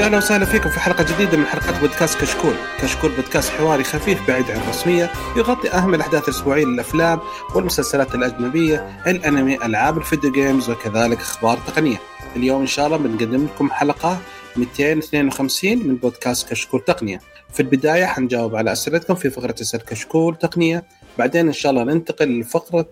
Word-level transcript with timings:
يا 0.00 0.04
أهلا 0.04 0.16
وسهلا 0.16 0.44
فيكم 0.44 0.70
في 0.70 0.80
حلقة 0.80 1.04
جديدة 1.14 1.36
من 1.36 1.46
حلقات 1.46 1.80
بودكاست 1.80 2.20
كشكول، 2.20 2.54
كشكول 2.82 3.12
بودكاست 3.12 3.50
حواري 3.50 3.84
خفيف 3.84 4.28
بعيد 4.28 4.50
عن 4.50 4.60
الرسمية، 4.60 5.10
يغطي 5.36 5.70
أهم 5.70 5.94
الأحداث 5.94 6.28
الأسبوعية 6.28 6.64
للأفلام 6.64 7.20
والمسلسلات 7.54 8.14
الأجنبية، 8.14 9.02
الأنمي، 9.06 9.64
ألعاب 9.64 9.98
ال 9.98 10.04
video 10.04 10.32
games 10.32 10.70
وكذلك 10.70 11.18
أخبار 11.18 11.58
تقنية. 11.66 11.96
اليوم 12.36 12.60
إن 12.60 12.66
شاء 12.66 12.86
الله 12.86 12.96
بنقدم 12.96 13.44
لكم 13.44 13.70
حلقة 13.70 14.18
252 14.56 15.88
من 15.88 15.96
بودكاست 15.96 16.48
كشكول 16.48 16.80
تقنية. 16.80 17.20
في 17.52 17.60
البداية 17.60 18.04
حنجاوب 18.04 18.56
على 18.56 18.72
أسئلتكم 18.72 19.14
في 19.14 19.30
فقرة 19.30 19.54
اسأل 19.60 19.84
كشكول 19.84 20.36
تقنية، 20.36 20.84
بعدين 21.18 21.46
إن 21.46 21.52
شاء 21.52 21.72
الله 21.72 21.84
ننتقل 21.84 22.40
لفقرة 22.40 22.88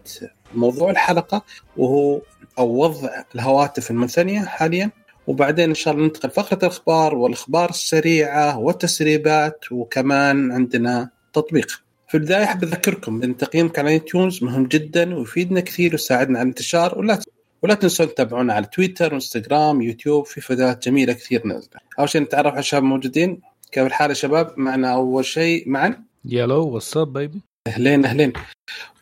موضوع 0.54 0.90
الحلقة 0.90 1.42
وهو 1.76 2.20
أو 2.58 2.68
وضع 2.68 3.08
الهواتف 3.34 3.90
المنثنية 3.90 4.40
حاليا 4.40 4.90
وبعدين 5.28 5.68
إن 5.68 5.74
شاء 5.74 5.94
الله 5.94 6.06
ننتقل 6.06 6.30
فقرة 6.30 6.58
الأخبار 6.58 7.14
والأخبار 7.14 7.70
السريعة 7.70 8.58
والتسريبات 8.58 9.64
وكمان 9.72 10.52
عندنا 10.52 11.10
تطبيق. 11.32 11.82
في 12.08 12.16
البداية 12.16 12.44
أحب 12.44 12.64
أذكركم 12.64 13.22
إن 13.22 13.36
تقييمك 13.36 13.78
على 13.78 13.90
ايتونز 13.90 14.44
مهم 14.44 14.66
جدا 14.66 15.14
ويفيدنا 15.14 15.60
كثير 15.60 15.92
ويساعدنا 15.92 16.38
على 16.38 16.46
الانتشار 16.46 16.98
ولا 16.98 17.18
ولا 17.62 17.74
تنسون 17.74 18.08
تتابعونا 18.08 18.54
على 18.54 18.66
تويتر 18.66 19.12
وانستغرام 19.12 19.82
يوتيوب 19.82 20.26
في 20.26 20.40
فيديوهات 20.40 20.88
جميلة 20.88 21.12
كثير 21.12 21.46
نازله. 21.46 21.80
أول 21.98 22.08
شيء 22.08 22.22
نتعرف 22.22 22.52
على 22.52 22.58
الشباب 22.58 22.82
الموجودين 22.82 23.40
كيف 23.72 23.86
الحال 23.86 24.10
يا 24.10 24.14
شباب؟ 24.14 24.54
معنا 24.56 24.94
أول 24.94 25.24
شيء 25.24 25.68
معا 25.68 26.04
يلو 26.24 26.68
واتساب 26.68 27.12
بيبي 27.12 27.40
أهلين 27.66 28.04
أهلين 28.04 28.32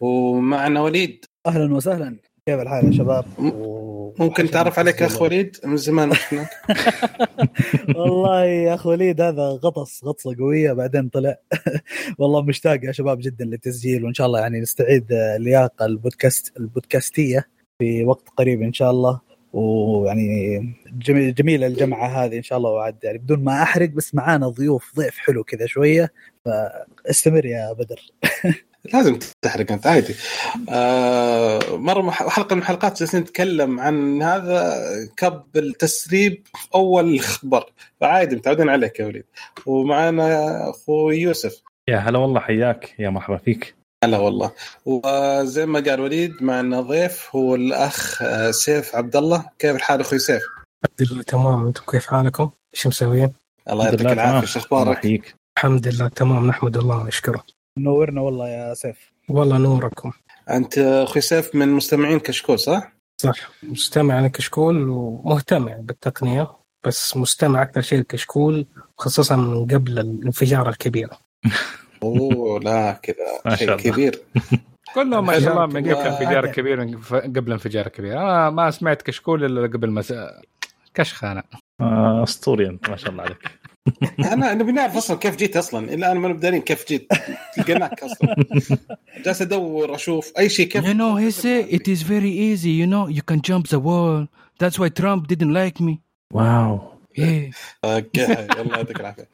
ومعنا 0.01 0.81
وليد 0.81 1.25
أهلا 1.47 1.75
وسهلا 1.75 2.17
كيف 2.49 2.61
الحال 2.61 2.87
يا 2.87 2.93
شباب؟ 2.93 3.25
ممكن 4.19 4.51
تعرف 4.51 4.79
عليك 4.79 5.03
أخ 5.03 5.23
وليد 5.23 5.57
من 5.65 5.77
زمان 5.77 6.15
شفناك 6.15 6.49
والله 7.97 8.45
يا 8.45 8.75
أخ 8.75 8.87
وليد 8.87 9.21
هذا 9.21 9.43
غطس 9.43 10.05
غطسة 10.05 10.37
قوية 10.39 10.73
بعدين 10.73 11.09
طلع. 11.09 11.37
والله 12.19 12.43
مشتاق 12.43 12.85
يا 12.85 12.93
شباب 12.93 13.19
جدا 13.19 13.45
للتسجيل 13.45 14.05
وإن 14.05 14.15
شاء 14.15 14.27
الله 14.27 14.41
يعني 14.41 14.61
نستعيد 14.61 15.13
اللياقه 15.13 15.87
البودكاست 15.87 16.57
البودكاستية 16.57 17.49
في 17.79 18.05
وقت 18.05 18.29
قريب 18.37 18.63
إن 18.63 18.73
شاء 18.73 18.91
الله. 18.91 19.21
ويعني 19.53 20.59
جميل 20.93 21.35
جميلة 21.35 21.67
الجمعة 21.67 22.07
هذه 22.25 22.37
إن 22.37 22.43
شاء 22.43 22.59
الله. 22.59 22.71
وعد 22.71 22.97
يعني 23.05 23.19
بدون 23.19 23.45
ما 23.45 23.63
أحرق 23.63 23.89
بس 23.89 24.15
معانا 24.15 24.49
ضيوف 24.49 24.97
ضيف 24.97 25.19
حلو 25.19 25.45
كذا 25.45 25.67
شوية. 25.67 26.13
فاستمر 26.45 27.47
يا 27.47 27.73
بدر. 27.73 28.01
لازم 28.95 29.19
تحرق 29.43 29.73
أنت 29.73 29.87
عادي. 29.87 30.15
آه 30.69 31.77
مرة 31.77 32.11
حلقة 32.11 32.55
من 32.55 32.63
الحلقات 32.63 32.99
جالسين 32.99 33.21
نتكلم 33.21 33.81
عن 33.81 34.23
هذا 34.23 34.75
كب 35.17 35.45
التسريب 35.57 36.47
أول 36.75 37.21
خبر 37.21 37.73
فعادي 38.01 38.37
متعودين 38.37 38.69
عليك 38.69 39.01
يا 39.01 39.07
وليد. 39.07 39.25
ومعنا 39.67 40.71
أخو 40.71 41.11
يوسف. 41.11 41.63
يا 41.89 41.97
هلا 41.97 42.19
والله 42.19 42.41
حياك. 42.41 42.95
يا 42.99 43.11
مرحبا 43.11 43.37
فيك. 43.37 43.77
هلا 44.05 44.19
والله. 44.19 44.53
وزي 44.85 45.67
ما 45.67 45.81
قال 45.81 46.01
وليد 46.01 46.43
معنا 46.43 46.81
ضيف 46.81 47.29
هو 47.37 47.55
الأخ 47.55 48.23
سيف 48.51 48.97
عبد 48.97 49.17
الله 49.17 49.45
كيف 49.59 49.77
الحال 49.77 50.01
أخوي 50.01 50.19
سيف؟ 50.19 50.43
الحمد 50.85 51.13
لله 51.13 51.23
تمام. 51.23 51.67
أنتم 51.67 51.83
كيف 51.91 52.07
حالكم؟ 52.07 52.51
إيش 52.75 52.87
مسوين؟ 52.87 53.33
الله 53.71 53.85
يعطيك 53.85 54.01
العافية. 54.01 54.41
إيش 54.41 54.57
أخبارك؟ 54.57 55.35
الحمد 55.59 55.89
لله 55.89 56.09
تمام. 56.09 56.47
نحمد 56.47 56.77
الله 56.77 56.97
ونشكره. 56.97 57.45
منورنا 57.79 58.21
والله 58.21 58.49
يا 58.49 58.75
سيف. 58.75 59.13
والله 59.29 59.59
نوركم. 59.59 60.13
أنت 60.51 60.79
أخوي 60.79 61.23
سيف 61.23 61.55
من 61.55 61.69
مستمعين 61.69 62.21
كشكول 62.21 62.59
صح؟ 62.59 62.93
صح. 63.23 63.51
مستمع 63.63 64.21
لكشكول 64.21 64.89
ومهتم 64.89 65.69
يعني 65.69 65.83
بالتقنية 65.83 66.51
بس 66.87 67.17
مستمع 67.17 67.63
أكثر 67.63 67.81
شيء 67.81 68.01
لكشكول 68.01 68.67
خصوصا 68.99 69.37
من 69.37 69.67
قبل 69.67 69.99
الانفجار 69.99 70.69
الكبير. 70.69 71.09
أوه 72.03 72.61
لا 72.61 73.01
كذا 73.03 73.57
شيء 73.57 73.77
كبير. 73.77 74.23
كلهم 74.95 75.27
ما 75.27 75.41
شاء 75.41 75.53
الله 75.53 75.67
من 75.67 75.83
قبل 75.83 76.01
الانفجار 76.01 76.45
الكبير 76.45 76.81
قبل 77.13 77.47
الانفجار 77.47 77.87
الكبير. 77.87 78.13
أنا 78.13 78.51
ما 78.51 78.71
سمعت 78.71 79.03
كشكول 79.03 79.45
إلا 79.45 79.67
قبل 79.67 79.91
مس... 79.91 80.15
كشخ 80.95 81.25
أنا. 81.25 81.43
آه، 81.81 82.23
اسطوري 82.23 82.67
انت 82.67 82.91
ما 82.91 82.97
شاء 82.97 83.11
الله 83.11 83.23
عليك. 83.23 83.56
أنا 84.33 84.55
نبي 84.55 84.73
نعرف 84.73 84.97
أصلا 84.97 85.17
كيف 85.17 85.37
جيت 85.37 85.57
أصلا. 85.57 85.95
إلا 85.95 86.13
أنا 86.13 86.21
ما 86.21 86.33
دارين 86.33 86.63
كيف 86.63 86.89
جيت. 86.89 87.09
لقيناك 87.59 88.03
أصلا. 88.03 88.37
جالس 89.25 89.43
أدور 89.43 89.95
أشوف 89.95 90.33
أي 90.39 90.49
شيء 90.49 90.67
كيف 90.69 90.85
You 90.85 90.95
know 90.95 91.17
he 91.17 91.31
said 91.31 91.67
it 91.69 91.89
is 91.89 92.03
very 92.03 92.31
easy 92.31 92.71
you 92.71 92.87
know 92.87 93.07
you 93.09 93.23
can 93.23 93.41
jump 93.43 93.69
the 93.69 93.79
wall. 93.79 94.27
That's 94.59 94.79
why 94.79 94.89
Trump 94.89 95.29
didn't 95.29 95.53
like 95.53 95.81
me. 95.81 96.01
wow 96.31 96.81
okay 97.85 98.25
الله 98.61 98.77
يعطيك 98.77 99.01
العافية. 99.01 99.29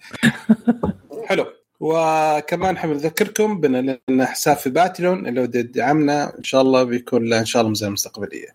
حلو. 1.29 1.47
وكمان 1.81 2.79
حاب 2.79 2.91
نذكركم 2.91 3.61
بأن 3.61 3.99
لنا 4.09 4.27
حساب 4.27 4.57
في 4.57 4.71
باتريون 4.71 5.27
اللي 5.27 5.41
ودي 5.41 5.59
يدعمنا 5.59 6.39
إن 6.39 6.45
شاء 6.45 6.63
الله 6.63 6.83
بيكون 6.83 7.25
له 7.29 7.41
إن 7.41 7.45
شاء 7.45 7.61
الله 7.61 7.71
ميزانيه 7.71 7.93
مستقبلية. 7.93 8.49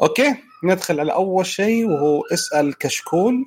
okay 0.00 0.34
ندخل 0.64 1.00
على 1.00 1.12
أول 1.12 1.46
شيء 1.46 1.86
وهو 1.86 2.22
اسأل 2.32 2.78
كشكول. 2.78 3.46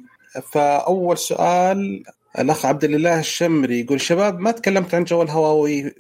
فأول 0.52 1.18
سؤال 1.18 2.04
الأخ 2.40 2.66
عبد 2.66 2.84
الله 2.84 3.20
الشمري 3.20 3.80
يقول 3.80 4.02
شباب 4.02 4.40
ما 4.40 4.52
تكلمت 4.52 4.96
عن 4.96 5.04
جوال 5.04 5.30
هواوي 5.30 5.96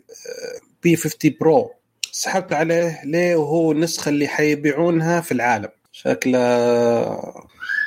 P 0.83 0.95
50 0.95 1.31
Pro 1.39 1.71
سحبت 2.11 2.53
عليه 2.53 3.01
ليه 3.05 3.35
وهو 3.35 3.71
النسخة 3.71 4.09
اللي 4.09 4.27
حيبيعونها 4.27 5.21
في 5.21 5.31
العالم؟ 5.31 5.69
شكله 5.91 6.39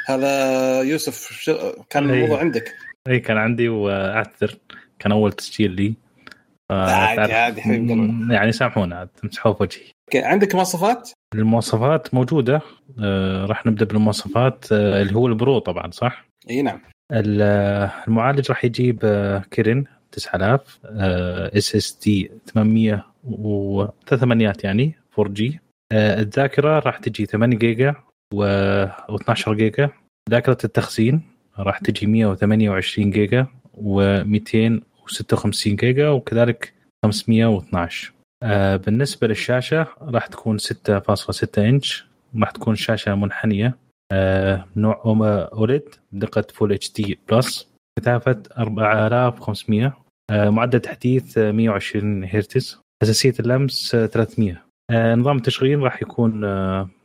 هذا 0.07 0.83
يوسف 0.83 1.51
كان 1.91 2.11
الموضوع 2.11 2.41
عندك؟ 2.41 2.75
اي 3.09 3.21
كان 3.21 3.37
عندي 3.37 3.69
وأعتذر 3.69 4.59
كان 4.99 5.13
أول 5.13 5.33
تسجيل 5.33 5.71
لي. 5.71 5.95
عادي 6.71 7.33
عادي 7.33 7.61
يعني 8.35 8.53
سامحونا 8.53 8.97
عاد 8.97 9.09
تمسحوه 9.09 9.55
في 9.55 9.63
وجهي. 9.63 9.93
عندك 10.15 10.55
مواصفات؟ 10.55 11.11
المواصفات 11.35 12.15
موجودة. 12.15 12.61
آه 13.01 13.47
راح 13.47 13.67
نبدأ 13.67 13.85
بالمواصفات 13.85 14.73
آه 14.73 15.03
اللي 15.03 15.15
هو 15.15 15.27
ال 15.27 15.35
Pro 15.35 15.59
طبعا 15.59 15.91
صح؟ 15.91 16.27
إي 16.51 16.63
نعم. 16.63 16.81
المعالج 17.13 18.49
راح 18.51 18.65
يجيب 18.65 19.01
آه 19.05 19.39
Kirin 19.51 19.85
9000 20.13 20.81
SSD 21.57 22.31
800 22.47 23.07
و 23.25 23.87
ثمانيات 24.09 24.65
يعني 24.65 24.95
4G. 25.19 25.61
آه 25.93 26.21
الذاكرة 26.21 26.79
راح 26.79 26.99
تجي 26.99 27.27
8 27.27 27.57
جيجا 27.59 27.95
و 28.35 28.45
12 28.45 29.55
جيجا. 29.55 29.91
ذاكرة 30.31 30.59
التخزين 30.65 31.23
راح 31.59 31.79
تجي 31.79 32.07
128 32.07 33.11
جيجا 33.11 33.47
و256 33.77 35.67
جيجا 35.67 36.09
وكذلك 36.09 36.73
512 37.05 38.13
آه 38.47 38.77
بالنسبة 38.77 39.27
للشاشة 39.27 39.87
راح 40.01 40.27
تكون 40.27 40.59
6.6 40.59 41.59
إنش 41.59 42.05
راح 42.41 42.51
تكون 42.51 42.75
شاشة 42.75 43.15
منحنية. 43.15 43.77
آه 44.13 44.65
نوع 44.77 45.03
OLED 45.53 45.83
بدقة 46.13 46.45
Full 46.55 46.73
HD 46.73 46.93
Plus 46.93 47.69
كثافة 47.99 48.43
4500 48.59 49.97
آه 50.31 50.51
معدل 50.51 50.81
تحديث 50.81 51.39
120 51.39 52.25
هرتز 52.25 52.81
حساسية 53.03 53.35
اللمس 53.41 53.91
300 53.97 54.63
آه 54.91 55.15
نظام 55.15 55.37
التشغيل 55.37 55.79
راح 55.79 56.03
يكون 56.03 56.45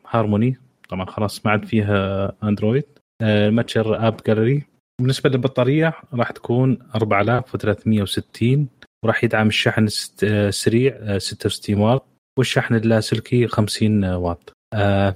هارموني. 0.09 0.57
طبعا 0.89 1.05
خلاص 1.05 1.45
ما 1.45 1.51
عاد 1.51 1.65
فيها 1.65 2.31
أندرويد. 2.43 2.83
المتجر 3.21 4.07
App 4.07 4.17
Gallery 4.27 4.63
بالنسبة 5.01 5.29
للبطارية 5.29 5.93
راح 6.13 6.31
تكون 6.31 6.77
4360 6.95 8.67
وراح 9.03 9.23
يدعم 9.23 9.47
الشحن 9.47 9.87
السريع 10.23 11.17
66 11.17 11.79
واط 11.79 12.05
والشحن 12.37 12.75
اللاسلكي 12.75 13.47
50 13.47 14.03
واط. 14.05 14.53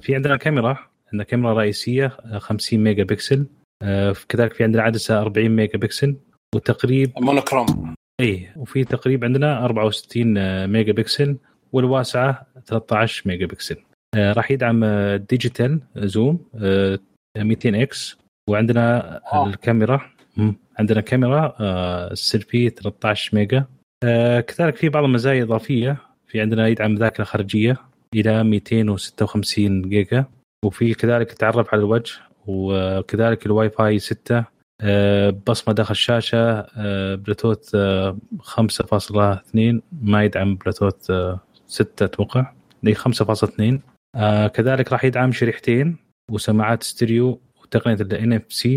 في 0.00 0.14
عندنا 0.14 0.36
كاميرا 0.36 0.78
عندنا 1.06 1.24
كاميرا 1.24 1.52
رئيسية 1.54 2.06
50 2.38 2.78
ميجا 2.78 3.04
بكسل 3.04 3.46
كذلك 4.28 4.52
في 4.52 4.64
عندنا 4.64 4.82
عدسة 4.82 5.20
40 5.20 5.48
ميجا 5.48 5.78
بكسل 5.78 6.16
وتقريب 6.54 7.12
monochrome 7.20 7.94
إي 8.20 8.50
وفي 8.56 8.84
تقريب 8.84 9.24
عندنا 9.24 9.64
64 9.64 10.66
ميجا 10.66 10.92
بكسل 10.92 11.36
والواسعة 11.72 12.46
13 12.66 13.22
ميجا 13.26 13.46
بكسل. 13.46 13.76
راح 14.16 14.50
يدعم 14.50 14.84
digital 15.16 15.80
zoom 15.96 16.44
200x 17.38 18.18
وعندنا 18.50 19.16
آه. 19.32 19.46
الكاميرا 19.46 20.10
عندنا 20.78 21.00
كاميرا 21.00 21.56
السيلفي 22.12 22.70
13 22.70 23.36
ميجا 23.36 23.64
آه 24.04 24.40
كذلك 24.40 24.76
في 24.76 24.88
بعض 24.88 25.04
المزايا 25.04 25.38
الاضافيه 25.42 25.96
في 26.26 26.40
عندنا 26.40 26.68
يدعم 26.68 26.94
ذاكرة 26.94 27.24
خارجية 27.24 27.76
إلى 28.14 28.44
256 28.44 29.82
جيجا. 29.82 30.24
وفي 30.64 30.94
كذلك 30.94 31.32
تعرف 31.32 31.74
على 31.74 31.80
الوجه 31.80 32.12
وكذلك 32.46 33.46
الواي 33.46 33.70
فاي 33.70 33.98
6 33.98 34.44
آه 34.80 35.30
بصمة 35.46 35.74
داخل 35.74 35.90
الشاشة 35.92 36.66
آه 36.76 37.14
بلوتوث 37.14 37.74
آه 37.74 38.18
5.2 38.42 39.80
ما 40.02 40.24
يدعم 40.24 40.56
بلوتوث 40.56 41.10
آه 41.10 41.40
6 41.66 42.04
أتوقع. 42.04 42.52
5.2 42.86 43.78
آه 44.14 44.46
كذلك 44.46 44.92
راح 44.92 45.04
يدعم 45.04 45.32
شريحتين 45.32 45.96
وسماعات 46.30 46.82
ستيريو 46.82 47.40
وتقنية 47.62 47.96
ال 48.00 48.40
NFC 48.40 48.68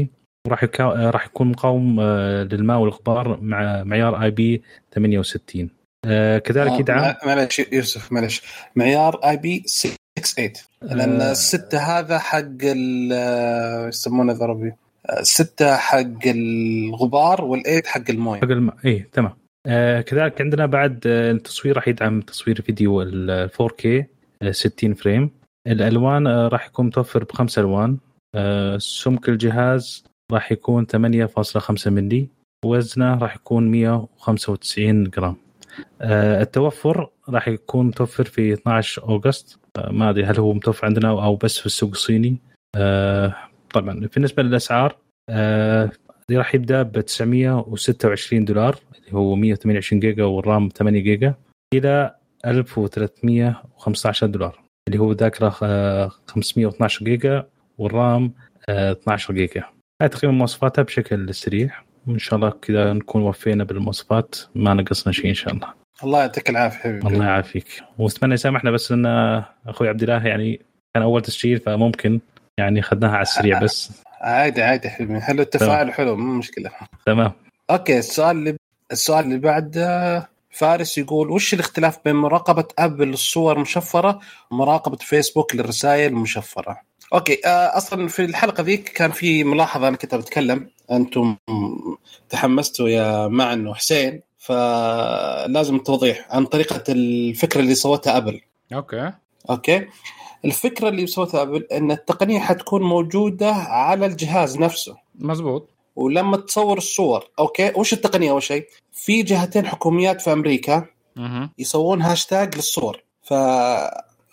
وراح 0.49 0.63
يكا... 0.63 0.83
راح 1.09 1.25
يكون 1.25 1.47
مقاوم 1.47 1.99
آه، 1.99 2.43
للماء 2.43 2.77
والغبار 2.79 3.39
مع 3.41 3.83
معيار 3.83 4.23
IP 4.23 4.61
68 4.95 5.69
آه، 6.05 6.37
كذلك 6.37 6.71
آه، 6.71 6.77
يدعم 6.79 7.01
مع- 7.01 7.17
معلش 7.25 7.59
يوسف 7.71 8.11
معلش 8.11 8.41
معيار 8.75 9.15
IP 9.29 9.63
68 9.67 10.51
لأن 10.81 11.21
آه. 11.21 11.31
الستة 11.31 11.77
هذا 11.79 12.19
حق 12.19 12.37
ال 12.63 13.09
آه، 13.13 13.87
يسمونه 13.87 14.33
ذا 14.33 14.45
ربي. 14.45 14.73
الستة 15.19 15.75
حق 15.77 16.25
الغبار 16.25 17.45
وال 17.45 17.57
eight 17.57 17.87
حق 17.87 18.01
الموية. 18.09 18.39
حق 18.41 18.47
الم... 18.47 18.71
اي 18.85 19.05
تمام. 19.13 19.33
آه 19.67 20.01
كذلك 20.01 20.41
عندنا 20.41 20.65
بعد 20.65 20.99
التصوير 21.05 21.75
راح 21.75 21.87
يدعم 21.87 22.21
تصوير 22.21 22.61
فيديو 22.61 23.01
ال 23.01 23.49
4K 23.61 23.85
آه، 24.41 24.51
60 24.51 24.93
frame. 24.93 25.31
الألوان 25.67 26.27
راح 26.27 26.67
يكون 26.67 26.85
متوفر 26.85 27.23
بخمس 27.23 27.59
ألوان. 27.59 27.97
سمك 28.77 29.29
الجهاز 29.29 30.03
راح 30.31 30.51
يكون 30.51 30.85
8.5 30.85 31.87
ملي 31.87 32.27
وزنه 32.65 33.17
راح 33.17 33.35
يكون 33.35 33.71
195 33.71 35.03
جرام. 35.03 35.35
آه 36.01 36.41
التوفر 36.41 37.09
راح 37.29 37.47
يكون 37.47 37.85
متوفر 37.85 38.23
في 38.23 38.53
12 38.53 39.03
August. 39.03 39.59
آه 39.77 39.91
ما 39.91 40.09
أدري 40.09 40.25
هل 40.25 40.39
هو 40.39 40.53
متوفر 40.53 40.85
عندنا 40.85 41.09
أو 41.09 41.35
بس 41.35 41.59
في 41.59 41.65
السوق 41.65 41.89
الصيني. 41.89 42.37
آه 42.75 43.35
طبعا 43.73 44.07
بالنسبة 44.15 44.43
للأسعار 44.43 44.95
راح 46.31 46.55
يبدأ 46.55 46.83
ب 46.83 46.99
926 47.01 48.45
دولار 48.45 48.79
اللي 48.97 49.13
هو 49.13 49.35
128 49.35 49.99
جيجا 49.99 50.23
وال 50.23 50.42
RAM 50.42 50.69
8 50.69 50.99
جيجا 50.99 51.35
إلى 51.73 52.15
1315 52.45 54.27
دولار 54.27 54.59
اللي 54.87 54.99
هو 54.99 55.11
ذاكرة 55.11 55.55
آه، 55.63 56.11
512 56.27 57.05
جيجا 57.05 57.47
وال 57.77 58.00
RAM 58.00 58.33
آه، 58.69 58.91
12 58.91 59.33
جيجا. 59.33 59.63
تقريبا 60.07 60.37
مواصفاتها 60.37 60.81
بشكل 60.81 61.35
سريع. 61.35 61.69
وإن 62.07 62.19
شاء 62.19 62.35
الله 62.35 62.49
كذا 62.49 62.93
نكون 62.93 63.21
وفينا 63.21 63.63
بالمواصفات. 63.63 64.35
ما 64.55 64.73
نقصنا 64.73 65.13
شيء 65.13 65.29
إن 65.29 65.33
شاء 65.33 65.53
الله. 65.53 65.73
الله 66.03 66.19
يعطيك 66.19 66.49
العافية 66.49 66.79
حبيبي. 66.79 67.07
الله 67.07 67.25
يعافيك. 67.25 67.83
وأتمنى 67.97 68.33
يسامحنا 68.33 68.71
بس 68.71 68.91
لأن 68.91 69.43
أخوي 69.67 69.89
عبد 69.89 70.03
الله 70.03 70.27
يعني 70.27 70.61
كان 70.93 71.03
أول 71.03 71.21
تسجيل 71.21 71.59
فممكن 71.59 72.19
يعني 72.57 72.79
أخذناها 72.79 73.11
على 73.11 73.21
السريع 73.21 73.59
بس. 73.59 74.03
عادي 74.21 74.61
عادي 74.61 74.89
حبيبي. 74.89 75.21
حلو 75.21 75.41
التفاعل 75.41 75.93
حلو 75.93 76.15
مو 76.15 76.33
مشكلة. 76.33 76.71
تمام. 77.05 77.31
أوكي 77.69 77.99
السؤال 77.99 78.37
اللي 78.37 78.55
السؤال 78.91 79.25
اللي 79.25 79.37
بعده 79.37 80.29
فارس 80.51 80.97
يقول 80.97 81.31
وش 81.31 81.53
الاختلاف 81.53 81.99
بين 82.05 82.15
مراقبة 82.15 82.65
أبل 82.79 83.09
الصور 83.09 83.59
مشفرة 83.59 84.19
ومراقبة 84.51 84.97
فيسبوك 84.97 85.55
للرسائل 85.55 86.11
المشفرة؟ 86.11 86.81
okay 87.13 87.41
آه، 87.45 87.77
أصلا 87.77 88.07
في 88.07 88.25
الحلقة 88.25 88.63
ذيك 88.63 88.89
كان 88.89 89.11
في 89.11 89.43
ملاحظة 89.43 89.87
أنا 89.87 89.97
كنت 89.97 90.15
بتكلم 90.15 90.69
أنتم 90.91 91.35
تحمستوا 92.29 92.89
يا 92.89 93.27
معن 93.27 93.67
وحسين 93.67 94.21
فلازم 94.37 95.77
توضيح 95.77 96.27
عن 96.29 96.45
طريقة 96.45 96.83
الفكرة 96.89 97.61
اللي 97.61 97.75
سوتها 97.75 98.17
أبل. 98.17 98.41
okay. 98.73 99.11
okay؟ 99.49 99.87
الفكرة 100.45 100.89
اللي 100.89 101.07
سوتها 101.07 101.41
أبل 101.41 101.67
إن 101.71 101.91
التقنية 101.91 102.39
حتكون 102.39 102.81
موجودة 102.81 103.51
على 103.53 104.05
الجهاز 104.05 104.57
نفسه. 104.57 104.95
مزبوط. 105.15 105.69
ولما 105.95 106.37
تصور 106.37 106.77
الصور 106.77 107.29
okay؟ 107.39 107.71
وش 107.75 107.93
التقنية 107.93 108.31
أول 108.31 108.43
شيء؟ 108.43 108.67
في 108.93 109.23
جهتين 109.23 109.65
حكوميات 109.67 110.21
في 110.21 110.33
أمريكا. 110.33 110.85
يسوون 111.57 112.01
هاشتاج 112.01 112.55
للصور. 112.55 113.03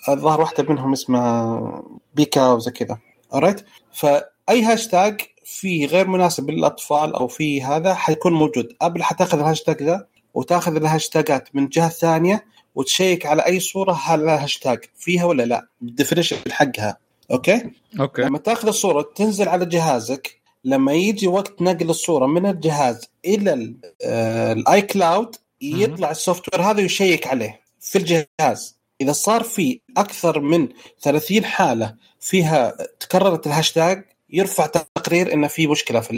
فالظاهر 0.06 0.40
واحدة 0.40 0.66
منهم 0.68 0.92
اسمها 0.92 1.82
بيكا 2.14 2.52
وزي 2.52 2.70
كذا 2.70 2.98
alright 3.34 3.60
فأي 3.92 4.62
هاشتاج 4.62 5.20
فيه 5.44 5.86
غير 5.86 6.06
مناسب 6.08 6.50
للأطفال 6.50 7.14
أو 7.14 7.28
في 7.28 7.62
هذا 7.62 7.94
حيكون 7.94 8.32
موجود. 8.32 8.68
أبل 8.82 9.02
حتأخذ 9.02 9.38
الهاشتاج 9.38 9.82
ذا 9.82 10.06
وتأخذ 10.34 10.76
الهاشتاجات 10.76 11.48
من 11.54 11.68
جهة 11.68 11.88
ثانية 11.88 12.44
وتشيك 12.74 13.26
على 13.26 13.46
أي 13.46 13.60
صورة 13.60 13.92
هل 14.04 14.26
لها 14.26 14.44
هاشتاج 14.44 14.78
فيها 14.98 15.24
ولا 15.24 15.42
لا 15.42 15.66
بال 15.80 15.90
definition 15.90 16.36
حقها. 16.50 16.96
okay؟ 17.30 17.70
okay. 18.00 18.22
لما 18.22 18.38
تأخذ 18.38 18.68
الصورة 18.68 19.12
تنزل 19.14 19.48
على 19.48 19.66
جهازك 19.66 20.40
لما 20.64 20.92
يجي 20.92 21.26
وقت 21.26 21.62
نقل 21.62 21.90
الصورة 21.90 22.26
من 22.26 22.46
الجهاز 22.46 23.00
إلى 23.24 23.52
ال- 23.52 23.76
آه، 24.04 24.52
ال 24.52 24.82
iCloud 24.82 25.36
يطلع 25.60 26.10
ال 26.10 26.54
software 26.54 26.62
هذا 26.70 26.82
ويشيك 26.82 27.26
عليه 27.26 27.60
في 27.80 27.98
الجهاز. 27.98 28.75
إذا 29.00 29.12
صار 29.12 29.42
في 29.42 29.80
أكثر 29.96 30.40
من 30.40 30.68
30 31.02 31.44
حالة 31.44 31.94
فيها 32.20 32.76
تكررت 33.00 33.46
الهاشتاج 33.46 34.04
يرفع 34.30 34.66
تقرير 34.66 35.32
انه 35.32 35.46
في 35.46 35.66
مشكلة 35.66 36.00
في 36.00 36.12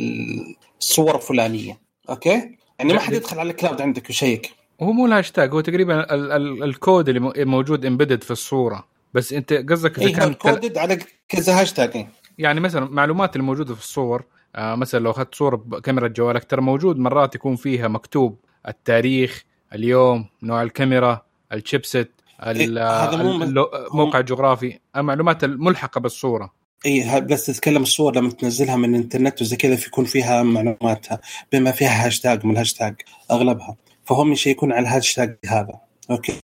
الصور 0.80 1.16
الفلانية. 1.16 1.80
okay؟ 2.10 2.58
يعني 2.78 2.92
ما 2.92 3.00
حد 3.00 3.12
يدخل 3.12 3.38
على 3.38 3.50
ال 3.50 3.55
cloud 3.55 3.80
عندك 3.82 4.06
ويشيك 4.08 4.50
هو 4.82 4.92
مو 4.92 5.06
الهاشتاج 5.06 5.52
هو 5.52 5.60
تقريبا 5.60 6.14
ال- 6.14 6.32
ال- 6.32 6.62
الكود 6.64 7.08
اللي 7.08 7.20
مو- 7.20 7.32
موجود 7.36 7.84
embedded 7.84 8.22
في 8.22 8.30
الصورة. 8.30 8.88
بس 9.14 9.32
أنت 9.32 9.52
قصدك 9.52 9.98
إذا 9.98 10.06
I 10.06 10.12
can 10.12 10.38
tell- 10.38 10.50
coded 10.50 10.78
على 10.78 10.98
كذا 11.28 11.60
هاشتاج 11.60 11.90
إيه. 11.96 12.08
يعني 12.38 12.60
مثلا 12.60 12.86
المعلومات 12.86 13.36
اللي 13.36 13.46
موجوده 13.46 13.74
في 13.74 13.80
الصور 13.80 14.24
آه 14.56 14.74
مثلا 14.74 15.00
لو 15.00 15.10
أخذت 15.10 15.34
صورة 15.34 15.56
بكاميرا 15.56 16.08
جوالك 16.08 16.44
ترى 16.44 16.60
موجود 16.62 16.98
مرات 16.98 17.34
يكون 17.34 17.56
فيها 17.56 17.88
مكتوب 17.88 18.38
التاريخ 18.68 19.44
اليوم 19.74 20.26
نوع 20.42 20.62
الكاميرا 20.62 21.22
الشيبسيت 21.52 22.10
ال- 22.10 22.10
إيه، 22.10 22.17
هذا 22.40 23.16
مو- 23.22 23.68
موقع 23.92 24.20
جغرافي. 24.20 24.78
المعلومات 24.96 25.44
الملحقة 25.44 26.00
بالصورة. 26.00 26.52
اي 26.86 27.20
بس 27.20 27.46
تتكلم 27.46 27.82
الصور 27.82 28.16
لما 28.16 28.30
تنزلها 28.30 28.76
من 28.76 28.94
الإنترنت 28.94 29.42
وزي 29.42 29.56
كذا 29.56 29.74
يكون 29.86 30.04
فيها 30.04 30.42
معلوماتها 30.42 31.20
بما 31.52 31.70
فيها 31.72 32.06
هاشتاج 32.06 32.44
من 32.44 32.50
الهاشتاج 32.52 32.94
أغلبها. 33.30 33.76
فهم 34.04 34.32
يشيكون 34.32 34.72
على 34.72 34.82
الهاشتاج 34.88 35.38
هذا. 35.46 35.80
okay؟ 36.10 36.40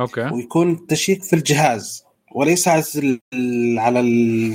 okay. 0.00 0.20
ويكون 0.32 0.86
check 0.86 1.22
في 1.22 1.32
الجهاز 1.36 2.04
وليس 2.32 2.68
على 2.68 2.82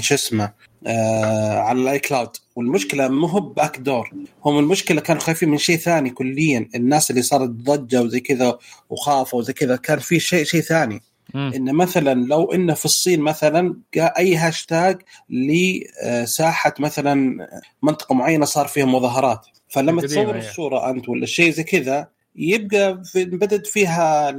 شو 0.01 0.13
اسمه 0.15 0.51
آه 0.85 1.59
على 1.59 1.81
ال 1.81 1.99
iCloud 1.99 2.29
والمشكلة 2.55 3.07
مو 3.07 3.27
هو 3.27 3.39
back 3.39 3.77
door 3.77 4.11
هم 4.45 4.59
المشكلة 4.59 5.01
كانوا 5.01 5.21
خايفين 5.21 5.49
من 5.49 5.57
شيء 5.57 5.77
ثاني 5.77 6.09
كليا 6.09 6.69
الناس 6.75 7.11
اللي 7.11 7.21
صارت 7.21 7.49
ضجة 7.49 8.01
وزي 8.01 8.19
كذا 8.19 8.57
وخافوا 8.89 9.39
وزي 9.39 9.53
كذا 9.53 9.75
كان 9.75 9.99
في 9.99 10.19
شيء 10.19 10.43
شيء 10.43 10.61
ثاني 10.61 11.01
مم. 11.33 11.51
ان 11.55 11.75
مثلا 11.75 12.13
لو 12.25 12.51
إنه 12.51 12.73
في 12.73 12.85
الصين 12.85 13.19
مثلا 13.21 13.75
جاء 13.95 14.17
أي 14.19 14.35
هاشتاج 14.35 15.01
لساحه 15.29 16.73
مثلا 16.79 17.47
منطقة 17.83 18.15
معينة 18.15 18.45
صار 18.45 18.67
فيها 18.67 18.85
مظاهرات 18.85 19.47
فلما 19.69 20.01
تصور 20.01 20.35
هي. 20.35 20.39
الصورة 20.49 20.89
أنت 20.89 21.09
ولا 21.09 21.25
شيء 21.25 21.51
زي 21.51 21.63
كذا 21.63 22.07
يبقى 22.35 23.01
في 23.05 23.23
embedded 23.23 23.65
فيها 23.65 24.37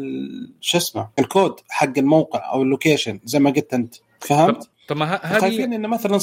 شو 0.61 0.79
اسمه 0.79 1.09
الكود 1.19 1.55
حق 1.69 1.99
الموقع 1.99 2.53
أو 2.53 2.63
ال 2.63 2.69
location 2.69 3.21
زي 3.25 3.39
ما 3.39 3.51
قلت 3.51 3.75
أنت 3.75 3.95
فهمت؟ 4.21 4.71
طب 4.89 4.97
ما 4.97 5.15
هذه 5.15 5.41
خايفين 5.41 5.73
انه 5.73 5.89
مثلا 5.89 6.19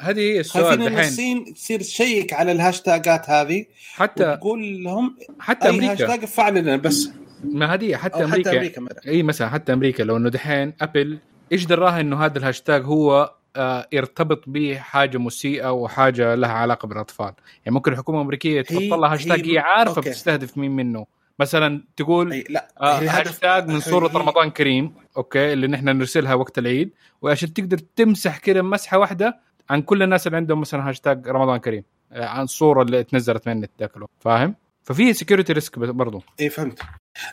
هذه 0.00 0.20
هي 0.20 0.40
السؤال 0.40 0.64
خايفين 0.64 0.86
إن 0.86 0.98
الصين 0.98 1.54
تصير 1.54 1.80
تشيك 1.80 2.32
على 2.32 2.52
الهاشتاجات 2.52 3.30
هذه 3.30 3.64
حتى 3.94 4.28
وتقول 4.32 4.84
لهم 4.84 5.16
حتى 5.40 5.68
أمريكا. 5.68 5.92
هاشتاج 5.92 6.24
فعل 6.24 6.54
لنا 6.54 6.76
بس. 6.76 7.10
ما 7.44 7.74
هذه 7.74 7.96
حتى 7.96 8.24
أمريكا, 8.24 8.50
حتى 8.50 8.58
أمريكا. 8.78 8.86
أي 9.06 9.22
مثلا 9.22 9.48
حتى 9.48 9.72
أمريكا. 9.72 10.02
لو 10.02 10.16
إنه 10.16 10.28
دحين 10.28 10.72
Apple 10.80 11.18
إيش 11.52 11.64
دراها 11.66 12.00
إنه 12.00 12.24
هذا 12.24 12.38
الهاشتاج 12.38 12.84
هو 12.84 13.34
آه 13.56 13.88
يرتبط 13.92 14.42
بحاجه 14.46 15.18
مسيئة 15.18 15.72
وحاجة 15.72 16.34
لها 16.34 16.50
علاقة 16.52 16.86
بالأطفال؟ 16.86 17.32
يعني 17.64 17.74
ممكن 17.74 17.92
الحكومة 17.92 18.18
الأمريكية 18.18 18.62
تحط 18.62 18.82
لها 18.82 19.12
هاشتاج 19.12 19.40
هي- 19.46 19.54
هي 19.54 19.58
عارفة 19.58 19.96
okay. 19.96 20.10
بتستهدف 20.10 20.58
مين 20.58 20.70
منه. 20.70 21.06
مثلا 21.38 21.84
تقول 21.96 22.32
أي 22.32 22.44
لا 22.50 22.68
آه 22.80 22.98
هاشتاج 22.98 23.68
من 23.68 23.80
صورة 23.80 24.08
هي- 24.08 24.16
رمضان 24.16 24.50
كريم 24.50 24.94
okay 25.16 25.52
اللي 25.52 25.66
نحن 25.66 25.84
نرسلها 25.88 26.34
وقت 26.34 26.58
العيد 26.58 26.90
وعشان 27.22 27.52
تقدر 27.52 27.78
تمسح 27.78 28.38
كده 28.38 28.62
مسحة 28.62 28.98
واحدة 28.98 29.40
عن 29.70 29.82
كل 29.82 30.02
الناس 30.02 30.26
اللي 30.26 30.36
عندهم 30.36 30.60
مثلا 30.60 30.88
هاشتاج 30.88 31.28
رمضان 31.28 31.56
كريم 31.58 31.84
آه، 32.12 32.26
عن 32.26 32.42
الصورة 32.44 32.82
اللي 32.82 33.04
تنزلت 33.04 33.46
من 33.48 33.52
النت 33.52 33.70
ذاك 33.80 33.96
الوقت 33.96 34.10
فاهم؟ 34.20 34.54
ففي 34.86 35.12
security 35.12 35.52
risk 35.52 35.78
برضو. 35.78 36.22
اي 36.40 36.50
فهمت. 36.50 36.78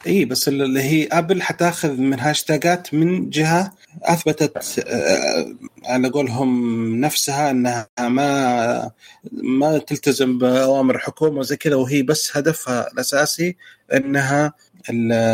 اي 0.07 0.25
بس 0.25 0.47
اللي 0.47 0.81
هي 0.81 1.07
Apple 1.11 1.41
حتاخذ 1.41 2.01
من 2.01 2.19
هاشتاجات 2.19 2.93
من 2.93 3.29
جهة 3.29 3.71
أثبتت 4.03 4.79
آه، 4.87 5.55
على 5.85 6.09
قولهم 6.09 7.01
نفسها 7.01 7.51
إنها 7.51 7.87
ما 7.99 8.91
ما 9.31 9.77
تلتزم 9.77 10.37
بأوامر 10.37 10.95
الحكومة 10.95 11.39
وزي 11.39 11.57
كذا 11.57 11.75
وهي 11.75 12.01
بس 12.01 12.37
هدفها 12.37 12.91
الأساسي 12.91 13.55
إنها 13.93 14.53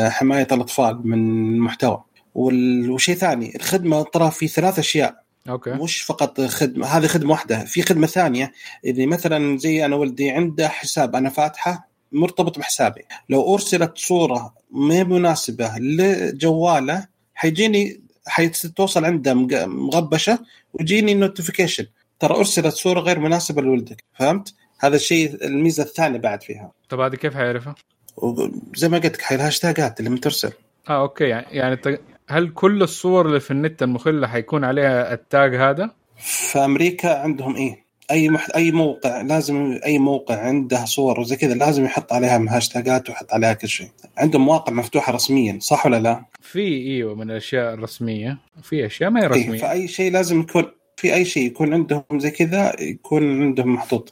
حماية 0.09 0.47
الأطفال 0.51 1.01
من 1.07 1.19
المحتوى. 1.53 2.03
وشيء 2.35 3.15
ثاني 3.15 3.55
الخدمة 3.55 4.03
ترى 4.03 4.31
في 4.31 4.47
ثلاث 4.47 4.79
أشياء. 4.79 5.23
okay. 5.49 5.71
مش 5.71 6.01
فقط 6.01 6.41
خدمة 6.41 6.87
هذه 6.87 7.07
خدمة 7.07 7.31
واحدة 7.31 7.65
في 7.65 7.81
خدمة 7.81 8.07
ثانية 8.07 8.51
اللي 8.85 9.05
مثلا 9.05 9.57
زي 9.57 9.85
أنا 9.85 9.95
ولدي 9.95 10.31
عنده 10.31 10.67
حساب 10.67 11.15
أنا 11.15 11.29
فاتحة 11.29 11.88
مرتبط 12.11 12.59
بحسابي. 12.59 13.01
لو 13.29 13.53
أرسلت 13.53 13.97
صورة 13.97 14.53
ما 14.71 15.03
مناسبة 15.03 15.71
لجواله 15.77 17.07
حيجيني 17.35 18.01
حيتوصل 18.27 19.05
عنده 19.05 19.33
مغبشة 19.65 20.39
ويجيني 20.73 21.13
notification 21.13 21.85
ترى 22.19 22.35
أرسلت 22.35 22.73
صورة 22.73 22.99
غير 22.99 23.19
مناسبة 23.19 23.61
لولدك. 23.61 24.03
فهمت؟ 24.13 24.53
هذا 24.79 24.95
الشيء 24.95 25.45
الميزة 25.45 25.83
الثانية 25.83 26.19
بعد 26.19 26.43
فيها. 26.43 26.71
طب 26.89 26.99
هذه 26.99 27.15
كيف 27.15 27.35
حيعرفها؟ 27.35 27.75
وزي 28.17 28.89
ما 28.89 28.97
قلت 28.97 29.15
لك 29.15 29.31
الهاشتاجات 29.31 29.99
اللي 29.99 30.09
من 30.09 30.19
ترسل. 30.19 30.51
آه 30.89 31.01
okay. 31.01 31.23
يعني 31.23 31.45
يعني 31.49 31.99
هل 32.29 32.49
كل 32.53 32.83
الصور 32.83 33.25
اللي 33.25 33.39
في 33.39 33.51
النت 33.51 33.83
المخلة 33.83 34.27
حيكون 34.27 34.63
عليها 34.63 35.13
ال 35.13 35.24
tag 35.24 35.55
هذا؟ 35.55 35.91
في 36.17 36.59
أمريكا 36.59 37.19
عندهم 37.19 37.55
إيه؟ 37.55 37.88
أي 38.11 38.29
مح... 38.29 38.47
أي 38.55 38.71
موقع 38.71 39.21
لازم 39.21 39.79
أي 39.85 39.99
موقع 39.99 40.39
عنده 40.39 40.85
صور 40.85 41.19
وزي 41.19 41.35
كذا 41.35 41.53
لازم 41.53 41.85
يحط 41.85 42.13
عليها 42.13 42.45
هاشتاجات 42.49 43.09
ويحط 43.09 43.33
عليها 43.33 43.53
كل 43.53 43.67
شيء. 43.67 43.89
عندهم 44.17 44.45
مواقع 44.45 44.73
مفتوحة 44.73 45.13
رسميا 45.13 45.59
صح 45.61 45.85
ولا 45.85 45.99
لا؟ 45.99 46.25
في 46.41 46.59
إيوه 46.59 47.15
من 47.15 47.31
الأشياء 47.31 47.73
الرسمية. 47.73 48.37
وفي 48.59 48.85
أشياء 48.85 49.09
ما 49.09 49.19
هي 49.19 49.23
إيه 49.23 49.29
رسمية. 49.29 49.59
فأي 49.59 49.87
شيء 49.87 50.11
لازم 50.11 50.39
يكون 50.39 50.65
في 50.97 51.13
أي 51.13 51.25
شيء 51.25 51.43
يكون 51.43 51.73
عندهم 51.73 52.03
زي 52.15 52.31
كذا 52.31 52.75
يكون 52.79 53.41
عندهم 53.41 53.73
محطوط. 53.73 54.11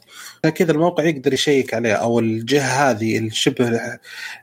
كذا 0.54 0.72
الموقع 0.72 1.04
يقدر 1.04 1.32
يشيك 1.32 1.74
عليه 1.74 1.92
أو 1.92 2.18
الجهة 2.18 2.90
هذه 2.90 3.18
الشبه 3.18 3.98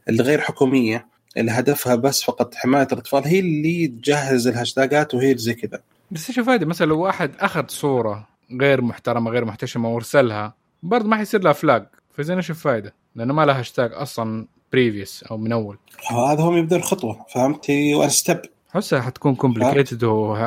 الغير 0.09 0.41
حكومية 0.41 1.07
اللي 1.37 1.51
هدفها 1.51 1.95
بس 1.95 2.23
فقط 2.23 2.55
حماية 2.55 2.87
الأطفال 2.91 3.25
هي 3.25 3.39
اللي 3.39 3.87
تجهز 3.87 4.47
الهاشتاجات 4.47 5.13
وهي 5.13 5.37
زي 5.37 5.53
كذا. 5.53 5.81
بس 6.11 6.29
إيش 6.29 6.39
الفائده 6.39 6.65
مثلا 6.65 6.87
لو 6.87 6.99
واحد 6.99 7.31
أخذ 7.39 7.63
صورة 7.67 8.34
غير 8.61 8.81
محترمة 8.81 9.31
غير 9.31 9.45
محتشمة 9.45 9.89
وارسلها. 9.89 10.53
برضه 10.83 11.07
ما 11.07 11.15
حيصير 11.15 11.41
لها 11.41 11.53
flag 11.53 11.87
فاذا 12.11 12.35
إيش 12.35 12.49
الفائده؟ 12.49 12.93
لأنه 13.15 13.33
ما 13.33 13.45
لها 13.45 13.59
هاشتاج 13.59 13.91
أصلا 13.93 14.47
previous 14.71 15.23
أو 15.23 15.37
من 15.37 15.51
أول. 15.51 15.77
هذا 16.11 16.43
هم 16.43 16.57
يبدون 16.57 16.81
خطوه 16.81 17.25
فهمت 17.33 17.69
one 17.69 18.09
step 18.09 18.41
حسها 18.69 19.01
حتكون 19.01 19.35
complicated 19.35 20.03
و 20.03 20.37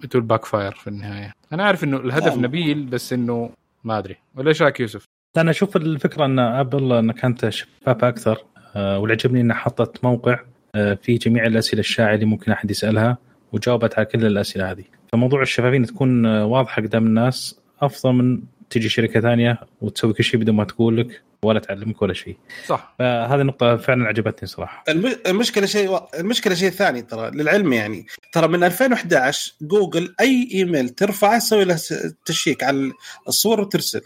بتقول 0.00 0.22
backfire 0.22 0.72
في 0.72 0.86
النهاية. 0.86 1.32
أنا 1.52 1.64
عارف 1.64 1.84
إنه 1.84 1.96
الهدف 1.96 2.32
نعم. 2.32 2.44
نبيل 2.44 2.86
بس 2.86 3.12
إنه 3.12 3.50
ما 3.84 3.98
أدري. 3.98 4.16
ولا 4.34 4.48
إيش 4.48 4.62
رأيك 4.62 4.80
يوسف؟ 4.80 5.04
أنا 5.36 5.50
أشوف 5.50 5.76
الفكرة 5.76 6.24
إن 6.24 6.38
ابل 6.38 6.92
انها 6.92 7.14
كانت 7.14 7.48
شفافه 7.48 8.08
أكثر 8.08 8.44
آه، 8.76 8.98
واللي 8.98 9.12
عجبني 9.12 9.40
انها 9.40 9.56
حطت 9.56 10.04
موقع 10.04 10.40
آه، 10.74 10.94
فيه 10.94 11.18
جميع 11.18 11.46
الأسئلة 11.46 11.80
الشائعة 11.80 12.14
اللي 12.14 12.26
ممكن 12.26 12.52
أحد 12.52 12.70
يسألها 12.70 13.18
وجاوبت 13.52 13.98
على 13.98 14.06
كل 14.06 14.26
الأسئلة 14.26 14.70
هذه. 14.70 14.84
فموضوع 15.12 15.42
الشفافيه 15.42 15.82
تكون 15.82 16.26
واضحه 16.26 16.82
قدام 16.82 17.06
الناس. 17.06 17.60
أفضل 17.82 18.12
من 18.12 18.42
تجي 18.70 18.88
شركة 18.88 19.20
ثانية 19.20 19.58
وتسوي 19.80 20.12
كل 20.12 20.24
شيء 20.24 20.40
بدون 20.40 20.54
ما 20.54 20.64
تقول 20.64 20.96
لك 20.96 21.22
ولا 21.42 21.60
تعلمك 21.60 22.02
ولا 22.02 22.12
شيء. 22.14 22.36
صح. 22.66 22.94
فهذه 22.98 23.40
النقطه 23.40 23.76
فعلا 23.76 24.08
عجبتني 24.08 24.48
صراحة. 24.48 24.84
الم- 24.88 25.16
المشكلة 25.26 25.66
شيء 25.66 26.00
المشكلة 26.18 26.54
شيء 26.54 26.70
ثاني 26.70 27.02
ترى 27.02 27.30
للعلم 27.30 27.72
يعني. 27.72 28.06
ترى 28.32 28.48
من 28.48 28.64
2011 28.64 29.54
جوجل 29.62 30.14
أي 30.20 30.48
إيميل 30.54 30.88
ترفعه 30.88 31.36
يسوي 31.36 31.64
له 31.64 31.78
تشيك 32.24 32.62
على 32.62 32.92
الصور 33.28 33.60
وترسل. 33.60 34.00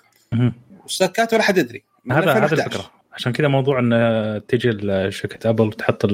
وسكات 0.84 1.34
ولا 1.34 1.42
حد 1.42 1.58
يدري. 1.58 1.82
هذا 2.10 2.20
هذا 2.20 2.32
2011. 2.32 2.66
الفكرة. 2.66 2.90
عشان 3.12 3.32
كذا 3.32 3.48
موضوع 3.48 3.78
إن 3.78 4.40
تجي 4.48 4.70
شركة 5.10 5.50
ابل 5.50 5.66
وتحط 5.66 6.04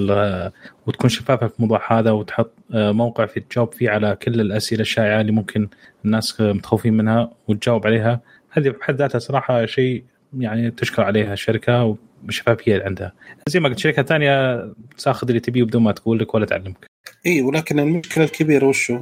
وتكون 0.87 1.11
شفافة 1.11 1.47
في 1.47 1.55
الموضوع 1.57 1.99
هذا 1.99 2.11
وتحط 2.11 2.52
آه، 2.75 2.93
موقع 2.93 3.26
في 3.26 3.40
تجاوب 3.40 3.75
فيه 3.75 3.90
على 3.90 4.17
كل 4.23 4.40
الأسئلة 4.40 4.81
الشائعة 4.81 5.21
اللي 5.21 5.33
ممكن 5.33 5.69
الناس 6.05 6.40
متخوفين 6.40 6.97
منها 6.97 7.31
وتجاوب 7.49 7.87
عليها 7.87 8.21
هذه 8.50 8.69
بحد 8.69 8.95
ذاتها 8.95 9.19
صراحة 9.19 9.67
شيء 9.67 10.05
يعني 10.38 10.71
تشكر 10.71 11.02
عليها 11.02 11.33
الشركة 11.33 11.97
والشفافيه 12.25 12.83
عندها 12.85 13.12
زي 13.47 13.61
ما 13.61 13.69
قلت 13.69 13.78
شركة 13.78 14.02
ثانية 14.02 14.67
تاخذ 14.99 15.28
اللي 15.28 15.40
تبيه 15.40 15.62
بدون 15.62 15.83
ما 15.83 15.93
تقول 15.93 16.19
لك 16.19 16.35
ولا 16.35 16.47
تعلمك 16.47 16.87
إي 17.26 17.43
ولكن 17.43 17.78
المشكلة 17.78 18.25
الكبيرة 18.25 18.67
وشو؟ 18.67 19.00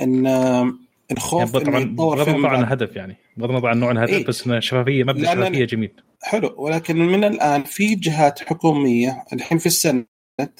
إن 0.00 0.26
الخوف 1.12 1.54
يعني 1.54 1.64
طبعا 1.64 1.84
بغض 1.84 2.28
النظر 2.28 2.48
عن. 2.48 2.62
الهدف 2.62 2.96
يعني 2.96 3.16
بغض 3.36 3.50
النظر 3.50 3.68
عن 3.68 3.80
نوع 3.80 3.90
الهدف 3.90 4.10
إيه. 4.10 4.26
بس 4.26 4.46
الشفافيه 4.46 5.04
مبدا 5.04 5.32
الشفافيه 5.32 5.64
جميل 5.64 5.90
حلو. 6.22 6.54
ولكن 6.56 6.96
من 6.96 7.24
الآن 7.24 7.62
في 7.62 7.94
جهات 7.94 8.38
حكومية 8.38 9.24
الحين 9.32 9.58
في 9.58 9.66
السنة 9.66 10.04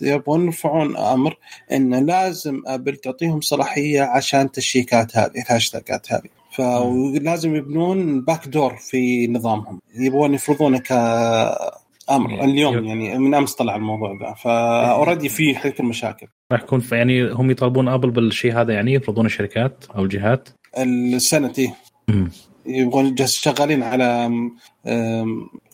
يبغون 0.03 0.45
يرفعون 0.47 0.97
أمر 0.97 1.37
إن 1.73 2.07
لازم 2.07 2.63
Apple 2.67 2.97
تعطيهم 2.97 3.41
صلاحية 3.41 4.03
عشان 4.03 4.51
تشيكات 4.51 5.17
هذه 5.17 5.31
الهاشتاجات 5.37 6.13
هذه. 6.13 6.29
فلازم 6.53 7.57
يبنون 7.57 8.25
backdoor 8.25 8.77
في 8.77 9.27
نظامهم. 9.27 9.81
يبغون 9.95 10.35
يفرضونه 10.35 10.79
كأمر 10.79 12.31
إيه. 12.31 12.45
اليوم 12.45 12.85
يعني 12.85 13.19
من 13.19 13.35
أمس 13.35 13.55
طلع 13.55 13.77
الموضوع 13.77 14.19
ذا. 14.21 14.35
ف 14.35 14.47
already 14.47 15.29
في 15.29 15.57
حيكون 15.57 15.87
مشاكل. 15.87 16.27
راح 16.53 16.63
يكون 16.63 16.83
يعني 16.93 17.33
هم 17.33 17.51
يطالبون 17.51 17.89
Apple 17.89 18.11
بالشيء 18.11 18.61
هذا 18.61 18.75
يعني 18.75 18.93
يفرضون 18.93 19.27
الشركات 19.27 19.85
أو 19.97 20.05
الجهات؟ 20.05 20.49
السنة 20.79 21.53
دي 21.53 21.71
مم. 22.09 22.31
يبغون 22.71 23.17
شغالين 23.27 23.83
على 23.83 24.31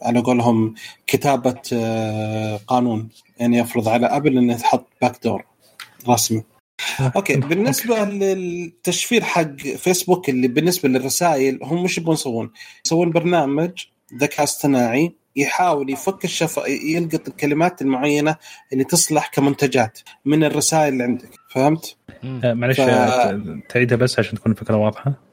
على 0.02 0.20
قولهم 0.20 0.74
كتابة 1.06 1.60
أه، 1.72 2.56
قانون 2.66 3.08
يعني 3.38 3.58
يفرض 3.58 3.88
على 3.88 4.06
Apple 4.06 4.38
إنه 4.38 4.56
تحط 4.56 4.86
backdoor 5.02 5.44
رسمي. 6.08 6.42
okay 7.16 7.36
بالنسبة 7.36 8.04
للتشفير 8.04 9.24
حق 9.24 9.56
فيسبوك 9.56 10.28
اللي 10.28 10.48
بالنسبة 10.48 10.88
للرسائل 10.88 11.58
هم 11.62 11.82
مش 11.84 11.98
يبغون 11.98 12.14
يسوون؟ 12.14 12.50
يسوون 12.86 13.10
برنامج 13.10 13.70
ذكاء 14.20 14.44
اصطناعي 14.44 15.12
يحاول 15.36 15.90
يفك 15.90 16.24
الشف 16.24 16.60
يلقط 16.66 17.28
الكلمات 17.28 17.82
المعينة 17.82 18.36
اللي 18.72 18.84
تصلح 18.84 19.26
كمنتجات 19.26 19.98
من 20.24 20.44
الرسائل 20.44 20.92
اللي 20.92 21.04
عندك. 21.04 21.30
فهمت؟ 21.50 21.96
آه، 22.24 22.52
معلش 22.54 22.76
ف- 22.76 22.80
آه، 22.80 23.60
تعيدها 23.68 23.98
بس 23.98 24.18
عشان 24.18 24.38
تكون 24.38 24.52
الفكرة 24.52 24.76
واضحة؟ 24.76 25.25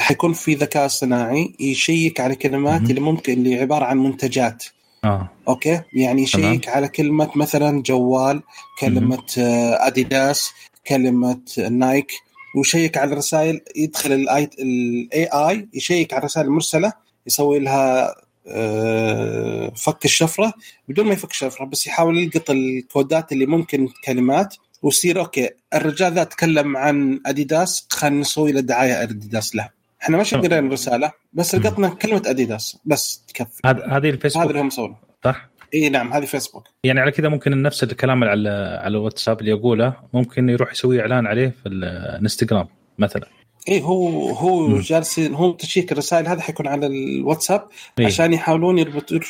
حيكون 0.00 0.32
في 0.32 0.54
ذكاء 0.54 0.86
اصطناعي 0.86 1.54
يشيك 1.60 2.20
على 2.20 2.34
كلمات. 2.34 2.80
اللي 2.80 3.00
ممكن 3.00 3.32
اللي 3.32 3.60
عبارة 3.60 3.84
عن 3.84 3.98
منتجات. 3.98 4.64
آه. 5.04 5.28
okay؟ 5.48 5.80
يعني 5.92 6.22
يشيك 6.22 6.68
على 6.68 6.88
كلمة 6.88 7.30
مثلا 7.36 7.82
جوال 7.82 8.42
كلمة 8.78 9.26
آه، 9.38 9.86
أديداس 9.86 10.50
كلمة 10.86 11.40
Nike 11.70 12.12
ويشيك 12.56 12.98
على 12.98 13.12
الرسائل 13.12 13.60
يدخل 13.76 14.12
ال 14.12 15.24
AI 15.24 15.68
يشيك 15.74 16.12
على 16.12 16.20
الرسائل 16.20 16.46
المرسله 16.46 16.92
يسوي 17.26 17.58
لها 17.58 18.14
آه، 18.46 19.72
فك 19.76 20.04
الشفرة 20.04 20.52
بدون 20.88 21.06
ما 21.06 21.12
يفك 21.12 21.30
الشفرة 21.30 21.64
بس 21.64 21.86
يحاول 21.86 22.18
يلقط 22.18 22.50
الكودات 22.50 23.32
اللي 23.32 23.46
ممكن 23.46 23.88
كلمات 24.04 24.56
ويصير 24.84 25.20
okay 25.20 25.50
الرجال 25.74 26.12
ذا 26.12 26.24
تكلم 26.24 26.76
عن 26.76 27.20
اديداس 27.26 27.86
خلينا 27.90 28.20
نسوي 28.20 28.52
له 28.52 28.60
دعاية 28.60 29.02
اديداس 29.02 29.56
له. 29.56 29.68
إحنا 30.02 30.16
ما 30.16 30.22
شفنا 30.22 30.58
الرساله 30.58 31.12
بس. 31.32 31.54
لقطنا 31.54 31.88
كلمة 31.88 32.22
اديداس 32.26 32.78
بس 32.84 33.24
تكفي. 33.28 33.60
هذا 33.64 33.84
هذه 33.86 33.96
هذا 33.96 34.08
الفيسبوك 34.08 34.50
اللي 34.50 34.60
هم 34.60 34.70
صح؟ 35.24 35.48
إي 35.74 35.88
نعم 35.88 36.12
هذه 36.12 36.24
فيسبوك 36.24 36.68
يعني 36.84 37.00
على 37.00 37.10
كذا 37.10 37.28
ممكن 37.28 37.62
نفس 37.62 37.84
الكلام 37.84 38.24
على 38.24 38.50
على 38.82 38.96
الواتساب 38.96 39.40
اللي 39.40 39.50
يقوله 39.50 39.96
ممكن 40.12 40.48
يروح 40.48 40.72
يسوي 40.72 41.00
إعلان 41.00 41.26
عليه 41.26 41.54
في 41.62 41.68
الانستغرام 41.68 42.68
مثلا. 42.98 43.26
اي 43.68 43.82
هو 43.82 44.28
هو. 44.30 44.78
جالسين 44.78 45.34
هم 45.34 45.52
تشيك 45.52 45.92
الرسائل 45.92 46.28
هذا 46.28 46.40
حيكون 46.40 46.66
على 46.66 46.86
الواتساب 46.86 47.68
إيه. 47.98 48.06
عشان 48.06 48.32
يحاولون 48.32 48.84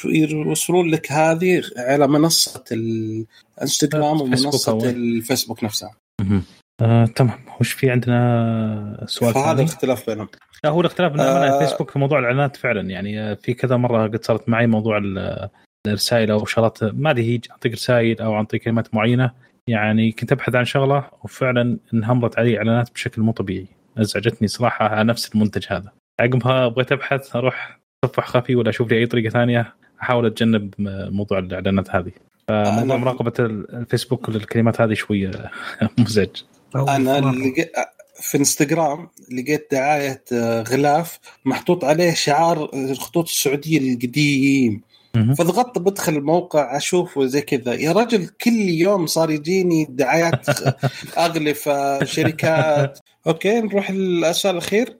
يوصلون 0.05 0.91
لك 0.91 1.12
هذه 1.12 1.62
على 1.76 2.07
منصة 2.09 2.64
الانستغرام 2.73 4.19
فيسبوك 4.31 4.53
ومنصة 4.55 4.81
أو- 4.81 4.85
الفيسبوك 4.85 5.64
نفسها. 5.64 5.91
آه، 6.81 7.05
تمام 7.07 7.38
وش 7.61 7.73
في 7.73 7.91
عندنا 7.91 9.05
سؤال 9.09 9.35
فهذا؟ 9.35 9.62
الاختلاف 9.62 10.07
بينهم 10.11 10.29
لا 10.64 10.71
هو 10.71 10.81
الاختلاف 10.81 11.12
ان 11.14 11.21
آه. 11.21 11.25
آه 11.25 11.59
فيسبوك 11.67 11.91
في 11.91 11.99
موضوع 11.99 12.19
الإعلانات 12.19 12.57
فعلا 12.57 12.91
يعني 12.91 13.21
آه، 13.21 13.35
في 13.35 13.55
كذا 13.55 13.76
مرة 13.76 14.07
قد 14.07 14.25
صارت 14.25 14.49
معي 14.49 14.67
موضوع 14.67 14.99
ال- 14.99 15.49
الرسائل 15.87 16.31
أو 16.31 16.45
شغلات 16.45 16.85
ما 16.85 17.11
أدري 17.11 17.35
هي 17.35 17.41
عن 17.50 17.57
طريق 17.59 17.75
رسائل 17.75 18.21
أو 18.21 18.35
عن 18.35 18.45
طريق 18.45 18.62
كلمات 18.62 18.95
معينة 18.95 19.31
يعني 19.69 20.12
كنت 20.12 20.33
أبحث 20.33 20.55
عن 20.55 20.64
شغلة 20.64 21.05
وفعلا 21.25 21.79
انهمرت 21.95 22.38
علي 22.38 22.59
إعلانات 22.59 22.91
بشكل 22.95 23.23
مو 23.23 23.33
طبيعي 23.33 23.67
أزعجتني 23.99 24.49
صراحة 24.49 24.89
على 24.89 25.05
نفس 25.05 25.35
المنتج 25.35 25.65
هذا 25.69 25.93
عقبها 26.21 26.69
بغيت 26.69 26.93
أبحث 26.93 27.37
أروح 27.37 27.81
اتصفح 28.05 28.27
خفي 28.27 28.55
ولا 28.57 28.71
أشوف 28.71 28.91
لي 28.91 28.99
أي 28.99 29.07
طريقة 29.07 29.31
ثانية 29.33 29.75
أحاول 30.03 30.27
أتجنب 30.27 30.75
موضوع 31.13 31.39
الإعلانات 31.39 31.91
هذه 31.91 32.13
فموضوع 32.49 32.97
أنا- 32.97 33.01
مراقبة 33.01 33.33
ال- 33.39 33.75
الفيسبوك 33.77 34.31
للكلمات 34.31 34.81
هذه 34.81 34.95
شوية 34.95 35.31
مزعج 35.99 36.29
أنا. 36.77 37.21
لقيت 37.21 37.73
في 38.21 38.39
إنستغرام 38.39 39.09
لقيت 39.33 39.69
دعاية 39.73 40.25
آه، 40.33 40.63
غلاف 40.63 41.19
محطوط 41.45 41.85
عليه 41.85 42.15
شعار 42.15 42.71
الخطوط 42.75 43.29
السعودية 43.29 43.79
القديم. 43.95 44.81
فضغطت 45.39 45.79
بدخل 45.79 46.17
الموقع 46.17 46.77
اشوفه 46.77 47.27
زي 47.27 47.41
كذا 47.41 47.75
يا 47.75 47.93
رجل 47.93 48.27
كل 48.27 48.51
يوم 48.53 49.07
صار 49.07 49.31
يجيني 49.31 49.87
دعايات 49.91 50.47
أغلفة 51.19 52.05
شركات 52.05 52.99
okay 53.26 53.61
نروح 53.61 53.90
للسؤال 53.90 54.54
الأخير. 54.54 54.99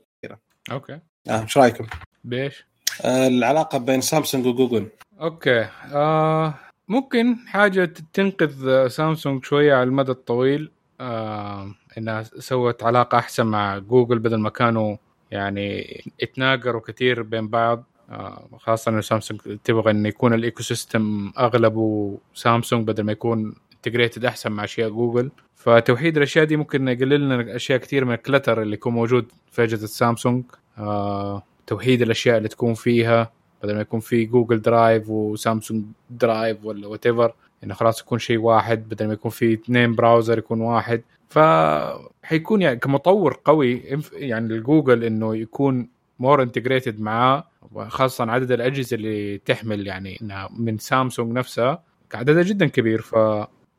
okay. 0.73 0.99
آه، 1.29 1.43
إيش 1.43 1.59
رأيكم؟ 1.59 1.87
بإيش؟ 2.25 2.67
آه، 3.03 3.27
العلاقة 3.27 3.79
بين 3.79 4.01
Samsung 4.01 4.47
و 4.47 4.52
Google. 4.52 4.89
okay. 5.21 5.69
آه 5.93 6.55
ممكن 6.89 7.37
حاجة 7.47 7.85
تنقذ 8.13 8.89
سامسونج 8.89 9.45
شوية 9.45 9.75
على 9.75 9.83
المدى 9.83 10.13
الطويل. 10.13 10.71
آه 11.01 11.75
إنها 11.99 12.23
سوت 12.23 12.83
علاقة 12.83 13.19
أحسن 13.19 13.47
مع 13.47 13.79
جوجل 13.79 14.19
بدل 14.19 14.39
ما 14.39 14.51
كانوا 14.51 14.97
يعني 15.31 16.03
يتناقروا 16.23 16.81
كثير 16.81 17.23
بين 17.23 17.49
بعض. 17.49 17.85
آه، 18.11 18.49
خاصة 18.59 18.91
إنه 18.91 19.01
سامسونج 19.01 19.41
تبغى 19.65 19.91
انه 19.91 20.09
يكون 20.09 20.35
ال 20.35 20.63
ecosystem 20.63 21.33
أغلبه 21.39 22.19
سامسونج 22.35 22.87
بدل 22.89 23.03
ما 23.03 23.13
يكون 23.13 23.55
integrated 23.73 24.25
أحسن 24.25 24.53
مع 24.53 24.65
أشياء 24.65 24.91
جوجل. 24.91 25.31
فتوحيد 25.65 26.17
الاشياء 26.17 26.45
دي 26.45 26.57
ممكن 26.57 26.89
يقلل 26.89 27.21
لنا 27.21 27.57
أشياء 27.57 27.79
كثير 27.79 28.05
من 28.05 28.15
ال 28.15 28.21
clutter 28.21 28.63
اللي 28.63 28.75
يكون 28.75 28.93
موجود 28.93 29.33
في 29.51 29.63
أجهزة 29.63 29.87
سامسونج. 29.87 30.45
آه، 30.79 31.43
توحيد 31.67 32.03
الأشياء 32.03 32.39
اللي 32.39 32.49
تكون 32.49 32.75
فيها 32.75 33.33
بدل 33.63 33.75
ما 33.75 33.81
يكون 33.81 34.01
في 34.01 34.25
Google 34.25 34.63
Drive 34.63 35.09
و 35.11 35.20
Samsung 35.20 35.85
Drive 36.11 36.65
ولا 36.65 36.87
whatever 36.87 37.35
إنه 37.65 37.75
خلاص 37.75 38.01
يكون 38.01 38.19
شيء 38.19 38.39
واحد 38.39 38.89
بدل 38.89 39.07
ما 39.07 39.13
يكون 39.13 39.31
في 39.31 39.53
اثنين 39.55 39.95
browser 39.95 40.39
يكون 40.39 40.61
واحد. 40.61 41.03
فحيكون 41.29 42.63
يعني 42.63 42.77
كمطور 42.79 43.41
قوي 43.45 43.83
يعني 44.13 44.55
الجوجل 44.55 45.05
إنه 45.05 45.37
يكون 45.37 45.89
more 46.19 46.43
integrated 46.43 47.01
معاه 47.01 47.45
خاصة 47.89 48.31
عدد 48.31 48.53
الأجهزة 48.53 48.95
اللي 48.95 49.39
تحمل 49.39 49.87
يعني 49.87 50.19
من 50.59 50.79
سامسونج 50.79 51.33
نفسها 51.33 51.83
عددها 52.15 52.43
جدا 52.43 52.67
كبير. 52.67 53.05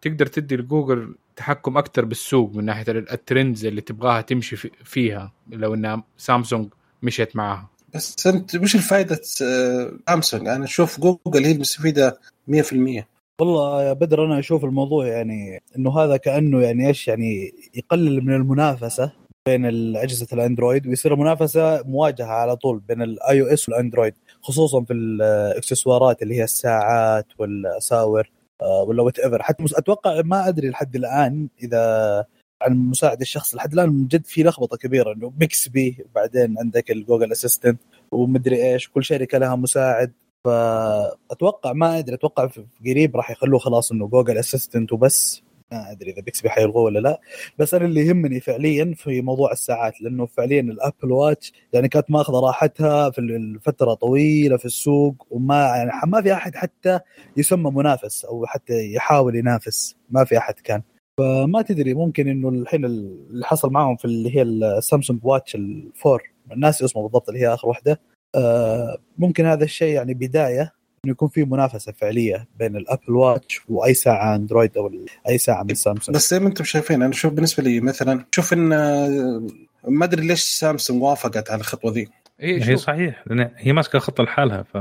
فتقدر 0.02 0.26
تدي 0.26 0.56
لجوجل 0.58 1.16
تحكم 1.36 1.78
أكثر 1.78 2.06
بالسوق 2.06 2.52
من 2.56 2.66
ناحية 2.66 2.92
ال 2.92 3.02
trends 3.02 3.66
اللي 3.66 3.82
تبغاها 3.82 4.22
تمشي 4.22 4.56
في- 4.56 4.72
فيها 4.84 5.32
لو 5.52 5.74
انها 5.74 6.04
سامسونج 6.18 6.68
مشيت 7.04 7.36
معاها. 7.36 7.70
بس 7.96 8.28
أنت 8.28 8.56
وش 8.56 8.76
الفائده 8.76 9.20
آه، 9.44 9.92
سامسونج؟ 10.08 10.48
أنا 10.48 10.64
أشوف 10.66 11.00
جوجل 11.00 11.46
هي 11.46 11.52
المستفيدة 11.52 12.20
100% 12.48 13.08
والله 13.42 13.84
يا 13.84 13.94
بدر 13.94 14.26
أنا 14.26 14.40
أشوف 14.40 14.66
الموضوع 14.66 15.08
يعني 15.08 15.62
إنه 15.78 16.00
هذا 16.00 16.18
كأنه 16.18 16.62
يعني 16.62 16.88
إيش 16.88 17.08
يعني 17.08 17.54
يقلل 17.76 18.26
من 18.26 18.34
المنافسة 18.36 19.12
بين 19.48 19.66
اجهزه 19.96 20.28
الأندرويد 20.34 20.88
ويصير 20.88 21.16
منافسه 21.16 21.84
مواجهة 21.84 22.26
على 22.26 22.56
طول 22.56 22.80
بين 22.80 23.02
ال 23.02 23.42
iOS 23.42 23.70
والأندرويد 23.70 24.14
خصوصا 24.42 24.84
في 24.84 24.94
الاكسسوارات 24.94 26.22
اللي 26.22 26.36
هي 26.36 26.44
الساعات 26.44 27.26
والاساور 27.40 28.20
آه، 28.22 28.35
ولا 28.62 29.04
whatever 29.04 29.44
حتى 29.44 29.66
أتوقع 29.76 30.22
ما 30.22 30.48
أدري 30.48 30.70
لحد 30.70 30.96
الآن 30.96 31.48
إذا 31.64 32.26
عن 32.62 32.78
مساعد 32.78 33.22
الشخص. 33.22 33.56
لحد 33.56 33.74
الآن 33.74 34.08
جد 34.08 34.26
في 34.26 34.44
لخبطة 34.44 34.78
كبيرة 34.78 35.14
إنه 35.14 35.30
Bixby 35.30 36.06
وبعدين 36.12 36.56
عندك 36.60 36.92
ال 36.92 36.97
Google 36.97 37.32
Assistant 37.32 37.82
ومدري 38.12 38.74
إيش 38.74 38.90
كل 38.90 39.04
شركه 39.04 39.38
لها 39.38 39.56
مساعد. 39.56 40.14
فأتوقع 40.46 41.74
ما 41.74 42.00
أدري 42.00 42.16
أتوقع 42.16 42.50
قريب 42.86 43.16
راح 43.16 43.32
يخلوه 43.32 43.60
خلاص 43.60 43.92
إنه 43.92 44.08
Google 44.08 44.38
Assistant 44.38 44.94
وبس. 44.94 45.45
ما 45.72 45.92
أدري 45.92 46.12
إذا 46.12 46.22
Bixby 46.22 46.50
حيلغوه 46.50 46.84
ولا 46.84 47.00
لا 47.00 47.22
بس 47.60 47.74
أنا 47.74 47.86
اللي 47.86 48.06
يهمني 48.08 48.40
فعليا 48.40 48.94
في 48.98 49.22
موضوع 49.22 49.52
الساعات 49.52 50.02
لأنه 50.02 50.26
فعليا 50.26 50.62
ال 50.62 50.70
Apple 50.70 51.12
Watch 51.12 51.54
يعني 51.74 51.88
كانت 51.88 52.12
ماخذة 52.12 52.40
راحتها 52.40 53.10
في 53.10 53.20
الفترة 53.20 53.94
طويلة 53.94 54.58
في 54.58 54.66
السوق 54.66 55.28
وما 55.30 55.56
يعني 55.56 55.92
ما 56.08 56.22
في 56.22 56.34
أحد 56.34 56.56
حتى 56.56 57.00
يسمى 57.38 57.72
منافس 57.72 58.26
أو 58.26 58.46
حتى 58.46 58.94
يحاول 58.94 59.36
ينافس 59.36 59.96
ما 60.10 60.24
في 60.24 60.38
أحد 60.38 60.54
كان. 60.54 60.82
فما 61.20 61.62
تدري 61.62 61.94
ممكن 61.94 62.28
إنه 62.28 62.50
الحين 62.50 62.86
اللي 62.86 63.46
حصل 63.46 63.72
معهم 63.72 63.96
في 63.96 64.06
اللي 64.06 64.36
هي 64.36 64.42
ال 64.42 64.51
Samsung 64.51 65.20
Watch 65.24 65.56
ال 65.56 65.69
four 65.69 66.24
الناس 66.52 66.84
اسمه 66.84 67.02
بالضبط 67.02 67.30
اللي 67.30 67.42
هي 67.42 67.54
آخر 67.54 67.68
واحدة 67.68 68.02
آه، 68.36 68.98
ممكن 69.18 69.46
هذا 69.46 69.64
الشيء 69.64 69.96
يعني 69.96 70.14
بداية 70.14 70.74
انه 71.06 71.12
يكون 71.12 71.28
في 71.28 71.44
منافسة 71.44 71.92
فعلية 71.92 72.48
بين 72.60 72.76
ال 72.76 72.82
Apple 72.82 73.12
Watch 73.16 73.62
وأي 73.70 73.94
ساعة 73.94 74.36
أندرويد 74.36 74.78
أو 74.78 74.92
أي 75.30 75.38
ساعة 75.38 75.64
من 75.64 75.76
سامسونج. 75.76 76.18
بس 76.18 76.30
زي 76.32 76.40
ما 76.40 76.48
أنتم 76.48 76.64
شايفين 76.64 77.02
أنا 77.02 77.12
أشوف 77.12 77.34
بالنسبة 77.34 77.64
لي 77.64 77.80
مثلا 77.80 78.26
شوف 78.32 78.54
إن 78.54 78.74
آه، 78.74 79.48
ما 79.88 80.06
أدري 80.06 80.28
ليش 80.28 80.42
سامسونج 80.42 81.02
وافقت 81.02 81.52
على 81.52 81.60
الخطوة 81.60 81.92
ذي. 81.92 82.08
هي 82.40 82.56
هي 82.56 82.66
شوف. 82.66 82.80
صحيح 82.80 83.24
لأن 83.28 83.52
هي 83.58 83.74
ماسكة 83.74 84.00
خطة 84.00 84.24
لحالها 84.24 84.64
ف 84.64 84.78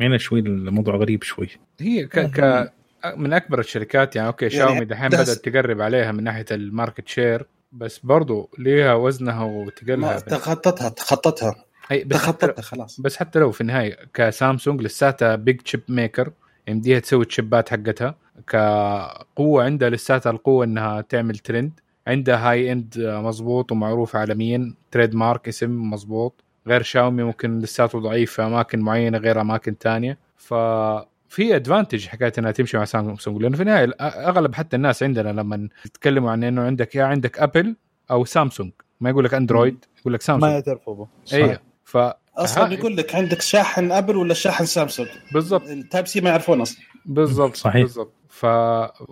هنا 0.00 0.18
شوي 0.18 0.40
الموضوع 0.40 0.96
غريب 0.96 1.22
شوي. 1.22 1.48
هي 1.80 2.06
ك, 2.06 2.18
ك 2.18 2.72
من 3.16 3.32
أكبر 3.32 3.58
الشركات 3.58 4.16
يعني 4.16 4.28
أوكي 4.28 4.44
يعني 4.44 4.56
شاومي 4.56 4.84
دحين 4.84 5.08
بدأت 5.08 5.28
تقرب 5.28 5.80
عليها 5.80 6.12
من 6.12 6.24
ناحية 6.24 6.44
ال 6.50 6.58
market 6.58 7.08
share 7.08 7.46
بس 7.72 7.98
برضو 7.98 8.50
ليها 8.58 8.94
وزنها 8.94 9.44
وتقلها. 9.44 10.18
تخطتها 10.18 10.88
تخطتها 10.88 11.64
أي 11.92 12.04
بس 12.04 12.16
خلاص. 12.60 13.00
بس 13.00 13.16
حتى 13.16 13.38
لو 13.38 13.50
في 13.50 13.60
النهاية 13.60 13.98
كسامسونج 14.14 14.82
لساتها 14.82 15.36
big 15.36 15.60
chip 15.60 15.80
maker 15.88 16.32
يمديها 16.68 16.98
تسوي 16.98 17.24
ال 17.24 17.31
chipات 17.31 17.68
حقتها. 17.68 18.14
كقوة 18.46 19.64
عندها 19.64 19.90
لساتها 19.90 20.30
القوة 20.30 20.64
إنها 20.64 21.00
تعمل 21.00 21.38
ترند 21.38 21.80
عندها 22.06 22.50
high 22.50 22.72
end 22.72 22.94
مظبوط 22.98 23.72
ومعروف 23.72 24.16
عالميا 24.16 24.74
trademark 24.90 25.48
اسم 25.48 25.90
مظبوط 25.90 26.44
غير 26.66 26.82
شاومي 26.82 27.22
ممكن 27.22 27.58
لساته 27.58 28.00
ضعيف 28.00 28.32
في 28.32 28.42
أماكن 28.42 28.80
معينة 28.80 29.18
غير 29.18 29.40
أماكن 29.40 29.78
تانية. 29.78 30.18
ففي 30.36 31.56
advantage 31.56 32.06
حكايه 32.06 32.32
إنها 32.38 32.50
تمشي 32.50 32.76
مع 32.76 32.84
سامسونج. 32.84 33.42
لأنه 33.42 33.56
في 33.56 33.62
النهاية 33.62 33.90
أغلب 34.00 34.54
حتى 34.54 34.76
الناس 34.76 35.02
عندنا 35.02 35.28
لما 35.28 35.68
يتكلموا 35.84 36.30
عن 36.30 36.44
إنه 36.44 36.62
عندك 36.62 36.94
يا 36.94 37.04
عندك 37.04 37.38
ابل 37.38 37.76
أو 38.10 38.24
سامسونج. 38.24 38.72
ما 39.00 39.10
يقول 39.10 39.24
لك 39.24 39.34
اندرويد 39.34 39.84
يقول 40.00 40.12
لك 40.14 40.20
ما 40.20 40.24
سامسونج 40.24 40.52
يعترفوا 40.52 40.94
به. 40.94 41.06
اي 41.32 41.58
ف 41.92 41.98
أصلا 42.36 42.72
يقول 42.72 42.96
لك 42.96 43.14
عندك 43.14 43.42
شاحن 43.42 43.92
أبل 43.92 44.16
ولا 44.16 44.34
شاحن 44.34 44.66
سامسونج؟ 44.66 45.08
بالضبط. 45.32 45.66
ال 45.68 46.06
Type-C 46.06 46.20
ما 46.20 46.30
يعرفون 46.30 46.60
أصلا. 46.60 46.78
بالضبط 47.06 47.56
صحيح. 47.56 47.82
بالضبط. 47.82 48.12
ف... 48.28 48.46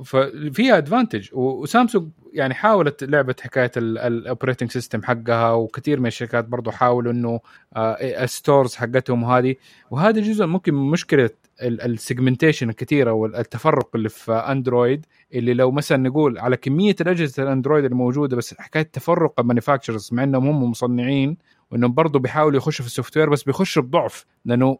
ففيها 0.05 0.79
advantage 0.79 1.29
وسامسونج 1.33 2.09
يعني 2.33 2.55
حاولت 2.55 3.05
لعبة 3.05 3.35
حكاية 3.41 3.71
ال 3.77 3.86
operating 3.86 4.71
system 4.71 5.03
حقها 5.03 5.53
وكثير 5.53 6.01
من 6.01 6.07
الشركات 6.07 6.45
برضو 6.45 6.71
حاولوا 6.71 7.13
إنه 7.13 7.41
ال 7.77 7.91
stores 7.91 8.75
حقتهم 8.75 9.23
وهذه 9.23 9.55
وهذا 9.91 10.21
جزء 10.21 10.47
ممكن 10.47 10.75
من 10.75 10.91
مشكلة 10.91 11.31
ال 11.63 11.71
segmentation 11.71 12.71
الكثيرة 12.71 13.13
والتفرق 13.13 13.89
اللي 13.95 14.09
في 14.09 14.33
اندرويد 14.33 15.07
اللي 15.35 15.55
لو 15.55 15.71
مثلا 15.71 15.99
نقول 15.99 16.39
على 16.39 16.57
كمية 16.57 16.97
الأجهزة 17.01 17.43
الأندرويد 17.43 17.85
الموجودة 17.85 18.37
بس 18.37 18.55
حكاية 18.59 18.83
تفرق 18.83 19.41
ال 19.41 19.46
manufacturers 19.46 20.09
مع 20.13 20.23
إنهم 20.23 20.47
هم 20.47 20.71
مصنعين 20.71 21.37
وإنهم 21.71 21.95
برضو 21.95 22.19
بيحاولوا 22.19 22.57
يخشوا 22.57 22.85
في 22.85 22.91
ال 22.91 23.17
software 23.17 23.31
بس 23.31 23.43
بيخشوا 23.43 23.83
بضعف 23.83 24.27
لأنه 24.45 24.79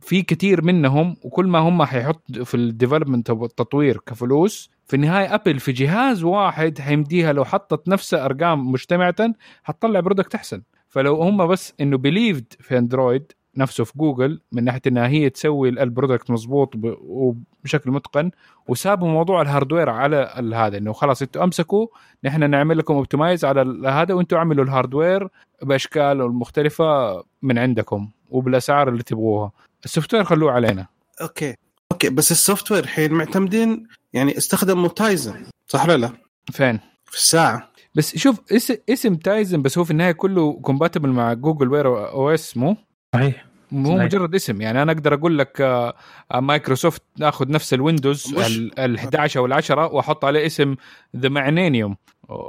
في 0.00 0.22
كثير 0.22 0.64
منهم 0.64 1.16
وكل 1.22 1.46
ما 1.46 1.58
هم 1.58 1.82
حيحط 1.84 2.32
في 2.32 2.54
ال 2.54 2.60
development 2.60 3.30
والتطوير 3.30 4.00
كفلوس 4.06 4.70
في 4.86 4.96
النهاية 4.96 5.34
ابل 5.34 5.58
في 5.58 5.72
جهاز 5.72 6.24
واحد 6.24 6.78
حيمديها 6.78 7.32
لو 7.32 7.44
حطت 7.44 7.88
نفس 7.88 8.14
أرقام 8.14 8.72
مجتمعه 8.72 9.14
حتطلع 9.62 10.00
product 10.00 10.34
أحسن. 10.34 10.62
فلو 10.88 11.22
هم 11.22 11.46
بس 11.46 11.74
إنه 11.80 11.98
believed 11.98 12.52
في 12.60 12.78
اندرويد 12.78 13.32
نفسه 13.56 13.84
في 13.84 13.92
جوجل 13.96 14.40
من 14.52 14.64
ناحية 14.64 14.80
إنها 14.86 15.06
هي 15.08 15.30
تسوي 15.30 15.68
ال 15.68 15.76
product 15.76 16.30
مظبوط 16.30 16.76
ب- 16.76 16.96
وبشكل 17.00 17.90
متقن 17.90 18.30
وسابوا 18.68 19.08
موضوع 19.08 19.42
ال 19.42 19.47
hardware 19.47 19.90
على 19.90 20.30
هذا 20.54 20.78
إنه 20.78 20.92
خلاص 20.92 21.22
إنتوا 21.22 21.44
أمسكوا 21.44 21.86
نحن 22.24 22.50
نعمل 22.50 22.78
لكم 22.78 22.94
optimize 22.94 23.44
على 23.44 23.88
هذا 23.88 24.14
وإنتوا 24.14 24.38
اعملوا 24.38 24.64
ال 24.64 24.71
hardware 24.71 25.28
بأشكال 25.62 26.02
المختلفه 26.20 27.22
من 27.42 27.58
عندكم 27.58 28.08
وبالأسعار 28.30 28.88
اللي 28.88 29.02
تبغوها. 29.02 29.50
ال 29.84 30.14
software 30.14 30.24
خلوه 30.24 30.52
علينا. 30.52 30.86
okay. 31.20 31.54
Okay 31.92 32.10
بس 32.10 32.32
ال 32.32 32.72
software 32.72 32.84
الحين 32.84 33.12
معتمدين 33.12 33.86
يعني 34.12 34.36
استخدموا 34.38 34.88
Tizen 34.88 35.46
صح 35.66 35.84
ولا 35.84 35.96
لا؟ 35.96 36.12
فين؟ 36.52 36.80
في 37.04 37.16
الساعة. 37.16 37.70
بس 37.94 38.16
شوف 38.16 38.40
اسم, 38.52 38.74
اسم 38.88 39.14
Tizen 39.14 39.62
بس 39.62 39.78
هو 39.78 39.84
في 39.84 39.90
النهاية 39.90 40.12
كله 40.12 40.52
compatible 40.52 41.08
مع 41.08 41.32
Google 41.32 41.68
Wear 41.68 42.08
OS 42.08 42.56
مو؟ 42.56 42.76
صحيح. 43.14 43.46
مو. 43.72 43.96
مجرد 43.96 44.34
اسم. 44.34 44.60
يعني 44.60 44.82
أنا 44.82 44.92
أقدر 44.92 45.14
أقول 45.14 45.38
لك 45.38 45.60
آه، 45.60 45.94
آه، 46.32 46.40
مايكروسوفت 46.40 47.02
ناخذ 47.18 47.50
نفس 47.50 47.74
الويندوز 47.74 48.34
ال 48.34 48.78
ال 48.78 48.98
11 48.98 49.40
أو 49.40 49.46
ال 49.46 49.52
10 49.52 49.86
وأحط 49.86 50.24
عليه 50.24 50.46
اسم 50.46 50.76
ذا 51.16 51.28
معنينيوم 51.28 51.96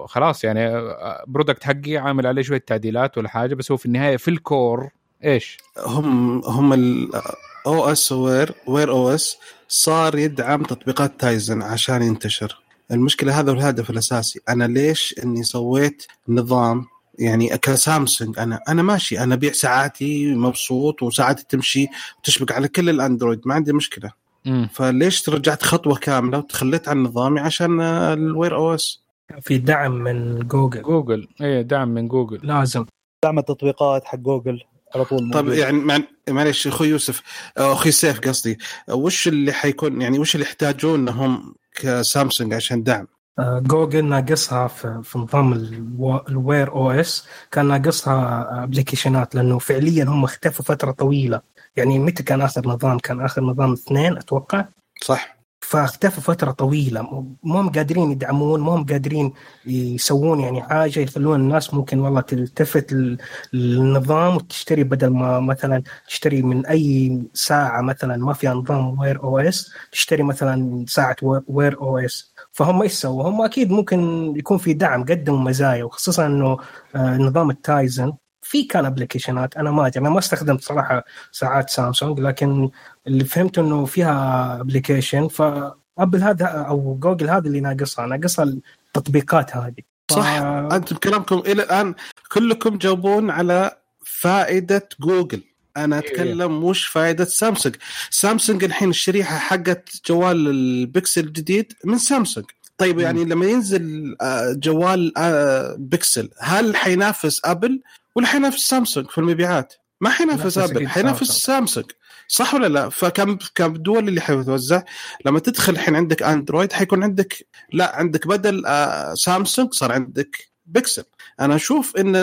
خلاص 0.05 0.43
يعني 0.43 0.67
آه، 0.67 1.23
برودكت 1.27 1.63
حقي 1.63 1.97
عامل 1.97 2.27
عليه 2.27 2.41
شوية 2.41 2.63
تعديلات 2.67 3.17
ولا 3.17 3.29
حاجة 3.29 3.55
بس 3.55 3.71
هو 3.71 3.77
في 3.77 3.85
النهاية 3.85 4.17
في 4.17 4.27
الكور 4.27 4.89
إيش؟ 5.25 5.57
هم 5.77 6.41
هم 6.45 6.73
الاو 6.73 7.85
اس 7.91 8.11
وير 8.11 8.53
وير 8.67 8.91
أو 8.91 9.09
اس 9.09 9.37
صار 9.67 10.17
يدعم 10.17 10.63
تطبيقات 10.63 11.19
تايزن 11.19 11.61
عشان 11.61 12.01
ينتشر. 12.01 12.59
المشكلة 12.91 13.39
هذا 13.39 13.51
هو 13.51 13.55
الهدف 13.55 13.89
الأساسي. 13.89 14.39
أنا 14.49 14.63
ليش 14.63 15.15
إني 15.23 15.43
سويت 15.43 16.05
نظام؟ 16.27 16.85
يعني 17.19 17.57
كسامسونج 17.57 18.39
أنا 18.39 18.59
أنا 18.67 18.81
ماشي. 18.81 19.19
أنا 19.19 19.35
أبيع 19.35 19.51
ساعاتي 19.51 20.33
مبسوط 20.35 21.03
وساعاتي 21.03 21.45
تمشي 21.49 21.87
وتشبك 22.19 22.51
على 22.51 22.67
كل 22.67 22.89
الأندرويد. 22.89 23.41
ما 23.45 23.53
عندي 23.53 23.73
مشكلة. 23.73 24.11
مم. 24.45 24.69
فليش 24.73 25.29
رجعت 25.29 25.63
خطوة 25.63 25.95
كاملة 25.95 26.37
وتخليت 26.37 26.89
عن 26.89 27.03
نظامي 27.03 27.39
عشان 27.39 27.81
ال 27.81 28.55
Wear 28.55 28.75
OS 28.75 28.99
في 29.41 29.57
دعم 29.57 29.91
من 29.91 30.39
Google. 30.39 30.81
Google. 30.81 31.27
إيه 31.41 31.61
دعم 31.61 31.87
من 31.89 32.07
جوجل. 32.07 32.39
لازم. 32.43 32.85
دعم 33.23 33.39
التطبيقات 33.39 34.05
حق 34.05 34.17
جوجل. 34.17 34.63
على 34.95 35.05
طول 35.05 35.31
طيب 35.33 35.45
موجود. 35.45 35.57
يعني 35.59 35.77
مع- 35.77 35.99
معلش 36.29 36.67
أخوي 36.67 36.87
يوسف 36.87 37.21
أو 37.57 37.73
أخوي 37.73 37.91
سيف 37.91 38.19
قصدي 38.19 38.57
وش 38.89 39.27
اللي 39.27 39.51
حيكون 39.53 40.01
يعني 40.01 40.19
وش 40.19 40.35
اللي 40.35 40.45
يحتاجونه 40.45 41.11
هم 41.11 41.55
كسامسونج 41.75 42.53
عشان 42.53 42.83
دعم؟ 42.83 43.07
آه، 43.39 43.59
جوجل 43.59 44.05
ناقصها 44.05 44.67
في, 44.67 45.01
في 45.03 45.17
نظام 45.19 45.53
الو- 45.53 46.23
ال 46.29 46.71
Wear 46.71 46.91
OS 46.91 47.27
كان 47.51 47.65
ناقصها 47.67 48.47
applicationات 48.63 49.35
لأنه 49.35 49.59
فعليا 49.59 50.03
هم 50.03 50.23
اختفوا 50.23 50.65
فترة 50.65 50.91
طويلة 50.91 51.41
يعني 51.75 51.99
متى 51.99 52.23
كان 52.23 52.41
آخر 52.41 52.67
نظام؟ 52.67 52.99
كان 52.99 53.21
آخر 53.21 53.41
نظام 53.43 53.73
اثنين 53.73 54.17
أتوقع 54.17 54.65
صح 55.01 55.38
فاختفوا 55.61 56.23
فترة 56.23 56.51
طويلة. 56.51 57.01
مو 57.43 57.59
هم 57.59 57.69
قادرين 57.69 58.11
يدعمون 58.11 58.59
مو 58.59 58.71
هم 58.71 58.85
قادرين 58.85 59.33
يسوون 59.65 60.39
يعني 60.39 60.61
حاجة 60.61 60.99
يخلون 60.99 61.39
الناس 61.39 61.73
ممكن 61.73 61.99
والله 61.99 62.21
تلتفت 62.21 62.93
لل- 62.93 63.17
للنظام 63.53 64.35
وتشتري 64.35 64.83
بدل 64.83 65.07
ما 65.07 65.39
مثلا 65.39 65.83
تشتري 66.07 66.41
من 66.41 66.65
أي 66.65 67.21
ساعة 67.33 67.81
مثلا 67.81 68.17
ما 68.17 68.33
فيها 68.33 68.53
نظام 68.53 68.99
Wear 68.99 69.23
OS 69.23 69.71
تشتري 69.91 70.23
مثلا 70.23 70.85
ساعة 70.87 71.15
Wear 71.47 71.81
OS 71.81 72.33
فهم 72.51 72.81
إيش 72.81 72.91
سووا؟ 72.93 73.29
هم 73.29 73.41
أكيد 73.41 73.71
ممكن 73.71 73.99
يكون 74.37 74.57
في 74.57 74.73
دعم 74.73 75.03
قدموا 75.03 75.39
مزايا 75.39 75.83
وخصوصا 75.83 76.25
إنه 76.25 76.57
آه، 76.95 77.17
نظام 77.17 77.49
ال 77.49 77.59
Tizen. 77.59 78.13
في 78.49 78.63
كان 78.63 78.85
applicationات 78.85 79.57
أنا 79.57 79.71
ما 79.71 79.87
أدري. 79.87 80.01
أنا 80.01 80.09
ما 80.09 80.19
استخدمت 80.19 80.61
صراحة 80.61 81.03
ساعات 81.31 81.69
سامسونج 81.69 82.19
لكن 82.19 82.69
اللي 83.07 83.25
فهمت 83.25 83.57
إنه 83.57 83.85
فيها 83.85 84.57
application 84.61 85.27
فابل 85.27 86.23
هذا 86.23 86.45
أو 86.45 86.97
جوجل 87.01 87.29
هذا 87.29 87.47
اللي 87.47 87.59
ناقصها 87.59 88.05
ناقصها 88.05 88.45
التطبيقات 88.45 89.55
هذه. 89.55 89.81
صح. 90.11 90.39
ف- 90.39 90.73
أنتم 90.73 90.95
كلامكم 90.95 91.37
إلى 91.39 91.63
الآن 91.63 91.95
كلكم 92.31 92.77
جاوبون 92.77 93.29
على 93.29 93.77
فائدة 94.05 94.89
جوجل. 94.99 95.41
أنا 95.77 95.97
أتكلم 95.99 96.69
مش 96.69 96.87
فائدة 96.87 97.25
سامسونج. 97.25 97.75
سامسونج 98.09 98.63
الحين 98.63 98.89
الشريحة 98.89 99.37
حقت 99.37 99.89
جوال 100.07 100.47
البكسل 100.47 101.23
الجديد 101.25 101.73
من 101.85 101.97
سامسونج. 101.97 102.45
طيب 102.77 102.99
يعني 102.99 103.25
لما 103.25 103.45
ينزل 103.45 104.15
آه، 104.21 104.53
جوال 104.53 105.13
آه، 105.17 105.75
بكسل 105.79 106.29
هل 106.39 106.75
حينافس 106.75 107.41
أبل؟ 107.45 107.81
ولا 108.19 108.27
حينافس 108.27 108.67
سامسونج 108.67 109.09
في 109.09 109.17
المبيعات. 109.17 109.73
ما 110.01 110.09
حينافس 110.09 110.57
ينافس 110.57 110.71
أبل 110.71 110.87
حينافس 110.87 111.31
سامسونج. 111.31 111.85
صح 112.27 112.53
ولا 112.53 112.67
لا؟ 112.67 112.89
فكم 112.89 113.37
كم 113.55 113.75
الدول 113.75 114.07
اللي 114.07 114.21
حيتوزع؟ 114.21 114.83
لما 115.25 115.39
تدخل 115.39 115.73
الحين 115.73 115.95
عندك 115.95 116.23
أندرويد 116.23 116.73
حيكون 116.73 117.03
عندك 117.03 117.47
لا 117.73 117.95
عندك 117.95 118.27
بدل 118.27 118.65
آه، 118.65 119.13
سامسونج 119.13 119.73
صار 119.73 119.91
عندك 119.91 120.49
بيكسل. 120.65 121.03
أنا 121.39 121.55
أشوف 121.55 121.97
إن 121.97 122.15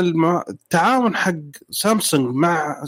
التعاون 0.49 1.17
حق 1.17 1.35
سامسونج 1.71 2.35
مع 2.35 2.85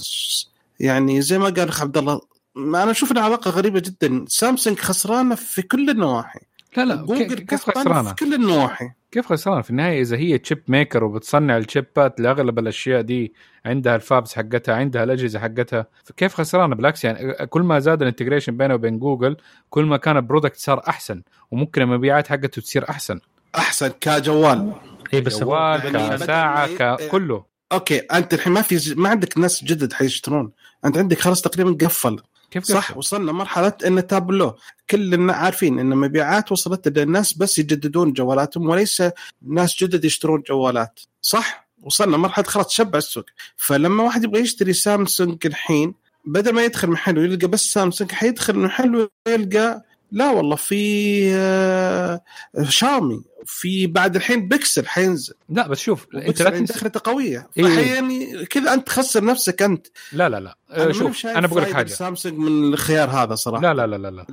يعني 0.81 1.23
زي 1.23 1.39
ما 1.39 1.45
قال 1.45 1.69
اخ 1.69 1.83
عبد 1.83 1.99
الله 1.99 2.21
أنا 2.57 2.91
أشوف 2.91 3.13
العلاقه 3.13 3.51
غريبة 3.51 3.81
جدا. 3.81 4.25
سامسونج 4.29 4.79
خسرانة 4.79 5.35
في 5.35 5.63
كل 5.63 5.91
النواحي. 5.91 6.41
لا 6.77 6.85
لا 6.85 6.95
جوجل 6.95 7.47
خسرانه؟ 7.59 8.09
في 8.09 8.15
كل 8.15 8.35
النواحي. 8.35 8.91
كيف 9.13 9.27
خسرانه 9.27 9.63
في 9.63 9.71
النهاية 9.71 10.01
إذا 10.01 10.17
هي 10.17 10.39
chip 10.39 10.63
maker 10.69 11.05
وبتصنع 11.05 11.57
ال 11.57 11.68
chip 11.68 12.10
ات 12.10 12.21
لأغلب 12.21 12.59
الأشياء 12.59 13.01
دي 13.01 13.33
عندها 13.67 13.97
ال 13.97 14.04
fabs 14.04 14.35
حقتها 14.37 14.75
عندها 14.75 15.05
الأجهزة 15.05 15.39
حقتها 15.39 15.87
فكيف 16.05 16.35
خسرانه 16.35 16.75
بالعكس 16.77 17.05
يعني 17.05 17.47
كل 17.47 17.63
ما 17.63 17.79
زاد 17.79 18.03
ال 18.03 18.07
integration 18.07 18.57
بينه 18.57 18.75
وبين 18.75 18.99
جوجل 18.99 19.37
كل 19.71 19.85
ما 19.85 19.97
كان 19.97 20.17
ال 20.17 20.22
product 20.22 20.57
صار 20.57 20.83
أحسن 20.89 21.23
وممكن 21.51 21.83
المبيعات 21.83 22.29
حقته 22.29 22.63
تصير 22.63 22.89
أحسن. 22.91 23.21
أحسن 23.57 23.89
كجوال. 24.01 24.73
اي 25.15 25.21
بس 25.21 25.41
جوال 25.41 25.81
بدل 25.81 25.93
ما- 25.93 26.17
كساعه 26.17 26.67
ي- 26.67 26.77
ككله 26.77 27.45
أوكي 27.73 27.99
أنت 27.99 28.35
الحين 28.35 28.53
ما 28.53 28.63
في 28.63 28.95
ما 28.97 29.09
عندك 29.09 29.39
ناس 29.39 29.65
جدد 29.65 29.93
حيشترون. 29.93 30.51
أنت 30.85 30.99
عندك 30.99 31.19
خلاص 31.19 31.43
تقريبا 31.43 31.87
قفل. 31.87 32.17
كيف 32.51 32.65
صح 32.65 32.97
وصلنا 32.97 33.33
مرحلة 33.33 33.73
إن 33.87 34.07
تابلو 34.07 34.57
كلنا 34.91 35.33
عارفين 35.33 35.79
إن 35.79 35.97
مبيعات 35.97 36.53
وصلت 36.53 36.87
ان 36.87 36.99
الناس 36.99 37.33
بس 37.33 37.59
يجددون 37.59 38.13
جوالاتهم 38.13 38.69
وليس 38.69 39.03
ناس 39.43 39.85
جدد 39.85 40.05
يشترون 40.05 40.43
جوالات. 40.49 41.01
صح 41.23 41.69
وصلنا 41.83 42.17
مرحلة 42.17 42.45
خلاص 42.45 42.73
شبع 42.73 42.99
السوق. 42.99 43.25
فلما 43.57 44.03
واحد 44.03 44.25
يبغى 44.25 44.41
يشتري 44.41 44.73
سامسونج 44.73 45.47
الحين 45.47 45.95
بدل 46.25 46.53
ما 46.53 46.65
يدخل 46.65 46.89
محل 46.91 47.19
ويلقى 47.19 47.47
بس 47.47 47.73
سامسونج 47.73 48.13
حيدخل 48.13 48.59
محل 48.59 49.09
ويلقى 49.27 49.83
لا 50.13 50.31
والله 50.31 50.57
في 50.57 51.31
آه، 51.35 52.21
شاومي. 52.69 53.23
في 53.51 53.87
بعد 53.87 54.17
الحين 54.17 54.49
بيكسل 54.49 54.87
حينزل. 54.87 55.35
لا 55.49 55.69
بس 55.69 55.79
شوف 55.81 56.07
أنت 56.15 56.43
لا 56.43 56.47
عند 56.51 56.59
تنسى. 56.59 56.73
دخلته 56.73 57.01
قوية. 57.05 57.49
إيه. 57.59 57.95
يعني 57.95 58.47
كذا 58.47 58.75
أنت 58.75 58.87
تخسر 58.87 59.25
نفسك 59.25 59.63
أنت. 59.63 59.87
لا 60.13 60.29
لا 60.29 60.41
لا. 60.41 60.59
أنا 60.71 60.93
شوف 60.93 61.27
أنا 61.27 61.47
بقول 61.47 61.63
لك 61.63 61.73
حاجة. 61.73 61.87
سامسونج 61.89 62.39
من 62.39 62.73
الخيار 62.73 63.11
هذا 63.11 63.35
صراحة. 63.35 63.63
لا 63.63 63.75
لا 63.75 63.87
لا 63.87 63.97
لا, 63.97 64.11
لا. 64.11 64.27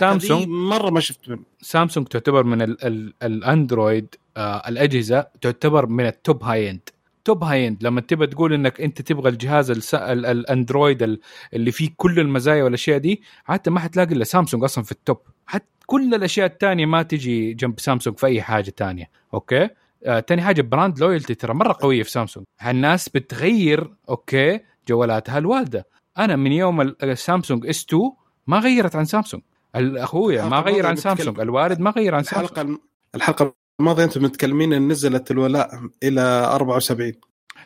سامسونج- 0.00 0.44
دي 0.44 0.46
مرة 0.46 0.90
ما 0.90 1.00
شفت 1.00 1.28
منه. 1.28 1.42
سامسونج 1.62 2.06
تعتبر 2.06 2.44
من 2.44 2.62
ال 2.62 2.84
ال 2.84 3.14
الأندرويد 3.22 4.14
آه 4.36 4.68
الأجهزة 4.68 5.26
تعتبر 5.40 5.86
من 5.86 6.06
ال 6.06 6.16
top 6.16 6.44
high 6.44 6.70
end 6.70 6.88
top 7.30 7.44
high 7.44 7.68
end 7.68 7.82
لما 7.82 8.00
تبى 8.00 8.26
تقول 8.26 8.52
إنك 8.52 8.80
أنت 8.80 9.02
تبغى 9.02 9.28
الجهاز 9.28 9.70
الس... 9.70 9.94
ال 9.94 10.26
الأندرويد 10.26 11.02
ال- 11.02 11.20
اللي 11.54 11.70
فيه 11.72 11.90
كل 11.96 12.20
المزايا 12.20 12.64
والأشياء 12.64 12.98
دي 12.98 13.22
حتى 13.44 13.70
ما 13.70 13.80
حتلاقي 13.80 14.12
إلا 14.14 14.24
سامسونج 14.24 14.64
أصلا 14.64 14.84
في 14.84 14.92
ال 14.92 14.97
top. 14.97 15.18
حتى 15.46 15.66
كل 15.86 16.14
الأشياء 16.14 16.46
الثانية 16.46 16.86
ما 16.86 17.02
تجي 17.02 17.54
جنب 17.54 17.80
سامسونج 17.80 18.18
في 18.18 18.26
أي 18.26 18.42
حاجة 18.42 18.70
تانية. 18.70 19.10
أوكي؟ 19.34 19.68
آه 20.04 20.20
تاني 20.20 20.42
حاجة 20.42 20.62
brand 20.62 20.98
loyalty 21.00 21.34
ترى 21.34 21.54
مرة 21.54 21.76
قوية 21.80 22.02
في 22.02 22.10
سامسونج. 22.10 22.46
الناس 22.66 23.08
بتغير 23.08 23.94
أوكي 24.08 24.60
جوالاتها 24.88 25.38
الوالدة. 25.38 25.86
أنا 26.18 26.36
من 26.36 26.52
يوم 26.52 26.80
ال- 26.80 27.10
السامسونج 27.10 27.66
إس 27.66 27.84
2 27.84 28.02
ما 28.46 28.58
غيرت 28.58 28.96
عن 28.96 29.04
سامسونج. 29.04 29.42
أخويا 29.76 30.44
ما 30.44 30.60
غير 30.60 30.86
عن 30.86 30.96
سامسونج. 30.96 31.40
الوالد 31.40 31.80
ما 31.80 31.90
غير 31.90 32.14
عن 32.14 32.22
سامسونج. 32.22 32.44
الحلقة 32.50 32.62
الم- 32.62 32.80
الحلقة 33.14 33.54
الماضيه 33.80 34.04
أنتم 34.04 34.24
متكلمين 34.24 34.72
إن 34.72 34.88
نزلت 34.88 35.30
الولاء 35.30 35.70
إلى 36.02 36.20
74 36.20 37.12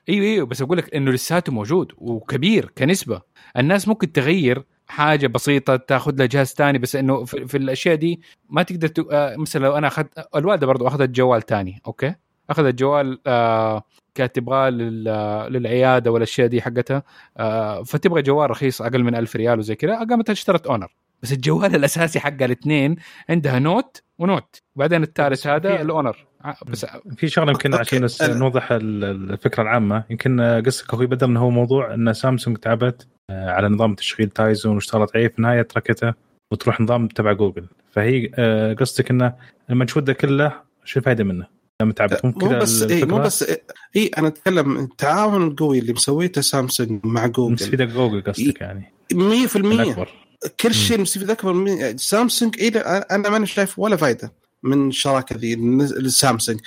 إيوه 0.09 0.27
إيوه 0.27 0.46
بس 0.46 0.62
أقول 0.62 0.79
لك 0.79 0.94
إنه 0.94 1.11
لساته 1.11 1.53
موجود 1.53 1.92
وكبير 1.96 2.72
كنسبة. 2.79 3.22
الناس 3.57 3.88
ممكن 3.88 4.12
تغير 4.12 4.64
حاجة 4.87 5.27
بسيطة 5.27 5.77
تاخذ 5.77 6.16
لها 6.16 6.27
جهاز 6.27 6.46
ثاني 6.46 6.79
بس 6.79 6.96
إنه 6.96 7.24
في, 7.24 7.46
في 7.46 7.57
الأشياء 7.57 7.94
دي 7.94 8.20
ما 8.48 8.62
تقدر 8.62 8.88
ت... 8.88 9.07
آه، 9.12 9.37
مثلا 9.37 9.64
لو 9.64 9.72
أنا 9.79 9.87
أخذت 9.87 10.29
الوالدة 10.37 10.66
برضو 10.66 10.87
أخذت 10.87 11.11
جوال 11.11 11.42
ثاني 11.42 11.81
أوكي؟ 11.87 12.14
أخذت 12.50 12.74
جوال 12.74 13.20
آه 13.27 13.83
كانت 14.14 14.37
تبغاه 14.37 14.70
لل... 14.70 15.05
للعيادة 15.53 16.12
والاشياء 16.12 16.46
دي 16.46 16.62
حقتها 16.62 17.03
آه 17.37 17.83
فتبغى 17.83 18.22
جوال 18.22 18.50
رخيص 18.50 18.83
أقل 18.83 19.05
من 19.05 19.14
ألف 19.14 19.37
ريال 19.37 19.59
وزي 19.59 19.74
كذا 19.74 19.98
قامت 19.98 20.31
اشترت 20.31 20.66
أونر. 20.66 20.94
بس 21.22 21.33
الجوال 21.33 21.74
الأساسي 21.74 22.20
حق 22.20 22.42
الاثنين 22.42 22.96
عندها 23.29 23.59
نوت 23.59 24.03
ونوت. 24.18 24.57
وبعدين 24.77 25.03
الثالث 25.03 25.46
هذا 25.46 25.77
في- 25.77 25.83
الأونر. 25.83 26.16
بس 26.66 26.87
في 27.16 27.29
شغلة 27.29 27.50
يمكن. 27.53 27.74
عشان 27.74 28.07
نوضح 28.38 28.72
ال- 28.72 29.05
الفكرة 29.33 29.62
العامة. 29.62 30.05
يمكن 30.11 30.40
قصدك 30.66 30.88
أخوي 30.94 31.07
بدر 31.07 31.27
انه 31.27 31.40
هو 31.40 31.50
موضوع 31.50 31.94
إن 31.94 32.12
سامسونج 32.12 32.57
تعبت 32.57 33.07
آه، 33.31 33.50
على 33.50 33.68
نظام 33.68 33.94
تشغيل 33.94 34.29
تايزون 34.29 34.74
واشتغلت 34.74 35.16
عليه 35.16 35.29
في 35.29 35.38
النهايه 35.38 35.62
تركته 35.62 36.14
وتروح 36.53 36.81
نظام 36.81 37.09
تبع 37.09 37.33
جوجل. 37.33 37.66
فهي 37.92 38.31
آه، 38.35 38.72
قصدك 38.74 39.11
إنه 39.11 39.35
المجهود 39.70 40.05
ده 40.05 40.12
كله 40.12 40.53
شو 40.85 40.98
الفائده 41.00 41.24
منه؟ 41.24 41.46
لما 41.83 41.92
تعبت. 41.92 42.24
مو 42.24 42.31
مو 42.37 42.48
كذا 42.48 42.59
بس 42.59 42.83
اي 42.83 43.05
مو؟ 43.05 43.18
بس 43.18 43.42
اي 43.42 43.57
إيه 43.96 44.11
أنا 44.18 44.29
أتكلم 44.29 44.79
التعاون 44.79 45.42
القوي 45.46 45.79
اللي 45.79 45.92
مسويته 45.92 46.40
سامسونج 46.40 47.00
مع 47.05 47.27
جوجل. 47.27 47.53
مستفيدة 47.53 47.85
جوجل 47.85 48.22
قصدك 48.22 48.61
يعني. 48.61 48.92
100% 49.14 49.57
الأكبر. 49.57 50.09
كل 50.61 50.74
شيء 50.74 51.00
مستفيد 51.00 51.30
اكبر 51.30 51.52
من 51.52 51.98
سامسونج 51.98 52.61
إلى 52.61 52.78
أنا 53.11 53.28
ماني 53.28 53.46
شايف 53.46 53.78
ولا 53.78 53.96
فائده 53.96 54.33
من 54.62 54.88
الشراكة 54.88 55.37
ذي 55.37 55.54
السامسونج 55.54 56.61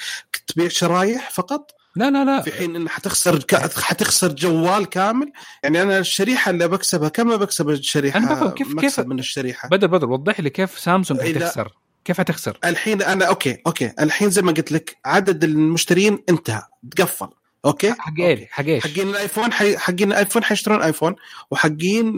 تبيع 0.48 0.68
شرايح 0.68 1.32
فقط؟ 1.32 1.72
لا 1.96 2.12
لا 2.12 2.26
لا. 2.26 2.42
في 2.42 2.52
حين 2.52 2.76
انها 2.76 2.90
حتخسر 2.90 3.40
ك... 3.40 3.56
حتخسر 3.80 4.32
جوال 4.32 4.86
كامل؟ 4.86 5.32
يعني 5.64 5.82
أنا 5.82 6.00
الشريحة 6.00 6.50
اللي 6.52 6.68
بكسبها 6.68 7.10
كم 7.10 7.38
بكسب 7.38 7.70
الشريحة؟ 7.70 8.20
أنا 8.20 8.34
بفهم 8.34 8.50
كيف- 8.50 8.80
كيف- 8.80 9.00
من 9.00 9.20
الشريحة؟ 9.20 9.70
بدر 9.70 9.88
بدر 9.88 10.10
وضح 10.10 10.40
لي 10.40 10.50
كيف 10.50 10.80
سامسونج 10.80 11.22
حتخسر 11.22 11.72
كيف 12.06 12.18
حتخسر 12.18 12.58
الحين 12.66 13.02
أنا 13.02 13.26
أوكي 13.26 13.58
أوكي. 13.68 13.92
الحين 14.00 14.30
زي 14.30 14.42
ما 14.42 14.52
قلت 14.52 14.72
لك 14.72 14.98
عدد 15.06 15.44
المشترين 15.44 16.24
انتهى 16.30 16.62
تقفل. 16.96 17.28
أوكي؟ 17.68 17.92
حق 17.92 18.20
إيه 18.20 18.48
حق 18.52 18.66
إيش 18.66 18.84
حقين 18.84 19.10
الآيفون 19.10 19.54
حي... 19.54 19.78
حقين 19.78 20.12
الآيفون 20.12 20.44
حيشترون 20.44 20.82
آيفون 20.82 21.16
وحقين 21.52 22.16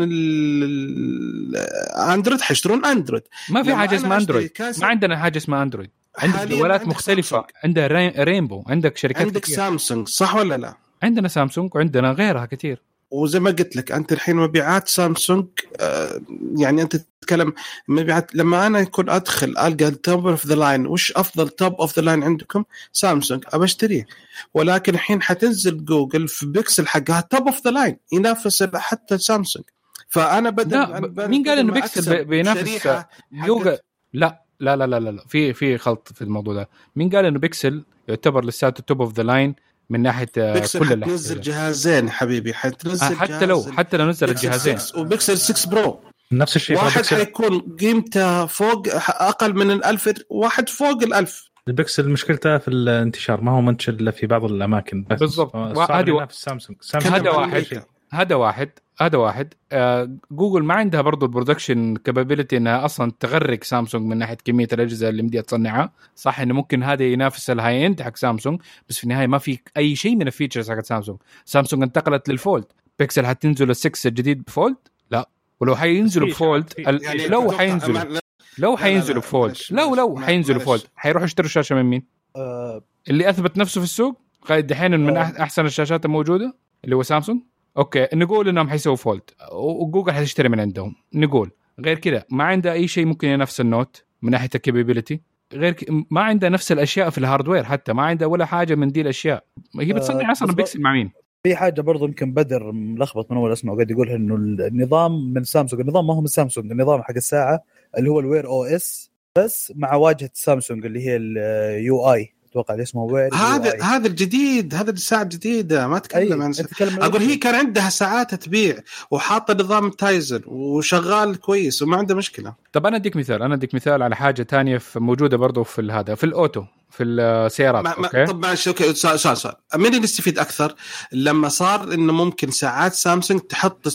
الأندرويد 1.52 2.42
حيشترون 2.42 2.86
أندرويد. 2.86 3.24
ما 3.50 3.64
في 3.64 3.70
لما 3.70 3.78
حاجة 3.78 3.96
اسمها 3.96 4.18
أندرويد. 4.18 4.52
ما 4.82 4.88
عندنا 4.88 5.18
حاجة 5.18 5.38
اسمها 5.38 5.64
أندرويد. 5.64 5.90
عندك 6.18 6.48
جوالات 6.48 6.88
مختلفة. 6.88 7.30
سامسونج. 7.30 7.52
عندها 7.64 7.88
ري... 7.88 8.08
رينبو 8.08 8.64
عندك 8.68 8.98
شركات 8.98 9.22
عندك 9.22 9.42
كتير. 9.42 9.56
سامسونج 9.56 10.08
صح 10.08 10.36
ولا 10.36 10.58
لا؟ 10.58 10.74
عندنا 11.04 11.28
سامسونج 11.28 11.76
وعندنا 11.76 12.12
غيرها 12.12 12.46
كثير. 12.46 12.82
وزي 13.12 13.39
ما 13.39 13.50
قلت 13.50 13.76
لك 13.76 13.91
أنت 13.91 14.12
الحين 14.13 14.36
مبيعات 14.36 14.88
سامسونج 14.88 15.45
آه، 15.80 16.22
يعني 16.58 16.82
أنت 16.82 16.95
تتكلم 16.95 17.54
مبيعات 17.88 18.36
لما 18.36 18.67
أنا 18.67 18.80
يكون 18.80 19.10
أدخل 19.10 19.50
ألقى 19.50 19.88
ال 19.88 19.98
top 19.98 20.28
of 20.28 20.45
the 20.45 20.56
line 20.56 20.88
وش 20.88 21.12
أفضل 21.12 21.50
top 21.50 21.74
of 21.74 21.95
the 21.95 22.02
line 22.04 22.24
عندكم؟ 22.24 22.63
سامسونج 22.91 23.43
أبى 23.48 23.63
أشتريه. 23.63 24.08
ولكن 24.54 24.93
الحين 24.93 25.22
حتنزل 25.22 25.86
جوجل 25.86 26.28
في 26.28 26.45
بيكسل 26.45 26.88
حقها 26.88 27.22
top 27.22 27.48
of 27.48 27.65
the 27.65 27.72
line 27.72 27.98
ينافس 28.12 28.63
حتى 28.63 29.17
سامسونج. 29.17 29.65
فأنا 30.08 30.50
بدل 30.50 30.78
لا 30.78 31.00
بدل 31.00 31.28
مين 31.28 31.43
قال 31.43 31.60
إنه 31.60 31.74
بيكسل 31.74 32.26
بينافس 32.26 32.88
جوجل؟ 33.34 33.78
لا 34.13 34.43
لا 34.60 34.76
لا 34.76 34.86
لا 34.86 35.00
لا 35.00 35.24
في 35.28 35.54
في 35.54 35.78
خلط 35.78 36.10
في 36.15 36.22
الموضوع 36.22 36.54
ده. 36.54 36.69
مين 36.95 37.10
قال 37.10 37.26
إنه 37.26 37.39
بيكسل 37.39 37.84
يعتبر 38.08 38.45
لساته 38.45 38.84
top 38.84 39.02
of 39.02 39.13
the 39.13 39.24
line 39.24 39.56
من 39.89 40.02
ناحية 40.02 40.30
آه، 40.38 40.54
بيكسل 40.54 40.80
كل 40.80 40.86
حتنزل 40.86 41.34
الأحجام. 41.36 41.54
جهازين 41.56 42.10
حبيبي 42.10 42.54
حتنزل 42.54 43.06
آه، 43.06 43.15
حتى 43.15 43.45
لو 43.45 43.63
حتى 43.78 43.97
لو 43.97 44.06
نزل 44.10 44.30
الجهازين. 44.30 44.78
6 44.78 44.99
وبيكسل 44.99 45.38
6 45.38 45.69
برو 45.69 45.99
نفس 46.32 46.56
الشيء 46.56 46.78
واحد 46.78 47.06
حيكون 47.06 47.60
قيمته 47.80 48.45
فوق 48.45 48.88
أقل 49.10 49.54
من 49.56 49.71
الألف 49.71 50.13
واحد 50.30 50.69
فوق 50.69 51.04
الألف. 51.04 51.49
البكسل 51.67 52.10
مشكلته 52.10 52.58
في 52.58 52.67
الانتشار 52.67 53.41
ما 53.41 53.52
هو 53.52 53.62
منتشر 53.62 53.93
إلا 53.93 54.12
في 54.12 54.28
بعض 54.28 54.43
الأماكن 54.43 55.06
بس. 55.10 55.19
بالضبط. 55.19 55.56
وهذه 55.56 56.12
و- 56.12 56.28
سامسونج. 56.32 56.78
سامسونج 56.82 57.15
هذا 57.15 57.30
واحد. 57.30 57.84
هذا 58.13 58.36
واحد. 58.36 58.69
هذا 59.02 59.18
واحد. 59.18 59.54
آه 59.72 60.10
جوجل 60.32 60.64
ما 60.64 60.74
عندها 60.74 61.02
برضو 61.02 61.26
ال 61.26 61.32
production 61.32 61.95
capability 61.95 62.58
إنها 62.58 62.86
أصلا 62.86 63.12
تغرق 63.20 63.64
سامسونج 63.64 64.06
من 64.06 64.18
ناحية 64.18 64.38
كمية 64.46 64.68
الأجهزة 64.74 65.10
اللي 65.10 65.24
مديها 65.24 65.42
تصنعها. 65.42 65.94
صح 66.16 66.40
إنه 66.40 66.54
ممكن 66.54 66.84
هذا 66.84 67.04
ينافس 67.04 67.50
ال 67.50 67.86
high 67.86 67.95
end 67.95 68.02
حق 68.02 68.16
سامسونج 68.16 68.62
بس 68.90 68.98
في 68.98 69.04
النهاية 69.04 69.28
ما 69.28 69.38
في 69.38 69.60
أي 69.78 69.96
شيء 69.96 70.16
من 70.16 70.28
ال 70.28 70.32
features 70.32 70.72
حق 70.72 70.80
سامسونج. 70.80 71.18
سامسونج 71.46 71.84
انتقلت 71.84 72.30
لل 72.30 72.40
Fold. 72.40 72.65
بيكسل 73.00 73.26
حتنزل 73.26 73.76
ال6 73.76 73.90
الجديد 74.06 74.44
ب 74.43 74.49
fold؟ 74.49 74.76
لا. 75.12 75.30
ولو 75.60 75.76
حينزلوا 75.76 76.28
ب 76.28 76.37
fold 76.37 76.74
يعني 76.78 77.28
لو 77.28 77.52
حينزلوا 77.52 78.20
لو 78.58 78.78
حينزلوا 78.78 79.22
ب 79.22 79.27
fold. 79.27 79.56
لو 79.72 79.96
لو 79.96 80.20
حينزلوا 80.20 80.58
معلش. 80.58 80.70
fold 80.69 80.82
حيروحوا 80.96 81.26
يشتروا 81.26 81.50
شاشة 81.50 81.76
من 81.76 81.84
مين؟ 81.84 82.04
آه، 82.36 82.82
اللي 83.10 83.30
أثبت 83.30 83.58
نفسه 83.58 83.82
في 83.82 83.86
السوق 83.86 84.22
قاعد 84.42 84.68
دحين 84.68 85.00
من 85.00 85.18
أحسن 85.18 85.66
الشاشات 85.66 86.06
الموجودة 86.06 86.54
اللي 86.86 86.96
هو 86.96 87.04
سامسونج. 87.04 87.42
أوكي 87.77 88.08
نقول 88.13 88.49
إنهم 88.49 88.69
حيسووا 88.69 88.95
fold 88.95 89.22
وجوجل 89.53 90.12
حتشتري 90.12 90.49
من 90.49 90.60
عندهم. 90.60 90.95
نقول 91.13 91.51
غير 91.79 91.99
كذا 91.99 92.23
ما 92.29 92.43
عنده 92.43 92.73
أي 92.73 92.88
شيء 92.88 93.05
ممكن 93.05 93.27
ينافس 93.27 93.62
النوت 93.62 94.03
من 94.21 94.32
ناحية 94.32 94.49
ال 94.56 94.62
capability 94.62 95.22
غير 95.53 95.73
ك... 95.73 95.86
ما 96.12 96.21
عنده 96.21 96.49
نفس 96.49 96.71
الأشياء 96.71 97.10
في 97.10 97.17
ال 97.17 97.23
hardware 97.23 97.63
حتى 97.63 97.93
ما 97.93 98.03
عنده 98.03 98.27
ولا 98.27 98.45
حاجة 98.45 98.75
من 98.75 98.88
دي 98.88 99.01
الأشياء. 99.01 99.43
هي 99.79 99.93
بتصنع 99.93 100.29
آه، 100.29 100.32
أصلا 100.32 100.53
بيكسل 100.53 100.82
مع 100.82 100.93
مين؟ 100.93 101.12
في 101.43 101.55
حاجة 101.55 101.82
برضو 101.82 102.05
يمكن 102.05 102.34
بدر 102.34 102.71
ملخبط 102.71 103.32
من 103.32 103.38
أول 103.38 103.51
اسمه 103.51 103.75
قاعد 103.75 103.91
يقول 103.91 104.10
إنه 104.10 104.36
النظام 104.36 105.34
من 105.34 105.43
سامسونج. 105.43 105.82
النظام 105.82 106.08
ما 106.08 106.13
هو 106.13 106.21
من 106.21 106.27
سامسونج 106.27 106.71
النظام 106.71 107.03
حق 107.03 107.15
الساعة 107.15 107.63
اللي 107.97 108.10
هو 108.10 108.19
ال 108.19 108.48
Wear 108.48 108.63
OS 108.63 109.12
بس 109.38 109.73
مع 109.75 109.95
واجهة 109.95 110.29
سامسونج 110.34 110.86
اللي 110.86 111.08
هي 111.08 111.15
ال 111.15 112.13
UI 112.13 112.34
أتوقع 112.52 112.74
اللي 112.74 112.84
اسمه 112.84 113.04
Wear 113.04 113.34
هذا 113.34 113.84
هذا 113.84 114.08
الجديد 114.08 114.76
هذا 114.76 114.92
الساعة 114.92 115.22
الجديدة 115.22 115.88
ما 115.88 115.98
أتكلم 115.98 116.42
عن 116.42 116.54
أقول 116.82 117.22
هي 117.22 117.36
كان 117.36 117.56
عندها 117.56 117.90
ساعات 117.90 118.36
تبيع 118.36 118.80
وحاطه 119.12 119.54
نظام 119.54 119.90
Tizen 119.89 120.41
وشغال 120.46 121.40
كويس 121.40 121.82
وما 121.82 121.98
عنده 121.98 122.16
مشكلة. 122.16 122.54
طب 122.74 122.86
أنا 122.86 122.96
أديك 122.96 123.16
مثال 123.16 123.44
أنا 123.44 123.56
أديك 123.56 123.76
مثال 123.76 124.04
على 124.04 124.16
حاجة 124.16 124.44
تانية 124.44 124.78
في 124.78 125.00
موجودة 125.00 125.38
برضو 125.38 125.64
في 125.64 125.92
هذا 125.92 126.16
في 126.16 126.24
ال 126.24 126.32
auto 126.32 126.63
في 126.92 127.04
السيارات 127.04 127.84
ما 127.84 127.92
okay؟ 127.91 128.26
طب 128.26 128.40
معلش 128.40 128.68
okay 128.67 128.93
سؤال 128.94 129.20
سؤال 129.20 129.38
سؤال. 129.38 129.56
مين 129.76 129.94
اللي 129.94 130.04
يستفيد 130.04 130.40
أكثر؟ 130.40 130.76
لما 131.12 131.50
صار 131.50 131.94
إنه 131.94 132.14
ممكن 132.14 132.52
ساعات 132.52 132.94
سامسونج 132.94 133.40
تحط 133.40 133.88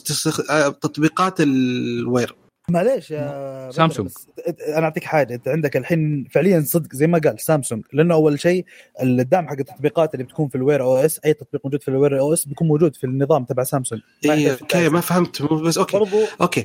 آه، 0.51 0.69
تطبيقات 0.69 1.41
ال 1.41 1.59
Wear 1.59 2.35
معليش 2.71 3.11
يا 3.11 3.71
سامسونج. 3.71 4.11
أنا 4.69 4.85
أعطيك 4.85 5.05
حاجة 5.05 5.35
أنت 5.35 5.49
عندك 5.49 5.77
الحين 5.77 6.25
فعليا 6.31 6.61
صدق 6.61 6.93
زي 6.95 7.07
ما 7.07 7.19
قال 7.19 7.41
سامسونج 7.41 7.85
لأنه 7.93 8.15
أول 8.15 8.41
شيء 8.41 8.65
الدعم 9.03 9.49
حق 9.49 9.57
التطبيقات 9.59 10.15
اللي 10.15 10.25
بتكون 10.25 10.49
في 10.49 10.55
ال 10.55 10.83
Wear 10.83 10.97
OS 10.97 11.21
أي 11.25 11.35
تطبيق 11.35 11.61
موجود 11.65 11.83
في 11.83 11.89
ال 11.89 12.19
Wear 12.21 12.33
OS 12.33 12.45
بيكون 12.45 12.69
موجود 12.69 12.97
في 12.97 13.05
النظام 13.05 13.45
تبع 13.45 13.63
سامسونج. 13.65 14.01
اي 14.25 14.53
okay 14.53 14.89
ما 14.89 15.01
فهمت. 15.01 15.43
بس 15.43 15.79
okay 15.79 15.97
okay. 16.41 16.63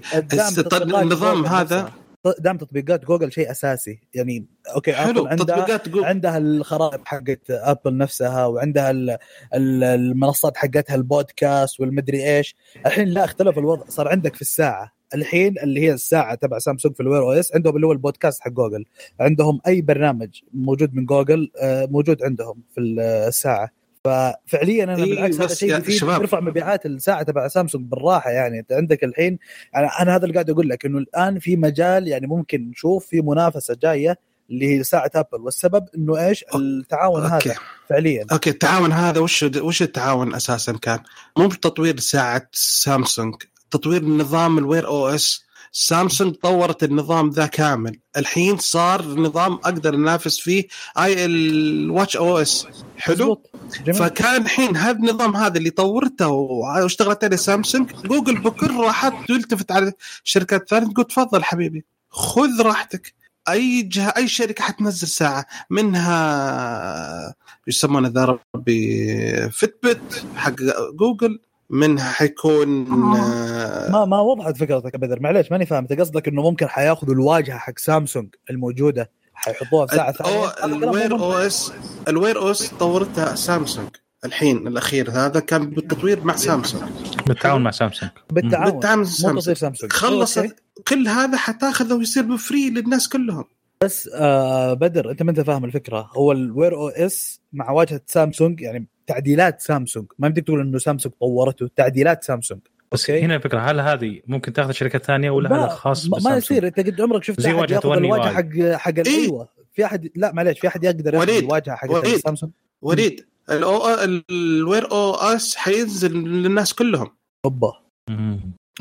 تطبيقات 0.63 1.03
النظام 1.03 1.45
هذا-. 1.45 1.91
دعم 2.39 2.57
تطبيقات 2.57 3.05
جوجل 3.05 3.31
شيء 3.31 3.51
أساسي. 3.51 3.99
يعني 4.13 4.45
okay 4.75 4.93
حلو 4.93 5.27
عندها 5.27 5.45
تطبيقات 5.45 5.89
جوجل 5.89 6.05
عندها 6.05 6.37
الخرائط 6.37 7.01
حقت 7.05 7.51
آبل 7.51 7.97
نفسها 7.97 8.45
وعندها 8.45 8.91
ال- 8.91 9.17
ال- 9.53 9.83
المنصات 9.83 10.57
حقتها 10.57 10.95
البودكاست 10.95 11.79
والمدري 11.79 12.37
إيش. 12.37 12.55
الحين 12.85 13.07
لا 13.07 13.25
اختلف 13.25 13.57
الوضع 13.57 13.83
صار 13.89 14.07
عندك 14.07 14.35
في 14.35 14.41
الساعة. 14.41 14.98
الحين 15.15 15.59
اللي 15.63 15.81
هي 15.81 15.93
الساعة 15.93 16.35
تبع 16.35 16.59
سامسونج 16.59 16.95
في 16.95 16.99
ال 16.99 17.21
Wear 17.21 17.31
OS 17.31 17.55
عندهم 17.55 17.75
اللي 17.75 17.87
هو 17.87 17.91
البودكاست 17.91 18.41
حق 18.41 18.51
جوجل 18.51 18.85
عندهم 19.19 19.59
أي 19.67 19.81
برنامج 19.81 20.29
موجود 20.53 20.95
من 20.95 21.05
جوجل 21.05 21.51
آه، 21.61 21.85
موجود 21.91 22.23
عندهم 22.23 22.63
في 22.75 22.81
الساعة. 22.81 23.69
ففعليا 24.03 24.83
أنا 24.83 24.95
إيه، 24.95 25.03
بالعكس 25.03 25.41
هذا 25.41 25.53
شيء 25.53 25.77
يفيد 25.77 25.95
شباب. 25.95 26.21
يرفع 26.21 26.39
مبيعات 26.39 26.85
الساعة 26.85 27.23
تبع 27.23 27.47
سامسونج 27.47 27.85
بالراحة 27.85 28.31
يعني. 28.31 28.59
أنت 28.59 28.71
عندك 28.71 29.03
الحين 29.03 29.39
أنا 29.75 29.87
أنا 30.01 30.15
هذا 30.15 30.23
اللي 30.23 30.33
قاعد 30.33 30.49
أقول 30.49 30.69
لك 30.69 30.85
إنه 30.85 30.97
الآن 30.97 31.39
في 31.39 31.55
مجال 31.55 32.07
يعني 32.07 32.27
ممكن 32.27 32.69
نشوف 32.69 33.05
في 33.05 33.21
منافسة 33.21 33.77
جاية 33.83 34.19
اللي 34.49 34.77
هي 34.77 34.83
ساعة 34.83 35.11
ابل 35.15 35.41
والسبب 35.41 35.85
إنه 35.95 36.27
إيش؟ 36.27 36.45
التعاون 36.55 37.23
okay. 37.23 37.49
هذا 37.49 37.57
فعليا. 37.89 38.25
okay 38.31 38.49
التعاون 38.49 38.91
هذا 38.91 39.19
وش 39.19 39.43
وش 39.43 39.81
التعاون 39.81 40.35
أساسا 40.35 40.71
كان؟ 40.71 40.99
مو 41.37 41.47
بتطوير 41.47 41.99
ساعة 41.99 42.47
سامسونج 42.51 43.35
تطوير 43.71 44.05
نظام 44.05 44.57
ال 44.57 44.87
Wear 44.87 45.07
OS 45.07 45.49
سامسونج 45.71 46.35
طورت 46.35 46.83
النظام 46.83 47.29
ذا 47.29 47.45
كامل. 47.45 47.99
الحين 48.17 48.57
صار 48.57 49.05
نظام 49.05 49.53
أقدر 49.53 49.95
أنافس 49.95 50.39
فيه 50.39 50.67
آي 50.97 51.25
الواتش 51.25 52.17
أو 52.17 52.37
اس 52.37 52.67
حلو. 52.97 53.41
جميل. 53.85 53.99
فكان 53.99 54.41
الحين 54.41 54.77
هذا 54.77 54.97
النظام 54.97 55.35
هذا 55.35 55.57
اللي 55.57 55.69
طورته 55.69 56.27
واشتغلت 56.27 57.23
عليه 57.23 57.35
سامسونج 57.35 57.91
جوجل 58.05 58.39
بكل 58.39 58.75
راحت 58.75 59.13
تلتفت 59.27 59.71
على 59.71 59.93
الشركات 60.25 60.61
الثانية 60.61 60.93
تقول 60.93 61.05
تفضل 61.05 61.43
حبيبي 61.43 61.85
خذ 62.09 62.61
راحتك. 62.61 63.13
أي 63.49 63.81
جهه 63.81 64.13
أي 64.17 64.27
شركة 64.27 64.63
حتنزل 64.63 65.07
ساعة 65.07 65.45
منها 65.69 67.35
يسمونه 67.67 68.07
ذا 68.07 68.37
ربي 68.55 69.49
فيتبت 69.49 70.25
حق 70.35 70.55
جوجل 70.93 71.39
منها 71.69 72.11
حيكون 72.11 72.87
آه، 73.15 73.91
ما 73.91 74.05
ما 74.05 74.19
وضحت 74.19 74.57
فكرتك 74.57 74.93
يا 74.93 74.99
بدر 74.99 75.19
معليش 75.19 75.51
ماني 75.51 75.65
فاهم. 75.65 75.87
أنت 75.91 75.99
قصدك 75.99 76.27
إنه 76.27 76.41
ممكن 76.41 76.67
حياخذوا 76.67 77.13
الواجهة 77.13 77.57
حق 77.57 77.79
سامسونج 77.79 78.35
الموجودة 78.49 79.11
حيحطوها 79.33 79.85
في 79.85 79.95
ساعة 79.95 80.11
ثانية؟ 80.11 80.47
ال 80.63 81.19
Wear 81.19 81.33
OS 81.33 81.73
ال 82.07 82.37
Wear 82.37 82.51
OS 82.51 82.69
طورتها 82.69 83.35
سامسونج 83.35 83.89
الحين 84.25 84.67
الأخير. 84.67 85.11
هذا 85.11 85.39
كان 85.39 85.69
بالتطوير 85.69 86.23
مع 86.23 86.35
سامسونج. 86.35 86.83
بالتعاون 87.27 87.63
مع 87.63 87.71
سامسونج. 87.71 88.11
بالتعاون. 88.31 88.71
بالتعاون 88.71 89.05
سامسونج. 89.05 89.57
سامسونج. 89.57 89.91
خلص 89.91 90.37
okay. 90.37 90.53
كل 90.87 91.07
هذا 91.07 91.37
حتاخذه 91.37 91.93
ويصير 91.93 92.23
ب 92.23 92.33
free 92.33 92.69
للناس 92.69 93.09
كلهم. 93.09 93.45
بس 93.83 94.09
آه 94.13 94.73
بدر 94.73 95.11
أنت 95.11 95.23
ما 95.23 95.31
أنت 95.31 95.39
فاهم 95.39 95.65
الفكرة. 95.65 96.09
هو 96.17 96.31
ال 96.31 96.75
Wear 96.75 96.89
OS 96.89 97.41
مع 97.53 97.71
واجهة 97.71 98.01
سامسونج 98.07 98.61
يعني 98.61 98.87
تعديلات 99.09 99.61
سامسونج 99.61 100.05
ما 100.19 100.27
بدك 100.27 100.43
تقول 100.43 100.61
إنه 100.61 100.77
سامسونج 100.77 101.15
طورته 101.19 101.69
تعديلات 101.75 102.23
سامسونج 102.23 102.61
بس 102.91 103.09
okay. 103.09 103.21
هنا 103.25 103.35
الفكرة 103.35 103.59
هل 103.59 103.79
هذه 103.79 104.21
ممكن 104.27 104.53
تاخذ 104.53 104.71
شركة 104.71 104.99
ثانية 104.99 105.29
ولا 105.29 105.55
هذا 105.55 105.67
خاص 105.67 106.25
ما؟ 106.25 106.37
يصير 106.37 106.67
أنت 106.67 106.79
قد 106.79 107.01
عمرك 107.01 107.23
شفت 107.23 107.41
زي 107.41 107.49
One 107.49 107.71
الواجهة. 107.85 108.33
حق 108.33 108.77
حق 108.77 108.93
إيه. 109.07 109.23
أيوه 109.25 109.49
في 109.73 109.85
احد 109.85 110.09
لا 110.15 110.31
معليش 110.33 110.59
في 110.59 110.67
أحد 110.67 110.83
يقدر 110.83 111.13
ياخذ. 111.13 111.29
الواجهة 111.29 111.75
حق. 111.75 112.05
سامسونج 112.07 112.51
وليد 112.81 113.25
الأو 113.51 113.81
الوير 114.29 114.91
أو 114.91 115.15
اس 115.15 115.55
حينزل 115.55 116.13
للناس 116.13 116.73
كلهم 116.73 117.07
أوبا. 117.45 117.73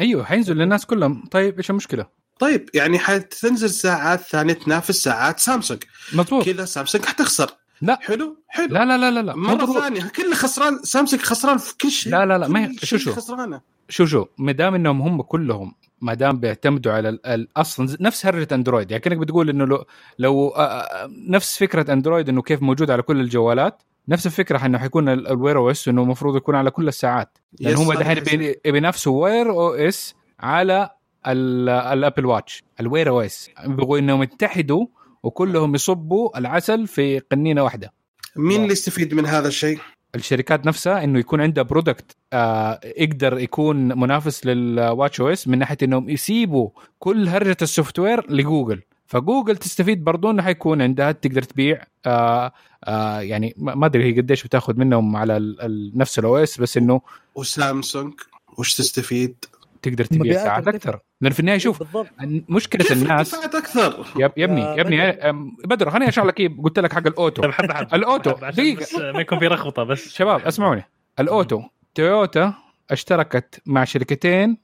أيوه 0.00 0.24
حينزل 0.24 0.56
للناس 0.56 0.86
كلهم 0.86 1.24
طيب 1.30 1.56
إيش 1.56 1.70
المشكلة؟ 1.70 2.06
طيب 2.38 2.70
يعني 2.74 2.98
حتنزل 2.98 3.70
ساعات 3.70 4.20
ثانية 4.20 4.52
تنافس 4.52 5.04
ساعات 5.04 5.40
سامسونج 5.40 5.82
مضبوط 6.12 6.44
كذا 6.44 6.64
سامسونج 6.64 7.04
حتخسر 7.04 7.50
لا. 7.82 7.98
حلو؟ 8.02 8.36
حلو. 8.48 8.74
لا 8.74 8.84
لا 8.84 8.98
لا 8.98 9.10
لا 9.10 9.20
لا. 9.22 9.36
مرة. 9.36 9.66
ثانية. 9.80 10.02
كل 10.16 10.34
خسران 10.34 10.78
سامسونج 10.82 11.22
خسران 11.22 11.58
في 11.58 11.76
كل 11.76 11.90
شيء. 11.90 12.12
لا، 12.12 12.26
لا، 12.26 12.38
لا، 12.38 12.48
ما 12.48 12.64
هي- 12.64 12.74
شو- 12.82 12.96
شو. 12.96 13.12
خسرانة. 13.12 13.60
شو 13.88 14.06
شو. 14.06 14.24
ما 14.38 14.52
دام 14.52 14.74
إنهم 14.74 15.02
هم 15.02 15.22
كلهم 15.22 15.74
ما 16.00 16.14
دام 16.14 16.40
بيعتمدوا 16.40 16.92
على 16.92 17.18
أصلا 17.56 17.96
نفس 18.00 18.26
هرجة 18.26 18.48
أندرويد. 18.54 18.90
يعني 18.90 19.00
كأنك 19.02 19.16
بتقول 19.18 19.50
إنه 19.50 19.64
لو, 19.64 19.84
لو 20.18 20.48
آه، 20.48 20.60
آه، 20.60 21.10
نفس 21.28 21.58
فكرة 21.58 21.92
أندرويد 21.92 22.28
إنه 22.28 22.42
كيف 22.42 22.62
موجود 22.62 22.90
على 22.90 23.02
كل 23.02 23.20
الجوالات 23.20 23.82
نفس 24.08 24.26
الفكرة 24.26 24.66
إنه 24.66 24.78
حيكون 24.78 25.08
ال- 25.08 25.28
Wear 25.28 25.58
OS 25.58 25.88
إنه 25.88 26.02
المفروض 26.02 26.36
يكون 26.36 26.54
على 26.54 26.70
كل 26.70 26.88
الساعات. 26.88 27.38
لأن 27.60 27.74
هم 27.76 27.92
دحين 27.92 28.54
بينافسوا 28.64 29.22
Wear 29.24 29.50
OS 29.50 30.14
على 30.40 30.90
ال- 31.26 31.68
Apple 31.68 32.26
Watch 32.26 32.62
ال 32.80 33.08
Wear 33.08 33.20
OS 33.20 33.50
بيبغوا 33.66 33.98
إنهم 33.98 34.22
يتحدوا 34.22 34.86
وكلهم 35.22 35.74
يصبوا 35.74 36.38
العسل 36.38 36.86
في 36.86 37.18
قنينة 37.18 37.62
واحدة 37.64 37.92
مين 38.36 38.60
اللي 38.62 38.72
يستفيد 38.72 39.14
من 39.14 39.26
هذا 39.26 39.48
الشيء؟ 39.48 39.78
الشركات 40.14 40.66
نفسها 40.66 41.04
إنه 41.04 41.18
يكون 41.18 41.40
عندها 41.40 41.64
product 41.64 42.16
آه 42.32 42.80
يقدر 42.84 43.38
يكون 43.38 43.98
منافس 43.98 44.46
لل 44.46 45.20
watchOS 45.20 45.48
من 45.48 45.58
ناحية 45.58 45.76
إنهم 45.82 46.08
يسيبوا 46.10 46.70
كل 46.98 47.28
هرجة 47.28 47.56
ال 47.62 47.98
software 47.98 48.32
لجوجل 48.32 48.82
فجوجل 49.06 49.56
تستفيد 49.56 50.04
برضو 50.04 50.30
إنه 50.30 50.42
حيكون 50.42 50.82
عندها 50.82 51.12
تقدر 51.12 51.42
تبيع 51.42 51.82
آه 52.06 52.52
آه 52.84 53.20
يعني 53.20 53.54
ما 53.56 53.74
ما 53.74 53.86
أدري 53.86 54.04
هي 54.14 54.20
قديش 54.20 54.44
بتاخذ 54.44 54.76
منهم 54.76 55.16
على 55.16 55.36
ال- 55.36 55.60
ال- 55.60 55.92
نفس 55.98 56.18
ال 56.18 56.36
OS 56.36 56.60
بس 56.60 56.76
إنه 56.76 57.00
وسامسونج 57.34 58.12
وش 58.58 58.74
تستفيد؟ 58.74 59.44
تقدر 59.82 60.04
تبيع 60.04 60.34
ساعات. 60.44 60.68
أكثر 60.68 60.98
لأن 61.20 61.32
في 61.32 61.40
النهاية 61.40 61.58
شوف 61.58 61.78
بالضبط. 61.78 62.08
مشكلة 62.48 62.84
كيف 62.84 63.02
الناس 63.02 63.34
أكثر؟ 63.34 64.06
يا 64.18 64.26
ابني 64.44 64.60
يا 64.60 64.80
ابني 64.80 65.10
بدر. 65.12 65.30
أم، 65.30 65.56
بدر 65.64 65.90
خليني 65.90 66.08
أشرح 66.08 66.24
لك 66.24 66.40
إيه، 66.40 66.56
قلت 66.62 66.78
لك 66.78 66.92
حق 66.92 67.06
ال 67.06 67.12
auto. 67.12 67.42
طيب. 67.42 67.50
حبة 67.52 68.50
دقيقة. 68.50 68.80
بس 68.80 68.94
ما 68.94 69.20
يكون 69.20 69.38
في 69.38 69.48
لخبطه 69.48 69.82
بس. 69.84 70.08
شباب 70.08 70.40
اسمعوني. 70.40 70.84
ال 71.20 71.29
auto 71.29 71.62
تويوتا 71.94 72.54
اشتركت 72.90 73.62
مع 73.66 73.84
شركتين 73.84 74.58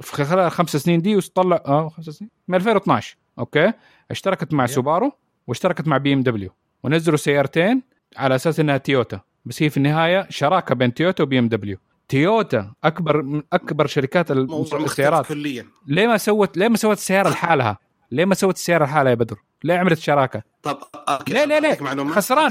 في 0.00 0.24
خلال 0.24 0.38
الخمس 0.46 0.76
سنين 0.76 1.02
دي 1.02 1.16
وطلع 1.16 1.62
آه 1.66 1.88
خمس 1.88 2.04
سنين. 2.10 2.30
من 2.48 2.54
2012 2.54 3.16
okay؟ 3.38 3.72
اشتركت 4.10 4.54
مع 4.54 4.66
سوبارو 4.66 5.12
واشتركت 5.46 5.88
مع 5.88 5.96
BMW 5.96 6.50
ونزلوا 6.82 7.16
سيارتين 7.16 7.82
على 8.16 8.34
أساس 8.34 8.60
إنها 8.60 8.76
تويوتا. 8.76 9.20
بس 9.44 9.62
هي 9.62 9.70
في 9.70 9.76
النهاية 9.76 10.26
شراكة 10.30 10.74
بين 10.74 10.94
تويوتا 10.94 11.22
و 11.22 11.38
BMW. 11.38 11.78
تويوتا 12.12 12.72
أكبر 12.84 13.22
من 13.22 13.42
أكبر 13.52 13.86
شركات 13.86 14.30
السيارات 14.30 15.26
كليا 15.26 15.66
ليه 15.86 16.06
ما 16.06 16.16
سوت 16.18 16.56
ليه 16.56 16.68
ما 16.68 16.76
سوت 16.76 16.96
السيارة 16.96 17.28
لحالها؟ 17.28 17.78
ليه 18.10 18.24
ما 18.24 18.34
سوت 18.34 18.54
السيارة 18.54 18.84
لحالها 18.84 19.10
يا 19.10 19.14
بدر؟ 19.14 19.36
ليه 19.64 19.74
عملت 19.74 19.98
شراكة؟ 19.98 20.42
طب 20.62 20.78
okay، 21.08 21.32
ليه- 21.32 21.44
ليه- 21.44 21.58
ليه؟ 21.58 21.68
أعطيك 21.68 21.82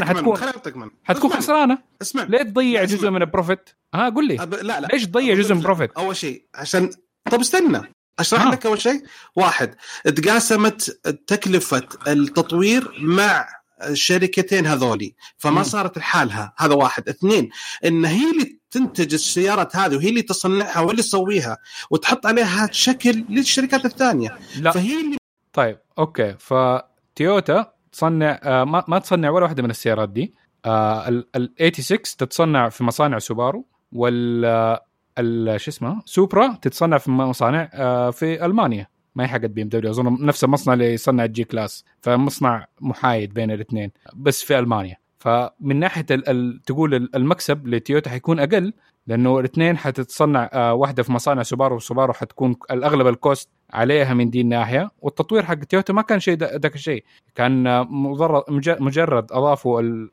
حتكون. 0.03 0.91
حتكون. 1.03 1.31
خسرانة 1.31 1.77
اسمع 2.01 2.23
ليه 2.23 2.43
تضيع 2.43 2.83
جزء. 2.83 3.09
من 3.09 3.21
ال 3.21 3.27
profit؟ 3.27 3.69
ها 3.93 4.09
قول 4.09 4.27
لي 4.27 4.43
أب... 4.43 4.53
لا 4.53 4.79
لا 4.79 4.87
ليش 4.93 5.05
تضيع 5.05 5.35
جزء 5.35 5.53
من 5.53 5.59
البروفيت؟ 5.59 5.91
أول 5.97 6.15
شيء 6.15 6.45
عشان 6.55 6.89
طب 7.31 7.39
استنى 7.39 7.81
أشرح 8.19 8.41
ها. 8.41 8.51
لك 8.51 8.65
أول 8.65 8.81
شيء 8.81 9.03
واحد 9.35 9.75
تقاسمت 10.03 10.81
تكلفة 11.27 11.83
التطوير 12.07 12.91
مع 13.01 13.47
الشركتين 13.89 14.67
هذولي. 14.67 15.15
فما 15.37 15.55
مم. 15.57 15.63
صارت 15.63 15.97
لحالها 15.97 16.53
هذا 16.57 16.73
واحد. 16.75 17.09
اثنين 17.09 17.49
إن 17.85 18.05
هي 18.05 18.31
اللي 18.31 18.59
تنتج 18.71 19.13
السيارات 19.13 19.75
هذه 19.75 19.95
وهي 19.95 20.09
اللي 20.09 20.21
تصنعها 20.21 20.79
واللي 20.79 21.01
تسويها 21.01 21.57
وتحط 21.91 22.25
عليها 22.25 22.69
شكل 22.71 23.25
للشركات 23.29 23.85
الثانية. 23.85 24.37
لا. 24.59 24.71
فهي 24.71 25.01
اللي 25.01 25.17
طيب 25.53 25.79
okay. 25.99 26.35
فتويوتا 26.39 27.73
تصنع 27.91 28.39
آه 28.43 28.63
ما, 28.63 28.83
ما 28.87 28.99
تصنع 28.99 29.29
ولا 29.29 29.43
واحدة 29.43 29.63
من 29.63 29.69
السيارات 29.69 30.09
دي. 30.09 30.33
آه 30.65 31.07
ال 31.07 31.27
ال 31.35 31.53
86 31.57 32.01
تتصنع 32.17 32.69
في 32.69 32.83
مصانع 32.83 33.19
سوبارو 33.19 33.65
وال 33.91 34.45
آه، 34.45 35.57
شو 35.57 35.71
اسمه 35.71 36.01
سوبرا 36.05 36.57
تتصنع 36.61 36.97
في 36.97 37.11
مصانع 37.11 37.69
آه 37.73 38.11
في 38.11 38.45
ألمانيا. 38.45 38.87
ما 39.15 39.23
هي 39.23 39.27
حقت 39.27 39.45
BMW. 39.45 39.91
أظن 39.91 40.25
نفس 40.25 40.43
المصنع 40.43 40.73
اللي 40.73 40.93
يصنع 40.93 41.25
ال 41.25 41.43
G-Class 41.43 41.85
فمصنع 42.01 42.67
محايد 42.81 43.33
بين 43.33 43.51
الاثنين 43.51 43.91
بس 44.15 44.43
في 44.43 44.59
ألمانيا. 44.59 44.97
فمن 45.19 45.79
ناحية 45.79 46.05
ال 46.11 46.29
ال 46.29 46.61
تقول 46.65 46.93
ال- 46.95 47.15
المكسب 47.15 47.67
لتويوتا 47.67 48.09
حيكون 48.09 48.39
أقل 48.39 48.73
لأنه 49.07 49.39
الاثنين 49.39 49.77
حتتصنع 49.77 50.49
آه 50.53 50.73
واحدة 50.73 51.03
في 51.03 51.11
مصانع 51.11 51.43
سوبارو 51.43 51.75
وسوبارو 51.75 52.13
حتكون 52.13 52.55
الأغلب 52.71 53.07
ال 53.07 53.15
cost 53.15 53.49
عليها 53.73 54.13
من 54.13 54.29
دي 54.29 54.41
الناحية. 54.41 54.91
والتطوير 55.01 55.43
حق 55.43 55.55
تويوتا 55.55 55.93
ما 55.93 56.01
كان 56.01 56.19
شيء 56.19 56.37
ذاك 56.37 56.75
الشيء. 56.75 57.03
كان 57.35 57.85
مجرد 58.79 59.31
أضافوا 59.31 59.81
ال 59.81 60.09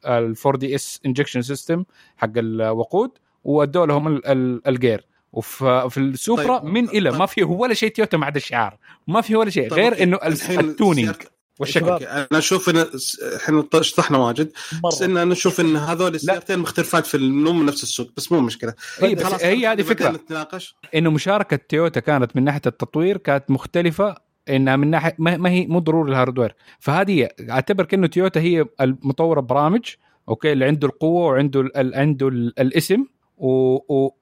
4 0.46 0.56
دي 0.58 0.74
اس 0.74 1.00
injection 1.06 1.42
system 1.42 1.84
حق 2.16 2.30
الوقود 2.36 3.10
وادوا 3.44 3.86
لهم 3.86 4.08
ال- 4.08 4.26
ال- 4.26 4.68
الجير. 4.68 5.06
وفي 5.32 5.88
في 5.90 6.00
السوبرا 6.00 6.58
طيب. 6.58 6.72
من 6.72 6.88
إلى 6.88 7.10
ما 7.10 7.26
فيه 7.26 7.44
ولا 7.44 7.74
شيء 7.74 7.92
تويوتا 7.92 8.16
ما 8.16 8.26
عدا 8.26 8.36
الشعار. 8.36 8.76
ما 9.06 9.20
فيه 9.20 9.36
ولا 9.36 9.50
شيء 9.50 9.70
طب 9.70 9.76
غير. 9.76 10.02
إنه 10.02 10.18
ال 10.50 10.59
tuning 10.59 11.14
والشكل. 11.58 11.88
أنا 11.88 12.38
أشوف 12.38 12.68
إن 12.68 12.86
إحنا 13.36 13.64
شطحنا 13.80 14.18
واجد 14.18 14.52
بس 14.84 15.02
إن 15.02 15.28
نشوف 15.28 15.60
إن 15.60 15.76
هذول 15.76 16.14
السيارتين 16.14 16.58
مختلفات 16.58 17.06
في 17.06 17.18
مو 17.18 17.52
من 17.52 17.66
نفس 17.66 17.82
السوق 17.82 18.10
بس 18.16 18.32
مو 18.32 18.40
مشكلة. 18.40 18.74
هي 18.98 19.14
بس 19.14 19.22
خلاص، 19.22 19.44
هي 19.44 19.66
هذه 19.66 19.82
فكرة. 19.82 20.10
نتناقش. 20.10 20.74
إنه 20.94 21.10
مشاركة 21.10 21.56
تويوتا 21.68 22.00
كانت 22.00 22.36
من 22.36 22.44
ناحية 22.44 22.60
التطوير 22.66 23.16
كانت 23.16 23.50
مختلفة 23.50 24.14
إنها 24.48 24.76
من 24.76 24.90
ناحيه 24.90 25.14
ما 25.18 25.36
ما 25.36 25.50
هي 25.50 25.66
مو 25.66 25.78
ضروري 25.78 26.10
ال 26.10 26.14
hardware. 26.14 26.54
فهذه 26.78 27.28
اعتبر 27.50 27.84
كانه 27.84 28.06
تويوتا 28.06 28.40
هي 28.40 28.66
المطورة 28.80 29.40
برامج 29.40 29.84
okay 30.28 30.52
اللي 30.52 30.64
عنده 30.64 30.88
القوة 30.88 31.26
وعنده 31.26 31.60
ال 31.60 31.94
عنده 31.94 32.28
ال 32.28 32.60
الاسم. 32.60 33.04
و 33.38 33.76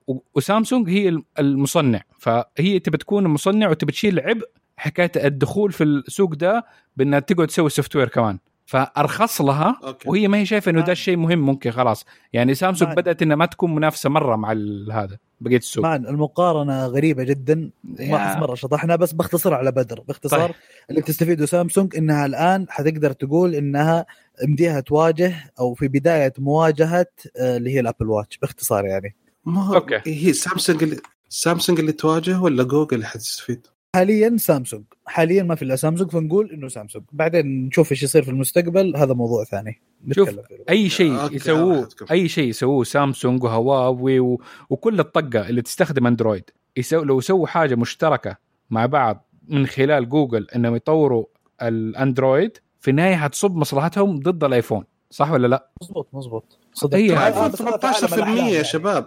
و 0.09 0.19
وسامسونج 0.35 0.91
هي 0.91 1.09
الم- 1.09 1.25
المصنع. 1.39 2.01
فهي 2.19 2.79
تبى 2.79 2.99
تكون 2.99 3.27
المصنع 3.27 3.69
وتبى 3.71 3.93
تشيل 3.93 4.21
عبء 4.21 4.45
حكاية 4.77 5.13
الدخول 5.17 5.73
في 5.73 5.85
السوق 5.85 6.35
ده 6.35 6.67
بأنها 6.97 7.19
تقعد 7.21 7.47
تسوي 7.47 7.71
software 7.71 8.09
كمان. 8.09 8.39
فأرخص 8.67 9.41
لها 9.41 9.81
okay 9.85 10.09
وهي 10.09 10.29
ما 10.29 10.39
هي 10.39 10.47
شايفة 10.47 10.71
إنه 10.71 10.81
ده 10.81 10.93
الشيء 10.93 11.17
مهم 11.17 11.39
ممكن 11.39 11.71
خلاص 11.71 12.05
يعني 12.33 12.55
سامسونج 12.55 12.89
man. 12.89 12.97
بدأت 12.97 13.23
إنها 13.23 13.37
ما 13.37 13.47
تكون 13.47 13.75
منافسة 13.75 14.11
مرة 14.11 14.37
مع 14.37 14.53
ال- 14.53 14.93
هذا 14.93 15.19
بقية 15.41 15.57
السوق 15.57 15.85
man 15.85 16.07
المقارنة 16.07 16.87
غريبة 16.87 17.25
جدا 17.25 17.71
ما 17.85 18.39
مرة 18.39 18.55
شطحنا 18.55 18.97
بس 18.97 19.13
باختصر 19.13 19.55
على 19.55 19.73
بدر 19.73 20.01
باختصار 20.01 20.47
طيب. 20.47 20.55
اللي 20.91 21.01
بتستفيده 21.01 21.47
سامسونج 21.47 21.97
إنها 21.97 22.27
الآن 22.27 22.67
حتقدر 22.69 23.13
تقول 23.13 23.55
إنها 23.55 24.07
مديها 24.49 24.81
تواجه 24.81 25.53
أو 25.61 25.75
في 25.75 25.89
بداية 25.89 26.33
مواجهة 26.39 27.07
آه، 27.37 27.57
اللي 27.57 27.75
هي 27.75 27.81
الأبل 27.81 28.07
واتش 28.11 28.39
باختصار 28.39 28.85
يعني 28.87 29.17
ما 29.45 29.65
هو 29.65 29.75
okay. 29.75 30.01
هي 30.07 30.33
سامسونج 30.33 30.83
اللي 30.83 30.97
سامسونج 31.29 31.79
اللي 31.81 31.93
تواجه 31.93 32.41
ولا 32.41 32.63
جوجل 32.63 32.95
اللي 32.97 33.07
حتستفيد؟ 33.07 33.67
حاليا 33.97 34.37
سامسونج 34.37 34.85
حاليا 35.07 35.43
ما 35.43 35.55
في 35.55 35.63
إلا 35.63 35.77
سامسونج 35.77 36.11
فنقول 36.11 36.51
إنه 36.53 36.69
سامسونج 36.69 37.05
بعدين 37.13 37.67
نشوف 37.67 37.93
إيش 37.93 38.03
يصير 38.03 38.23
في 38.23 38.31
المستقبل 38.31 38.97
هذا 38.97 39.15
موضوع 39.15 39.45
ثاني 39.45 39.81
شوف،. 40.11 40.31
أي 40.71 40.89
شيء 40.89 41.33
يسووه. 41.33 41.89
أي 42.11 42.29
شيء 42.29 42.49
يسووه 42.49 42.85
سامسونج 42.85 43.45
وهواوي 43.45 44.21
و... 44.21 44.41
وكل 44.71 45.01
الطقة 45.01 45.49
اللي 45.49 45.63
تستخدم 45.63 46.07
أندرويد 46.07 46.51
يسو... 46.77 47.03
لو 47.03 47.21
سووا 47.21 47.47
حاجة 47.47 47.75
مشتركة 47.75 48.37
مع 48.71 48.87
بعض 48.87 49.29
من 49.49 49.67
خلال 49.67 50.09
جوجل 50.09 50.47
إنهم 50.57 50.77
يطوروا 50.77 51.25
الأندرويد 51.63 52.59
في 52.81 52.91
النهاية 52.91 53.17
حتصب 53.17 53.57
مصلحتهم 53.57 54.21
ضد 54.21 54.45
الآيفون 54.45 54.85
صح 55.11 55.31
ولا 55.31 55.47
لا؟ 55.47 55.71
مضبوط 55.83 56.09
مضبط 56.13 56.59
صدق 56.77 56.97
في 56.97 57.15
عالم 57.15 57.53
18% 57.53 57.63
الأحلام 58.15 58.39
يا. 58.39 58.63
شباب. 58.63 59.07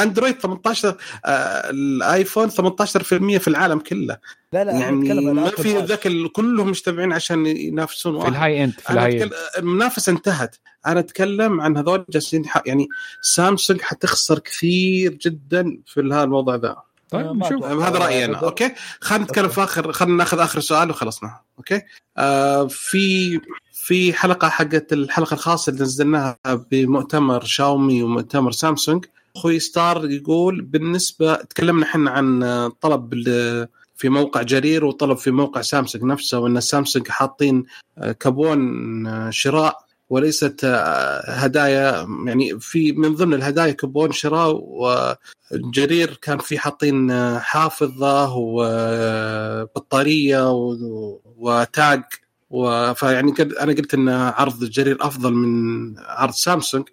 أندرويد 0.00 0.34
18 0.40 0.96
آه، 1.24 1.70
الآيفون 1.70 2.50
18% 2.50 3.38
في 3.38 3.48
العالم 3.48 3.78
كله 3.78 4.16
لا 4.52 4.64
لا 4.64 4.72
يعني 4.72 5.32
ما 5.32 5.48
في. 5.50 5.78
ذاك 5.78 6.08
كلهم 6.32 6.68
مجتمعين 6.68 7.12
عشان 7.12 7.46
ينافسون 7.46 8.12
في 8.12 8.18
واحد. 8.18 8.30
ال 8.32 8.64
high 8.64 8.69
end 8.69 8.72
في 8.72 8.90
ال 8.90 9.22
high 9.22 9.28
end 9.28 9.32
المنافسة 9.58 10.12
انتهت 10.12 10.56
أنا 10.86 11.00
أتكلم 11.00 11.60
عن 11.60 11.76
هذول 11.76 12.04
جالسين 12.10 12.44
يعني 12.66 12.88
سامسونج 13.22 13.80
حتخسر 13.80 14.38
كثير 14.38 15.12
جدا 15.12 15.78
في 15.86 16.00
هذا 16.00 16.22
الموضوع 16.22 16.54
ذا 16.54 16.76
طيب 17.10 17.26
ما 17.26 17.46
نشوف. 17.46 17.64
هذا 17.64 17.98
رأيي 17.98 18.24
أنا. 18.24 18.38
أوكي 18.38 18.72
خلينا 19.00 19.24
نتكلم. 19.24 19.48
في 19.48 19.62
آخر 19.62 19.92
خلينا 19.92 20.16
ناخذ 20.16 20.38
آخر 20.38 20.60
سؤال 20.60 20.90
وخلصنا 20.90 21.40
okay 21.58 21.82
آه 22.18 22.66
في 22.66 23.40
في 23.72 24.12
حلقة 24.12 24.48
حقت 24.48 24.92
الحلقة 24.92 25.34
الخاصة 25.34 25.70
اللي 25.70 25.82
نزلناها 25.82 26.38
بمؤتمر 26.70 27.44
شاومي 27.44 28.02
ومؤتمر 28.02 28.52
سامسونج 28.52 29.04
أخوي 29.36 29.58
ستار 29.58 30.10
يقول 30.10 30.62
بالنسبة 30.62 31.34
تكلمنا 31.34 31.86
إحنا 31.86 32.10
عن 32.10 32.42
آه، 32.42 32.72
طلب 32.80 33.14
في 33.96 34.08
موقع 34.08 34.42
جرير 34.42 34.84
وطلب 34.84 35.16
في 35.16 35.30
موقع 35.30 35.60
سامسونج 35.60 36.04
نفسه 36.04 36.38
وإن 36.38 36.60
سامسونج 36.60 37.08
حاطين 37.08 37.64
آه، 37.98 38.12
كبون 38.12 39.06
آه، 39.06 39.30
شراء 39.30 39.89
وليست 40.10 40.60
آه، 40.64 41.30
هدايا 41.30 42.06
يعني 42.26 42.60
في 42.60 42.92
من 42.92 43.14
ضمن 43.14 43.34
الهدايا 43.34 43.72
كوبون 43.72 44.12
شراء 44.12 44.60
وجرير 45.52 46.18
كان 46.22 46.38
في 46.38 46.58
حاطين 46.58 47.10
آه، 47.10 47.38
حافظة 47.38 48.34
وبطارية 48.36 50.00
وتاج 51.36 52.02
فيعني 52.94 53.34
أنا 53.40 53.72
قلت 53.72 53.94
إن 53.94 54.08
عرض 54.08 54.64
جرير 54.64 54.96
أفضل 55.00 55.32
من 55.32 55.94
عرض 55.98 56.32
سامسونج. 56.32 56.88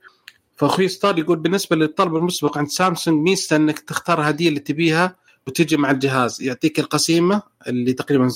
فأخوي 0.55 0.87
ستار 0.87 1.19
يقول 1.19 1.39
بالنسبة 1.39 1.75
للطلب 1.75 2.15
المسبق 2.15 2.57
عند 2.57 2.67
سامسونج 2.67 3.29
ميزته 3.29 3.55
إنك 3.55 3.79
تختار 3.79 4.21
الهديه 4.21 4.49
اللي 4.49 4.59
تبيها 4.59 5.15
وتجي 5.47 5.77
مع 5.77 5.91
الجهاز. 5.91 6.41
يعطيك 6.41 6.79
القسيمة 6.79 7.41
اللي 7.67 7.93
تقريبا 7.93 8.29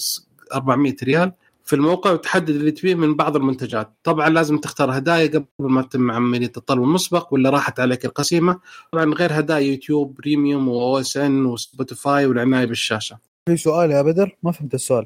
400 0.53 0.95
ريال. 1.03 1.31
في 1.71 1.77
الموقع 1.77 2.11
وتحدد 2.11 2.49
اللي 2.49 2.71
تبيه 2.71 2.95
من 2.95 3.15
بعض 3.15 3.35
المنتجات. 3.35 3.93
طبعا 4.03 4.29
لازم 4.29 4.57
تختار 4.57 4.97
هدايا 4.97 5.27
قبل 5.27 5.45
ما 5.59 5.81
تتم 5.81 6.11
عمليه 6.11 6.51
الطلب 6.57 6.83
المسبق 6.83 7.33
ولا 7.33 7.49
راحت 7.49 7.79
عليك 7.79 8.05
القسيمة. 8.05 8.59
طبعا 8.91 9.13
غير 9.13 9.39
هدايا 9.39 9.59
يوتيوب 9.59 10.15
بريميوم 10.15 10.67
و 10.67 10.99
OSN 10.99 11.45
وسبوتيفاي 11.45 12.25
والعناية 12.25 12.65
بالشاشة. 12.65 13.17
في 13.45 13.57
سؤال 13.57 13.91
يا 13.91 14.01
بدر؟ 14.01 14.37
ما 14.43 14.51
فهمت 14.51 14.73
السؤال. 14.73 15.05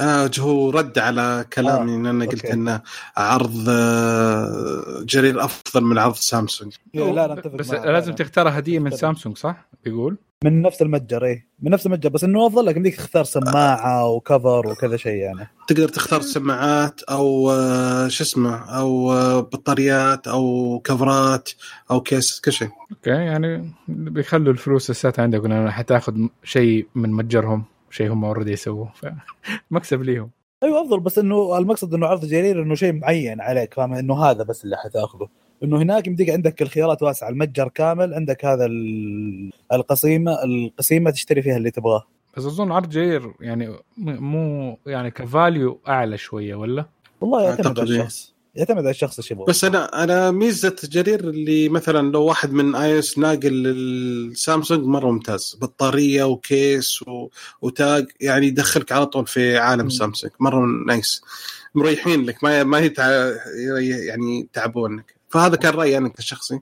آه 0.00 0.30
هو 0.38 0.70
رد 0.70 0.98
على 0.98 1.44
كلامي 1.52 1.92
آه، 1.92 1.96
ان 1.96 2.06
أنا 2.06 2.24
قلت 2.24 2.44
okay. 2.44 2.52
إن 2.52 2.80
عرض 3.16 3.66
آه، 3.68 5.02
جرير 5.02 5.44
أفضل 5.44 5.84
من 5.84 5.98
عرض 5.98 6.14
سامسونج 6.14 6.72
لا 6.94 7.02
لا 7.12 7.34
نتفق 7.34 7.54
بس 7.54 7.70
معك. 7.70 7.86
لازم 7.86 8.10
لا. 8.10 8.16
تختار 8.16 8.48
هدية 8.48 8.78
من. 8.78 8.90
سامسونج 8.90 9.36
صح؟ 9.36 9.66
بيقول 9.84 10.16
من 10.44 10.62
نفس 10.62 10.82
المتجر 10.82 11.24
اي 11.24 11.46
من 11.62 11.70
نفس 11.70 11.86
المتجر 11.86 12.08
بس 12.08 12.24
إنه 12.24 12.46
أفضل 12.46 12.66
لك 12.66 12.76
يمديك 12.76 12.96
تختار 12.96 13.24
سماعة 13.24 14.08
و 14.08 14.18
cover 14.18 14.66
وكذا 14.66 14.96
شيء 14.96 15.12
يعني 15.16 15.48
تقدر 15.68 15.88
تختار 15.88 16.20
سماعات 16.20 17.02
أو 17.02 17.50
آه، 17.50 18.08
شو 18.08 18.24
اسمه 18.24 18.56
أو 18.78 19.12
آه، 19.12 19.40
بطاريات 19.40 20.28
أو 20.28 20.80
كفرات 20.84 21.48
أو 21.90 22.00
case 22.00 22.40
كل 22.40 22.52
شيء 22.52 22.68
okay 22.90 23.10
يعني 23.10 23.72
بيخلوا 23.88 24.52
الفلوس 24.52 24.90
لساتها 24.90 25.22
عندك 25.22 25.68
حتاخذ 25.70 26.14
شيء 26.44 26.86
من 26.94 27.12
متجرهم 27.12 27.64
شيء 27.94 28.12
هم 28.12 28.24
already 28.24 28.52
يسووه 28.52 28.92
فمكسب 29.70 30.02
ليهم. 30.08 30.30
أيوه 30.62 30.80
أفضل 30.82 31.00
بس 31.00 31.18
إنه 31.18 31.58
المقصد 31.58 31.94
إنه 31.94 32.06
عرض 32.06 32.24
جرير 32.24 32.62
إنه 32.62 32.74
شيء 32.74 32.92
معين 32.92 33.40
عليك 33.40 33.74
فاهم؟ 33.74 33.94
إنه 33.94 34.24
هذا 34.24 34.42
بس 34.44 34.64
اللي 34.64 34.76
حتاخذه. 34.76 35.28
إنه 35.62 35.82
هناك 35.82 36.06
يمديك 36.06 36.30
عندك 36.30 36.62
الخيارات 36.62 37.02
واسعة 37.02 37.28
المتجر 37.28 37.68
كامل 37.68 38.14
عندك 38.14 38.44
هذا 38.44 38.66
ال- 38.66 39.50
القسيمه 39.72 40.44
القسيمه 40.44 41.10
تشتري 41.10 41.42
فيها 41.42 41.56
اللي 41.56 41.70
تبغاه. 41.70 42.04
بس 42.36 42.44
أظن 42.44 42.72
عرض 42.72 42.88
جرير 42.88 43.32
يعني 43.40 43.76
مو 43.98 44.78
يعني 44.86 45.10
ك 45.10 45.22
value 45.22 45.80
أعلى 45.88 46.18
شوية 46.18 46.54
ولا؟ 46.54 46.84
والله 47.20 47.44
يعتمد 47.44 47.80
على 47.80 47.90
إيه. 47.94 48.00
الشخص. 48.00 48.33
يعتمد 48.56 48.78
على 48.78 48.90
الشخص 48.90 49.18
إيش 49.18 49.30
يبغى 49.30 49.44
بس 49.48 49.64
أنا 49.64 50.04
أنا 50.04 50.30
ميزة 50.30 50.76
جرير 50.84 51.20
اللي 51.20 51.68
مثلا 51.68 52.12
لو 52.12 52.22
واحد 52.22 52.52
من 52.52 52.74
iOS 52.74 53.18
ناقل 53.18 53.62
للسامسونج 53.62 54.86
مرة 54.86 55.10
ممتاز. 55.10 55.56
بطارية 55.60 56.24
و 56.24 56.40
case 56.40 57.02
و... 57.02 57.28
و 57.62 57.73
tag 57.73 58.06
يعني 58.20 58.46
يدخلك 58.46 58.92
على 58.92 59.06
طول 59.06 59.26
في 59.26 59.58
عالم. 59.58 59.88
سامسونج. 59.88 60.32
مرة 60.40 60.66
nice. 60.86 61.22
مريحين 61.74 62.24
لك 62.24 62.44
ما 62.44 62.64
ما 62.64 62.78
يتع... 62.78 63.32
يعني 64.06 64.40
يتعبونك. 64.40 65.14
فهذا 65.28 65.56
كان 65.56 65.74
رأيي 65.74 65.98
أنا 65.98 66.08
كشخصي. 66.08 66.60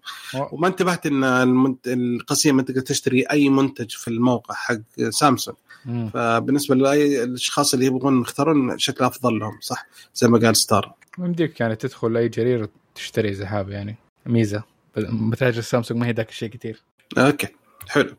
وما 0.53 0.69
انتبهت 0.69 1.07
إن 1.07 1.25
المنت... 1.25 1.89
القسيمه 1.89 2.63
تقدر 2.63 2.81
تشتري 2.81 3.23
أي 3.23 3.49
منتج 3.49 3.91
في 3.91 4.09
الموقع 4.09 4.55
حق 4.55 4.81
سامسونج. 5.11 5.57
مم. 5.87 6.11
فبالنسبة 6.15 6.75
لأي 6.75 7.25
الأشخاص 7.25 7.75
اللي 7.75 7.87
يبغون 7.87 8.21
يختارون 8.21 8.79
شكل 8.79 9.05
أفضل 9.05 9.39
لهم 9.39 9.59
صح؟ 9.61 9.87
زي 10.15 10.29
ما 10.29 10.39
قال 10.39 10.57
ستار. 10.57 10.95
يمديك 11.19 11.61
يعني 11.61 11.77
تدخل 11.77 12.17
أي 12.17 12.29
جرير 12.29 12.69
وتشتري 12.95 13.31
ذهب 13.31 13.71
يعني. 13.71 13.97
ميزة. 14.27 14.63
متاجر 14.97 15.61
سامسونج 15.61 16.01
ما 16.01 16.07
هي 16.07 16.13
ذاك 16.13 16.29
الشيء 16.29 16.49
كثير 16.49 16.83
okay. 17.19 17.47
حلو. 17.89 18.15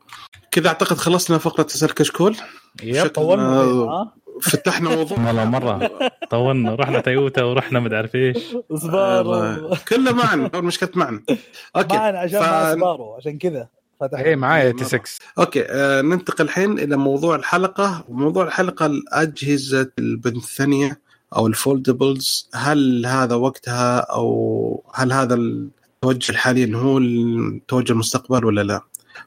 كذا 0.50 0.68
أعتقد 0.68 0.96
خلصنا 0.96 1.38
فقرة 1.38 1.66
اسال 1.66 1.94
كشكول. 1.94 2.36
yep 2.82 3.06
طولنا. 3.06 3.46
آه، 3.60 4.00
ها؟ 4.02 4.14
فتحنا 4.42 4.90
موضوع. 4.96 5.26
والله 5.26 5.44
مرة. 5.44 5.90
طولنا. 6.30 6.74
رحنا 6.74 7.00
تويوتا 7.00 7.42
ورحنا 7.42 7.80
مدري 7.80 7.96
عارف 7.96 8.14
إيش. 8.14 8.36
اصبارو 8.70 9.70
كله 9.88 10.12
معنا 10.12 10.50
أول 10.54 10.64
مشكله 10.64 10.90
معنا 10.94 11.22
أوكي. 11.76 11.96
معنا 11.96 12.18
عشان 12.18 12.40
ف- 12.40 12.42
ما 12.42 12.72
اصبارو 12.72 13.14
عشان 13.14 13.38
كذا 13.38 13.68
فتح 14.00 14.18
إيه 14.18 14.36
معايا 14.36 14.72
تي 14.72 14.84
6 14.84 15.00
okay. 15.38 15.64
آه 15.68 16.00
ننتقل 16.02 16.44
الحين 16.44 16.78
إلى 16.78 16.96
موضوع 16.96 17.36
الحلقة. 17.36 18.04
وموضوع 18.08 18.44
الحلقة 18.46 18.86
الأجهزة 18.86 19.90
المنثنية. 19.98 21.00
أو 21.36 21.46
ال 21.46 21.56
foldables 21.56 22.48
هل 22.54 23.06
هذا 23.06 23.34
وقتها 23.34 23.98
أو 23.98 24.84
هل 24.94 25.12
هذا 25.12 25.34
التوجه 25.34 26.32
حاليا 26.36 26.76
هو 26.76 26.98
التوجه 26.98 27.92
المستقبل 27.92 28.44
ولا 28.44 28.60
لا؟ 28.60 28.80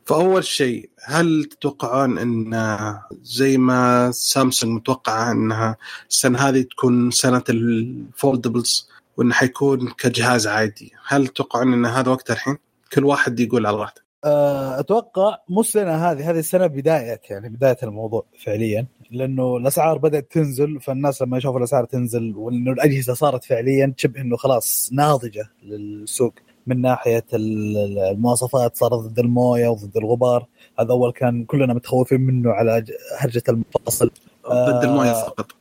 فأول 0.06 0.44
شيء 0.44 0.90
هل 1.04 1.44
تتوقعون 1.44 2.18
إن 2.18 3.00
زي 3.24 3.58
ما 3.58 4.12
سامسونج 4.12 4.72
متوقعة 4.74 5.32
إنها 5.32 5.78
السنة 6.10 6.40
هذه 6.40 6.62
تكون 6.62 7.12
سنة 7.12 7.44
الفولدبلز 7.50 8.90
وإنه 9.18 9.34
حيكون 9.34 9.90
كجهاز 9.98 10.48
عادي، 10.48 10.92
هل 11.08 11.28
تتوقعون 11.28 11.74
إن 11.74 11.86
هذا 11.86 12.12
وقتها 12.12 12.34
الحين؟ 12.34 12.58
كل 12.94 13.06
واحد 13.06 13.40
يقول 13.40 13.66
على 13.66 13.78
راحته. 13.78 14.02
آه، 14.26 14.80
أتوقع 14.80 15.38
مو 15.50 15.62
السنة 15.62 15.92
هذه 15.92 16.32
هذه 16.32 16.40
السنة 16.40 16.68
بداية 16.68 17.22
يعني 17.30 17.50
بداية 17.50 17.78
الموضوع 17.84 18.26
فعليا 18.46 18.86
لأنه 19.12 19.58
الأسعار 19.58 19.98
بدأت 19.98 20.32
تنزل 20.32 20.80
فالناس 20.82 21.22
لما 21.22 21.38
يشوفوا 21.38 21.58
الأسعار 21.60 21.86
تنزل 21.86 22.34
وإنه 22.36 22.72
الأجهزة 22.72 23.14
صارت 23.14 23.44
فعليا 23.44 23.94
تشبه 23.98 24.22
إنه 24.22 24.38
خلاص 24.38 24.90
ناضجة 24.94 25.50
للسوق. 25.64 26.34
من 26.68 26.82
ناحية 26.82 27.26
ال- 27.34 28.00
المواصفات 28.00 28.78
صارت 28.78 28.94
ضد 28.94 29.20
الموية 29.20 29.68
وضد 29.68 29.98
الغبار. 29.98 30.46
هذا 30.80 30.90
أول 30.90 31.12
كان 31.12 31.46
كلنا 31.46 31.74
متخوفين 31.74 32.22
منه 32.22 32.52
على 32.52 32.84
هرجة 33.20 33.44
المفاصل. 33.50 34.12
ضد 34.50 34.84
الموية 34.84 35.12
آه، 35.12 35.22
فقط. 35.28 35.52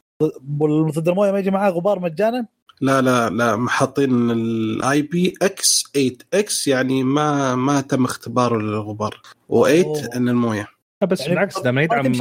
ضد 0.99 1.09
الموية 1.09 1.33
ما 1.33 1.39
يجي 1.39 1.51
معاه 1.51 1.71
غبار 1.71 1.99
مجانا؟ 2.01 2.47
لا 2.81 3.01
لا 3.03 3.31
لا 3.31 3.57
محاطين 3.57 4.31
ال 4.31 5.03
IPX8 5.03 5.35
إكس 5.43 6.69
يعني 6.69 7.03
ما 7.05 7.55
ما 7.55 7.81
تم 7.81 8.05
اختباره 8.05 8.57
للغبار 8.59 9.21
و8 9.53 9.53
أوه. 9.53 10.09
إن 10.17 10.29
الموية. 10.29 10.69
لا 11.03 11.09
بس 11.09 11.21
يعني 11.21 11.33
بالعكس 11.33 11.59
ده 11.61 11.73
ما 11.73 11.83
يدعم 11.83 12.13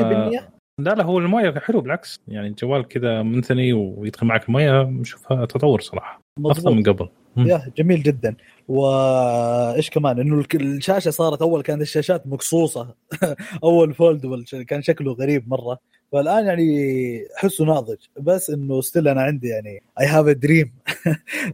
لا 0.80 0.95
لا 0.95 1.03
هو 1.03 1.17
الموية 1.19 1.59
حلو 1.59 1.82
بالعكس. 1.82 2.21
يعني 2.28 2.47
الجوال 2.47 2.88
كذا 2.88 3.23
منثني 3.23 3.73
ويدخل 3.73 4.28
معك 4.28 4.47
الموية 4.47 4.84
نشوفها 4.84 5.45
تطور 5.45 5.82
صراحة. 5.82 6.21
أفضل 6.45 6.71
من 6.71 6.80
مضبوط 6.80 6.99
قبل. 6.99 7.09
يا 7.49 7.71
جميل 7.78 8.03
جدا. 8.03 8.36
وإيش 8.68 9.89
كمان؟ 9.89 10.20
إنه 10.20 10.43
الشاشة 10.55 11.11
صارت 11.11 11.41
أول 11.41 11.61
كانت 11.61 11.82
الشاشات 11.82 12.28
مقصوصة. 12.28 12.95
أول 13.63 13.93
foldable 13.93 14.45
كان 14.68 14.82
شكله 14.82 15.13
غريب 15.13 15.49
مرة. 15.49 15.80
فالآن 16.11 16.45
يعني 16.45 16.66
احسه 17.38 17.66
ناضج. 17.66 17.97
بس 18.20 18.49
إنه 18.49 18.82
still 18.82 19.08
أنا 19.07 19.22
عندي 19.22 19.47
يعني 19.47 19.82
I 19.99 20.06
have 20.06 20.26
dream 20.26 20.74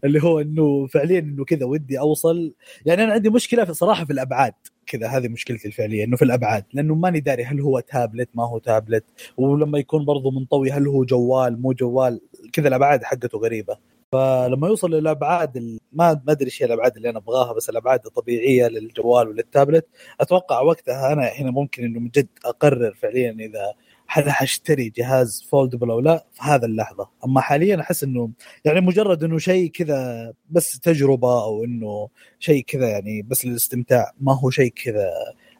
اللي 0.05 0.23
هو 0.23 0.39
إنه 0.39 0.87
فعليا 0.87 1.19
إنه 1.19 1.45
كذا 1.45 1.65
ودي 1.65 1.99
أوصل. 1.99 2.53
يعني 2.85 3.03
أنا 3.03 3.13
عندي 3.13 3.29
مشكلة 3.29 3.65
في 3.65 3.73
صراحة 3.73 4.05
في 4.05 4.13
الأبعاد. 4.13 4.53
كذا 4.87 5.07
هذه 5.07 5.27
مشكلتي 5.27 5.67
الفعلية 5.67 6.03
إنه 6.03 6.17
في 6.17 6.25
الأبعاد. 6.25 6.65
لأنه 6.73 6.95
ماني 6.95 7.19
داري 7.19 7.43
هل 7.43 7.61
هو 7.61 7.79
تابلت 7.79 8.29
ما 8.35 8.47
هو 8.47 8.57
تابلت 8.57 9.03
ولما 9.37 9.79
يكون 9.79 10.05
برضه 10.05 10.31
منطوي 10.31 10.71
هل 10.71 10.87
هو 10.87 11.03
جوال 11.05 11.61
مو 11.61 11.73
جوال. 11.73 12.21
كذا 12.53 12.67
الأبعاد 12.67 13.03
حقته 13.03 13.37
غريبة. 13.37 13.90
فلما 14.11 14.67
يوصل 14.67 14.91
للأبعاد 14.91 15.57
ما 15.93 16.21
ما 16.25 16.31
أدري 16.31 16.45
إيش 16.45 16.63
الأبعاد 16.63 16.95
اللي 16.95 17.09
أنا 17.09 17.17
أبغاها 17.17 17.53
بس 17.53 17.69
الأبعاد 17.69 18.05
الطبيعية 18.05 18.67
للجوال 18.67 19.27
وللتابلت. 19.27 19.87
أتوقع 20.21 20.61
وقتها 20.61 21.13
أنا 21.13 21.27
هنا 21.27 21.51
ممكن 21.51 21.83
إنه 21.83 21.99
من 21.99 22.09
جد 22.09 22.27
أقرر 22.45 22.93
فعليا 22.93 23.31
إذا 23.39 23.73
هل 24.07 24.31
حاشتري 24.31 24.89
جهاز 24.89 25.47
فولدبل 25.49 25.91
أو 25.91 25.99
لا 25.99 26.25
في 26.33 26.41
هذا 26.41 26.65
اللحظة. 26.65 27.09
أما 27.25 27.41
حاليا 27.41 27.81
أحس 27.81 28.03
إنه 28.03 28.31
يعني 28.65 28.81
مجرد 28.81 29.23
إنه 29.23 29.37
شيء 29.37 29.69
كذا 29.71 30.33
بس 30.49 30.79
تجربة 30.79 31.43
أو 31.43 31.63
إنه 31.63 32.09
شيء 32.39 32.63
كذا 32.63 32.89
يعني 32.89 33.21
بس 33.21 33.45
للاستمتاع 33.45 34.11
ما 34.19 34.39
هو 34.39 34.49
شيء 34.49 34.71
كذا 34.71 35.09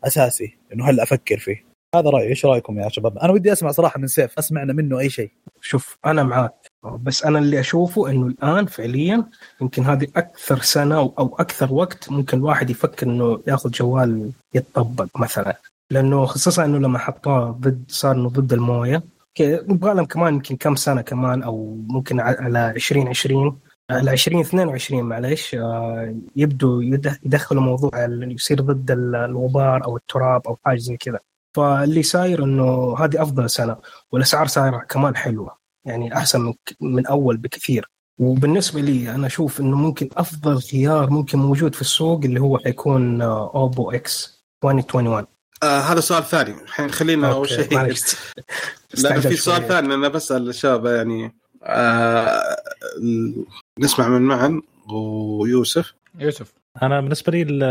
أساسي. 0.03 0.57
إنه 0.73 0.89
هل 0.89 0.99
أفكر 0.99 1.37
فيه؟ 1.37 1.70
هذا 1.95 2.09
رأيي. 2.09 2.27
إيش 2.29 2.45
رأيكم 2.45 2.79
يا 2.79 2.89
شباب؟ 2.89 3.17
أنا 3.17 3.31
ودي 3.31 3.51
أسمع 3.51 3.71
صراحة 3.71 3.99
من 3.99 4.07
سيف 4.07 4.37
أسمعنا 4.39 4.73
منه 4.73 4.99
أي 4.99 5.09
شيء. 5.09 5.31
شوف 5.61 5.97
أنا 6.05 6.23
معاك. 6.23 6.53
بس 6.83 7.23
أنا 7.25 7.39
اللي 7.39 7.59
أشوفه 7.59 8.09
إنه 8.09 8.27
الآن 8.27 8.65
فعليا 8.65 9.23
يمكن 9.61 9.83
هذه 9.83 10.07
أكثر 10.15 10.59
سنة 10.61 10.95
أو 10.95 11.35
أكثر 11.39 11.73
وقت 11.73 12.11
ممكن 12.11 12.37
الواحد 12.37 12.69
يفكر 12.69 13.07
إنه 13.07 13.41
يأخذ 13.47 13.69
جوال 13.71 14.31
يتطبق 14.53 15.07
مثلا. 15.19 15.57
لأنه 15.91 16.25
خصوصا 16.25 16.65
إنه 16.65 16.77
لما 16.77 16.99
حطوه 16.99 17.49
ضد 17.51 17.83
صار 17.87 18.15
إنه 18.15 18.29
ضد 18.29 18.53
الموية. 18.53 19.03
يبغى 19.39 19.93
لهم 19.93 20.05
كمان 20.05 20.33
يمكن 20.33 20.55
كم 20.55 20.75
سنة 20.75 21.01
كمان 21.01 21.43
أو 21.43 21.77
ممكن 21.89 22.19
على 22.19 22.71
2020 22.71 23.57
على 23.89 24.11
2022 24.11 25.03
معلش 25.03 25.55
آه، 25.55 26.15
يبدوا 26.35 26.83
يد- 26.83 27.17
يدخلوا 27.25 27.61
موضوع 27.61 27.91
يصير 28.21 28.61
ضد 28.61 28.91
ال- 28.91 29.15
الغبار 29.15 29.85
أو 29.85 29.97
التراب 29.97 30.47
أو 30.47 30.57
حاجة 30.65 30.77
زي 30.77 30.97
كذا. 30.97 31.19
فاللي 31.55 32.03
صاير 32.03 32.43
إنه 32.43 32.95
هذه 32.99 33.21
أفضل 33.21 33.49
سنة 33.49 33.77
والأسعار 34.11 34.47
صايرة 34.47 34.77
كمان 34.77 35.15
حلوة 35.15 35.57
يعني 35.85 36.17
أحسن 36.17 36.41
من 36.41 36.53
من 36.81 37.07
أول 37.07 37.37
بكثير. 37.37 37.89
وبالنسبة 38.19 38.81
لي 38.81 39.15
أنا 39.15 39.27
أشوف 39.27 39.59
إنه 39.59 39.77
ممكن 39.77 40.09
أفضل 40.17 40.61
خيار 40.61 41.09
ممكن 41.09 41.39
موجود 41.39 41.75
في 41.75 41.81
السوق 41.81 42.21
اللي 42.23 42.41
هو 42.41 42.57
حيكون 42.57 43.21
اوبو 43.21 43.91
إكس 43.91 44.45
2021 44.63 45.25
آه 45.63 45.79
هذا 45.79 45.99
سؤال 45.99 46.23
ثاني. 46.23 46.61
الحين 46.63 46.91
خلينا 46.91 47.31
أول 47.31 47.49
شيء 47.49 47.73
معلش. 47.75 48.15
لا 49.03 49.19
في 49.19 49.35
سؤال. 49.35 49.67
ثاني 49.67 49.93
أنا 49.93 50.07
بسأل 50.07 50.49
الشباب 50.49 50.85
يعني 50.85 51.35
آه 51.63 52.41
نسمع 53.79 54.07
من 54.07 54.21
معن 54.21 54.61
ويوسف. 54.93 55.93
يوسف. 56.19 56.60
أنا 56.81 57.01
بالنسبة 57.01 57.31
لي 57.31 57.41
ال- 57.41 57.63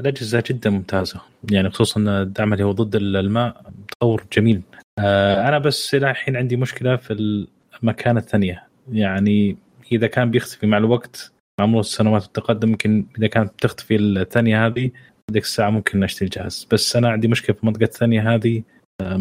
الأجهزة 0.00 0.42
جدا 0.46 0.70
ممتازة. 0.70 1.20
يعني 1.50 1.70
خصوصا 1.70 2.00
الدعم 2.22 2.52
اللي 2.52 2.64
هو 2.64 2.72
ضد 2.72 2.96
الماء 2.96 3.62
تطور 3.88 4.24
جميل. 4.32 4.62
آه، 4.98 5.48
أنا 5.48 5.58
بس 5.58 5.94
إلى 5.94 6.10
الحين 6.10 6.36
عندي 6.36 6.56
مشكلة 6.56 6.96
في 6.96 7.46
المكانه 7.82 8.20
الثانية. 8.20 8.62
يعني 8.92 9.56
إذا 9.92 10.06
كان 10.06 10.30
بيختفي 10.30 10.66
مع 10.66 10.78
الوقت 10.78 11.32
مع 11.60 11.66
مرور 11.66 11.80
السنوات 11.80 12.22
والتقدم 12.22 12.68
يمكن 12.68 13.06
إذا 13.18 13.26
كانت 13.26 13.52
بتختفي 13.52 13.96
الثانية 13.96 14.66
هذه 14.66 14.90
ذيك 15.32 15.42
الساعة 15.42 15.70
ممكن 15.70 16.02
أشتري 16.04 16.26
الجهاز 16.26 16.66
بس 16.72 16.96
أنا 16.96 17.08
عندي 17.10 17.28
مشكلة 17.28 17.56
في 17.56 17.62
المنطقة 17.62 17.84
الثانية 17.84 18.34
هذه 18.34 18.62
آه، 19.02 19.16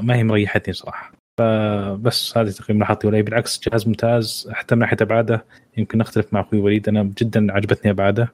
ما 0.00 0.14
هي 0.16 0.24
مريحتني 0.24 0.74
صراحة. 0.74 1.12
فبس 1.40 2.38
هذه 2.38 2.50
تقريبا 2.50 2.78
لاحظتي 2.78 3.06
ولا 3.06 3.20
بالعكس 3.20 3.60
جهاز 3.68 3.88
ممتاز 3.88 4.48
حتى 4.52 4.74
من 4.74 4.80
ناحية 4.80 4.96
أبعاده. 5.00 5.44
يمكن 5.76 5.98
نختلف 5.98 6.34
مع 6.34 6.40
أخوي 6.40 6.60
وليد. 6.60 6.88
أنا 6.88 7.02
جدا 7.02 7.52
عجبتني 7.52 7.90
أبعاده. 7.90 8.32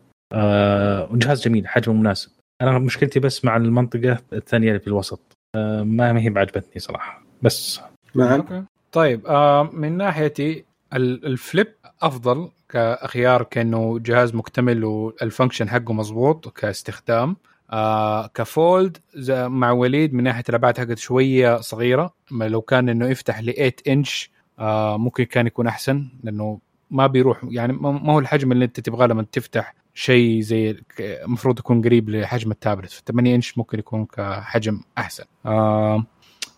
وجهاز 1.11 1.43
جميل 1.43 1.68
حجمه 1.68 1.95
مناسب. 1.95 2.30
أنا 2.62 2.78
مشكلتي 2.78 3.20
بس 3.20 3.45
مع 3.45 3.57
المنطقة 3.57 4.18
الثانية 4.33 4.68
اللي 4.68 4.80
في 4.80 4.87
الوسط. 4.89 5.20
آه 5.57 5.83
ما 5.83 6.20
هي 6.20 6.30
بعجبتني 6.30 6.78
صراحة. 6.80 7.22
بس. 7.43 7.80
معن 8.14 8.39
okay. 8.41 8.62
طيب 8.93 9.26
آه 9.26 9.62
من 9.72 9.97
ناحيتي 9.97 10.64
ال- 10.95 11.26
ال 11.27 11.35
Flip 11.35 11.66
أفضل 12.03 12.49
كخيار 12.68 13.43
كأنه 13.43 13.99
جهاز 13.99 14.35
مكتمل 14.35 14.85
وال 14.85 15.01
function 15.01 15.68
حقه 15.68 15.93
مضبوط 15.93 16.49
كاستخدام. 16.59 17.37
آه 17.70 18.26
ك 18.27 18.41
Fold 18.41 18.97
مع 19.30 19.70
وليد 19.70 20.14
من 20.14 20.24
ناحية 20.24 20.45
الأبعاد 20.49 20.78
حقته 20.78 20.95
شوية 20.95 21.57
صغيرة. 21.61 22.14
ما 22.30 22.49
لو 22.49 22.61
كان 22.61 22.89
إنه 22.89 23.07
يفتح 23.07 23.41
ل 23.41 23.53
8 23.53 23.72
انش 23.89 24.30
آه 24.59 24.97
ممكن 24.99 25.24
كان 25.24 25.47
يكون 25.47 25.66
أحسن 25.66 26.09
لأنه 26.24 26.59
ما 26.91 27.07
بيروح 27.07 27.41
يعني 27.51 27.72
ما 27.72 27.91
ما 27.93 28.12
هو 28.12 28.18
الحجم 28.18 28.53
اللي 28.53 28.64
أنت 28.64 28.80
تبغاه 28.80 29.07
لما 29.07 29.22
تفتح 29.33 29.74
شيء 29.95 30.40
زي 30.40 30.76
المفروض 31.01 31.59
يكون 31.59 31.82
قريب 31.82 32.11
لحجم 32.11 32.51
التابلت. 32.51 32.90
ف 32.93 33.03
8 33.07 33.34
إنش 33.34 33.59
ممكن 33.59 33.78
يكون 33.78 34.07
كحجم 34.07 34.80
أحسن. 34.99 35.24
آه 35.47 36.05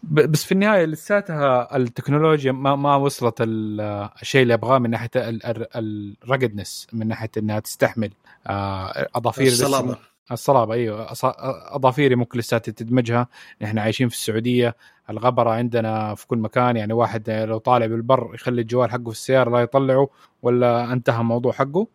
بس 0.03 0.45
في 0.45 0.53
النهاية 0.53 0.85
لساتها 0.85 1.77
التكنولوجيا 1.77 2.53
ما 2.53 2.77
ما 2.77 2.97
وصلت 2.97 3.35
ال- 3.41 3.81
الشيء 4.23 4.43
اللي 4.43 4.55
أبغاه 4.55 4.79
من 4.79 4.91
ناحية 4.91 5.11
الرقدنس 5.17 6.87
من 6.93 7.09
ناحية 7.09 7.31
إنها 7.37 7.61
تستحمل 7.61 8.11
آه، 8.47 9.09
أظافير 9.15 9.47
الصلابة. 9.47 9.97
الصلابة 10.33 10.75
أيوه. 10.75 11.07
اظافيري 11.77 12.15
ممكن 12.15 12.39
لساتي 12.39 12.73
تدمجها. 12.73 13.29
إحنا 13.65 13.83
عايشين 13.83 14.09
في 14.09 14.15
السعودية 14.15 14.77
الغبرة 15.11 15.51
عندنا 15.51 16.15
في 16.15 16.27
كل 16.27 16.39
مكان 16.39 16.77
يعني 16.77 16.93
واحد 16.93 17.31
لو 17.31 17.59
طالع 17.59 17.87
بالبر 17.87 18.31
يخلي 18.35 18.61
الجوال 18.61 18.91
حقه 18.91 19.03
في 19.05 19.09
السيارة 19.11 19.51
لا 19.51 19.59
يطلعه 19.59 20.09
ولا 20.43 20.93
انتهى 20.93 21.21
الموضوع 21.21 21.53
حقه. 21.53 21.87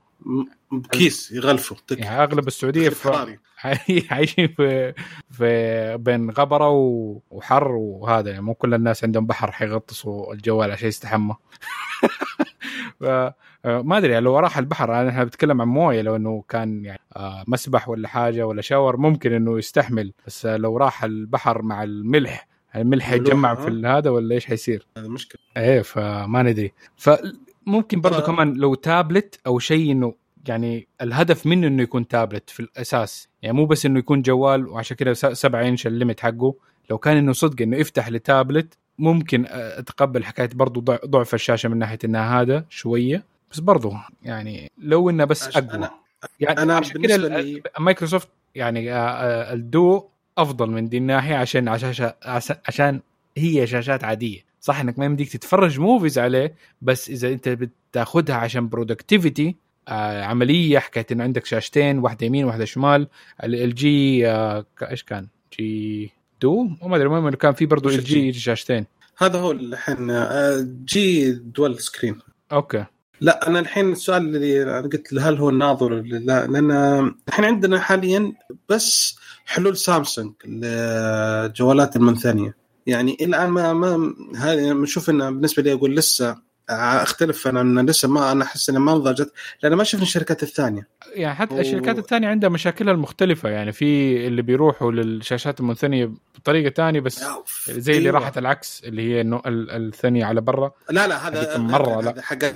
بكيس 0.71 1.31
يغلفوا 1.31 1.77
يعني 1.91 2.23
أغلب 2.23 2.47
السعودية 2.47 2.89
في. 2.89 3.37
عايشين 4.11 4.47
في 4.57 4.93
في 5.31 5.97
بين 5.97 6.31
غبرة 6.31 6.69
وحر 7.29 7.71
وهذا 7.71 8.29
يعني 8.29 8.41
مو 8.41 8.53
كل 8.53 8.73
الناس 8.73 9.03
عندهم 9.03 9.27
بحر 9.27 9.51
حيغطسوا 9.51 10.33
الجوال 10.33 10.71
عشان 10.71 10.87
يستحمى 10.87 11.35
ف 12.99 13.03
آه، 13.65 13.81
ما 13.81 13.97
أدري 13.97 14.19
لو 14.19 14.39
راح 14.39 14.57
البحر 14.57 15.01
أنا 15.01 15.09
إحنا 15.09 15.23
بنتكلم 15.23 15.61
عن 15.61 15.67
موية 15.67 16.01
لو 16.01 16.15
إنه 16.15 16.43
كان 16.49 16.85
يعني 16.85 17.01
آه، 17.15 17.43
مسبح 17.47 17.89
ولا 17.89 18.07
حاجة 18.07 18.47
ولا 18.47 18.61
شاور 18.61 18.97
ممكن 18.97 19.33
إنه 19.33 19.57
يستحمل 19.57 20.13
بس 20.27 20.45
آه، 20.45 20.57
لو 20.57 20.77
راح 20.77 21.03
البحر 21.03 21.61
مع 21.61 21.83
الملح 21.83 22.47
الملح 22.75 23.11
يتجمع؟ 23.11 23.55
في 23.55 23.81
هذا 23.85 24.09
ولا 24.09 24.35
إيش 24.35 24.45
حيصير؟ 24.45 24.87
هذا 24.97 25.07
مشكلة 25.07 25.41
إيه 25.57 25.81
فما 25.81 26.43
ندري 26.43 26.73
فممكن 27.69 28.01
برضه 28.01 28.19
كمان 28.21 28.53
لو 28.53 28.75
تابلت 28.75 29.39
أو 29.47 29.59
شيء 29.59 29.91
إنه 29.91 30.15
يعني 30.47 30.87
الهدف 31.01 31.45
منه 31.45 31.67
إنه 31.67 31.83
يكون 31.83 32.07
تابلت 32.07 32.49
في 32.49 32.59
الأساس. 32.59 33.27
يعني 33.41 33.57
مو 33.57 33.65
بس 33.65 33.85
إنه 33.85 33.99
يكون 33.99 34.21
جوال 34.21 34.67
وعشان 34.67 34.97
كذا 34.97 35.13
7 35.13 35.61
إنش 35.67 35.87
ال 35.87 35.93
limit 35.93 36.19
حقه. 36.19 36.53
لو 36.89 36.97
كان 36.97 37.17
إنه 37.17 37.33
صدق 37.33 37.61
إنه 37.61 37.77
يفتح 37.77 38.09
لتابلت 38.09 38.77
ممكن 38.99 39.45
أتقبل 39.49 40.23
حكاية 40.23 40.49
برضه 40.53 40.81
ضع- 40.81 41.05
ضعف 41.05 41.33
الشاشة 41.33 41.69
من 41.69 41.77
ناحية 41.77 41.99
إنها 42.05 42.41
هذا 42.41 42.65
شوية. 42.69 43.23
بس 43.51 43.59
برضه 43.59 43.97
يعني 44.23 44.71
لو 44.77 45.09
إنه 45.09 45.25
بس 45.25 45.57
أقوى. 45.57 45.87
أنا- 45.87 45.89
يعني 46.39 47.15
ال- 47.15 47.45
لي- 47.45 47.61
مايكروسوفت 47.79 48.27
يعني 48.55 48.93
الدو 49.53 50.03
أفضل 50.37 50.69
من 50.71 50.89
دي 50.89 50.97
الناحية 50.97 51.35
عشان 51.35 51.67
عشان 51.67 52.11
عشان 52.67 53.01
هي 53.37 53.67
شاشات 53.67 54.03
عادية. 54.03 54.48
صح 54.61 54.79
إنك 54.79 54.99
ما 54.99 55.05
يمديك 55.05 55.31
تتفرج 55.31 55.79
movies 55.79 56.19
عليه 56.19 56.55
بس 56.81 57.09
إذا 57.09 57.27
أنت 57.29 57.49
بتاخذها 57.49 58.35
عشان 58.35 58.69
productivity 58.69 59.55
آه 59.87 60.23
عملية 60.23 60.79
حكايه 60.79 61.05
إنه 61.11 61.23
عندك 61.23 61.45
شاشتين 61.45 61.99
واحدة 61.99 62.25
يمين 62.25 62.45
واحدة 62.45 62.65
شمال 62.65 63.07
LG 63.43 64.27
آه 64.27 64.65
إيش 64.81 65.03
كان؟ 65.03 65.27
G 65.59 66.11
Duo 66.41 66.63
ما 66.63 66.95
أدري 66.95 67.07
المهم 67.07 67.25
إنه 67.27 67.37
كان 67.37 67.53
في 67.53 67.65
برضه 67.65 67.89
LG؟ 67.89 68.33
شاشتين. 68.33 68.85
هذا 69.17 69.39
هو 69.39 69.51
الحين 69.51 70.09
آه، 70.11 70.67
G 70.85 71.31
dual 71.31 71.79
screen 71.79 72.19
okay. 72.51 72.85
لا 73.21 73.47
أنا 73.47 73.59
الحين 73.59 73.91
السؤال 73.91 74.35
اللي 74.35 74.63
أنا 74.63 74.81
قلت 74.81 75.13
هل 75.13 75.37
هو 75.37 75.49
الناظر 75.49 75.93
ولا 75.93 76.17
لا؟ 76.17 76.47
لأن 76.47 76.71
الحين 77.27 77.45
عندنا 77.45 77.79
حاليا 77.79 78.33
بس 78.69 79.19
حلول 79.45 79.77
سامسونج 79.77 80.33
للجوالات 80.45 81.95
المنثنية. 81.95 82.55
يعني 82.89 83.17
الآن 83.21 83.49
ما 83.49 83.73
ما 83.73 84.13
هذه 84.37 84.73
بنشوف 84.73 85.09
انه 85.09 85.29
بالنسبة 85.29 85.63
لي 85.63 85.73
أقول 85.73 85.95
لسه 85.95 86.49
أختلف. 86.69 87.47
أنا 87.47 87.61
ان 87.61 87.85
لسه 87.89 88.07
ما 88.07 88.31
أنا 88.31 88.43
أحس 88.43 88.69
إنها 88.69 88.81
ما 88.81 88.93
نضجت 88.93 89.33
لأن 89.63 89.73
ما 89.73 89.83
شفنا 89.83 90.03
الشركات 90.03 90.43
الثانية. 90.43 90.87
يعني 91.15 91.35
حتى 91.35 91.55
و- 91.55 91.59
الشركات 91.59 91.97
الثانية 91.99 92.27
عندها 92.27 92.49
مشاكلها 92.49 92.93
المختلفة. 92.93 93.49
يعني 93.49 93.71
في 93.71 94.17
اللي 94.27 94.41
بيروحوا 94.41 94.91
للشاشات 94.91 95.59
المنثنية 95.59 96.11
بطريقة 96.35 96.73
ثانية 96.73 96.99
بس 96.99 97.23
زي 97.69 97.97
اللي 97.97 98.09
أيوة. 98.09 98.19
راحت 98.19 98.37
العكس 98.37 98.81
اللي 98.83 99.01
هي 99.01 99.21
انه 99.21 99.41
ال- 99.45 99.71
الثانية 99.87 100.25
على 100.25 100.41
برا. 100.41 100.71
لا 100.89 101.07
لا 101.07 101.27
هذا 101.27 101.57
مرة 101.57 102.01
لا. 102.01 102.21
حقت 102.21 102.55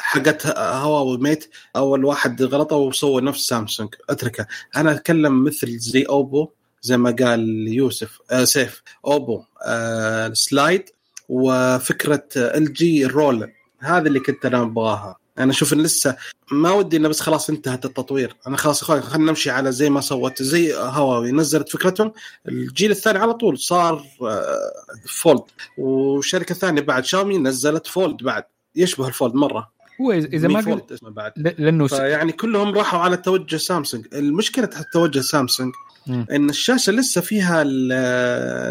حقت 0.00 0.46
هواوي 0.58 1.18
Mate. 1.18 1.50
أول 1.76 2.04
واحد 2.04 2.42
غلطه 2.42 2.76
وسوى 2.76 3.22
نفس 3.22 3.46
سامسونج. 3.46 3.94
أتركه. 4.10 4.46
أنا 4.76 4.92
أتكلم 4.92 5.44
مثل 5.44 5.78
زي 5.78 6.02
أوبو. 6.02 6.48
زي 6.82 6.96
ما 6.96 7.10
قال 7.10 7.68
يوسف 7.68 8.18
آه 8.30 8.44
سيف 8.44 8.82
أوبو 9.06 9.42
آه 9.66 10.32
slide 10.32 10.84
وفكرة 11.28 12.24
ال 12.36 12.72
جي 12.72 13.06
الرول 13.06 13.52
هذا 13.78 14.08
اللي 14.08 14.20
كنت 14.20 14.46
أنا 14.46 14.62
أبغاها. 14.62 15.16
أنا 15.38 15.50
أشوف 15.50 15.72
إن 15.72 15.82
لسه 15.82 16.16
ما 16.52 16.72
ودي 16.72 16.96
إنه 16.96 17.08
بس 17.08 17.20
خلاص 17.20 17.50
انتهت 17.50 17.84
التطوير. 17.84 18.36
أنا 18.46 18.56
خلاص 18.56 18.84
خلينا 18.84 19.30
نمشي 19.30 19.50
على 19.50 19.72
زي 19.72 19.90
ما 19.90 20.00
سوت 20.00 20.42
زي 20.42 20.74
هواوي 20.74 21.32
نزلت 21.32 21.68
فكرتهم. 21.68 22.12
الجيل 22.48 22.90
الثاني 22.90 23.18
على 23.18 23.34
طول 23.34 23.58
صار 23.58 24.04
آه، 24.22 24.72
Fold. 25.08 25.42
والشركة 25.78 26.52
الثانية 26.52 26.80
بعد 26.82 27.04
شاومي 27.04 27.38
نزلت 27.38 27.86
Fold 27.86 28.22
بعد. 28.22 28.44
يشبه 28.76 29.08
ال 29.08 29.13
Fold 29.13 29.34
مرة. 29.34 29.70
هو 30.00 30.12
اذا 30.12 30.48
ما 30.48 30.60
قلت 30.60 30.92
إسمه 30.92 31.10
بعد. 31.10 31.32
لأنه 31.58 31.86
فيعني 31.86 32.32
كلهم 32.32 32.74
راحوا 32.74 33.00
على 33.00 33.16
توجه 33.16 33.56
سامسونج. 33.56 34.06
المشكلة 34.12 34.68
توجه 34.92 35.20
سامسونج 35.20 35.72
مم. 36.06 36.26
إن 36.30 36.50
الشاشة 36.50 36.92
لسه 36.92 37.20
فيها 37.20 37.62
ال- 37.62 37.92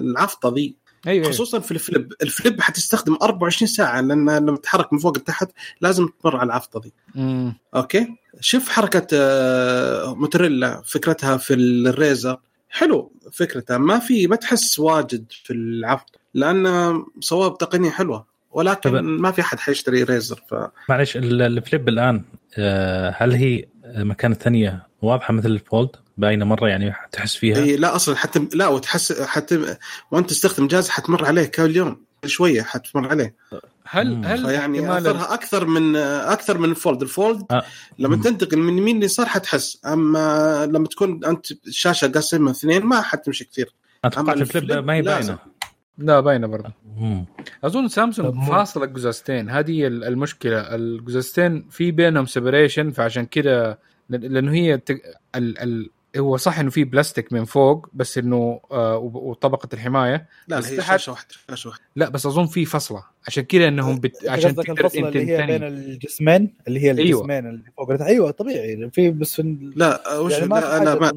العفطة 0.05 0.49
ذي. 0.55 0.75
أيوه 1.07 1.23
أيوة. 1.23 1.33
خصوصا 1.33 1.59
في 1.59 1.71
ال 1.71 1.78
Flip. 1.78 2.13
ال 2.21 2.29
Flip 2.29 2.61
حتستخدم 2.61 3.17
24 3.21 3.67
ساعة 3.67 4.01
لأن 4.01 4.29
لما 4.29 4.57
تتحرك 4.57 4.93
من 4.93 4.99
فوق 4.99 5.17
لتحت 5.17 5.49
لازم 5.81 6.07
تمر 6.23 6.35
على 6.37 6.47
العفطة 6.47 6.81
ذي. 6.83 6.91
مم. 7.15 7.53
okay؟ 7.75 8.07
شوف 8.39 8.69
حركة 8.69 9.07
آه، 9.13 10.15
موتوريلا 10.15 10.81
فكرتها 10.85 11.37
في 11.37 11.53
ال 11.53 11.67
Razr. 11.67 12.37
حلو 12.69 13.11
فكرتها. 13.31 13.77
ما 13.77 13.99
في 13.99 14.27
ما 14.27 14.35
تحس 14.35 14.79
واجد 14.79 15.25
في 15.43 15.53
العفط. 15.53 16.19
لأن 16.33 16.93
سووها 17.19 17.47
بتقنيه 17.49 17.89
حلوة. 17.89 18.25
ولكن 18.51 18.89
طب- 18.89 19.03
ما 19.03 19.31
في 19.31 19.41
أحد 19.41 19.59
حيشتري 19.59 20.03
Razr 20.03 20.43
ف 20.49 20.55
معلش 20.89 21.17
ال- 21.17 21.41
ال 21.41 21.51
Flip 21.51 21.89
الآن 21.89 22.23
آه، 22.57 23.15
هل 23.17 23.33
هي 23.33 23.65
مكانة 23.97 24.35
ثانية 24.35 24.87
واضحة 25.01 25.33
مثل 25.33 25.47
ال 25.49 25.57
Fold 25.57 25.89
باينة 26.17 26.45
مرة 26.45 26.67
يعني 26.67 26.93
تحس 27.11 27.35
فيها 27.35 27.57
إي 27.57 27.75
لا 27.75 27.95
أصلا 27.95 28.15
حتى 28.15 28.47
لا 28.53 28.67
وتحس 28.67 29.21
حتى 29.21 29.75
وأنت 30.11 30.29
تستخدم 30.29 30.67
جهاز 30.67 30.89
حتمر 30.89 31.25
عليه 31.25 31.45
كل 31.45 31.75
يوم 31.75 32.01
شوية 32.25 32.61
حتمر 32.61 33.07
عليه 33.09 33.35
هل. 33.85 34.25
هل 34.25 34.45
إحتمال 34.55 34.89
أثرها 35.07 35.33
أكثر 35.33 35.65
من 35.65 35.95
أكثر 35.95 36.57
من 36.57 36.69
ال 36.69 36.76
Fold 36.76 37.01
ال 37.01 37.10
Fold 37.10 37.45
آه. 37.51 37.63
لما. 37.99 38.15
تنتقل 38.15 38.57
من 38.57 38.77
يمين 38.77 38.99
ليسار 38.99 39.25
حتحس 39.25 39.79
أما 39.85 40.65
لما 40.65 40.87
تكون 40.87 41.25
أنت 41.25 41.51
الشاشه 41.67 42.07
قاسمها 42.07 42.51
اثنين 42.51 42.83
ما 42.85 43.01
حتمشي 43.01 43.45
كثير 43.45 43.73
أتوقع 44.05 44.33
ال 44.33 44.41
Flip 44.41 44.71
ما 44.71 44.93
هي 44.93 45.01
لازم. 45.01 45.35
لا 45.99 46.19
باينة 46.19 46.47
برضه. 46.47 46.71
مم. 46.97 47.25
أظن 47.63 47.87
سامسونج 47.87 48.43
فاصلة 48.47 48.85
قزازتين 48.85 49.49
هذه 49.49 49.71
هي 49.71 49.87
المشكلة. 49.87 50.75
القزازتين 50.75 51.67
في 51.69 51.91
بينهم 51.91 52.25
separation 52.25 52.91
فعشان 52.91 53.25
كده 53.25 53.73
لأن- 53.73 54.15
لأنه 54.15 54.53
هي 54.53 54.73
ال 55.35 55.59
ال 55.59 55.89
هو 56.17 56.37
صح 56.37 56.59
إنه 56.59 56.69
في 56.69 56.83
بلاستيك 56.83 57.33
من 57.33 57.45
فوق 57.45 57.87
بس 57.93 58.17
إنه 58.17 58.59
آه 58.71 58.97
وطبقة 58.97 59.69
الحماية. 59.73 60.27
لا 60.47 60.57
هي 60.57 60.77
تحت- 60.77 60.89
شاشة 60.91 61.11
واحدة 61.11 61.27
شاشة 61.49 61.67
واحدة. 61.67 61.83
لا 61.95 62.09
بس 62.09 62.25
أظن 62.25 62.45
في 62.45 62.65
فصلة. 62.65 63.03
عشان 63.27 63.43
كده 63.43 63.67
إنهم 63.67 63.99
بت... 63.99 64.29
عشان 64.29 64.55
تقدر 64.55 64.85
انت 64.85 64.95
اللي 64.95 65.31
هي 65.31 65.45
بين 65.47 65.63
الجسمين؟ 65.63 66.53
اللي 66.67 66.79
هي 66.79 66.91
أيوة. 66.91 66.99
الجسمين 67.21 67.47
اللي 67.49 67.63
فوق. 67.77 68.01
أيوه 68.01 68.31
طبيعي. 68.31 68.89
في 68.91 69.11
بس 69.11 69.35
في 69.35 69.71
لا 69.75 70.17
وش 70.17 70.31
يعني 70.31 70.45
ما 70.47 70.55
لا, 70.55 70.83
لا, 70.83 70.95
ما 70.99 71.11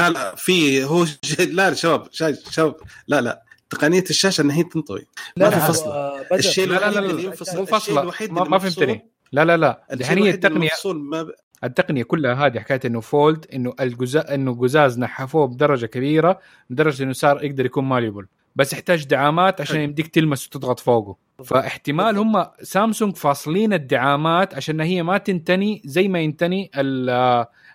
لا, 0.00 0.08
لا 0.08 0.34
في 0.34 0.84
هو 0.84 1.04
ش- 1.04 1.40
لا 1.58 1.74
شباب 1.74 2.06
شباب 2.50 2.74
لا 3.08 3.20
لا. 3.20 3.42
تقنية 3.70 4.04
الشاشة 4.10 4.42
إن 4.42 4.50
هي 4.50 4.62
تنطوي. 4.62 5.06
ما 5.36 5.50
في. 5.50 5.72
بدأ- 5.72 6.32
الشيء 6.32 6.66
لا 6.66 6.72
لا 6.72 6.78
الوحيد 6.88 6.94
لا 6.94 7.10
اللي 7.10 7.22
لا 7.22 7.28
ينفصل 7.28 7.56
مو 7.56 7.62
الشيء 7.62 7.76
فصله 7.78 8.00
الوحيد 8.02 8.32
ما, 8.32 8.38
اللي 8.38 8.50
ما 8.50 8.56
مفصول- 8.56 8.86
فهمتني. 8.86 9.06
لا 9.32 9.44
لا 9.44 9.56
لا. 9.56 9.84
دحين 9.92 10.18
هي 10.18 10.24
الوحيد 10.24 10.46
اللي 10.46 10.64
التقنيه 10.64 10.92
ما 10.94 11.22
ب... 11.22 11.30
التقنية 11.64 12.02
كلها 12.02 12.34
هذه 12.46 12.58
حكاية 12.58 12.80
إنه 12.84 13.00
فولد 13.00 13.46
إنه 13.54 13.74
الجزاء 13.80 14.34
إنه 14.34 14.54
قزاز 14.60 14.98
نحفوه 14.98 15.46
بدرجة 15.46 15.86
كبيرة 15.86 16.38
لدرجه 16.70 17.02
إنه 17.02 17.12
صار 17.12 17.44
يقدر 17.44 17.66
يكون 17.66 17.84
ماليبل. 17.84 18.26
بس 18.56 18.72
يحتاج 18.72 19.04
دعامات 19.06 19.60
عشان. 19.60 19.80
يمديك 19.80 20.06
تلمس 20.06 20.46
وتضغط 20.46 20.80
فوقه. 20.80 21.16
فاحتمال 21.44 22.18
هم 22.18 22.46
سامسونج 22.62 23.16
فاصلين 23.16 23.72
الدعامات 23.72 24.54
عشان 24.54 24.80
هي 24.80 25.02
ما 25.02 25.18
تنتني 25.18 25.82
زي 25.84 26.08
ما 26.08 26.20
ينتني 26.20 26.70
ال- 26.76 27.10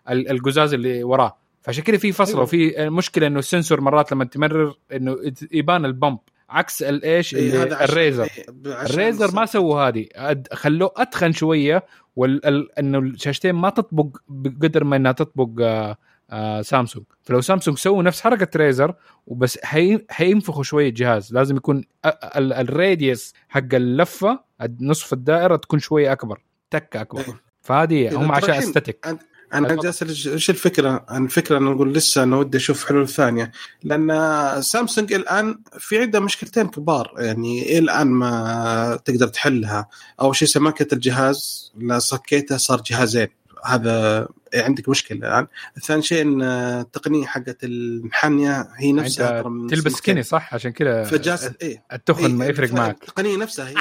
ال- 0.09 0.29
القزاز 0.31 0.73
اللي 0.73 1.03
وراه. 1.03 1.37
فعشان 1.65 1.83
كده 1.83 1.97
في 1.97 2.11
فصله 2.11 2.33
أيوة. 2.35 2.43
وفي 2.43 2.89
مشكلة 2.89 3.27
إنه 3.27 3.39
ال 3.39 3.45
sensor 3.45 3.81
مرات 3.81 4.11
لما 4.11 4.25
تمرر 4.25 4.75
إنه 4.91 5.17
يبان 5.51 5.85
ال 5.85 5.90
bump. 5.90 6.17
عكس 6.49 6.83
الايش 6.83 7.35
إيه، 7.35 7.63
ال 7.63 7.73
Razr. 7.73 8.23
إيه، 8.23 8.45
ال 8.65 8.79
Razr 8.79 9.35
ما 9.35 9.45
سووا 9.45 9.81
هذه. 9.87 10.05
خلوه 10.53 10.91
أتخن 10.97 11.31
شوية 11.31 11.85
إنه 12.79 12.99
الشاشتين 12.99 13.55
ما 13.55 13.69
تطبق 13.69 14.17
بقدر 14.27 14.83
ما 14.83 14.95
إنها 14.95 15.11
تطبق 15.11 15.49
آه، 15.61 15.97
آه 16.31 16.61
سامسونج. 16.61 17.05
فلو 17.23 17.41
سامسونج 17.41 17.77
سووا 17.77 18.03
نفس 18.03 18.21
حركة 18.21 18.47
Razr 18.55 18.93
وبس 19.27 19.59
حي... 19.63 19.99
حينفخوا 20.09 20.63
شوية 20.63 20.89
الجهاز 20.89 21.33
لازم 21.33 21.55
يكون 21.57 21.77
ال- 22.05 22.23
ال- 22.37 22.53
الراديوس 22.53 23.33
حق 23.49 23.73
اللفة 23.73 24.39
نصف 24.81 25.13
الدائرة 25.13 25.55
تكون 25.55 25.79
شوية 25.79 26.11
أكبر 26.11 26.41
تكه 26.71 27.01
أكبر. 27.01 27.19
إيه. 27.21 27.41
فهذه 27.61 28.15
هم 28.17 28.31
عشان 28.31 28.53
استاتيك 28.53 29.07
أنا. 29.57 29.67
جالس 29.75 30.03
أسأل 30.03 30.33
إيش 30.33 30.49
الفكرة؟ 30.49 31.05
عن 31.09 31.25
الفكرة 31.25 31.57
أنا 31.57 31.71
أقول 31.71 31.93
لسه 31.93 32.23
أنا 32.23 32.37
ودي 32.37 32.57
أشوف 32.57 32.85
حلول 32.85 33.07
ثانية. 33.07 33.51
لأن 33.83 34.61
سامسونج 34.61 35.13
الآن 35.13 35.59
في 35.79 35.99
عندها 35.99 36.21
مشكلتين 36.21 36.67
كبار 36.67 37.13
يعني 37.17 37.79
الآن 37.79 38.07
ما 38.07 38.99
تقدر 39.05 39.27
تحلها. 39.27 39.87
أول 40.21 40.35
شيء 40.35 40.47
سماكة 40.47 40.93
الجهاز 40.93 41.71
لا 41.77 41.99
صكيته 41.99 42.57
صار 42.57 42.81
جهازين. 42.85 43.27
هذا 43.65 44.27
عندك 44.55 44.89
مشكلة 44.89 45.17
الآن. 45.17 45.47
ثاني 45.83 46.01
شيء 46.01 46.21
إن 46.21 46.41
التقنية 46.41 47.25
حقت 47.25 47.63
المحنيه 47.63 48.67
هي 48.77 48.91
نفسها 48.91 49.41
ترى 49.41 49.49
من 49.49 49.67
بلاستيك 49.67 49.91
يعني 49.91 50.23
صح؟ 50.23 50.53
عشان 50.53 50.71
كذا 50.71 51.03
فجالس 51.03 51.49
إيه. 51.61 51.83
التخن 51.93 52.35
ما 52.35 52.45
إيه، 52.45 52.51
يفرق 52.51 52.73
معك. 52.73 52.97
التقنية 53.01 53.37
نفسها 53.37 53.69
هي 53.69 53.75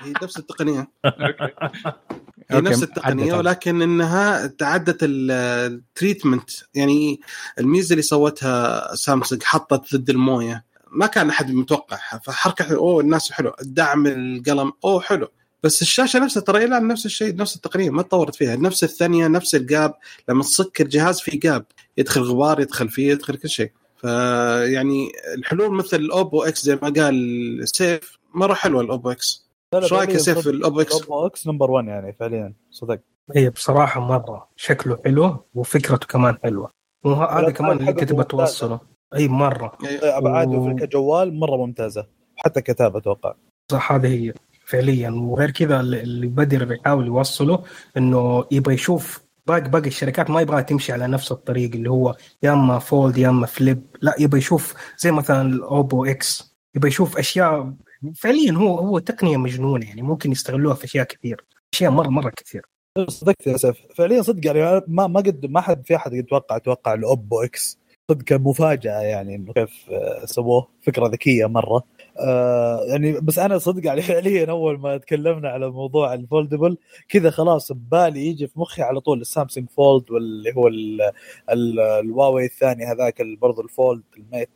هي 0.00 0.12
نفس 0.22 0.38
التقنية. 0.38 0.88
هي 2.50 2.60
نفس 2.60 2.82
التقنية. 2.82 3.34
ولكن 3.34 3.82
إنها 3.82 4.46
تعدت 4.46 5.02
ال- 5.02 5.30
ال 5.72 5.80
treatment 5.80 6.50
يعني 6.74 7.20
الميزة 7.58 7.92
اللي 7.92 8.02
سوتها 8.02 8.94
سامسونج 8.94 9.42
حطت 9.42 9.96
ضد 9.96 10.10
الموية. 10.10 10.64
ما 10.92 11.06
كان 11.06 11.28
أحد 11.28 11.50
متوقعها 11.50 12.20
فحركة 12.24 12.74
أوه 12.76 13.00
الناس 13.00 13.32
حلو. 13.32 13.52
دعم 13.62 14.06
القلم 14.06 14.72
أوه 14.84 15.00
حلو. 15.00 15.28
بس 15.62 15.82
الشاشة 15.82 16.18
نفسها 16.18 16.40
ترى 16.40 16.64
إلى 16.64 16.80
نفس 16.80 17.06
الشيء 17.06 17.36
نفس 17.36 17.56
التقنية 17.56 17.90
ما 17.90 18.02
تطورت 18.02 18.34
فيها. 18.34 18.56
نفس 18.56 18.84
الثنية 18.84 19.26
نفس 19.28 19.54
ال 19.54 19.64
gap 19.64 19.94
لما 20.28 20.42
تصك 20.42 20.80
الجهاز 20.80 21.20
في 21.20 21.36
gap 21.36 21.64
يدخل 21.98 22.20
غبار 22.20 22.60
يدخل 22.60 22.88
فيه 22.88 23.10
يدخل 23.10 23.36
كل 23.36 23.48
شيء. 23.48 23.70
فيعني 24.00 25.12
الحلول 25.34 25.74
مثل 25.74 25.96
الاوبو 25.96 26.42
X 26.42 26.62
زي 26.64 26.78
ما 26.82 26.88
قال 26.88 27.62
سيف 27.64 28.18
مرة 28.34 28.54
حلوة 28.54 28.80
الاوبو 28.82 29.10
X 29.10 29.47
إيش 29.74 29.92
رأيك 29.92 30.10
يا 30.10 30.18
سيف 30.18 30.48
الاوبو 30.48 30.80
X؟ 30.80 30.96
الاوبو 30.96 31.26
X 31.26 31.46
number 31.46 31.70
1 31.70 31.86
يعني 31.88 32.12
فعليا. 32.12 32.54
صدق. 32.70 33.00
هي 33.36 33.50
بصراحة 33.50 34.00
مرة 34.00 34.48
شكله 34.56 34.98
حلو 35.04 35.44
وفكرته 35.54 36.06
كمان 36.06 36.38
حلوة. 36.42 36.70
وهذا 37.04 37.50
كمان 37.50 37.72
اللي 37.72 37.86
حقته 37.86 38.00
انت 38.02 38.08
تبغى 38.10 38.18
ممتازة. 38.22 38.36
توصله 38.44 38.80
اي 39.14 39.28
مره 39.28 39.72
ابعاده 40.02 40.50
و- 40.50 40.68
في 40.76 40.86
كجوال 40.86 41.40
مرة 41.40 41.56
ممتازة. 41.56 42.06
حتى 42.36 42.60
كتابة 42.60 42.98
أتوقع. 42.98 43.34
صح 43.72 43.92
هذه 43.92 44.06
هي 44.28 44.34
فعليا. 44.66 45.10
وغير 45.10 45.50
كذا 45.50 45.80
اللي 45.80 46.00
اللي 46.02 46.26
بدر 46.26 46.72
يحاول 46.72 47.06
يوصله 47.06 47.62
إنه 47.96 48.44
يبغى 48.50 48.74
يشوف 48.74 49.20
باقي 49.46 49.60
باقي 49.70 49.86
الشركات 49.88 50.30
ما 50.30 50.40
يبغى 50.40 50.62
تمشي 50.62 50.92
على 50.92 51.06
نفس 51.06 51.32
الطريق 51.32 51.70
اللي 51.74 51.90
هو 51.90 52.16
يا 52.42 52.52
أما 52.52 52.78
Fold 52.78 53.18
يا 53.18 53.28
أما 53.28 53.46
Flip 53.46 53.82
لا 54.02 54.14
يبغى 54.20 54.38
يشوف 54.38 54.74
زي 54.98 55.10
مثلا 55.12 55.42
الاوبو 55.42 56.04
X 56.04 56.56
يبغى 56.76 56.88
يشوف 56.88 57.18
أشياء 57.18 57.72
فعليا 58.16 58.52
هو 58.52 58.78
هو 58.78 58.98
تقنية 58.98 59.36
مجنونة 59.36 59.86
يعني 59.86 60.02
ممكن 60.02 60.32
يستغلوها 60.32 60.74
في 60.74 60.84
أشياء 60.84 61.04
كثير 61.06 61.44
أشياء 61.74 61.90
مره 61.90 62.08
مرة 62.08 62.30
كثير. 62.30 62.62
صدقت 63.08 63.46
يا 63.46 63.56
سيف 63.56 63.76
فعليا 63.94 64.22
صدق 64.22 64.46
يعني 64.46 64.82
ما 64.88 65.06
ما 65.06 65.20
قد 65.20 65.46
ما 65.46 65.60
حد 65.60 65.86
في 65.86 65.96
أحد 65.96 66.12
يتوقع 66.12 66.56
أتوقع 66.56 66.94
الاوبو 66.94 67.42
X 67.42 67.78
صدق 68.10 68.24
كان 68.24 68.40
مفاجاه 68.42 69.00
يعني 69.00 69.34
إنه 69.34 69.52
كيف 69.52 69.86
آه، 69.90 70.24
سووه. 70.24 70.68
فكرة 70.82 71.06
ذكية 71.06 71.46
مرة. 71.46 71.82
آه 72.20 72.84
يعني 72.84 73.12
بس 73.20 73.38
أنا 73.38 73.58
صدق 73.58 73.86
يعني 73.86 74.02
فعليا 74.02 74.50
أول 74.50 74.78
ما 74.80 74.96
تكلمنا 74.96 75.48
على 75.48 75.70
موضوع 75.70 76.14
ال 76.14 76.21
foldable 76.21 76.76
كذا 77.08 77.30
خلاص 77.30 77.72
ببالي 77.72 78.26
يجي 78.26 78.46
في 78.46 78.60
مخي 78.60 78.82
على 78.82 79.00
طول 79.00 79.20
السامسونج 79.20 79.68
Fold 79.70 80.10
واللي 80.10 80.54
هو 80.56 80.68
ال- 80.68 81.02
ال- 81.50 81.80
الواوي 81.80 82.44
الثاني 82.44 82.84
هذاك 82.84 83.22
برضه 83.22 83.62
ال 83.62 83.70
Fold 83.70 84.02
ال 84.16 84.23
Mate 84.23 84.50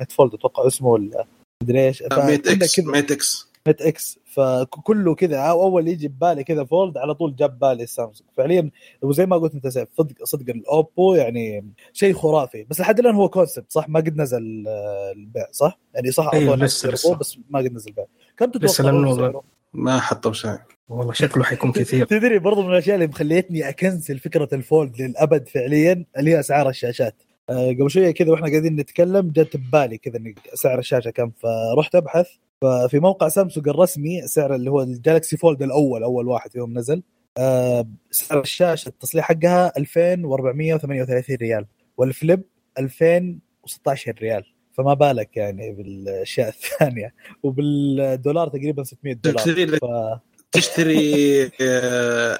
Mate 0.00 0.12
Fold 0.12 0.34
أتوقع 0.34 0.66
اسمه 0.66 0.88
ولا 0.88 1.24
مدري 1.62 1.86
إيش. 1.86 2.02
Mate 2.12 2.48
X 2.48 2.78
Mate 2.78 3.10
X 3.12 3.48
Mate 3.66 3.82
X 3.82 4.18
فكله 4.24 5.14
كذا. 5.14 5.38
أول 5.38 5.88
يجي 5.88 6.08
ببالي 6.08 6.44
كذا 6.44 6.64
Fold 6.64 6.98
على 6.98 7.14
طول 7.14 7.36
جاب 7.36 7.58
بالي 7.58 7.82
السامسونج 7.82 8.30
فعليا 8.36 8.70
وزي 9.02 9.26
ما 9.26 9.36
قلت 9.36 9.54
أنت 9.54 9.68
سيف 9.68 9.88
صدق 9.98 10.24
صدق 10.24 10.50
الأوبو 10.54 11.14
يعني 11.14 11.72
شيء 11.92 12.14
خرافي. 12.14 12.64
بس 12.70 12.80
لحد 12.80 12.98
الآن 12.98 13.14
هو 13.14 13.28
concept 13.28 13.72
صح؟ 13.72 13.88
ما 13.88 14.00
قد 14.00 14.16
نزل 14.16 14.64
آه، 14.68 15.12
البيع 15.16 15.46
صح؟ 15.52 15.78
يعني 15.94 16.10
صح 16.10 16.24
أعطونا 16.24 16.64
لسه- 16.64 16.90
لسه. 16.90 17.14
بس 17.14 17.38
ما 17.50 17.58
قد 17.58 17.72
نزل 17.72 17.88
البيع. 17.88 18.04
كم 18.36 18.50
تتوقع 18.50 18.72
سعره؟ 18.72 19.42
ما 19.72 20.00
حطوا 20.00 20.32
شيء 20.32 20.58
والله 20.88 21.12
شكله 21.12 21.44
حيكون 21.44 21.72
كثير. 21.72 22.06
تدري 22.06 22.38
برضو 22.38 22.62
من 22.62 22.70
الأشياء 22.70 22.94
اللي 22.94 23.06
مخليتني 23.06 23.68
أ 23.68 23.75
cancel 23.75 24.18
فكرة 24.18 24.48
ال 24.52 24.62
Fold 24.62 25.00
للأبد 25.02 25.48
فعليا 25.48 26.04
اللي 26.18 26.30
هي 26.30 26.40
أسعار 26.40 26.68
الشاشات. 26.68 27.22
قبل 27.50 27.90
شوية 27.90 28.10
كذا 28.10 28.30
وإحنا 28.30 28.48
قاعدين 28.48 28.76
نتكلم 28.76 29.30
جت 29.30 29.56
ببالي 29.56 29.98
كذا 29.98 30.16
إن 30.16 30.34
سعر 30.54 30.78
الشاشة 30.78 31.10
كم 31.10 31.30
فرحت 31.30 31.94
أبحث. 31.94 32.26
ففي 32.62 32.98
موقع 33.00 33.28
سامسونج 33.28 33.68
الرسمي 33.68 34.26
سعر 34.26 34.54
اللي 34.54 34.70
هو 34.70 34.82
ال 34.82 34.90
Galaxy 34.90 35.36
Fold 35.36 35.62
الأول 35.62 36.02
أول 36.02 36.28
واحد 36.28 36.50
فيهم 36.50 36.78
نزل 36.78 37.02
آه، 37.38 37.88
سعر 38.10 38.40
الشاشة 38.40 38.88
التصليح 38.88 39.24
حقها 39.28 39.72
2438 39.78 41.36
ريال 41.36 41.66
وال 41.96 42.11
Flip 42.11 42.42
2016 42.78 44.14
ريال. 44.22 44.44
فما 44.72 44.94
بالك 44.94 45.36
يعني 45.36 45.72
بالأشياء 45.72 46.48
الثانية. 46.54 47.14
وبالدولار 47.42 48.48
تقريبا 48.48 48.84
600 48.84 49.14
تشتري 49.14 49.64
دولار 49.64 49.78
ف... 49.78 50.20
تشتري 50.52 51.50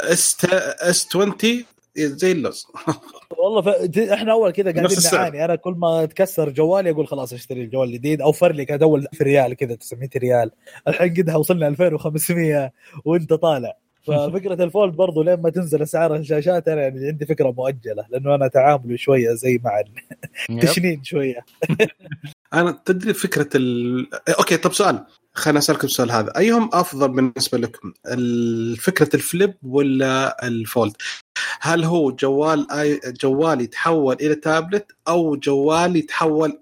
S 0.01 0.45
S 0.81 1.07
20 1.17 1.65
زي 1.97 2.33
اللوز 2.33 2.67
والله 3.39 3.63
ف... 3.63 3.69
إحنا 3.99 4.33
أول 4.33 4.51
كذا 4.51 4.73
قاعدين. 4.73 4.99
نعاني 5.13 5.45
أنا 5.45 5.55
كل 5.57 5.73
ما 5.73 6.07
تكسر 6.07 6.51
جوالي 6.51 6.91
أقول 6.91 7.07
خلاص 7.07 7.33
أشتري 7.33 7.63
الجوال 7.63 7.89
الجديد. 7.89 8.21
offer 8.21 8.53
لي 8.53 8.65
كانت 8.65 8.83
اول 8.83 9.01
1000 9.13 9.23
ريال 9.23 9.55
كذا 9.55 9.75
900 9.75 10.09
ريال. 10.17 10.51
الحين 10.89 11.15
قدها 11.15 11.37
وصلنا 11.37 11.69
2500 11.69 12.73
وأنت 13.05 13.33
طالع. 13.33 13.77
ففكرة 14.07 14.65
ال 14.65 14.71
Fold 14.71 14.95
برضو 14.95 15.23
لين 15.23 15.41
ما 15.41 15.51
تنزل 15.51 15.83
أسعار 15.83 16.17
الشاشات 16.17 16.69
أنا 16.69 16.83
يعني 16.83 17.07
عندي 17.07 17.27
فكرة 17.27 17.51
مؤجلة 17.51 18.07
لأنه 18.11 18.35
أنا 18.35 18.49
تعاملي 18.49 18.97
شوية 18.99 19.35
زي 19.35 19.61
مع 19.65 19.83
التشنين 20.51 21.05
شوية. 21.11 21.45
أنا 22.55 22.83
تدري 22.85 23.15
فكرة 23.15 23.49
ال... 23.55 24.07
أوكي 24.39 24.57
طب 24.57 24.73
سؤال. 24.73 25.05
خليني 25.35 25.59
أسألكم 25.59 25.87
السؤال 25.87 26.13
هذا. 26.13 26.33
أيهم 26.37 26.71
أفضل 26.73 27.09
بالنسبة 27.09 27.59
لكم؟ 27.59 27.93
فكرة 28.77 29.17
ال 29.17 29.24
Flip 29.24 29.55
ولا 29.63 30.47
ال 30.47 30.54
Fold؟ 30.54 30.93
هل 31.61 31.85
هو 31.85 32.11
جوال 32.11 32.71
آي... 32.71 33.01
جوال 33.21 33.61
يتحول 33.61 34.17
إلى 34.21 34.35
تابلت 34.35 34.87
أو 35.09 35.37
جوال 35.37 35.97
يتحول 35.97 36.61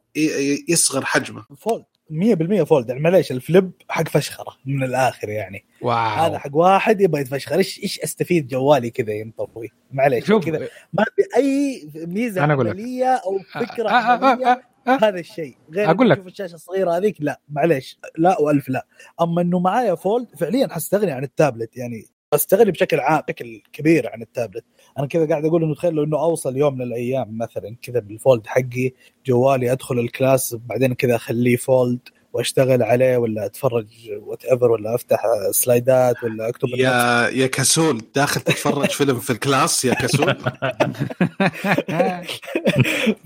يصغر 0.69 1.05
حجمه؟ 1.05 1.45
فولد. 1.59 1.85
100% 2.13 2.63
فولد. 2.63 2.89
يعني 2.89 3.01
معليش 3.01 3.33
ال 3.33 3.41
Flip 3.41 3.73
حق 3.89 4.09
فشخرة 4.09 4.57
من 4.67 4.83
الآخر 4.85 5.29
يعني. 5.29 5.65
wow. 5.83 5.97
هذا 5.97 6.39
حق 6.39 6.57
واحد 6.57 7.01
يبغى 7.01 7.21
يتفشخر. 7.21 7.55
إيش 7.55 7.83
إيش 7.83 8.01
أستفيد 8.01 8.49
جوالي 8.49 8.91
كذا 8.91 9.13
ينطوي 9.13 9.69
معليش 9.93 10.33
كذا. 10.33 10.69
ما 10.93 11.05
في 11.17 11.23
أي 11.37 11.83
ميزة 11.95 12.45
أنا 12.45 12.55
أقول 12.55 12.67
لك. 12.67 12.73
عملية 12.73 13.07
أو 13.07 13.39
فكرة 13.39 13.89
آه، 13.89 13.93
آه، 13.93 14.33
آه، 14.33 14.53
آه، 14.53 14.63
آه. 14.87 14.99
هذا 15.03 15.21
الشيء. 15.21 15.57
غير 15.73 15.85
أقول 15.85 15.95
أقول 15.95 16.11
لك. 16.11 16.17
شوف 16.17 16.27
الشاشة 16.27 16.55
الصغيرة 16.55 16.97
هذيك 16.97 17.17
لا. 17.21 17.41
معليش 17.49 17.99
لا 18.19 18.41
وألف 18.41 18.69
لا. 18.69 18.87
أما 19.21 19.43
إنه 19.43 19.59
معايا 19.59 19.95
Fold 19.95 20.29
فعليا 20.41 20.69
حستغني 20.71 21.11
عن 21.11 21.25
التابلت. 21.25 21.77
يعني 21.77 22.07
أستغني 22.33 22.71
بشكل 22.71 23.01
عام 23.01 23.23
بشكل 23.29 23.63
كبير 23.73 24.11
عن 24.13 24.23
التابلت. 24.23 24.65
أنا 24.99 25.07
كذا 25.07 25.29
قاعد 25.29 25.45
أقول 25.45 25.63
إنه 25.63 25.75
تخيل 25.75 25.95
لو 25.95 26.05
إنه 26.05 26.19
أوصل 26.19 26.57
يوم 26.57 26.75
من 26.75 26.83
الأيام 26.83 27.39
مثلا 27.39 27.77
كذا 27.83 28.01
بال 28.01 28.16
Fold 28.16 28.47
حقي 28.47 28.93
جوالي 29.27 29.73
أدخل 29.73 29.99
ال 29.99 30.08
class 30.08 30.57
بعدين 30.67 30.95
كذا 30.95 31.17
أخليه 31.17 31.57
Fold 31.57 31.99
وأشتغل 32.33 32.83
عليه 32.83 33.17
ولا 33.17 33.47
أتفرج 33.47 33.87
whatever 34.21 34.71
ولا 34.71 34.95
أفتح 34.95 35.23
slide 35.51 36.12
ات 36.12 36.25
ولا 36.25 36.49
أكتب. 36.49 36.69
يا 36.69 37.29
يا 37.29 37.47
كسول 37.47 38.03
داخل 38.15 38.41
تتفرج 38.41 38.91
فيلم 38.99 39.19
في 39.21 39.31
ال 39.31 39.40
class 39.40 39.85
يا 39.85 39.95
كسول؟ 39.95 40.35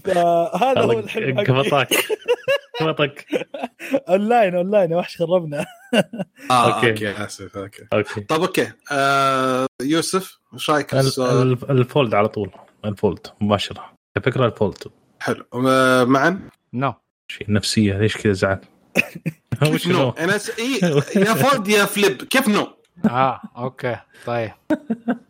فهذا 0.05 0.81
هو 0.81 0.93
الحلم 0.99 1.39
حقي. 1.39 1.45
قبطك 2.81 3.27
online 4.09 4.55
online 4.55 4.91
يا 4.91 4.97
وحش 4.97 5.17
خربنا. 5.17 5.67
آه 6.51 6.75
okay. 6.77 6.91
okay 6.91 7.25
آسف 7.25 7.57
okay. 7.57 7.83
okay. 7.93 8.21
طب 8.21 8.41
okay. 8.41 8.73
آه 8.93 9.67
يوسف 9.83 10.39
إيش 10.57 10.71
رأيك 10.71 10.95
ال 11.71 11.80
Fold 11.80 12.15
على 12.15 12.29
طول. 12.29 12.51
ال 12.85 12.93
Fold 12.93 13.27
مباشرة. 13.41 13.93
الفكرة 14.17 14.47
ال 14.47 14.52
Fold. 14.52 14.79
حلو. 15.21 15.45
آه، 15.69 16.05
معا 16.05 16.49
no. 16.73 16.95
شيء 17.29 17.53
نفسية 17.53 17.99
ليش 17.99 18.17
كذا 18.17 18.33
زعل؟ 18.33 18.61
وش 19.73 19.89
no؟ 19.89 20.11
أنا 20.11 20.39
س... 20.39 20.51
إيه 20.59 20.85
يا 21.17 21.35
Fold 21.35 21.69
يا 21.69 21.85
Flip. 21.85 22.17
كيف 22.23 22.49
no؟ 22.49 22.69
آه 23.11 23.41
okay. 23.57 23.97
طيب. 24.27 24.51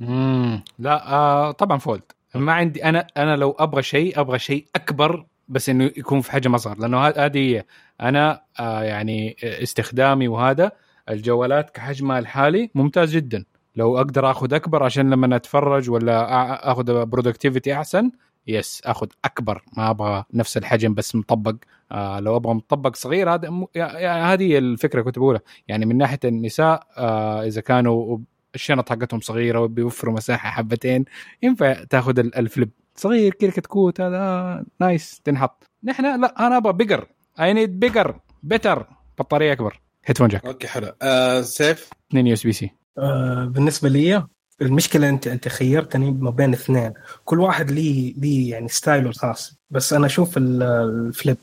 مم. 0.00 0.64
لا 0.78 1.12
آه 1.12 1.50
طبعا 1.50 1.78
Fold. 1.78 2.02
ما 2.34 2.52
عندي 2.52 2.84
أنا 2.84 3.06
أنا 3.16 3.36
لو 3.36 3.56
أبغى 3.58 3.82
شيء 3.82 4.20
أبغى 4.20 4.38
شيء 4.38 4.66
أكبر 4.76 5.26
بس 5.48 5.68
إنه 5.68 5.84
يكون 5.84 6.20
في 6.20 6.32
حجم 6.32 6.54
أصغر. 6.54 6.78
لأنه 6.78 7.06
هذه 7.06 7.38
هي. 7.38 7.64
أنا 8.00 8.42
آه 8.60 8.82
يعني 8.82 9.36
استخدامي 9.42 10.28
وهذا 10.28 10.72
الجوالات 11.10 11.70
كحجمها 11.70 12.18
الحالي 12.18 12.70
ممتاز 12.74 13.16
جدا. 13.16 13.44
لو 13.76 13.96
أقدر 13.98 14.30
آخذ 14.30 14.54
أكبر 14.54 14.82
عشان 14.82 15.10
لما 15.10 15.36
اتفرج 15.36 15.90
ولا 15.90 16.72
آخذ 16.72 17.04
productivity 17.07 17.74
أحسن؟ 17.74 18.10
yes 18.46 18.82
آخذ 18.84 19.06
أكبر. 19.24 19.62
ما 19.76 19.90
أبغى 19.90 20.24
نفس 20.34 20.56
الحجم 20.56 20.94
بس 20.94 21.14
مطبق. 21.16 21.54
آه 21.92 22.20
لو 22.20 22.36
أبغى 22.36 22.54
مطبق 22.54 22.96
صغير 22.96 23.34
هذا 23.34 23.50
م... 23.50 23.66
يعني 23.74 24.24
هذه 24.34 24.58
الفكرة 24.58 25.02
كنت 25.02 25.18
بقولها. 25.18 25.40
يعني 25.68 25.86
من 25.86 25.96
ناحية 25.98 26.18
النساء 26.24 26.86
آه 26.96 27.44
إذا 27.46 27.60
كانوا 27.60 28.18
الشنط 28.54 28.90
حقتهم 28.90 29.20
صغيرة 29.20 29.60
وبيوفروا 29.60 30.14
مساحة 30.14 30.50
حبتين 30.50 31.04
ينفع 31.42 31.72
تاخذ 31.84 32.18
ال- 32.18 32.34
ال 32.36 32.42
Flip. 32.42 32.70
صغير 32.96 33.34
كذا 33.34 33.50
كتكوت 33.50 34.00
هذا 34.00 34.64
nice 34.80 35.20
تنحط. 35.24 35.70
نحن 35.84 36.20
لا 36.20 36.46
أنا 36.46 36.56
أبغى 36.56 36.72
bigger 36.72 37.07
I 37.40 37.52
need 37.52 37.80
bigger 37.80 38.20
better 38.42 38.86
بطارية 39.18 39.52
أكبر. 39.52 39.80
headphone 40.04 40.28
jack 40.28 40.46
okay 40.46 40.66
حلو. 40.66 40.92
آه 41.02 41.40
سيف؟ 41.40 41.90
2 42.10 42.26
USB-C 42.26 42.70
آه، 42.99 43.44
بالنسبة 43.44 43.88
لي 43.88 44.26
المشكلة 44.62 45.09
أنت 45.09 45.26
أنت 45.26 45.49
خيرتني 45.49 46.11
ما 46.11 46.30
بين 46.30 46.53
اثنين. 46.53 46.92
كل 47.24 47.40
واحد 47.40 47.70
ليه 47.70 48.14
ليه 48.16 48.51
يعني 48.51 48.68
style 48.68 49.02
ه 49.02 49.09
الخاص. 49.09 49.55
بس 49.70 49.92
أنا 49.92 50.07
أشوف 50.07 50.36
ال- 50.36 50.62
ال 50.62 50.75
Flip. 50.75 51.36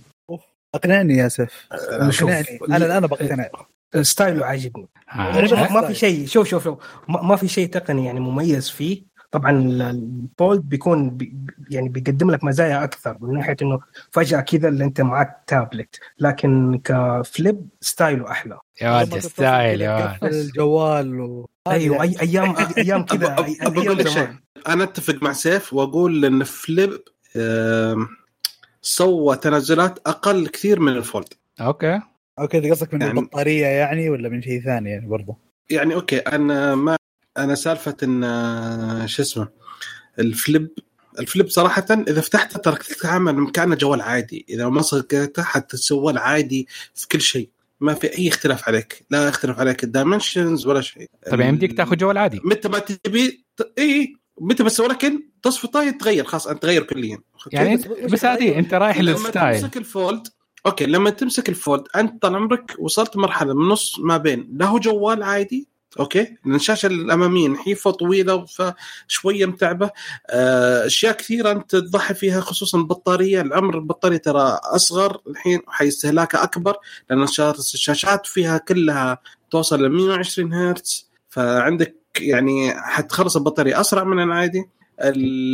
أقنعني 0.76 1.18
يا 1.18 1.28
سيف. 1.28 1.68
آه، 1.72 1.76
أقنعني. 2.10 2.60
أنا 2.70 2.78
الان 2.86 3.08
بقتنع. 3.08 3.50
style 4.02 4.38
ه 4.38 4.46
عاجبني. 4.46 4.88
ما 5.16 5.68
style. 5.82 5.88
في 5.88 5.94
شيء 6.00 6.28
شوف 6.28 6.48
شوف 6.48 6.64
شوف. 6.64 6.80
ما 7.08 7.22
ما 7.22 7.36
في 7.36 7.48
شيء 7.48 7.68
تقني 7.70 8.06
يعني 8.06 8.20
مميز 8.20 8.70
فيه. 8.70 9.02
طبعا 9.34 9.52
ال- 9.52 9.82
ال 9.82 9.98
Fold 9.98 10.62
بيكون 10.62 11.10
بي 11.10 11.36
يعني 11.70 11.90
بيقدم 11.90 12.32
لك 12.32 12.44
مزايا 12.44 12.84
أكثر 12.84 13.18
من 13.22 13.34
ناحية 13.34 13.56
إنه 13.62 13.80
فجأة 14.12 14.40
كذا 14.42 14.68
اللي 14.70 14.84
أنت 14.84 15.02
معك 15.02 15.44
تابلت 15.48 16.00
لكن 16.20 16.82
ك 16.84 17.00
Flip 17.00 17.68
style 17.82 18.23
ه 18.23 18.32
أحلى. 18.32 18.60
يا 18.82 18.98
ولد 18.98 19.18
style 19.20 19.82
يا 19.82 20.18
الجوال 20.24 21.20
و... 21.22 21.50
أيوه 21.68 22.02
أي 22.02 22.16
أيام 22.22 22.56
أيام 22.78 23.06
كذا 23.12 23.36
أقول 23.62 23.98
لك 23.98 24.08
شيء. 24.08 24.28
أنا 24.68 24.84
أتفق 24.84 25.24
مع 25.24 25.34
سيف 25.34 25.74
وأقول 25.74 26.26
إن 26.26 26.44
Flip 26.44 26.92
سوى 28.82 29.36
تنازلات 29.38 30.00
أقل 30.08 30.48
كثير 30.48 30.80
من 30.80 30.92
ال 30.98 31.04
Fold. 31.04 31.34
okay. 31.62 32.00
okay 32.40 32.58
انت 32.58 32.66
قصدك 32.66 32.94
من 32.94 33.02
يعني- 33.02 33.20
البطارية 33.20 33.66
يعني 33.66 34.10
ولا 34.10 34.30
من 34.30 34.42
شيء 34.42 34.62
ثاني 34.62 34.90
يعني 34.90 35.08
برضه 35.08 35.38
يعني 35.70 35.96
okay 35.96 36.18
أنا 36.20 36.76
ما 36.76 36.98
أنا 37.38 37.56
سالفة 37.56 37.96
إن 38.04 38.24
آه، 38.24 39.06
شو 39.06 39.22
اسمه 39.22 39.48
ال 40.20 40.30
Flip 40.30 40.70
ال 41.20 41.26
Flip 41.26 41.50
صراحة 41.50 41.86
إذا 41.92 42.22
فتحته 42.22 42.60
ترى 42.60 42.76
تتعامل 42.76 43.52
كأنه 43.52 43.76
جوال 43.76 44.02
عادي، 44.02 44.46
إذا 44.50 44.70
ما 44.70 44.82
صدقته 44.82 45.44
حتسوى 45.44 46.14
عادي 46.18 46.68
في 46.94 47.08
كل 47.08 47.22
شيء، 47.22 47.50
ما 47.80 47.94
في 47.94 48.18
أي 48.18 48.28
اختلاف 48.28 48.68
عليك، 48.68 49.06
لا 49.10 49.28
يختلف 49.28 49.60
عليك 49.60 49.84
ال 49.84 49.91
dimensions 49.91 50.68
ولا 50.68 50.82
شيء. 50.82 51.10
طيب 51.32 51.40
يمديك 51.42 51.78
تاخذ 51.78 51.96
جوال 51.96 52.18
عادي 52.18 52.42
متى 52.44 52.70
ما 52.70 52.80
تبي 52.80 53.46
إي 53.80 54.16
متى 54.42 54.64
بس 54.64 54.80
ولكن 54.80 55.24
تصفي 55.44 55.68
يتغير 55.76 56.24
خلاص 56.24 56.48
أنت 56.48 56.62
تغير 56.62 56.84
كليا؟ 56.84 57.20
يعني 57.52 57.78
بس- 58.12 58.26
عادي؟ 58.26 58.60
أنت 58.60 58.74
رايح 58.74 58.98
لما 59.02 59.12
لل 59.12 59.26
style 59.26 59.62
تمسك 59.62 59.78
ال 59.78 59.88
Fold 59.88 60.28
okay 60.66 60.86
لما 60.86 61.10
تمسك 61.10 61.50
ال 61.50 61.56
Fold 61.56 61.84
أنت 61.96 62.22
طال 62.22 62.36
عمرك 62.36 62.76
وصلت 62.80 63.18
مرحلة 63.18 63.54
من 63.54 63.68
نص 63.68 64.00
ما 64.00 64.18
بين 64.18 64.50
لا 64.54 64.66
هو 64.66 64.80
جوال 64.80 65.24
عادي 65.24 65.68
أوكي؟ 66.00 66.36
لأن 66.46 66.56
الشاشه 66.56 66.88
الأمامية 66.88 67.48
نحيفة 67.48 67.92
طويلة 67.92 68.46
فشوية 68.46 69.46
متعبة. 69.46 69.90
آه، 70.30 70.86
أشياء 70.86 71.14
كثيرة 71.14 71.52
أنت 71.52 71.76
تضحي 71.76 72.14
فيها 72.14 72.42
خصوصا 72.42 72.78
البطارية. 72.78 73.42
العمر 73.42 73.78
البطارية 73.78 74.18
ترى 74.18 74.60
أصغر 74.64 75.22
الحين 75.28 75.62
حيستهلاكها 75.68 76.44
أكبر 76.44 76.76
لأن 77.10 77.24
الشاشات- 77.24 78.26
فيها 78.26 78.58
كلها 78.58 79.18
توصل 79.52 79.84
ل 79.84 79.90
120 79.90 80.54
هرتز. 80.54 81.10
فعندك 81.30 81.96
يعني 82.20 82.74
حتخلص 82.76 83.38
البطارية 83.38 83.82
أسرع 83.82 84.04
من 84.04 84.24
العادي. 84.24 84.66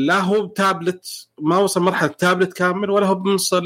لا 0.06 0.20
هو 0.20 0.46
تابلت 0.46 1.28
ما 1.42 1.58
وصل 1.58 1.82
مرحلة 1.82 2.08
تابلت 2.10 2.54
كامل 2.54 2.90
ولا 2.90 3.06
هو 3.08 3.16
بنوصل 3.16 3.64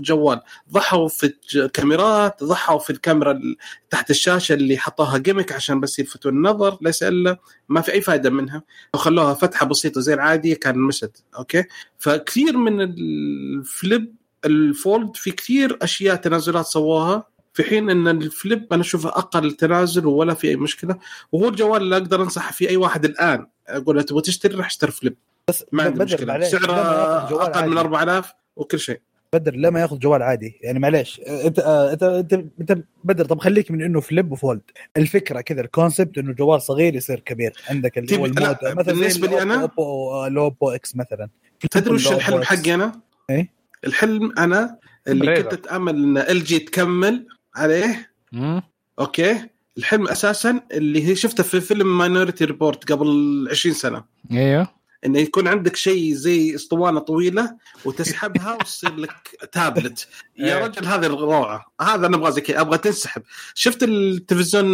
جوال. 0.00 0.40
ضحوا 0.72 1.08
في 1.08 1.32
الكاميرات 1.54 2.44
ضحوا 2.44 2.78
في 2.78 2.90
الكاميرا 2.90 3.30
ال- 3.32 3.56
تحت 3.90 4.10
الشاشة 4.10 4.52
اللي 4.52 4.78
حطوها 4.78 5.18
gimmick 5.18 5.52
عشان 5.52 5.80
بس 5.80 5.98
يلفتوا 5.98 6.30
النظر 6.30 6.78
ليس 6.80 7.02
إلا 7.02 7.38
ما 7.68 7.80
في 7.80 7.92
أي 7.92 8.00
فائده 8.00 8.30
منها. 8.30 8.62
وخلوها 8.94 9.34
فتحة 9.34 9.66
بسيطة 9.66 10.00
زي 10.00 10.14
العادي 10.14 10.54
كان 10.54 10.78
مشت. 10.78 11.24
okay؟ 11.38 11.64
فكثير 11.98 12.56
من 12.56 12.80
الفليب 12.80 14.14
ال 14.44 14.58
Fold 14.58 15.16
في 15.16 15.30
كثير 15.30 15.78
أشياء 15.82 16.16
تنازلات 16.16 16.66
سووها. 16.66 17.26
في 17.52 17.62
حين 17.64 17.90
إن 17.90 18.08
ال 18.08 18.20
Flip 18.20 18.66
أنا 18.72 18.80
أشوفه 18.82 19.08
أقل 19.08 19.52
تنازل 19.52 20.06
ولا 20.06 20.34
في 20.34 20.48
أي 20.48 20.56
مشكلة. 20.56 20.98
وهو 21.32 21.48
الجوال 21.48 21.82
اللي 21.82 21.96
أقدر 21.96 22.22
انصح 22.22 22.52
فيه 22.52 22.68
أي 22.68 22.76
واحد 22.76 23.04
الآن. 23.04 23.46
أقول 23.68 23.96
له 23.96 24.02
تبغى 24.02 24.22
تشتري؟ 24.22 24.56
راح 24.56 24.66
اشتري 24.66 24.92
Flip. 24.92 25.16
بس 25.48 25.64
ما 25.72 25.82
عندي 25.82 26.04
مشكلة. 26.04 26.40
سعره 26.40 26.72
أقل 26.72 27.68
من 27.70 27.78
عادي. 27.78 27.80
4000 27.80 28.32
وكل 28.56 28.78
شيء. 28.80 29.00
بدر 29.38 29.56
لما 29.56 29.80
ياخذ 29.80 29.98
جوال 29.98 30.22
عادي 30.22 30.58
يعني 30.62 30.78
معليش 30.78 31.20
انت 31.44 31.58
آه، 31.58 31.92
انت 31.92 32.02
انت 32.02 32.32
انت 32.60 32.78
بدر 33.04 33.24
طب 33.24 33.38
خليك 33.38 33.70
من 33.70 33.82
إنه 33.82 34.00
Flip 34.00 34.32
و 34.32 34.38
Fold 34.38 34.60
الفكرة 34.96 35.40
كذا 35.40 35.60
ال 35.60 35.67
concept 35.67 36.18
إنه 36.18 36.32
جوال 36.32 36.62
صغير 36.62 36.94
يصير 36.94 37.20
كبير 37.20 37.52
عندك 37.70 37.98
اللي 37.98 38.08
طيب، 38.08 38.20
هو 38.20 38.26
لا، 38.26 38.32
ال 38.32 38.41
mode 38.41 38.78
مثلا 38.78 38.94
زي 38.94 39.00
بالنسبة 39.00 39.28
لي 39.28 39.42
آه، 39.78 40.26
الأوبو 40.26 40.70
X 40.70 40.96
مثلا 40.96 41.28
تدري 41.70 41.94
وش 41.94 42.12
الحلم. 42.12 42.42
حقي 42.42 42.74
أنا؟ 42.74 43.00
إيه؟ 43.30 43.52
الحلم 43.86 44.32
أنا 44.38 44.78
اللي. 45.08 45.42
كنت 45.42 45.52
أتأمل 45.52 45.94
إن 45.94 46.18
إل 46.18 46.44
جي 46.44 46.58
تكمل 46.58 47.26
عليه 47.54 48.10
مم. 48.32 48.62
okay 48.98 49.40
الحلم 49.78 50.08
أساسا 50.08 50.60
اللي 50.72 51.08
هي 51.08 51.14
شفته 51.14 51.42
في 51.42 51.60
فيلم 51.60 51.98
Minority 51.98 52.44
Report 52.44 52.92
قبل 52.92 53.48
20 53.50 53.74
سنة 53.74 54.04
إيوه 54.32 54.68
إنه 55.06 55.18
يكون 55.18 55.48
عندك 55.48 55.76
شيء 55.76 56.14
زي 56.14 56.54
أسطوانة 56.54 57.00
طويلة 57.00 57.56
وتسحبها 57.84 58.54
وتصير 58.54 58.96
لك 58.96 59.38
تابلت 59.52 60.08
يا 60.38 60.58
إيه. 60.58 60.64
رجل 60.64 60.86
هذه 60.86 61.06
الروعة. 61.06 61.66
هذا 61.80 62.06
أنا 62.06 62.16
أبغى 62.16 62.32
زي 62.32 62.40
كذا. 62.40 62.60
أبغى 62.60 62.78
تنسحب. 62.78 63.22
شفت 63.54 63.82
التلفزيون 63.82 64.66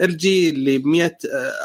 LG 0.00 0.48
اللي 0.48 0.78
ب 0.78 0.86
100 0.86 1.18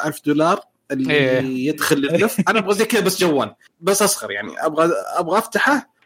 ألف 0.05 0.21
دولار 0.25 0.59
اللي 0.91 1.13
إيه. 1.13 1.67
يدخل 1.67 1.95
اللف 1.95 2.41
أنا 2.47 2.59
أبغى 2.59 2.75
زي 2.75 2.85
كذا 2.85 3.01
بس 3.01 3.19
جوال. 3.19 3.53
بس 3.81 4.01
أصغر 4.01 4.31
يعني. 4.31 4.65
أبغى 4.65 4.91
أبغى 5.15 5.37
أفتحه 5.37 5.97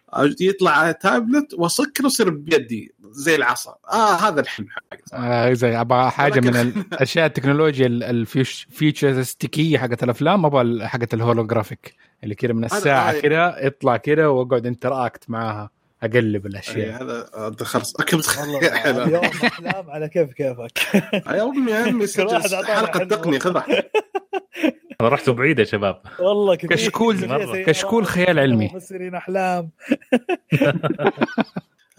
يطلع 0.41 0.91
تابلت 0.91 1.53
وأصكره 1.53 2.05
ويصير 2.05 2.29
بيدي. 2.29 2.93
زي 3.11 3.35
العصا. 3.35 3.75
آه 3.91 4.13
هذا 4.15 4.41
الحلم 4.41 4.67
حقي 4.69 5.01
آه 5.13 5.53
زي 5.53 5.81
أبغى 5.81 6.09
حاجة 6.09 6.39
من 6.39 6.55
الاشياء 6.93 7.25
التكنولوجيا 7.31 7.87
ال 7.87 8.02
futuristic 8.02 9.48
يه 9.48 9.77
حقت 9.77 10.03
الأفلام 10.03 10.45
أبغى 10.45 10.87
حقت 10.87 11.13
ال 11.13 11.20
holographic 11.20 11.95
اللي 12.23 12.35
كذا 12.35 12.53
من 12.53 12.63
الساعة 12.63 13.19
كذا 13.19 13.55
يطلع 13.65 13.97
كذا 13.97 14.27
وأقعد 14.27 14.65
interact 14.65 15.29
معاها 15.29 15.69
أقلب 16.03 16.45
الأشياء. 16.45 16.77
إيه، 16.77 17.01
هذا 17.01 17.29
هذا 17.37 17.65
خلاص 17.65 17.95
okay 17.95 18.15
والله 18.15 18.77
حلو. 18.77 19.03
اليوم 19.03 19.25
أحلام 19.25 19.91
على 19.91 20.09
كيف 20.09 20.33
كيفك؟ 20.33 20.77
يا 21.13 21.43
أمي 21.43 21.71
يا 21.71 21.89
أمي 21.89 22.07
حلقة. 22.07 23.03
تقنية 23.03 23.39
خذ. 23.39 23.61
أنا 25.01 25.09
رحت 25.09 25.29
بعيد 25.29 25.59
يا 25.59 25.63
شباب. 25.63 26.01
والله 26.19 26.55
كثير. 26.55 26.69
كشكول 26.69 27.63
كشكول 27.63 28.05
خيال 28.05 28.39
علمي. 28.39 28.65
مفسرين 28.65 29.15
أحلام. 29.15 29.69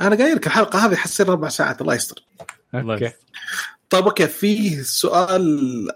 أنا 0.01 0.17
قايل 0.17 0.37
لك 0.37 0.47
الحلقة 0.47 0.87
هذه 0.87 0.95
حتصير 0.95 1.29
أربع 1.29 1.49
ساعات 1.49 1.81
الله 1.81 1.95
يستر. 1.95 2.25
الله 2.75 2.95
okay. 2.95 3.05
يستر. 3.05 3.17
طيب 3.91 4.05
أوكي 4.05 4.27
في 4.27 4.83
سؤال 4.85 5.43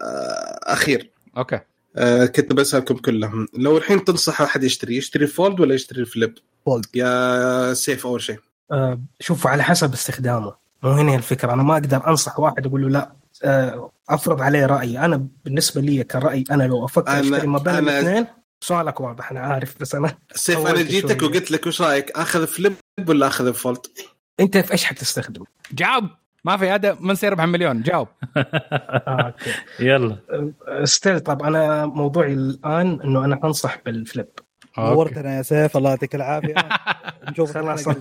آه، 0.01 0.59
أخير. 0.73 1.11
okay. 1.37 1.59
آه، 1.95 2.25
كنت 2.25 2.53
بسألكم 2.53 2.95
كلهم. 2.95 3.47
لو 3.53 3.77
الحين 3.77 4.03
تنصح 4.03 4.41
أحد 4.41 4.63
يشتري 4.63 4.97
يشتري 4.97 5.27
fold 5.27 5.59
ولا 5.59 5.75
يشتري 5.75 6.05
flip؟ 6.05 6.33
fold. 6.65 6.85
يا 6.95 7.73
سيف 7.73 8.05
أول 8.05 8.21
شيء. 8.21 8.39
آه، 8.71 8.99
شوفوا 9.19 9.51
على 9.51 9.63
حسب 9.63 9.93
استخدامه. 9.93 10.55
مو 10.83 10.91
هنا 10.91 11.15
الفكرة. 11.15 11.53
أنا 11.53 11.63
ما 11.63 11.73
أقدر 11.73 12.07
أنصح 12.07 12.39
واحد 12.39 12.65
أقول 12.65 12.81
له 12.81 12.89
لا. 12.89 13.11
آه، 13.43 13.91
أفرض 14.09 14.41
عليه 14.41 14.65
رايي 14.65 14.99
أنا 14.99 15.27
بالنسبة 15.45 15.81
لي 15.81 16.03
كرأي 16.03 16.43
أنا 16.51 16.63
لو 16.63 16.85
أفكر 16.85 17.05
أنا- 17.05 17.09
أشتري 17.33 17.47
ما 17.47 17.57
بين 17.59 17.73
أنا- 17.73 17.77
الاثنين 17.77 18.25
سؤالك 18.61 19.01
واضح 19.01 19.31
أنا 19.31 19.39
عارف 19.39 19.75
بس 19.81 19.95
أنا 19.95 20.17
سيف 20.35 20.59
أنا 20.67 20.81
جيتك. 20.81 21.21
وقلت 21.23 21.51
لك 21.51 21.67
وش 21.67 21.81
رأيك؟ 21.81 22.11
آخذ 22.11 22.47
flip 22.47 22.73
ولا 23.07 23.27
أخذ 23.27 23.53
fold؟ 23.53 23.85
أنت 24.39 24.57
في 24.57 24.71
إيش 24.71 24.85
حتستخدم؟ 24.85 25.43
جاوب. 25.71 26.03
ما 26.45 26.57
في 26.57 26.69
هذا 26.69 26.97
من 26.99 27.15
سيربح 27.15 27.43
مليون. 27.43 27.81
جاوب. 27.81 28.07
آه، 28.37 28.43
okay 29.27 29.53
يلا. 29.79 30.17
still 30.83 31.19
طب 31.19 31.43
أنا 31.43 31.85
موضوعي 31.85 32.33
الآن 32.33 33.01
إنه 33.03 33.25
أنا 33.25 33.39
أنصح 33.43 33.77
بال 33.85 33.97
flip. 33.97 34.27
نورتنا 34.77 35.37
يا 35.37 35.41
سيف 35.41 35.77
الله 35.77 35.89
يعطيك 35.89 36.15
العافية. 36.15 36.55
نشوف 37.29 37.57
خلاص. 37.57 37.87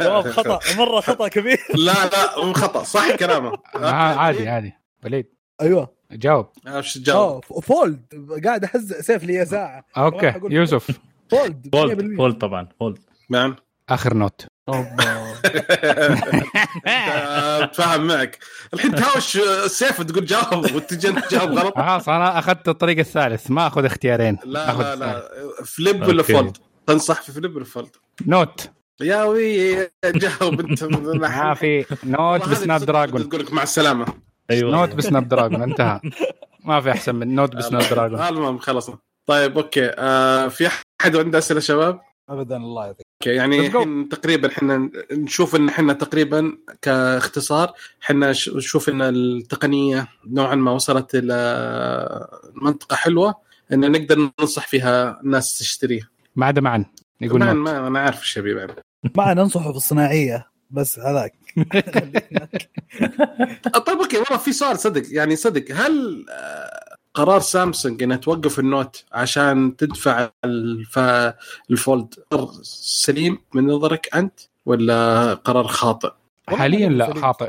جواب 0.00 0.30
خطأ. 0.30 0.58
مرة 0.78 1.00
خطأ 1.00 1.28
كبير. 1.28 1.58
لا 1.74 1.92
لا 1.92 2.44
مو 2.44 2.52
خطأ. 2.52 2.82
صح 2.82 3.16
كلامه. 3.16 3.58
آه، 3.76 3.90
عادي 3.90 4.48
عادي. 4.48 4.72
وليد. 5.04 5.26
أيوه. 5.60 5.94
جاوب. 6.12 6.46
إيش 6.68 6.94
تجاوب؟ 6.94 7.44
آه 7.56 7.60
fold. 7.60 8.00
قاعد 8.44 8.64
أحز 8.64 8.92
سيف 8.92 9.24
لي 9.24 9.46
ساعة. 9.46 9.84
okay. 9.96 10.32
يوسف. 10.50 11.00
fold 11.30 11.68
fold 11.72 12.02
100%. 12.02 12.16
fold 12.16 12.38
طبعا 12.38 12.68
fold. 12.80 12.98
نعم. 13.30 13.56
آخر 13.88 14.14
note. 14.14 14.46
اتفاهم 16.86 18.06
معك. 18.06 18.38
الحين 18.74 18.94
تهاوش 18.94 19.36
السيف 19.36 20.00
وتقول 20.00 20.24
جاوب 20.24 20.74
وتجي 20.74 21.12
تجاوب 21.12 21.50
غلط. 21.50 21.74
خلاص 21.74 22.08
أنا 22.08 22.38
أخذت 22.38 22.68
الطريق 22.68 22.98
الثالث 22.98 23.50
ما 23.50 23.66
أخذ 23.66 23.84
اختيارين. 23.84 24.38
لا 24.44 24.70
آخذ 24.70 24.82
لا 24.82 24.96
لا. 24.96 25.28
flip 25.64 26.08
ولا. 26.08 26.22
fold؟ 26.22 26.56
تنصح 26.86 27.22
في 27.22 27.32
flip 27.32 27.56
ولا 27.56 27.64
fold؟ 27.64 27.96
note. 28.26 28.70
يا 29.00 29.22
وي 29.24 29.74
جاوب 30.04 30.60
أنت. 30.60 30.84
ما 31.22 31.54
في 31.54 31.84
note 32.04 32.48
ب 32.48 32.80
Snapdragon 32.80 33.28
تقول 33.28 33.40
لك 33.40 33.52
مع 33.52 33.62
السلامة. 33.62 34.06
أيوه. 34.50 34.70
note 34.70 34.94
ب 34.94 35.28
Snapdragon 35.28 35.62
انتهى. 35.62 36.00
ما 36.64 36.80
في 36.80 36.90
أحسن 36.90 37.14
من 37.14 37.34
note 37.34 37.56
ب 37.56 37.82
Snapdragon 37.90 38.20
المهم 38.20 38.58
خلصنا. 38.58 38.98
طيب 39.26 39.58
okay. 39.58 39.90
آه 39.98 40.48
في 40.48 40.70
أحد 41.04 41.16
عنده 41.16 41.38
أسئلة 41.38 41.60
شباب؟ 41.60 42.00
ابدا 42.28 42.56
الله 42.56 42.86
يعطيك. 42.86 43.06
okay 43.22 43.36
يعني. 43.36 43.66
الحين 43.66 44.08
تقريبا 44.08 44.48
إحنا 44.48 44.90
نشوف 45.12 45.56
إن 45.56 45.68
إحنا 45.68 45.92
تقريبا 45.92 46.58
كاختصار 46.82 47.72
إحنا 48.02 48.30
نشوف 48.30 48.88
إن 48.88 49.02
التقنية 49.02 50.08
نوعا 50.26 50.54
ما 50.54 50.70
وصلت 50.70 51.14
إلى 51.14 52.28
منطقة 52.54 52.96
حلوة 52.96 53.34
إن 53.72 53.92
نقدر 53.92 54.30
ننصح 54.40 54.68
فيها 54.68 55.20
الناس 55.20 55.58
تشتريها. 55.58 56.08
ما 56.36 56.46
عدا 56.46 56.60
معا 56.60 56.84
يقول 57.20 57.40
ما, 57.40 57.52
note. 57.52 57.68
ما 57.68 57.86
أنا 57.86 58.00
عارف 58.00 58.20
إيش 58.20 58.38
ابي 58.38 58.54
بعد. 58.54 58.70
ما 59.16 59.34
ننصحه 59.34 59.70
في 59.70 59.76
الصناعية 59.76 60.46
بس 60.70 60.98
هذاك. 60.98 61.34
طيب 63.86 63.98
okay 63.98 64.16
والله 64.16 64.36
في 64.36 64.52
سؤال 64.52 64.78
صدق 64.78 65.02
يعني 65.10 65.36
صدق 65.36 65.64
هل 65.72 66.26
قرار 67.14 67.40
سامسونج 67.40 68.02
إنها 68.02 68.16
توقف 68.16 68.58
النوت 68.58 69.04
عشان 69.12 69.76
تدفع 69.76 70.30
الف... 70.44 70.98
الفولد 71.70 72.14
سليم 72.62 73.38
من 73.54 73.66
نظرك 73.66 74.14
أنت 74.14 74.40
ولا 74.66 75.34
قرار 75.34 75.66
خاطئ؟ 75.66 76.10
حاليا 76.48 76.88
لا 76.88 77.14
خاطئ. 77.14 77.46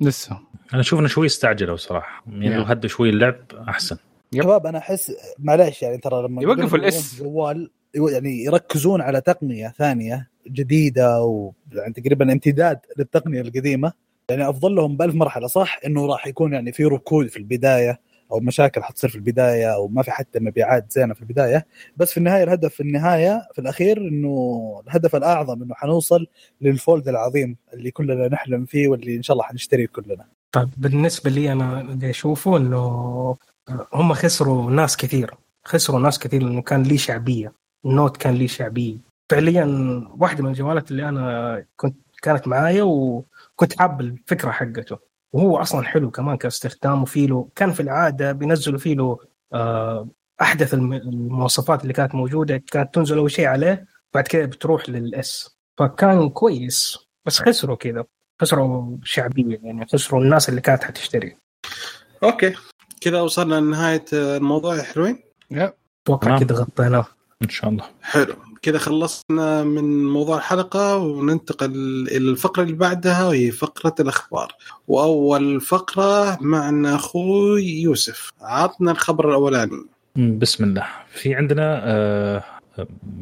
لسه 0.00 0.38
أنا 0.72 0.80
أشوف 0.80 1.00
إنه 1.00 1.08
شوي 1.08 1.26
استعجلوا 1.26 1.76
صراحة 1.76 2.24
يعني 2.28 2.56
لو. 2.56 2.62
هدوا 2.62 2.88
شوي 2.88 3.10
اللعب 3.10 3.36
أحسن. 3.68 3.96
شباب 4.34 4.66
أنا 4.66 4.78
احس 4.78 5.12
معليش 5.38 5.82
يعني 5.82 5.98
ترى 5.98 6.22
لما 6.22 6.42
يوقفوا 6.42 6.78
الإس. 6.78 7.22
جوال 7.22 7.70
يعني 7.94 8.44
يركزون 8.44 9.00
على 9.00 9.20
تقنية 9.20 9.74
ثانية 9.78 10.30
جديدة 10.48 11.22
ويعني 11.22 11.92
تقريبا 11.92 12.32
امتداد 12.32 12.78
للتقنية 12.98 13.40
القديمة 13.40 13.92
يعني 14.28 14.48
أفضل 14.48 14.74
لهم 14.74 14.96
بألف 14.96 15.14
مرحلة 15.14 15.46
صح 15.46 15.80
إنه 15.86 16.06
راح 16.06 16.26
يكون 16.26 16.52
يعني 16.52 16.72
في 16.72 16.84
ركود 16.84 17.26
في 17.26 17.36
البداية 17.36 18.00
أو 18.34 18.40
مشاكل 18.40 18.82
حتصير 18.82 19.10
في 19.10 19.16
البداية 19.16 19.74
أو 19.74 19.88
ما 19.88 20.02
في 20.02 20.10
حتى 20.10 20.40
مبيعات 20.40 20.92
زينة 20.92 21.14
في 21.14 21.22
البداية. 21.22 21.66
بس 21.96 22.10
في 22.12 22.16
النهاية 22.18 22.44
الهدف 22.44 22.74
في 22.74 22.80
النهاية 22.80 23.48
في 23.52 23.60
الأخير 23.60 23.98
إنه 23.98 24.82
الهدف 24.86 25.16
الأعظم 25.16 25.62
إنه 25.62 25.74
حنوصل 25.74 26.26
لل 26.60 26.76
fold 26.76 27.08
العظيم 27.08 27.56
اللي 27.72 27.90
كلنا 27.90 28.28
نحلم 28.28 28.64
فيه 28.64 28.88
واللي 28.88 29.16
إن 29.16 29.22
شاء 29.22 29.34
الله 29.34 29.44
حنشتريه 29.44 29.86
كلنا. 29.86 30.24
طيب 30.52 30.70
بالنسبة 30.76 31.30
لي 31.30 31.52
أنا 31.52 31.80
اللي 31.80 32.10
أشوفه 32.10 32.56
إنه 32.56 33.36
هم 33.92 34.14
خسروا 34.14 34.70
ناس 34.70 34.96
كثير 34.96 35.34
خسروا 35.64 36.00
ناس 36.00 36.18
كثير 36.18 36.42
لأنه 36.42 36.62
كان 36.62 36.82
لي 36.82 36.98
شعبية 36.98 37.52
ال 37.84 37.90
note 37.90 38.16
كان 38.16 38.34
لي 38.34 38.48
شعبية. 38.48 38.96
فعليا 39.30 39.64
واحدة 40.18 40.42
من 40.42 40.50
الجوالات 40.50 40.90
اللي 40.90 41.08
أنا 41.08 41.64
كنت 41.76 41.96
كانت 42.22 42.48
معايا 42.48 42.82
وكنت 42.82 43.78
حاب 43.78 44.00
الفكرة 44.00 44.50
حقته. 44.50 44.98
وهو 45.34 45.56
أصلا 45.58 45.82
حلو 45.84 46.10
كمان 46.10 46.36
كاستخدام 46.36 47.02
وفي 47.02 47.26
له 47.26 47.48
كان 47.56 47.72
في 47.72 47.80
العادة 47.80 48.32
بينزلوا 48.32 48.78
فيه 48.78 48.94
له 48.94 49.18
آه، 49.52 50.08
أحدث 50.40 50.74
الم- 50.74 50.92
المواصفات 50.92 51.82
اللي 51.82 51.92
كانت 51.92 52.14
موجودة 52.14 52.62
كانت 52.70 52.94
تنزل 52.94 53.18
أول 53.18 53.30
شيء 53.30 53.46
عليه 53.46 53.86
بعد 54.14 54.24
كده 54.24 54.44
بتروح 54.46 54.88
للإس. 54.88 55.56
فكان 55.78 56.28
كويس 56.28 56.98
بس 57.26 57.38
خسروا 57.38 57.76
كذا 57.76 58.04
خسروا 58.42 58.96
شعبيه 59.04 59.60
يعني 59.62 59.86
خسروا 59.92 60.20
الناس 60.22 60.48
اللي 60.48 60.60
كانت 60.60 60.84
حتشتري. 60.84 61.36
أوكي. 62.22 62.54
كذا 63.00 63.20
وصلنا 63.20 63.54
لنهاية 63.54 64.04
الموضوع 64.12 64.76
يا 64.76 64.82
حلوين. 64.82 65.22
أتوقع 65.52 66.26
تمام. 66.28 66.38
كذا 66.38 66.56
غطيناه. 66.56 67.06
إن 67.42 67.48
شاء 67.48 67.70
الله. 67.70 67.84
حلو. 68.02 68.34
كذا 68.64 68.78
خلصنا 68.78 69.64
من 69.64 70.04
موضوع 70.04 70.36
الحلقة 70.36 70.96
وننتقل 70.96 71.72
إلى 72.08 72.30
الفقرة 72.30 72.62
اللي 72.62 72.74
بعدها 72.74 73.28
وهي 73.28 73.50
فقرة 73.50 73.94
الأخبار. 74.00 74.52
وأول 74.88 75.60
فقرة 75.60 76.38
معنا 76.40 76.94
أخوي 76.94 77.62
يوسف. 77.64 78.30
عطنا 78.40 78.90
الخبر 78.90 79.28
الأولاني. 79.28 79.84
بسم 80.16 80.64
الله. 80.64 80.86
في 81.08 81.34
عندنا 81.34 81.80
آه، 81.84 82.44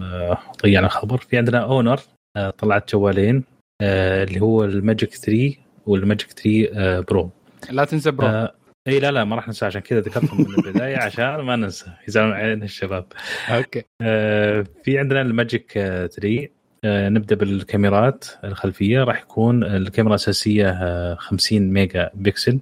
آه، 0.02 0.38
ضيعنا 0.62 0.88
خبر 0.88 1.18
في 1.18 1.36
عندنا 1.38 1.64
Honor 1.64 2.00
آه، 2.36 2.50
طلعت 2.50 2.92
جوالين 2.92 3.44
آه، 3.80 4.24
اللي 4.24 4.40
هو 4.40 4.64
ال 4.64 4.73
Magic 4.73 5.14
3 5.14 5.54
وال 5.86 5.99
Magic 5.99 6.32
3 6.32 6.68
آه، 6.74 7.00
Pro 7.00 7.30
لا 7.70 7.84
تنسى 7.84 8.10
Pro 8.10 8.26
آه، 8.26 8.54
اي 8.88 9.00
لا 9.00 9.10
لا 9.10 9.24
ما 9.24 9.36
راح 9.36 9.46
ننسى 9.48 9.66
عشان 9.66 9.80
كذا 9.80 10.00
ذكرتهم 10.00 10.40
من 10.40 10.54
البداية 10.66 10.96
عشان 10.98 11.40
ما 11.40 11.56
ننسى. 11.56 11.90
يزعلون 12.08 12.32
علينا 12.32 12.64
الشباب. 12.64 13.04
okay. 13.50 13.82
آه، 14.02 14.64
في 14.84 14.98
عندنا 14.98 15.20
ال 15.22 15.31
Magic 15.31 15.72
آه، 15.76 16.06
3 16.06 16.48
آه، 16.84 17.08
نبدأ 17.08 17.36
بالكاميرات 17.36 18.24
الخلفية. 18.44 19.04
راح 19.04 19.20
يكون 19.22 19.64
الكاميرا 19.64 20.14
الاساسيه 20.14 20.70
آه، 20.70 21.14
50 21.14 21.72
ميجا 21.72 22.10
بكسل 22.14 22.60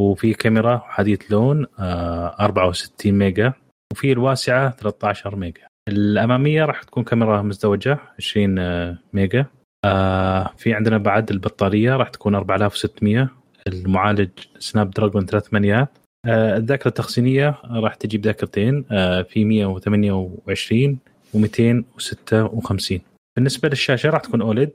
وفي 0.00 0.34
كاميرا 0.34 0.82
أحادية 0.86 1.20
لون 1.32 1.66
آه، 1.78 2.36
64 2.40 3.14
ميجا. 3.18 3.52
وفي 3.92 4.12
الواسعة 4.12 4.70
13 4.70 5.36
ميجا. 5.36 5.62
الأمامية 5.88 6.64
راح 6.64 6.82
تكون 6.82 7.04
كاميرا 7.04 7.42
مزدوجة 7.42 7.98
20 8.18 8.58
آه، 8.58 8.98
ميجا. 9.12 9.46
آه، 9.84 10.50
في 10.58 10.74
عندنا 10.74 10.98
بعد 10.98 11.30
البطارية 11.30 11.96
راح 11.96 12.08
تكون 12.08 12.34
4600 12.34 13.28
المعالج 13.66 14.30
Snapdragon 14.58 15.26
3800 15.26 15.88
آه، 16.26 16.56
الذاكرة 16.56 16.88
التخزينيه 16.88 17.58
راح 17.64 17.94
تجيب 17.94 18.24
ذاكرتين 18.24 18.84
آه، 18.90 19.22
في 19.22 19.44
128 19.44 20.98
و256 21.36 23.00
بالنسبة 23.36 23.68
للشاشة 23.68 24.10
راح 24.10 24.20
تكون 24.20 24.42
OLED 24.42 24.70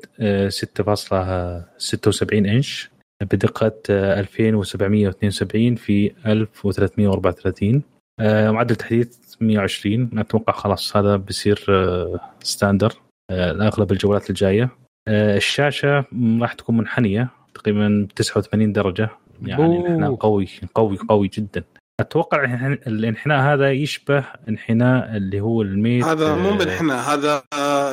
6.76 0.49 2.33
إنش 2.33 2.89
بدقة 3.21 3.71
آه، 3.89 4.19
2772 4.19 5.75
في 5.75 6.11
1334 6.25 7.83
آه، 8.19 8.51
معدل 8.51 8.75
تحديث 8.75 9.17
120 9.41 10.19
أتوقع 10.19 10.53
خلاص 10.53 10.97
هذا 10.97 11.15
بيصير 11.15 11.65
آه، 11.69 12.19
standard 12.43 12.93
آه، 13.31 13.51
لاغلب 13.51 13.91
الجوالات 13.91 14.29
الجاية. 14.29 14.69
آه، 15.07 15.38
الشاشة 15.38 16.05
راح 16.41 16.53
تكون 16.53 16.77
منحنية. 16.77 17.29
تقريبا 17.57 18.07
89 18.15 18.73
درجة. 18.73 19.09
يعني 19.45 19.67
بوه. 19.67 19.75
الانحناء 19.79 20.15
قوي 20.15 20.47
قوي 20.75 20.97
قوي 21.09 21.27
جدا. 21.27 21.63
أتوقع 21.99 22.43
الانحناء- 22.87 23.53
هذا 23.53 23.71
يشبه 23.71 24.23
انحناء 24.49 25.17
اللي 25.17 25.41
هو 25.41 25.61
الميت 25.61 26.03
هذا 26.05 26.35
مو 26.35 26.49
آه، 26.49 26.57
بالحنا 26.57 27.13
هذا 27.13 27.43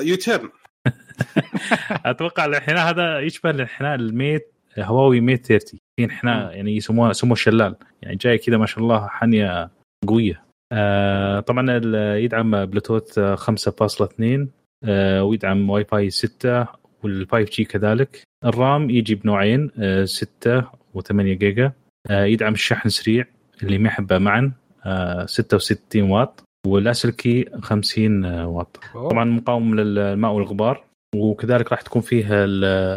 يوتيرن. 0.00 0.48
أتوقع 2.06 2.44
الانحناء 2.44 2.90
هذا 2.90 3.20
يشبه 3.20 3.50
الانحناء 3.50 3.94
الميت 3.94 4.52
هواوي 4.78 5.20
ميت 5.20 5.46
30 5.46 5.80
في 5.96 6.04
انحناء 6.04 6.56
يعني 6.56 6.76
يسموها 6.76 7.10
يسموه 7.10 7.32
الشلال 7.32 7.76
يعني 8.02 8.16
جاي 8.16 8.38
كذا 8.38 8.56
ما 8.56 8.66
شاء 8.66 8.78
الله 8.78 9.08
حنية 9.08 9.70
قوية. 10.08 10.44
آه 10.72 11.40
طبعا 11.40 11.80
يدعم 12.16 12.64
بلوتوث 12.66 13.18
آه، 13.18 13.34
5.2 13.34 14.48
آه 14.84 15.24
ويدعم 15.24 15.70
واي 15.70 15.84
فاي 15.84 16.10
6 16.10 16.66
وال 17.02 17.28
5G 17.28 17.64
كذلك. 17.64 18.22
ال 18.44 18.56
RAM 18.56 18.90
يجي 18.90 19.14
بنوعين 19.14 19.70
آه 19.78 20.04
6 20.04 20.60
و8 20.94 21.12
جيجا. 21.12 21.72
آه 22.10 22.24
يدعم 22.24 22.52
الشحن 22.52 22.88
السريع 22.88 23.24
اللي 23.62 23.78
ما 23.78 23.88
يحبه 23.88 24.18
معا 24.18 24.52
آه 24.84 25.26
66 25.26 26.10
واط. 26.10 26.44
واللاسلكي 26.66 27.44
50 27.62 28.24
واط. 28.24 28.80
طبعا 28.94 29.24
مقاوم 29.24 29.74
للماء 29.80 30.32
والغبار 30.32 30.84
وكذلك 31.16 31.72
راح 31.72 31.80
تكون 31.80 32.02
فيه 32.02 32.26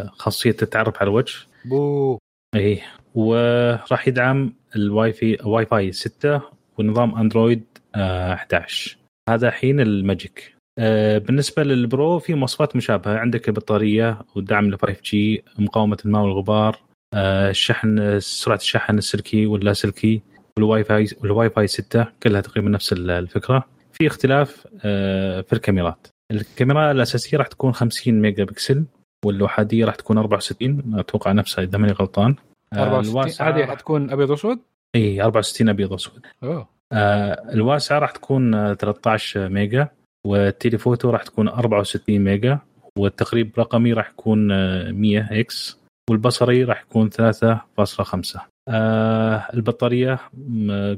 خاصية 0.08 0.56
التعرف 0.62 0.96
على 1.00 1.08
الوجه. 1.10 1.34
بو. 1.64 2.18
اي 2.54 2.80
وراح 3.14 4.08
يدعم 4.08 4.52
الواي 4.76 5.12
فاي 5.12 5.38
واي 5.44 5.66
فاي 5.66 5.92
6 5.92 6.40
ونظام 6.78 7.14
أندرويد 7.14 7.64
آه، 7.94 8.34
11 8.34 8.96
هذا 9.28 9.50
حين 9.50 9.80
ال 9.80 9.91
Magic. 9.91 10.54
آه، 10.54 10.57
بالنسبة 11.18 11.62
لل 11.62 11.84
Pro 11.84 12.18
في 12.18 12.34
مواصفات 12.34 12.76
مشابهة. 12.76 13.18
عندك 13.18 13.48
البطارية 13.48 14.18
والدعم 14.36 14.70
ل 14.70 14.78
5G 14.78 15.44
مقاومة 15.58 15.96
الماء 16.04 16.22
والغبار 16.22 16.76
آه، 17.14 17.50
الشحن 17.50 18.20
سرعة 18.20 18.56
الشحن 18.56 18.98
السلكي 18.98 19.46
واللاسلكي 19.46 20.22
والواي 20.58 20.84
فاي 20.84 21.06
والواي 21.20 21.50
فاي 21.50 21.66
6 21.66 22.06
كلها 22.22 22.40
تقريبا 22.40 22.68
نفس 22.70 22.92
الفكرة. 22.92 23.64
في 23.92 24.06
اختلاف 24.06 24.66
آه، 24.84 25.40
في 25.40 25.52
الكاميرات. 25.52 26.06
الكاميرا 26.30 26.90
الأساسية 26.90 27.38
راح 27.38 27.46
تكون 27.46 27.72
50 27.72 28.20
ميجا 28.20 28.44
بكسل 28.44 28.84
والوايد 29.24 29.84
راح 29.84 29.94
تكون 29.94 30.18
64 30.18 30.94
أتوقع 30.98 31.32
نفسها 31.32 31.64
إذا 31.64 31.78
ماني 31.78 31.92
غلطان. 31.92 32.34
آه، 32.72 32.76
64 32.82 33.10
الواسعة 33.10 33.48
هذه 33.48 33.60
راح- 33.60 33.70
حتكون 33.70 34.10
أبيض 34.10 34.30
وأسود؟ 34.30 34.58
اي 34.94 35.22
64 35.22 35.68
أبيض 35.68 35.92
وأسود. 35.92 36.26
أوه. 36.42 36.68
آه 36.92 37.52
الواسعة 37.52 37.98
راح 37.98 38.10
تكون 38.10 38.54
آه، 38.54 38.74
13 38.74 39.48
ميجا. 39.48 39.88
وال 40.28 40.43
telephoto 40.43 41.10
راح 41.10 41.22
تكون 41.22 41.48
64 41.48 42.18
ميجا 42.18 42.58
والتقريب 42.98 43.52
رقمي 43.58 43.92
راح 43.92 44.10
يكون 44.10 44.52
آه، 44.52 44.90
100x 44.90 45.78
والبصري 46.10 46.64
راح 46.64 46.80
يكون 46.82 47.10
3.5 47.10 48.40
آه 48.68 49.46
البطارية 49.54 50.18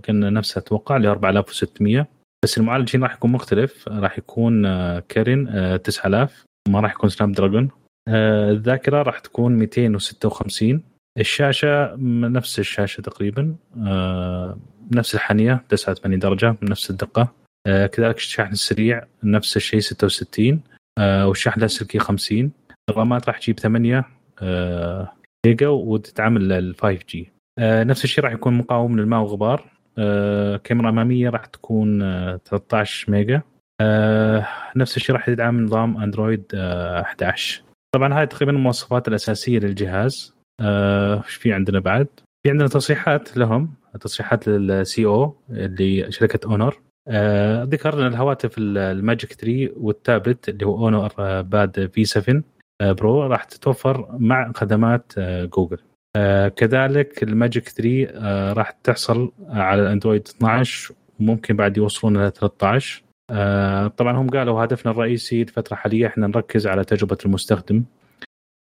قلنا 0.09 0.31
نفسها 0.31 0.61
أتوقع 0.61 0.97
ل 0.97 1.07
4600 1.07 2.07
بس 2.45 2.59
المعالج 2.59 2.97
هنا 2.97 3.07
راح 3.07 3.14
يكون 3.14 3.33
مختلف. 3.33 3.89
راح 3.89 4.18
يكون 4.18 4.66
آه 4.66 5.03
Kirin 5.09 5.48
آه 5.49 5.76
9000 5.76 6.45
ما 6.68 6.81
راح 6.81 6.93
يكون 6.93 7.11
سناب 7.11 7.33
دراجون. 7.33 7.68
آه 8.09 8.51
الذاكرة 8.51 9.03
راح 9.03 9.18
تكون 9.18 9.57
256 9.57 10.83
الشاشة 11.18 11.97
نفس 12.28 12.59
الشاشة 12.59 13.01
تقريبا 13.01 13.55
آه 13.87 14.59
نفس 14.95 15.14
الحنية 15.14 15.64
89 15.68 16.18
درجة 16.18 16.57
نفس 16.62 16.91
الدقة. 16.91 17.22
آه 17.22 17.39
كذلك 17.66 18.16
الشاحن 18.16 18.52
السريع 18.52 19.04
نفس 19.24 19.56
الشيء 19.56 19.80
66 19.80 20.61
آه 20.98 21.28
والشحن 21.28 21.56
اللاسلكي 21.56 21.98
50 21.98 22.52
ال 22.90 22.98
RAM 22.98 23.21
ات 23.21 23.28
راح 23.28 23.38
تجيب 23.38 23.58
8 23.58 24.04
آه 24.42 25.12
جيجا 25.46 25.68
وتتعامل 25.68 26.52
ال 26.52 26.74
5G. 26.76 27.32
آه 27.58 27.84
نفس 27.84 28.04
الشيء 28.04 28.24
راح 28.24 28.32
يكون 28.32 28.54
مقاوم 28.54 29.00
للماء 29.00 29.20
والغبار 29.20 29.70
آه 29.98 30.56
كاميرا 30.56 30.88
أمامية 30.88 31.30
راح 31.30 31.46
تكون 31.46 32.02
آه 32.02 32.40
13 32.44 33.12
ميجا. 33.12 33.42
آه 33.80 34.46
نفس 34.76 34.96
الشيء 34.96 35.14
راح 35.14 35.28
يدعم 35.28 35.64
نظام 35.64 35.96
أندرويد 36.02 36.44
آه 36.54 37.00
11 37.00 37.62
طبعا 37.94 38.14
هاي 38.14 38.26
تقريبا 38.26 38.52
المواصفات 38.52 39.08
الأساسية 39.08 39.58
للجهاز. 39.58 40.34
آه، 40.61 41.22
إيش 41.24 41.34
في 41.34 41.52
عندنا 41.52 41.80
بعد؟ 41.80 42.06
في 42.42 42.50
عندنا 42.50 42.68
تصريحات 42.68 43.36
لهم 43.36 43.74
تصريحات 44.00 44.48
لل 44.48 45.07
CEO 45.07 45.36
اللي 45.50 46.12
شركة 46.12 46.46
اونر 46.46 46.80
آه، 47.11 47.64
ذكر 47.64 47.94
ان 48.00 48.06
الهواتف 48.06 48.58
ال- 48.58 48.78
Magic 48.78 49.32
3 49.32 49.70
والتابلت 49.76 50.48
اللي 50.48 50.66
هو 50.66 50.84
اونر 50.86 51.12
آه، 51.18 51.40
Pad 51.40 51.90
V7 51.94 52.42
آه، 52.80 52.92
Pro 52.92 53.22
راح 53.26 53.44
تتوفر 53.44 54.08
مع 54.18 54.52
خدمات 54.54 55.12
آه، 55.18 55.44
جوجل 55.44 55.78
آه، 56.16 56.48
كذلك 56.48 57.22
ال 57.22 57.30
Magic 57.30 57.68
3 57.68 58.08
آه، 58.14 58.52
راح 58.52 58.70
تحصل 58.70 59.32
على 59.48 59.82
الأندرويد 59.82 60.28
12 60.28 60.94
وممكن 61.20 61.56
بعد 61.56 61.76
يوصلون 61.76 62.16
إلى 62.16 62.30
13 62.30 63.02
آه، 63.30 63.86
طبعا 63.86 64.16
هم 64.16 64.28
قالوا 64.30 64.64
هدفنا 64.64 64.92
الرئيسي 64.92 65.42
الفترة 65.42 65.72
الحالية 65.74 66.06
إحنا 66.06 66.26
نركز 66.26 66.66
على 66.66 66.84
تجربة 66.84 67.18
المستخدم. 67.26 67.84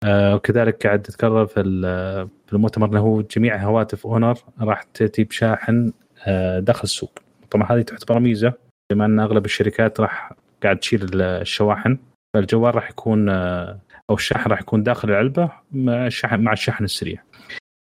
آه، 0.04 0.34
وكذلك 0.34 0.86
قاعد 0.86 1.02
تتكرر 1.02 1.46
في 1.46 1.60
ال- 1.60 2.28
في 2.46 2.52
المؤتمر 2.52 2.88
إنه 2.88 3.24
جميع 3.36 3.56
هواتف 3.64 4.06
اونر 4.06 4.34
راح 4.60 4.82
تأتي 4.82 5.24
بشاحن 5.24 5.92
آه، 6.26 6.58
داخل 6.60 6.82
السوق. 6.82 7.18
طبعا 7.50 7.72
هذه 7.72 7.82
تعتبر 7.82 8.18
ميزة 8.18 8.52
بما 8.92 9.04
أن 9.04 9.20
أغلب 9.20 9.44
الشركات 9.44 10.00
راح 10.00 10.32
قاعد 10.62 10.78
تشيل 10.78 11.02
ال- 11.02 11.22
الشواحن 11.22 11.98
فالجوال 12.34 12.74
راح 12.74 12.90
يكون 12.90 13.28
آه، 13.28 13.78
أو 14.10 14.14
الشاحن 14.14 14.50
راح 14.50 14.60
يكون 14.60 14.82
داخل 14.82 15.10
العلبة 15.10 15.50
مع 15.72 16.06
الشحن 16.06 16.40
مع 16.40 16.52
الشحن 16.52 16.84
السريع. 16.84 17.22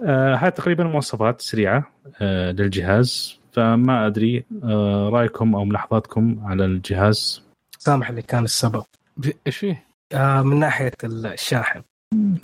آه، 0.06 0.36
هاي 0.36 0.52
تقريبا 0.52 0.84
مواصفات 0.84 1.42
سريعة 1.42 1.92
آه، 2.22 2.52
للجهاز 2.52 3.40
فما 3.54 4.08
أدري 4.08 4.46
آه، 4.64 5.10
رأيكم 5.10 5.56
أو 5.56 5.66
ملاحظاتكم 5.66 6.42
على 6.46 6.66
الجهاز 6.66 7.44
سامح 7.80 8.10
اللي 8.10 8.22
كان 8.22 8.44
السبب 8.44 8.84
إيش 9.48 9.58
فيه؟ 9.58 9.86
آه 10.14 10.42
من 10.42 10.60
ناحية 10.60 10.92
الشاحن 11.04 11.82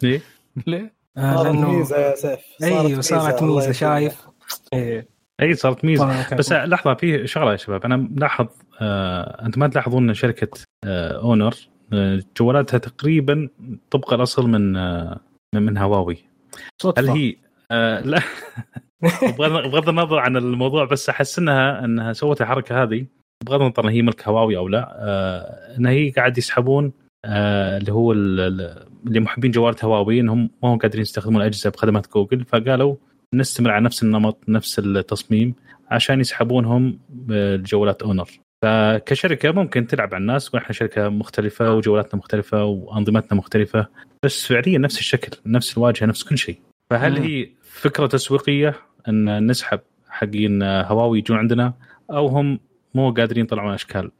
ليه؟ 0.03 0.21
ليه؟ 0.67 0.93
آه 1.17 1.35
صارت 1.35 1.45
لأنه 1.47 1.71
ميزة 1.71 1.97
يا 1.97 2.15
سيف 2.15 2.39
أيوه 2.63 3.01
صارت 3.01 3.43
ميزة. 3.43 3.71
شايف 3.71 4.27
إيه. 4.73 5.07
أي 5.41 5.53
صارت 5.53 5.85
ميزة. 5.85 6.35
بس 6.35 6.51
لحظة 6.51 6.93
في 6.93 7.27
شغلة 7.27 7.51
يا 7.51 7.57
شباب. 7.57 7.85
أنا 7.85 7.95
ملاحظ 7.97 8.47
آه 8.81 9.45
أنتم 9.45 9.59
ما 9.59 9.67
تلاحظون 9.67 10.07
إن 10.09 10.13
شركة 10.13 10.59
آه 10.85 11.21
اونر 11.21 11.53
آه 11.93 12.19
جوالاتها 12.39 12.77
تقريبا 12.77 13.49
طبق 13.91 14.13
الأصل 14.13 14.49
من 14.49 14.75
آه 14.77 15.19
من, 15.55 15.77
هواوي. 15.77 16.17
صدفة. 16.81 17.01
هل 17.01 17.09
هي 17.09 17.35
آه 17.71 17.99
لا. 18.01 18.21
بغض 19.39 19.89
النظر 19.89 20.19
عن 20.19 20.37
الموضوع 20.37 20.85
بس 20.85 21.09
أحس 21.09 21.39
إنها 21.39 21.85
إنها 21.85 22.13
سوت 22.13 22.41
الحركة 22.41 22.83
هذه. 22.83 23.05
بغض 23.45 23.61
النظر 23.61 23.89
هي 23.89 24.01
ملك 24.01 24.27
هواوي 24.27 24.57
أو 24.57 24.67
لا 24.67 24.95
آه 24.99 25.77
إن 25.77 25.85
هي 25.85 26.09
قاعد 26.09 26.37
يسحبون 26.37 26.91
آه 27.25 27.77
اللي 27.77 27.91
هو 27.93 28.11
ال- 28.11 28.39
ال- 28.39 28.85
اللي 29.07 29.19
محبين 29.19 29.51
جوالات 29.51 29.85
هواوي 29.85 30.19
انهم 30.19 30.49
ما 30.63 30.73
هم 30.73 30.77
قادرين 30.77 31.01
يستخدمون 31.01 31.41
الأجهزة 31.41 31.69
بخدمات 31.69 32.07
جوجل. 32.13 32.45
فقالوا 32.45 32.95
نستمر 33.33 33.71
على 33.71 33.85
نفس 33.85 34.03
النمط 34.03 34.37
نفس 34.47 34.79
التصميم 34.79 35.53
عشان 35.91 36.19
يسحبونهم 36.19 36.99
بجوالات 37.09 38.01
أونر 38.03 38.29
فكشركة 38.61 39.51
ممكن 39.51 39.87
تلعب 39.87 40.13
على 40.13 40.21
الناس 40.21 40.45
تقول 40.45 40.61
إحنا 40.61 40.73
شركة 40.73 41.09
مختلفة 41.09 41.73
وجوالاتنا 41.75 42.15
مختلفة 42.15 42.63
وأنظمتنا 42.63 43.37
مختلفة 43.37 43.87
بس 44.23 44.45
فعليا 44.47 44.77
نفس 44.77 44.99
الشكل 44.99 45.37
نفس 45.45 45.77
الواجهة 45.77 46.05
نفس 46.05 46.23
كل 46.23 46.37
شيء 46.37 46.59
فهل 46.89 47.11
مم. 47.19 47.25
هي 47.25 47.49
فكرة 47.63 48.07
تسويقية 48.07 48.75
إن 49.07 49.47
نسحب 49.47 49.79
حقين 50.09 50.63
هواوي 50.63 51.19
يجون 51.19 51.37
عندنا 51.37 51.73
أو 52.11 52.27
هم 52.27 52.59
مو 52.93 53.11
قادرين 53.11 53.43
يطلعون 53.43 53.73
أشكال 53.73 54.11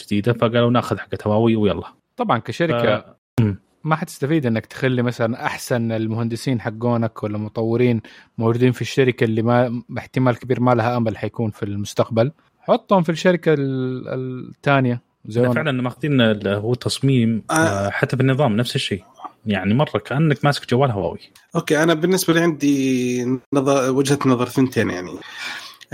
جديدة 0.00 0.32
فقالوا 0.32 0.70
ناخذ 0.70 0.98
حقت 0.98 1.26
هواوي 1.26 1.56
ويلا 1.56 1.92
طبعا 2.16 2.38
كشركة 2.38 3.00
ف-. 3.40 3.44
ما 3.84 3.96
حتستفيد 3.96 4.46
إنك 4.46 4.66
تخلي 4.66 5.02
مثلا 5.02 5.46
أحسن 5.46 5.92
المهندسين 5.92 6.60
حقونك 6.60 7.22
ولا 7.22 7.38
مطورين 7.38 8.00
موجودين 8.38 8.72
في 8.72 8.80
الشركة 8.82 9.24
اللي 9.24 9.42
ما 9.42 9.82
احتمال 9.98 10.38
كبير 10.38 10.60
ما 10.60 10.74
لها 10.74 10.96
أمل 10.96 11.16
حيكون 11.18 11.50
في 11.50 11.62
المستقبل. 11.62 12.32
حطهم 12.60 13.02
في 13.02 13.08
الشركة 13.12 13.54
ال- 13.54 14.48
الثانية. 14.48 15.00
زي 15.26 15.52
فعلا 15.52 15.72
مأخذين 15.82 16.20
هو 16.46 16.74
تصميم 16.74 17.42
آه، 17.50 17.90
حتى 17.90 18.16
بالنظام 18.16 18.56
نفس 18.56 18.76
الشيء. 18.76 19.04
يعني 19.46 19.74
مرة 19.74 19.98
كأنك 19.98 20.44
ماسك 20.44 20.70
جوال 20.70 20.90
هواوي. 20.90 21.18
okay 21.56 21.82
أنا 21.82 21.94
بالنسبة 21.94 22.34
لي 22.34 22.40
عندي 22.40 23.24
نظر 23.52 23.90
وجهة 23.90 24.18
نظر 24.26 24.48
ثنتين 24.48 24.90
يعني. 24.90 25.10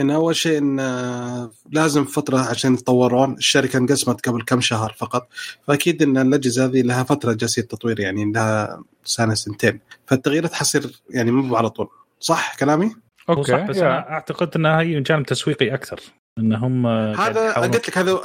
إن 0.00 0.10
أول 0.10 0.36
شيء 0.36 0.58
إن 0.58 0.80
آه، 0.80 1.50
لازم 1.72 2.04
فترة 2.04 2.38
عشان 2.38 2.74
يتطورون. 2.74 3.32
الشركة 3.32 3.76
انقسمت 3.76 4.28
قبل 4.28 4.42
كم 4.42 4.60
شهر 4.60 4.94
فقط. 4.98 5.28
فأكيد 5.66 6.02
إن 6.02 6.18
الاجهزه 6.18 6.64
هذه 6.64 6.82
لها 6.82 7.02
فترة 7.02 7.32
جالسة 7.32 7.62
تطوير 7.62 8.00
يعني 8.00 8.32
لها 8.32 8.82
سنة 9.04 9.34
سنتين. 9.34 9.80
فالتغييرات 10.06 10.52
حصير 10.52 11.02
يعني 11.10 11.30
مو 11.30 11.56
على 11.56 11.70
طول. 11.70 11.88
صح 12.20 12.56
كلامي؟ 12.56 12.94
okay. 13.28 13.52
صح 13.52 13.66
بس 13.66 13.76
yeah. 13.76 13.82
أنا 13.82 14.10
أعتقد 14.10 14.50
إنها 14.56 14.80
هي 14.80 14.96
من 14.96 15.02
جانب 15.02 15.26
تسويقي 15.26 15.74
أكثر. 15.74 16.00
إنهم 16.38 16.86
آه، 16.86 17.14
قاعد 17.14 17.38
هذا 17.38 17.52
قلت 17.52 17.88
لك 17.88 17.98
هذا 17.98 18.20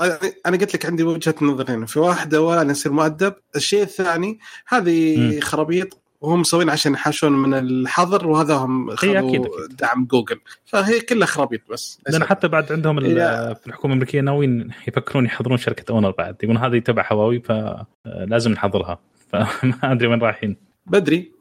أنا 0.46 0.58
قلت 0.58 0.74
لك 0.74 0.86
عندي 0.86 1.04
وجهة 1.04 1.36
نظرين. 1.42 1.86
في 1.86 2.00
واحد 2.00 2.34
اولا 2.34 2.72
يصير 2.72 2.92
مؤدب. 2.92 3.34
الشيء 3.56 3.82
الثاني 3.82 4.40
هذه. 4.68 5.40
خرابيط 5.40 6.05
وهم 6.22 6.40
مسوين 6.40 6.70
عشان 6.70 6.94
يحاشون 6.94 7.32
من 7.32 7.54
الحظر 7.54 8.28
وهذا 8.28 8.54
هم 8.56 8.96
خذوا. 8.96 9.68
دعم 9.80 10.06
جوجل. 10.06 10.40
فهي 10.66 11.00
كلها 11.02 11.26
خرابيط 11.28 11.62
بس. 11.72 12.02
لأن 12.10 12.24
حتى 12.24 12.48
بعد 12.48 12.72
عندهم 12.72 13.00
في 13.00 13.68
الحكومة 13.68 13.94
الأمريكية 13.94 14.22
ناويين 14.22 14.72
يفكرون 14.88 15.26
يحضرون 15.26 15.58
شركة 15.58 15.92
أونر 15.92 16.12
بعد. 16.12 16.36
يقولون 16.44 16.64
هذه 16.64 16.80
تبع 16.80 17.08
هواوي 17.12 17.40
فلازم 17.40 18.52
نحضرها. 18.52 19.00
فما 19.30 19.74
أدري 19.84 20.08
وين 20.08 20.20
رايحين. 20.22 20.58
بدري. 20.86 21.32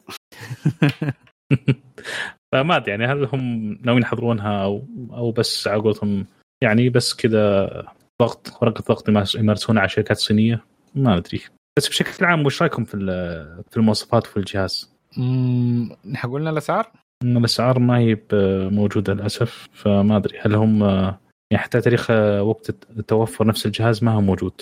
فما 2.52 2.76
أدري 2.76 2.90
يعني 2.90 3.06
هل 3.06 3.24
هم 3.32 3.72
ناويين 3.82 4.02
يحضرونها 4.02 4.64
أو 4.64 4.86
أو 5.12 5.30
بس 5.32 5.68
على 5.68 5.80
قولتهم 5.82 6.26
يعني 6.62 6.88
بس 6.88 7.14
كذا 7.14 7.68
ضغط 8.22 8.58
ورقة 8.62 8.84
ضغط 8.88 9.08
يمارس- 9.08 9.34
يمارسونها 9.34 9.80
على 9.80 9.88
شركات 9.88 10.16
صينية؟ 10.16 10.64
ما 10.94 11.16
أدري. 11.16 11.40
بس 11.76 11.88
بشكل 11.88 12.24
عام 12.24 12.46
وش 12.46 12.62
رأيكم 12.62 12.84
في 12.84 12.96
في 13.70 13.76
المواصفات 13.76 14.26
وفي 14.26 14.36
الجهاز؟ 14.36 14.94
مم، 15.16 15.96
قلنا 16.32 16.50
الأسعار؟ 16.50 16.90
الأسعار 17.22 17.78
ما 17.78 17.98
هي 17.98 18.18
موجودة 18.70 19.14
للأسف 19.14 19.68
فما 19.72 20.16
أدري. 20.16 20.38
هل 20.40 20.54
هم 20.54 20.82
يعني 21.50 21.62
حتى 21.64 21.80
تاريخ 21.80 22.10
وقت 22.40 22.70
توفر 23.08 23.46
نفس 23.46 23.66
الجهاز 23.66 24.04
ما 24.04 24.12
هو 24.12 24.20
موجود؟ 24.20 24.60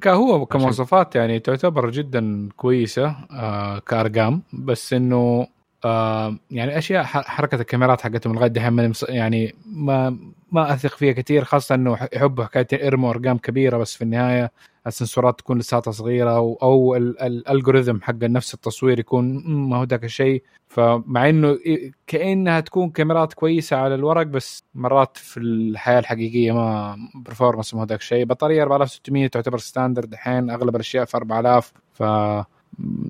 كهو 0.00 0.46
كمواصفات 0.46 1.16
يعني 1.16 1.38
تعتبر 1.38 1.90
جدا 1.90 2.48
كويسة 2.56 3.16
آه 3.30 3.78
كأرقام. 3.78 4.42
بس 4.52 4.92
إنه 4.92 5.46
آه 5.84 6.36
يعني 6.50 6.78
أشياء 6.78 7.02
حركة 7.04 7.60
الكاميرات 7.60 8.00
حقتهم 8.00 8.34
لغاية 8.34 8.48
دحين 8.50 8.92
يعني 9.08 9.54
ما 9.66 10.18
ما 10.52 10.74
أثق 10.74 10.96
فيها 10.96 11.12
كثير 11.12 11.44
خاصة 11.44 11.74
إنه 11.74 12.08
يحبوا 12.12 12.44
حكايه 12.44 12.66
يرموا 12.72 13.10
أرقام 13.10 13.38
كبيرة 13.38 13.78
بس 13.78 13.96
في 13.96 14.04
النهاية 14.04 14.50
ال 14.86 14.93
sensor 14.93 15.32
ات 15.32 15.38
تكون 15.38 15.58
لساتها 15.58 15.90
صغيرة 15.90 16.30
أو, 16.30 16.96
ال 16.96 17.06
algorithm 17.06 18.00
حق 18.00 18.14
نفس 18.22 18.54
التصوير 18.54 18.98
يكون 18.98 19.44
ما 19.46 19.76
هو 19.76 19.84
ذاك 19.84 20.04
الشيء. 20.04 20.42
فمع 20.68 21.28
إنه 21.28 21.58
كأنها 22.06 22.60
تكون 22.60 22.90
كاميرات 22.90 23.32
كويسة 23.32 23.76
على 23.76 23.94
الورق 23.94 24.26
بس 24.26 24.64
مرات 24.74 25.16
في 25.16 25.40
الحياة 25.40 25.98
الحقيقية 25.98 26.52
ما 26.52 26.96
performance 27.14 27.74
ما 27.74 27.80
هو 27.80 27.84
ذاك 27.84 28.00
الشيء. 28.00 28.24
بطارية 28.24 28.62
4600 28.62 29.26
تعتبر 29.26 29.58
standard 29.58 30.12
الحين 30.12 30.50
أغلب 30.50 30.74
الأشياء 30.76 31.04
في 31.04 31.16
4000 31.16 31.72
ف 31.92 32.02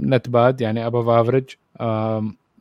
not 0.02 0.28
bad 0.28 0.60
يعني 0.60 0.86
above 0.86 1.08
average 1.08 1.44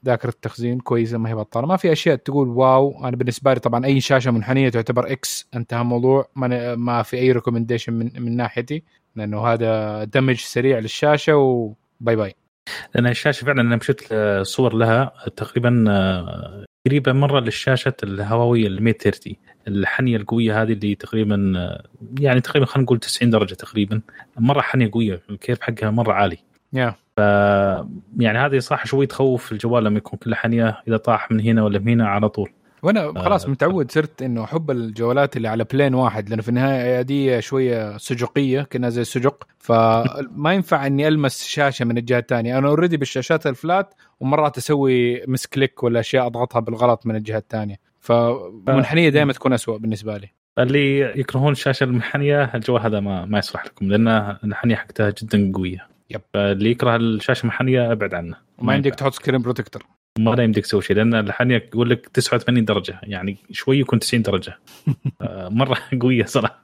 ذاكرة 0.06 0.30
التخزين 0.30 0.80
كويسة 0.80 1.18
ما 1.18 1.30
هي 1.30 1.36
بطاله 1.36 1.68
ما 1.68 1.78
في 1.78 1.92
أشياء 1.92 2.16
تقول 2.16 2.48
wow. 2.48 3.06
أنا 3.06 3.16
بالنسبة 3.18 3.54
لي 3.54 3.60
طبعا 3.60 3.86
أي 3.86 4.02
شاشة 4.02 4.32
منحنية 4.32 4.70
تعتبر 4.70 5.12
X 5.12 5.48
انتهى 5.56 5.82
الموضوع. 5.82 6.28
ما, 6.36 6.76
ما 6.76 7.04
في 7.04 7.18
أي 7.18 7.32
recommendation 7.32 7.94
من 7.94 8.12
من 8.24 8.38
ناحيتي. 8.38 8.84
لأنه 9.20 9.48
هذا 9.48 10.04
damage 10.04 10.40
سريع 10.40 10.80
للشاشة 10.80 11.36
و 11.36 11.56
bye 11.56 12.16
bye 12.16 12.36
لأن 12.96 13.08
الشاشة 13.08 13.46
فعلا 13.46 13.62
أنا 13.62 13.76
مشيت 13.76 14.14
صور 14.42 14.74
لها 14.76 15.14
تقريبا 15.36 15.86
آه، 15.90 16.66
قريبه 16.88 17.12
مرة 17.12 17.40
للشاشة 17.40 17.94
الهواوية 18.04 18.68
ال 18.68 18.84
130 18.84 19.36
الحنية 19.68 20.18
القوية 20.18 20.62
هذه 20.62 20.74
اللي 20.74 20.96
تقريبا 20.96 21.54
آه، 21.58 21.84
يعني 22.20 22.42
تقريبا 22.42 22.66
خلينا 22.66 22.84
نقول 22.84 23.00
90 23.00 23.32
درجة 23.32 23.54
تقريبا 23.54 24.02
مرة 24.38 24.62
حنية 24.62 24.90
قوية 24.94 25.22
ال 25.30 25.35
curve 25.35 25.62
حقها 25.62 25.92
مرة 25.92 26.14
عالي. 26.14 26.38
يا 26.74 26.96
ف 27.18 27.20
يعني 28.20 28.38
هذه 28.38 28.60
صح 28.60 28.86
شوي 28.86 29.08
تخوف 29.08 29.52
الجوال 29.52 29.84
لما 29.84 29.98
يكون 29.98 30.20
كله 30.20 30.36
حنية 30.36 30.82
إذا 30.88 30.98
طاح 30.98 31.32
من 31.32 31.40
هنا 31.42 31.64
ولا 31.64 31.80
من 31.80 31.88
هنا 31.88 32.08
على 32.08 32.30
طول. 32.30 32.52
وأنا 32.84 33.22
خلاص 33.24 33.46
آه، 33.46 33.50
متعود 33.50 33.92
صرت 33.92 34.22
إنه 34.22 34.44
أحب 34.44 34.72
الجوالات 34.72 35.38
اللي 35.38 35.48
على 35.48 35.64
plane 35.64 35.94
واحد 35.94 36.30
لأنه 36.30 36.42
في 36.42 36.50
النهاية 36.50 37.02
دي 37.02 37.42
شوية 37.42 37.98
سجقية 37.98 38.62
كنا 38.62 38.90
زي 38.90 39.02
السجق. 39.02 39.48
فما 39.60 40.54
ينفع 40.56 40.88
إني 40.88 41.08
ألمس 41.08 41.44
شاشة 41.44 41.86
من 41.86 41.98
الجهة 41.98 42.20
الثانية. 42.20 42.58
أنا 42.58 42.68
already 42.68 42.98
بالشاشات 42.98 43.48
ال 43.48 43.57
flat 43.57 43.94
ومرات 44.20 44.58
أسوي 44.58 45.26
misclick 45.28 45.84
ولا 45.84 46.00
أشياء 46.00 46.26
أضغطها 46.26 46.60
بالغلط 46.60 47.06
من 47.06 47.16
الجهة 47.16 47.38
الثانية. 47.38 47.76
فمنحنيه 48.00 49.10
دائما 49.10 49.34
تكون 49.34 49.54
أسوأ 49.54 49.78
بالنسبة 49.78 50.18
لي. 50.18 50.30
اللي 50.60 51.00
يكرهون 51.00 51.52
الشاشة 51.52 51.84
المنحنية 51.84 52.44
الجوال 52.56 52.82
هذا 52.82 53.00
ما 53.00 53.26
ما 53.26 53.40
يصلح 53.40 53.66
لكم 53.66 53.86
لأن 53.86 54.08
الحنية 54.44 54.76
حقتها 54.76 55.14
جدا 55.22 55.52
قوية. 55.56 55.88
yep. 56.10 56.22
فاللي 56.34 56.72
يكره 56.72 56.96
الشاشة 56.96 57.42
المنحنية 57.42 57.92
أبعد 57.92 58.14
عنه. 58.14 58.36
وما 58.58 58.74
عندك. 58.74 58.96
تحط 58.96 59.14
screen 59.14 59.42
protector 59.42 59.99
ما 60.20 60.32
لا 60.32 60.44
يمديك 60.44 60.66
تسوي 60.66 60.82
شيء 60.82 60.96
لأن 60.96 61.16
الحنيه 61.16 61.56
يقول 61.56 61.90
لك 61.90 62.08
89 62.08 62.66
درجة 62.66 63.00
يعني 63.04 63.38
شوي 63.52 63.80
يكون 63.80 64.00
90 64.00 64.24
درجة. 64.24 64.60
آه، 65.22 65.50
مرة 65.50 65.78
قوية 66.02 66.26
صراحة. 66.26 66.64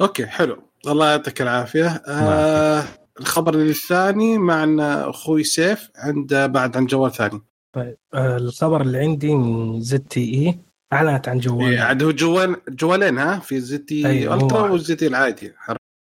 okay 0.00 0.26
حلو. 0.26 0.62
الله 0.86 1.10
يعطيك 1.10 1.42
العافية. 1.42 2.02
آه 2.08 2.84
الخبر 3.20 3.54
الثاني 3.54 4.38
معنا 4.38 5.10
أخوي 5.10 5.44
سيف 5.44 5.90
عنده 5.96 6.46
بعد 6.46 6.76
عن 6.76 6.86
جوال 6.86 7.12
ثاني. 7.12 7.42
طيب 7.72 7.96
آه، 8.14 8.36
الخبر 8.36 8.80
اللي 8.80 8.98
عندي 8.98 9.34
من 9.34 9.80
زد 9.80 10.00
تي 10.00 10.20
إي 10.20 10.58
أعلنت 10.92 11.28
عن 11.28 11.38
جوال. 11.38 11.78
عاد 11.78 12.02
هو 12.02 12.10
جوال 12.10 12.56
جوالين 12.68 13.18
ها؟ 13.18 13.38
في 13.38 13.60
أيوة، 14.06 14.34
هو 14.34 14.40
ألترا 14.40 14.60
واحد. 14.60 14.72
والزيتي 14.72 15.06
العادي. 15.06 15.52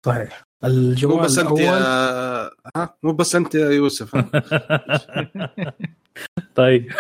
صحيح. 0.07 0.52
مو 0.65 0.69
الجوال 0.71 1.21
بس 1.25 1.39
أنت 1.39 1.59
يا 1.59 1.73
ها؟ 2.77 2.95
مو 3.03 3.13
بس 3.13 3.35
أنت 3.37 3.55
يا 3.55 3.71
يوسف؟ 3.71 4.17
طيب. 6.55 6.93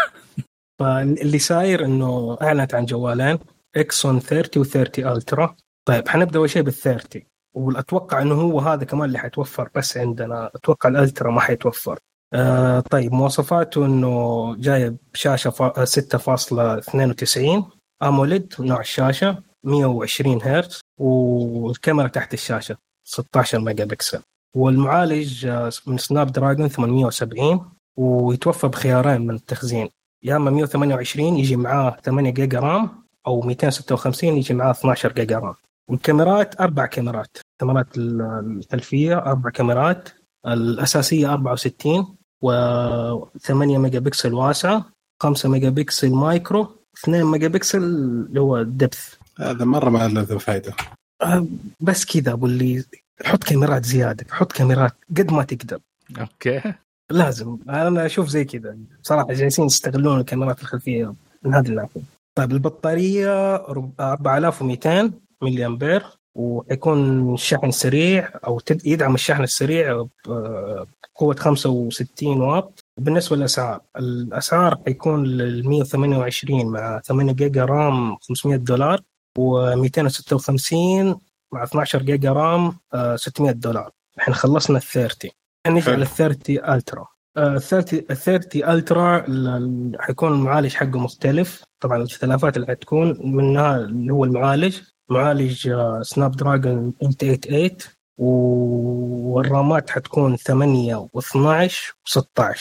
فاللي 0.81 1.39
صاير 1.39 1.85
إنه 1.85 2.39
أعلنت 2.43 2.75
عن 2.75 2.85
جوالين 2.85 3.39
إكسون 3.77 4.21
30 4.21 4.65
و30 4.65 4.99
ألترا. 4.99 5.57
طيب 5.89 6.09
حنبدأ 6.09 6.39
أول 6.39 6.51
شيء 6.51 6.63
بال 6.63 6.73
30 6.73 7.23
وأتوقع 7.57 8.23
إنه 8.23 8.35
هو 8.35 8.61
هذا 8.61 8.85
كمان 8.85 9.05
اللي 9.09 9.19
حيتوفر 9.19 9.69
بس 9.75 9.97
عندنا. 9.97 10.51
أتوقع 10.55 10.89
الألترا 10.89 11.31
ما 11.31 11.41
حيتوفر. 11.41 11.99
آه 12.35 12.81
طيب 12.81 13.13
مواصفاته 13.13 13.87
إنه 13.87 14.57
جاية 14.57 14.95
بشاشة 15.15 15.51
فا- 15.51 15.85
6.92 15.85 17.65
AMOLED 18.03 18.55
نوع 18.61 18.81
الشاشة 18.81 19.43
120 19.65 20.43
هرتز 20.43 20.81
والكاميرا 21.01 22.09
تحت 22.09 22.35
الشاشة. 22.35 22.77
16 23.13 23.59
ميجا 23.61 23.85
بكسل. 23.85 24.23
والمعالج 24.57 25.47
آه، 25.47 25.73
من 25.87 25.99
سناب 25.99 26.33
دراجون 26.33 26.69
870 26.69 27.71
ويتوفر 27.97 28.69
بخيارين 28.69 29.21
من 29.21 29.35
التخزين. 29.35 29.89
يا 30.23 30.37
إما 30.37 30.51
128 30.51 31.37
يجي 31.37 31.57
معاه 31.57 31.97
8 32.05 32.31
جيجا 32.31 32.61
RAM 32.61 32.91
أو 33.27 33.41
256 33.41 34.37
يجي 34.37 34.55
معاه 34.55 34.71
12 34.71 35.13
جيجا 35.13 35.39
RAM. 35.39 35.55
والكاميرات 35.91 36.61
أربع 36.61 36.87
كاميرات. 36.87 37.37
كاميرات 37.61 37.87
الخلفية 37.97 39.19
أربع 39.19 39.51
كاميرات 39.51 40.09
الأساسية 40.47 41.33
64 41.33 42.17
و8 42.45 43.51
ميجا 43.51 43.99
بكسل 43.99 44.35
واسعه 44.35 44.85
5 45.23 45.49
ميجا 45.49 45.71
بكسل 45.71 46.11
macro 46.11 46.69
2 46.99 47.25
ميجا 47.25 47.49
بكسل 47.49 47.83
اللي 47.83 48.41
هو 48.41 48.59
ال 48.59 48.68
depth 48.68 49.15
هذا 49.39 49.65
مرة 49.65 49.91
ما 49.91 50.09
له 50.09 50.39
فائده 50.39 50.75
آه، 51.23 51.47
بس 51.81 52.05
كذا 52.05 52.33
ابو 52.33 52.47
اللي 52.47 52.85
حط 53.25 53.45
كاميرات 53.45 53.85
زيادة 53.85 54.27
حط 54.31 54.53
كاميرات 54.53 54.93
قد 55.11 55.33
ما 55.33 55.43
تقدر. 55.43 55.79
okay. 56.21 56.75
لازم. 57.11 57.59
أنا 57.69 58.07
أشوف 58.07 58.29
زي 58.29 58.45
كذا. 58.45 58.77
صراحة 59.03 59.33
جالسين 59.33 59.65
يستغلون 59.65 60.21
الكاميرات 60.21 60.61
الخلفية 60.61 61.15
من 61.43 61.55
هذه 61.55 61.67
الناحية. 61.69 62.01
طيب 62.39 62.53
البطارية 62.53 63.57
رب- 63.57 64.01
4200 64.01 65.13
ملي 65.43 65.67
امبير 65.67 66.05
وحيكون 66.35 67.37
شحن 67.37 67.71
سريع 67.71 68.31
أو 68.47 68.61
يدعم 68.85 69.15
الشحن 69.15 69.43
السريع 69.43 70.07
بقوه 70.27 71.35
65 71.39 72.41
واط. 72.41 72.85
بالنسبة 73.01 73.37
للأسعار 73.37 73.81
الأسعار 73.97 74.79
حيكون 74.87 75.25
لل 75.25 75.69
128 75.69 76.67
مع 76.67 77.01
8 77.01 77.33
جيجا 77.33 77.65
RAM 77.65 78.17
500 78.17 78.57
دولار 78.57 79.01
و256 79.39 81.17
مع 81.53 81.63
12 81.65 82.03
جيجا 82.03 82.33
RAM 82.33 82.77
آه، 82.95 83.17
600 83.17 83.53
دولار. 83.53 83.91
إحنا 84.21 84.35
خلصنا 84.35 84.77
ال 84.79 84.83
30 84.83 85.31
نجي. 85.69 85.91
على 85.91 86.03
ال 86.03 86.07
30 86.07 86.65
Ultra. 86.65 87.07
ال 87.39 87.63
30 87.63 87.99
ال 88.11 88.17
30 88.17 88.65
Ultra 88.65 89.19
ال- 89.27 89.49
ال- 89.49 89.97
حيكون 90.01 90.33
المعالج 90.33 90.75
حقه 90.75 90.99
مختلف. 90.99 91.63
طبعا 91.81 91.97
الاختلافات 91.97 92.57
اللي 92.57 92.67
حتكون 92.69 93.19
منها 93.25 93.77
اللي 93.77 94.13
هو 94.13 94.25
المعالج 94.25 94.77
معالج 95.11 95.69
آه، 95.69 96.01
سناب 96.03 96.31
دراجون 96.37 96.93
888 97.01 97.77
و- 98.19 99.33
وال 99.35 99.53
RAM 99.53 99.81
ات 99.81 99.91
حتكون 99.91 100.37
8 100.37 101.07
و12 101.17 101.93
و16 102.09 102.59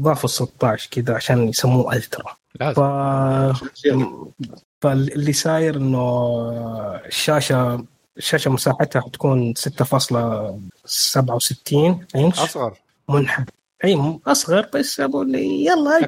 ضافوا 0.00 0.28
16 0.28 0.88
كذا 0.90 1.14
عشان 1.14 1.48
يسموه 1.48 1.94
Ultra. 1.96 2.36
ف... 2.74 2.80
فاللي 4.82 5.32
صاير 5.32 5.76
إنه 5.76 6.36
الشاشة 7.06 7.84
الشاشة 8.18 8.50
مساحتها 8.50 9.00
حتكون 9.02 9.54
6.67 9.54 12.06
إنش. 12.16 12.38
أصغر. 12.40 12.78
منحنى 13.08 13.46
أي 13.84 14.18
أصغر 14.26 14.68
بس 14.74 15.00
اللي 15.00 15.64
يلا. 15.64 16.00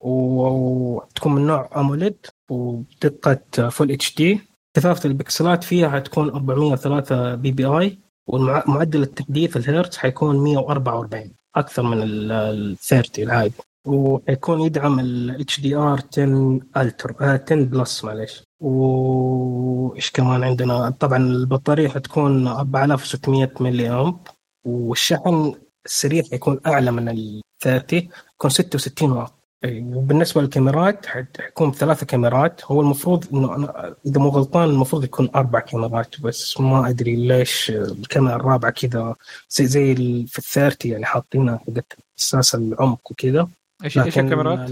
و- 0.00 0.96
وتكون 0.96 1.34
من 1.34 1.46
نوع 1.46 1.70
AMOLED 1.76 2.26
وبدقه 2.50 3.68
Full 3.68 3.90
HD. 3.90 4.40
كثافة 4.76 5.08
البكسلات 5.08 5.64
فيها 5.64 5.90
حتكون 5.90 6.28
403 6.30 7.34
PPI 7.34 7.98
ومعدل 8.26 9.02
التحديث 9.02 9.56
الهيرتز 9.56 9.96
حيكون 9.96 10.36
144 10.44 11.32
أكثر 11.56 11.82
من 11.82 12.02
ال 12.02 12.76
30 12.78 13.24
العادي. 13.24 13.54
وحيكون 13.84 14.60
يدعم 14.60 15.00
ال 15.00 15.40
HDR 15.40 16.00
10 16.12 16.60
التر 16.76 17.14
10 17.20 17.64
Plus 17.64 18.04
معلش 18.04 18.42
وإيش 18.60 20.10
كمان 20.10 20.44
عندنا؟ 20.44 20.90
طبعا 20.90 21.16
البطارية 21.18 21.88
حتكون 21.88 22.48
4600 22.48 23.50
ملي 23.60 23.90
أمب 23.90 24.18
والشحن 24.64 25.54
السريع 25.86 26.22
حيكون 26.30 26.60
أعلى 26.66 26.90
من 26.90 27.08
ال 27.08 27.42
30 27.62 28.08
يكون 28.34 28.50
66 28.50 29.12
واط. 29.12 29.34
أي، 29.64 29.82
وبالنسبة 29.82 30.40
للكاميرات 30.40 31.06
حيكون 31.06 31.72
ثلاثة 31.72 32.06
كاميرات. 32.06 32.64
هو 32.64 32.80
المفروض 32.80 33.24
إنه 33.34 33.54
أنا 33.56 33.94
إذا 34.06 34.20
مو 34.20 34.28
غلطان 34.28 34.68
المفروض 34.70 35.04
يكون 35.04 35.30
أربع 35.34 35.60
كاميرات 35.60 36.20
بس 36.20 36.60
ما 36.60 36.88
أدري 36.88 37.16
ليش 37.16 37.70
الكاميرا 37.70 38.36
الرابعة 38.36 38.70
كذا 38.70 39.14
زي 39.50 39.66
زي 39.66 39.94
في 40.26 40.38
ال 40.38 40.45
thirty 40.45 40.88
يعني 40.88 41.04
حاطينها 41.04 41.58
حقت 41.58 41.96
أساس 42.18 42.54
العمق 42.54 43.10
وكذا. 43.10 43.48
إيش 43.84 43.98
إيش 43.98 44.06
لكن 44.18 44.24
الكاميرات؟ 44.24 44.70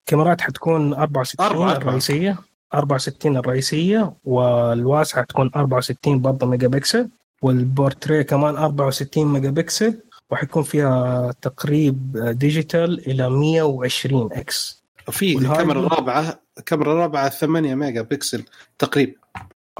الكاميرات 0.00 0.40
حتكون 0.40 0.94
64 0.94 1.46
أربعة، 1.46 1.70
أربعة. 1.72 1.76
الرئيسية. 1.82 2.36
64 2.74 3.36
الرئيسية 3.36 4.12
والواسعة 4.24 5.24
تكون 5.24 5.50
64 5.56 6.20
برضه 6.20 6.46
ميجا 6.46 6.68
بكسل 6.68 7.08
والبورتريه 7.42 8.22
كمان 8.22 8.56
64 8.56 9.32
ميجا 9.32 9.50
بكسل 9.50 10.00
وحيكون 10.30 10.62
فيها 10.62 11.32
تقريب 11.42 12.16
digital 12.18 13.06
إلى 13.10 13.30
120 13.30 14.32
X. 14.32 14.82
في 15.10 15.34
والهاي- 15.36 15.50
الكاميرا 15.52 15.86
الرابعه 15.86 16.40
الكاميرا 16.58 16.92
الرابعه 16.92 17.28
8 17.28 17.74
ميجا 17.74 18.02
بكسل 18.02 18.44
تقريبا 18.78 19.12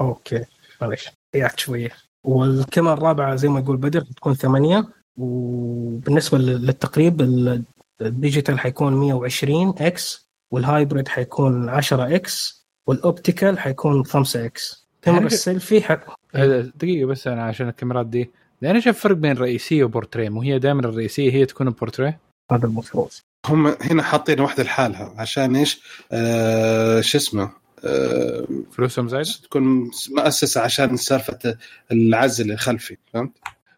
okay 0.01 0.43
معلش 0.81 1.09
ضيعت 1.33 1.59
شوية. 1.59 1.89
والكاميرا 2.23 2.93
الرابعة 2.93 3.35
زي 3.35 3.47
ما 3.49 3.59
يقول 3.59 3.77
بدر 3.77 4.01
تكون 4.01 4.33
8 4.35 4.87
وبالنسبة 5.17 6.37
لل- 6.37 6.65
للتقريب 6.65 7.21
ال- 7.21 7.63
ال 8.01 8.08
digital 8.08 8.59
حيكون 8.59 8.93
120 8.93 9.75
X 9.79 10.27
وال 10.51 10.65
hybrid 10.65 11.07
حيكون 11.07 11.69
10 11.69 12.15
X 12.15 12.65
وال 12.87 13.03
optical 13.03 13.59
حيكون 13.59 14.05
5 14.05 14.45
X 14.45 14.87
كاميرا 15.01 15.21
يعني- 15.21 15.33
السيلفي 15.33 15.81
ح... 15.81 15.91
آه، 16.35 16.61
دقيقة 16.75 17.05
بس 17.07 17.27
أنا 17.27 17.43
عشان 17.43 17.69
الكاميرات 17.69 18.05
دي 18.05 18.31
ده 18.61 18.71
أنا 18.71 18.79
شايف 18.79 18.99
فرق 18.99 19.15
بين 19.15 19.37
رئيسية 19.37 19.83
وبورتريه 19.83 20.29
مو 20.29 20.41
هي 20.41 20.59
دائما 20.59 20.79
الرئيسية 20.81 21.31
هي 21.31 21.45
تكون 21.45 21.67
البورتريه 21.67 22.19
هذا 22.51 22.65
المفروض 22.65 23.09
هم 23.45 23.67
هنا 23.81 24.03
حاطين 24.03 24.39
واحدة 24.39 24.63
لحالها 24.63 25.13
عشان 25.17 25.55
إيش؟ 25.55 25.81
آه 26.11 27.01
شو 27.01 27.17
اسمه 27.17 27.51
آه 27.85 28.47
فلوسهم 28.71 29.07
زايدة؟ 29.07 29.29
تكون 29.43 29.91
مؤسسة 30.17 30.61
عشان 30.61 30.97
سالفة 30.97 31.57
العزل 31.91 32.51
الخلفي 32.51 32.97
فهمت؟ 33.13 33.31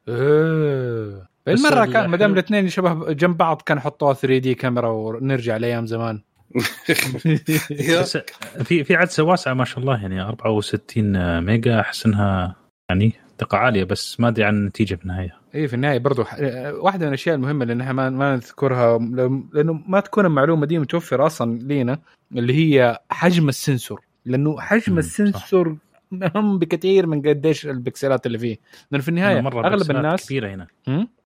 إيه 0.07 1.15
بس 1.19 1.25
المرة 1.47 1.85
كان 1.85 2.05
ما 2.09 2.17
دام 2.17 2.33
الاثنين 2.33 2.69
شبه 2.69 3.13
جنب 3.13 3.37
بعض 3.37 3.61
كان 3.61 3.79
حطوها 3.79 4.13
3 4.13 4.37
دي 4.37 4.53
كاميرا 4.55 4.89
ونرجع 4.89 5.57
لأيام 5.57 5.85
زمان. 5.85 6.21
في 8.63 8.83
في 8.83 8.95
عدسة 8.95 9.23
واسعة 9.23 9.53
ما 9.53 9.65
شاء 9.65 9.79
الله 9.79 10.01
يعني 10.01 10.21
64 10.21 11.39
ميجا 11.41 11.79
أحس 11.79 12.05
إنها 12.05 12.55
يعني 12.89 13.13
دقة 13.39 13.57
عالية 13.57 13.83
بس 13.83 14.19
ما 14.19 14.27
أدري 14.27 14.43
عن 14.45 14.55
النتيجة 14.55 14.95
في 14.95 15.03
النهاية. 15.03 15.37
اي 15.55 15.67
في 15.67 15.73
النهاية 15.73 15.97
برضو 15.97 16.23
ح- 16.23 16.39
واحدة 16.73 17.01
من 17.05 17.07
الأشياء 17.07 17.35
المهمة 17.35 17.63
اللي 17.63 17.73
إنها 17.73 17.93
ما, 17.93 18.09
ما 18.09 18.35
نذكرها 18.35 18.97
ل- 18.97 19.43
لأنه 19.53 19.73
ما 19.87 19.99
تكون 19.99 20.25
المعلومة 20.25 20.65
دي 20.65 20.79
متوفرة 20.79 21.25
أصلا 21.25 21.59
لينا 21.59 21.99
اللي 22.31 22.53
هي 22.53 22.99
حجم 23.09 23.49
ال 23.49 23.56
sensor. 23.56 24.01
لأنه 24.25 24.59
حجم 24.59 24.97
ال 24.97 25.09
sensor 25.09 25.77
اهم 26.35 26.59
بكثير 26.59 27.07
من 27.07 27.21
قديش 27.21 27.65
البكسلات 27.67 28.25
اللي 28.25 28.39
فيه. 28.39 28.57
لأنه 28.91 29.03
في 29.03 29.09
النهاية 29.09 29.41
مرة 29.41 29.67
أغلب 29.67 29.91
الناس 29.91 30.25
كبيرة 30.25 30.49
هنا؟ 30.53 30.67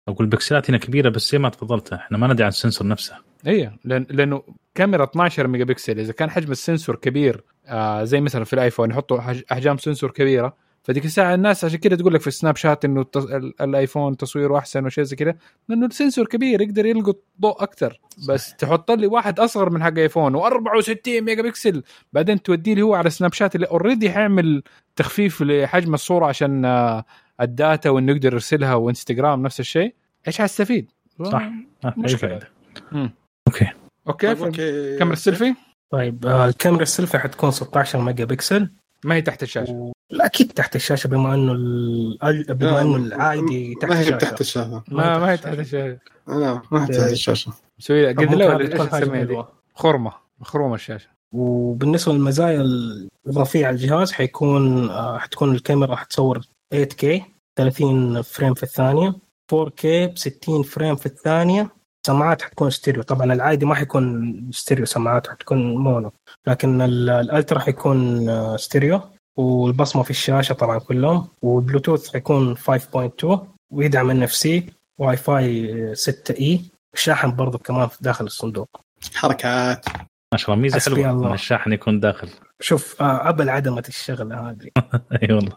أقول 0.10 0.26
البكسلات 0.26 0.69
هنا 0.69 0.77
كبيرة 0.77 1.10
بس 1.10 1.31
زي 1.31 1.38
ما 1.40 1.49
تفضلت 1.49 1.94
إحنا 1.94 2.18
ما 2.18 2.27
ندري 2.27 2.44
عن 2.44 2.49
ال 2.49 2.55
sensor 2.55 2.88
نفسه. 2.88 3.14
اي 3.48 3.72
لأن 3.86 4.06
لأنه 4.10 4.44
كاميرا 4.76 5.03
12 5.03 5.48
ميجا 5.48 5.64
بكسل 5.64 5.99
إذا 5.99 6.14
كان 6.14 6.30
حجم 6.30 6.52
ال 6.52 6.58
sensor 6.58 6.95
كبير 6.95 7.44
آه 7.68 8.03
زي 8.03 8.22
مثلا 8.22 8.44
في 8.44 8.53
الآيفون 8.53 8.90
يحطوا 8.91 9.22
حج- 9.22 9.44
أحجام 9.52 9.77
sensor 9.77 10.11
كبيرة 10.11 10.53
فديك 10.84 11.06
الساعة 11.06 11.34
الناس 11.36 11.65
عشان 11.65 11.80
كده 11.80 11.95
تقول 11.95 12.14
لك 12.14 12.22
في 12.22 12.27
السناب 12.27 12.56
شات 12.56 12.86
إنه 12.86 13.02
التص... 13.02 13.26
ال- 13.26 13.61
الآيفون 13.61 14.18
تصويره 14.18 14.57
أحسن 14.57 14.86
وشيء 14.86 15.03
زي 15.03 15.15
كده 15.15 15.38
لأنه 15.69 15.86
ال 15.86 15.91
sensor 15.91 16.26
كبير 16.26 16.61
يقدر 16.61 16.86
يلقط 16.86 17.18
ضوء 17.41 17.64
أكثر. 17.64 17.99
بس 18.30 18.56
تحط 18.56 18.91
لي 18.91 19.07
واحد 19.07 19.40
أصغر 19.40 19.69
من 19.69 19.84
حق 19.84 19.98
آيفون 19.98 20.40
و64 20.41 20.94
ميجا 21.07 21.41
بكسل 21.41 21.84
بعدين 22.14 22.41
توديه 22.41 22.73
لي 22.76 22.81
هو 22.81 22.95
على 22.95 23.10
سناب 23.10 23.34
شات 23.34 23.56
اللي 23.56 23.68
already 23.68 24.10
حيعمل 24.11 24.64
تخفيف 24.95 25.41
لحجم 25.41 25.94
الصورة 25.94 26.26
عشان 26.26 26.65
آه، 26.65 27.06
ال 27.41 27.51
data 27.51 27.90
وإنه 27.90 28.11
يقدر 28.11 28.34
يرسلها 28.34 28.76
وإنستغرام 28.76 29.41
نفس 29.44 29.60
الشيء. 29.60 29.94
إيش 30.28 30.38
حيستفيد؟ 30.38 30.91
صح. 31.24 31.50
في 31.82 31.88
اي 31.88 31.94
مشكلة. 31.98 32.30
فائده 32.30 32.48
مم. 32.91 33.12
okay. 33.48 33.68
okay 34.07 34.27
طيب، 34.28 34.44
okay. 34.44 34.98
كاميرا 34.98 35.14
السيلفي؟ 35.14 35.56
طيب 35.90 36.26
آه، 36.26 36.46
الكاميرا 36.46 36.84
السيلفي 36.84 37.20
حتكون 37.20 37.52
16 37.52 38.02
ميجا 38.02 38.26
بكسل 38.26 38.70
ما 39.06 39.16
هي 39.16 39.22
تحت 39.22 39.44
الشاشة. 39.44 39.74
و... 39.74 39.91
لا 40.10 40.26
أكيد 40.26 40.52
تحت 40.52 40.76
الشاشة 40.76 41.08
بما 41.08 41.34
إنه 41.34 41.52
ال... 41.52 42.46
بما 42.50 42.82
إنه 42.82 42.96
العادي 42.96 43.76
تحت 43.82 43.90
ما 43.91 43.98
هي 43.98 44.02
الشاشه 44.02 44.18
تحت 44.18 44.41
الشاشة. 44.41 44.84
ما 44.88 45.18
ما 45.20 45.32
هي 45.32 45.38
تحت 45.38 45.60
الشاشة. 45.60 46.00
لا 46.28 46.62
ما 46.72 46.84
هي 46.84 46.88
تحت 46.88 47.12
الشاشة. 47.12 47.54
مسوي 47.80 48.02
لها 48.02 48.12
قد 48.12 48.34
ولا 48.34 48.60
إيش 48.60 48.90
تسميها 48.90 49.24
دي؟ 49.24 49.44
خرمة. 49.76 50.12
مخرومه 50.40 50.76
الشاشة. 50.76 51.10
وبالنسبة 51.32 52.14
للمزايا 52.14 52.62
الإضافية 52.62 53.66
على 53.68 53.76
الجهاز 53.76 54.12
حيكون 54.12 54.90
آه، 54.90 55.18
حتكون 55.18 55.52
الكاميرا 55.52 55.96
حتصور 55.96 56.41
8K 56.76 57.22
30 57.56 58.22
frame 58.22 58.53
في 58.54 58.64
الثانية. 58.64 59.16
4K 59.53 59.85
ب 59.85 60.17
60 60.17 60.63
frame 60.64 60.95
في 60.95 61.05
الثانية 61.05 61.69
سماعات 62.07 62.41
حتكون 62.41 62.69
ستيريو. 62.69 63.03
طبعا 63.03 63.34
العادي 63.34 63.65
ما 63.65 63.76
حيكون 63.76 64.35
ستيريو 64.51 64.85
سماعات 64.85 65.27
حتكون 65.27 65.76
مونو. 65.76 66.11
لكن 66.47 66.81
ال- 66.81 67.09
ال 67.10 67.18
Ultra 67.18 67.60
حيكون 67.59 68.30
آه، 68.30 68.57
ستيريو. 68.57 69.01
والبصمة 69.38 70.03
في 70.03 70.09
الشاشة 70.09 70.53
طبعا 70.53 70.80
كلهم. 70.80 71.27
والبلوتوث 71.41 72.11
حيكون 72.13 72.55
5.2 72.57 73.39
ويدعم 73.73 74.09
ان 74.09 74.23
اف 74.23 74.34
سي 74.34 74.65
واي 74.99 75.17
فاي 75.17 75.95
6 75.95 76.31
اي 76.39 76.61
الشاحن 76.93 77.35
برضه 77.35 77.57
كمان 77.57 77.88
في 77.88 77.97
داخل 78.01 78.26
الصندوق. 78.26 78.67
حركات. 79.15 79.85
ما 80.34 80.38
شاء 80.38 80.51
الله 80.51 80.61
ميزة 80.61 80.80
حلوة 80.95 81.11
الله. 81.11 81.27
إن 81.30 81.34
الشاحن 81.34 81.73
يكون 81.73 81.99
داخل. 81.99 82.30
شوف 82.61 83.01
آه، 83.01 83.30
أبل 83.30 83.49
عدمت 83.49 83.88
الشغله 83.89 84.49
هذه. 84.49 84.69
أي 85.23 85.34
والله. 85.34 85.55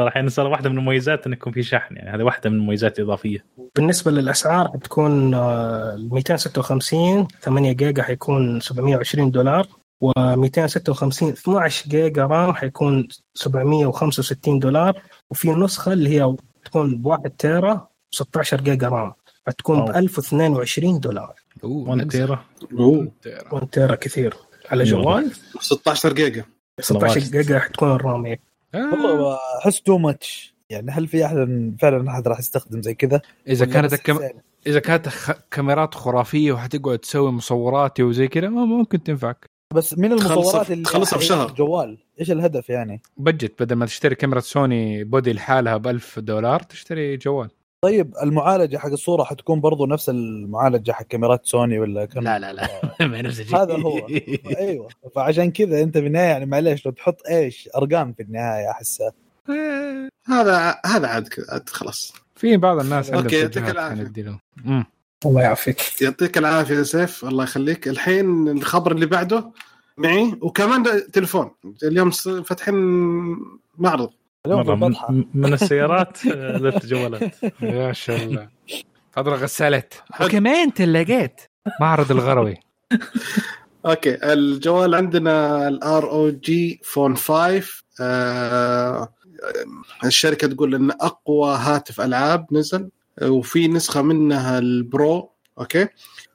صراحة 0.00 0.16
يعني 0.16 0.30
صار 0.30 0.46
واحدة 0.46 0.70
من 0.70 0.78
المميزات 0.78 1.26
إنه 1.26 1.36
يكون 1.36 1.52
في 1.52 1.62
شحن 1.62 1.96
يعني 1.96 2.10
هذه 2.10 2.22
واحدة 2.22 2.50
من 2.50 2.56
المميزات 2.56 2.98
الإضافية 2.98 3.44
بالنسبة 3.76 4.10
للأسعار 4.10 4.68
حتكون 4.68 5.34
آه، 5.34 5.96
256 5.96 7.28
8 7.42 7.72
جيجا 7.72 8.02
حيكون 8.02 8.60
720 8.60 9.30
دولار 9.30 9.66
و256 10.04 11.22
12 11.22 11.88
جيجا 11.88 12.26
RAM 12.26 12.54
حيكون 12.54 13.08
765 13.34 14.58
دولار 14.58 15.02
وفي 15.30 15.50
نسخة 15.50 15.92
اللي 15.92 16.10
هي 16.10 16.36
تكون 16.64 16.96
ب 16.96 17.06
1 17.06 17.30
تيرا 17.38 17.88
16 18.10 18.60
جيجا 18.60 18.88
RAM 18.88 19.12
حتكون 19.46 19.78
ب 19.84 19.88
أوه. 19.88 19.98
1022 19.98 21.00
دولار 21.00 21.34
1 21.62 22.10
تيرا 22.10 22.44
أوه 22.72 23.12
1 23.52 23.66
تيرا 23.66 23.94
كثير 23.94 24.34
على. 24.70 24.84
جوال 24.84 25.32
16 25.60 26.12
جيجا 26.12 26.44
16 26.80 27.20
صلوات. 27.20 27.32
جيجا 27.32 27.58
حتكون 27.58 27.90
ال 27.92 28.01
RAM 28.01 28.26
إيه. 28.26 28.53
والله 28.74 29.38
أحس 29.58 29.82
too 29.82 29.98
much 29.98 30.54
يعني 30.70 30.90
هل 30.90 31.06
في 31.06 31.24
أحد 31.24 31.36
فعلا 31.80 32.10
أحد 32.10 32.28
راح 32.28 32.38
يستخدم 32.38 32.82
زي 32.82 32.94
كذا؟ 32.94 33.20
إذا 33.48 33.66
كانت 33.66 33.92
الكم... 33.92 34.14
حسين؟ 34.14 34.30
إذا 34.66 34.80
كانت 34.80 35.08
خ... 35.08 35.32
كاميرات 35.50 35.94
خرافية 35.94 36.52
وحتقعد 36.52 36.98
تسوي 36.98 37.30
مصوراتي 37.30 38.02
وزي 38.02 38.28
كذا 38.28 38.48
ما 38.48 38.64
ممكن 38.64 39.02
تنفعك 39.02 39.46
بس 39.74 39.98
من 39.98 40.12
المصورات 40.12 40.70
اللي 40.70 40.84
تخلصها 40.84 41.18
في 41.18 41.24
شهر. 41.24 41.54
جوال 41.54 41.98
إيش 42.20 42.30
الهدف 42.30 42.70
يعني؟ 42.70 43.02
بجت 43.16 43.62
بدل 43.62 43.76
ما 43.76 43.86
تشتري 43.86 44.14
كاميرا 44.14 44.40
سوني 44.40 45.04
body 45.04 45.32
لحالها 45.32 45.76
ب 45.76 45.88
1000 45.88 46.18
دولار 46.18 46.60
تشتري 46.60 47.16
جوال 47.16 47.50
طيب 47.84 48.14
المعالجة 48.22 48.76
حق 48.76 48.90
الصورة 48.90 49.24
حتكون 49.24 49.60
برضو 49.60 49.86
نفس 49.86 50.08
المعالجة 50.08 50.92
حق 50.92 51.02
كاميرات 51.02 51.46
سوني 51.46 51.78
ولا 51.78 52.04
كم؟ 52.04 52.20
لا 52.20 52.38
لا 52.38 52.52
لا. 52.52 52.68
ما 53.06 53.22
نفس 53.22 53.40
الشيء. 53.40 53.56
هذا 53.56 53.74
هو. 53.74 54.08
أيوه. 54.58 54.88
فعشان 55.14 55.50
كذا 55.50 55.82
أنت 55.82 55.98
في 55.98 56.06
النهاية 56.06 56.28
يعني 56.28 56.46
معليش 56.46 56.86
لو 56.86 56.92
تحط 56.92 57.26
إيش 57.30 57.68
أرقام 57.76 58.12
في 58.12 58.22
النهاية 58.22 58.70
احسها 58.70 59.12
آه، 59.50 60.08
هذا 60.26 60.80
هذا 60.86 61.06
عاد 61.08 61.28
كذا 61.28 61.46
عاد 61.48 61.68
خلاص. 61.68 62.12
في 62.36 62.56
بعض 62.56 62.78
الناس 62.80 63.10
okay، 63.10 63.36
يعطيك. 63.36 63.76
أمم. 64.66 64.84
الله 65.26 65.42
يعافيك. 65.42 66.02
يعطيك 66.02 66.38
العافية 66.38 66.74
يا 66.74 66.82
سيف. 66.82 67.24
الله 67.24 67.44
يخليك. 67.44 67.88
الحين 67.88 68.48
الخبر 68.48 68.92
اللي 68.92 69.06
بعده 69.06 69.50
معي 69.96 70.38
وكمان 70.40 70.82
ده 70.82 71.08
تليفون. 71.12 71.50
اليوم 71.82 72.10
فاتحين 72.10 72.74
معرض. 73.78 74.10
من, 74.46 75.24
من 75.34 75.52
السيارات 75.52 76.26
آه، 76.26 76.58
للجوالات 76.58 77.34
يا 77.62 77.92
شاء 77.92 78.22
الله. 78.22 78.48
تفضل 79.12 79.32
غسالات 79.32 79.94
وكمان 80.20 80.70
ثلاجات 80.70 81.40
معرض 81.80 82.10
الغروي. 82.10 82.56
okay 83.86 84.32
الجوال 84.32 84.94
عندنا 84.94 85.68
ال 85.68 86.10
ROG 86.10 86.80
Phone 86.84 87.16
5 87.16 87.62
آه 88.00 89.14
الشركة 90.04 90.46
تقول 90.48 90.74
إن 90.74 90.90
أقوى 90.90 91.56
هاتف 91.56 92.00
ألعاب 92.00 92.46
نزل 92.52 92.90
وفي 93.22 93.68
نسخة 93.68 94.02
منها 94.02 94.58
ال 94.58 94.72
Pro. 94.72 95.30
okay؟ 95.58 95.88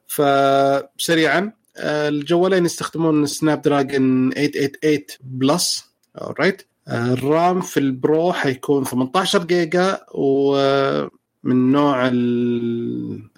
فسريعا 0.07 1.51
آه، 1.77 2.09
الجوالين 2.09 2.65
يستخدمون 2.65 3.25
Snapdragon 3.25 4.31
888 4.31 4.99
Plus 5.21 5.89
right 6.15 6.69
ال 6.89 7.07
RAM 7.07 7.61
في 7.61 7.79
ال 7.79 7.93
Pro 7.93 8.33
حيكون 8.33 8.83
18 8.83 9.43
جيجا 9.43 9.99
ومن 10.13 11.71
نوع 11.71 12.07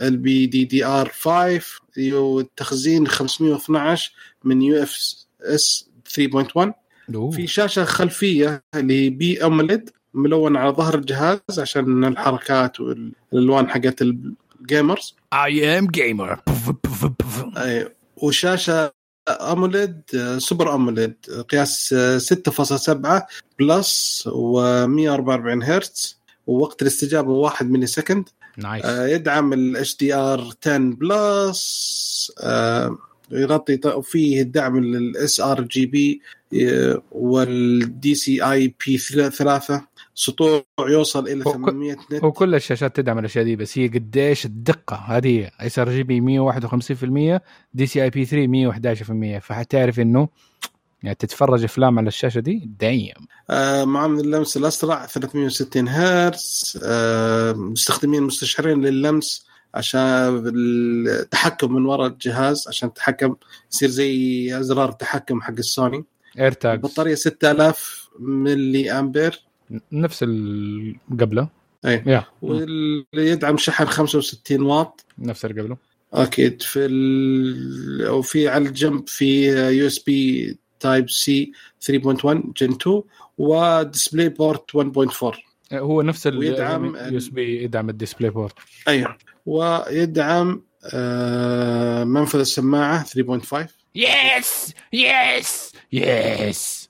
البي 0.02 0.46
دي 0.46 0.64
دي 0.66 0.86
آر 0.86 1.10
5 1.10 1.62
والتخزين 2.14 3.08
512 3.08 4.12
من 4.44 4.62
UFS 4.62 5.90
3.1 6.20 6.70
في 7.32 7.48
شاشة 7.48 7.84
خلفية 7.86 8.64
اللي 8.76 9.10
بي 9.10 9.46
AMOLED 9.46 9.90
ملون 10.14 10.58
على 10.58 10.70
ظهر 10.72 10.96
الجهاز 10.96 11.40
عشان 11.60 12.06
الحركات 12.06 12.80
والالوان 12.80 13.70
حقت 13.70 14.02
ال 14.02 14.18
gamers 14.18 15.16
I 15.36 15.50
am 15.80 15.86
gamer. 15.98 16.38
أي. 17.58 17.92
وشاشة 18.18 18.92
AMOLED 19.30 20.02
Super 20.38 20.76
AMOLED 20.76 21.16
قياس 21.50 21.96
6.7 22.18 23.28
بلس 23.60 24.24
و144 24.28 25.64
هرتز 25.64 26.18
ووقت 26.48 26.82
الاستجابة 26.82 27.32
1 27.32 27.72
millisecond. 27.72 28.30
nice. 28.58 28.86
آه، 28.86 29.08
يدعم 29.08 29.54
ال 29.54 29.98
HDR 29.98 30.54
10 30.66 30.78
plus 30.78 32.32
آه، 32.40 32.98
يغطي 33.32 33.80
فيه 34.04 34.42
الدعم 34.42 34.80
للاس 34.80 35.40
آر 35.40 35.62
جي 35.62 35.86
بي 35.86 36.22
والدي 37.12 38.16
سي 38.16 38.52
آي 38.52 38.76
بي 38.86 38.98
3 38.98 39.88
سطوع 40.16 40.64
يوصل 40.80 41.28
إلى 41.28 41.46
هو 41.48 41.52
كل- 41.54 41.60
800 41.72 41.94
نت. 42.12 42.24
هو 42.24 42.32
كل 42.32 42.56
الشاشات 42.56 42.96
تدعم 42.96 43.20
الأشياء 43.20 43.44
دي 43.46 43.56
بس 43.56 43.78
هي 43.78 43.88
قديش 43.88 44.46
الدقة؟ 44.46 44.96
هذه 44.96 45.28
هي. 45.40 45.52
اس 45.60 45.80
آر 45.80 45.90
جي 45.90 46.04
بي 46.04 46.22
151% 46.22 47.42
دي 47.74 47.86
سي 47.86 48.04
آي 48.04 48.10
بي 48.10 48.26
3 48.26 48.48
111% 48.48 49.40
فحتعرف 49.40 50.00
إنه 50.00 50.30
يعني 51.04 51.16
تتفرج 51.16 51.64
أفلام 51.64 52.00
على 52.00 52.08
الشاشة 52.08 52.40
دي؟ 52.40 52.70
دايم. 52.80 53.14
آه، 53.50 53.84
معامل 53.86 54.20
اللمس 54.20 54.58
الأسرع 54.58 55.06
360 55.06 55.88
هرتز. 55.88 56.80
آه، 56.84 57.54
مستخدمين 57.54 58.24
مستشعرين 58.24 58.82
لللمس 58.82 59.46
عشان 59.74 60.44
التحكم 60.56 61.74
من 61.74 61.86
وراء 61.86 62.08
الجهاز 62.08 62.68
عشان 62.68 62.94
تتحكم 62.94 63.36
يصير 63.74 63.90
زي 63.90 64.60
أزرار 64.60 64.90
التحكم 64.90 65.42
حق 65.42 65.52
السوني. 65.52 66.04
air 66.40 66.52
triggers 66.52 66.72
البطاريه 66.74 67.16
6000 67.16 68.10
ملي 68.20 68.92
آمبير. 69.00 69.42
نفس 69.92 70.24
اللي 70.24 70.96
قبله. 71.20 71.48
اي 71.86 72.04
يا. 72.06 72.24
واللي 72.42 73.06
يدعم 73.16 73.58
شحن 73.58 73.86
65 73.86 74.62
واط. 74.62 75.06
نفس 75.20 75.46
اللي 75.46 75.62
قبله. 75.62 75.78
أكيد 76.14 76.62
في 76.62 76.86
ال... 76.86 78.10
وفي 78.10 78.48
على 78.48 78.68
الجنب 78.68 79.08
في 79.08 79.48
USB 79.70 80.58
Type-C 80.80 81.52
3.1 81.92 81.92
Gen 82.58 82.72
2 82.72 83.02
و 83.38 84.30
DisplayPort 84.30 84.78
1.4 84.78 85.38
هو 85.74 86.02
نفس 86.02 86.28
ويدعم 86.28 86.96
USB 86.96 87.64
يدعم 87.64 87.90
ال 87.90 88.30
DisplayPort. 88.30 88.54
أيوه. 88.88 89.18
ويدعم 89.46 90.62
آه، 90.94 92.04
منفذ 92.04 92.40
السماعة 92.40 93.04
3.5 93.04 93.68
Yes! 93.98 94.74
Yes! 94.96 95.72
Yes! 95.92 96.88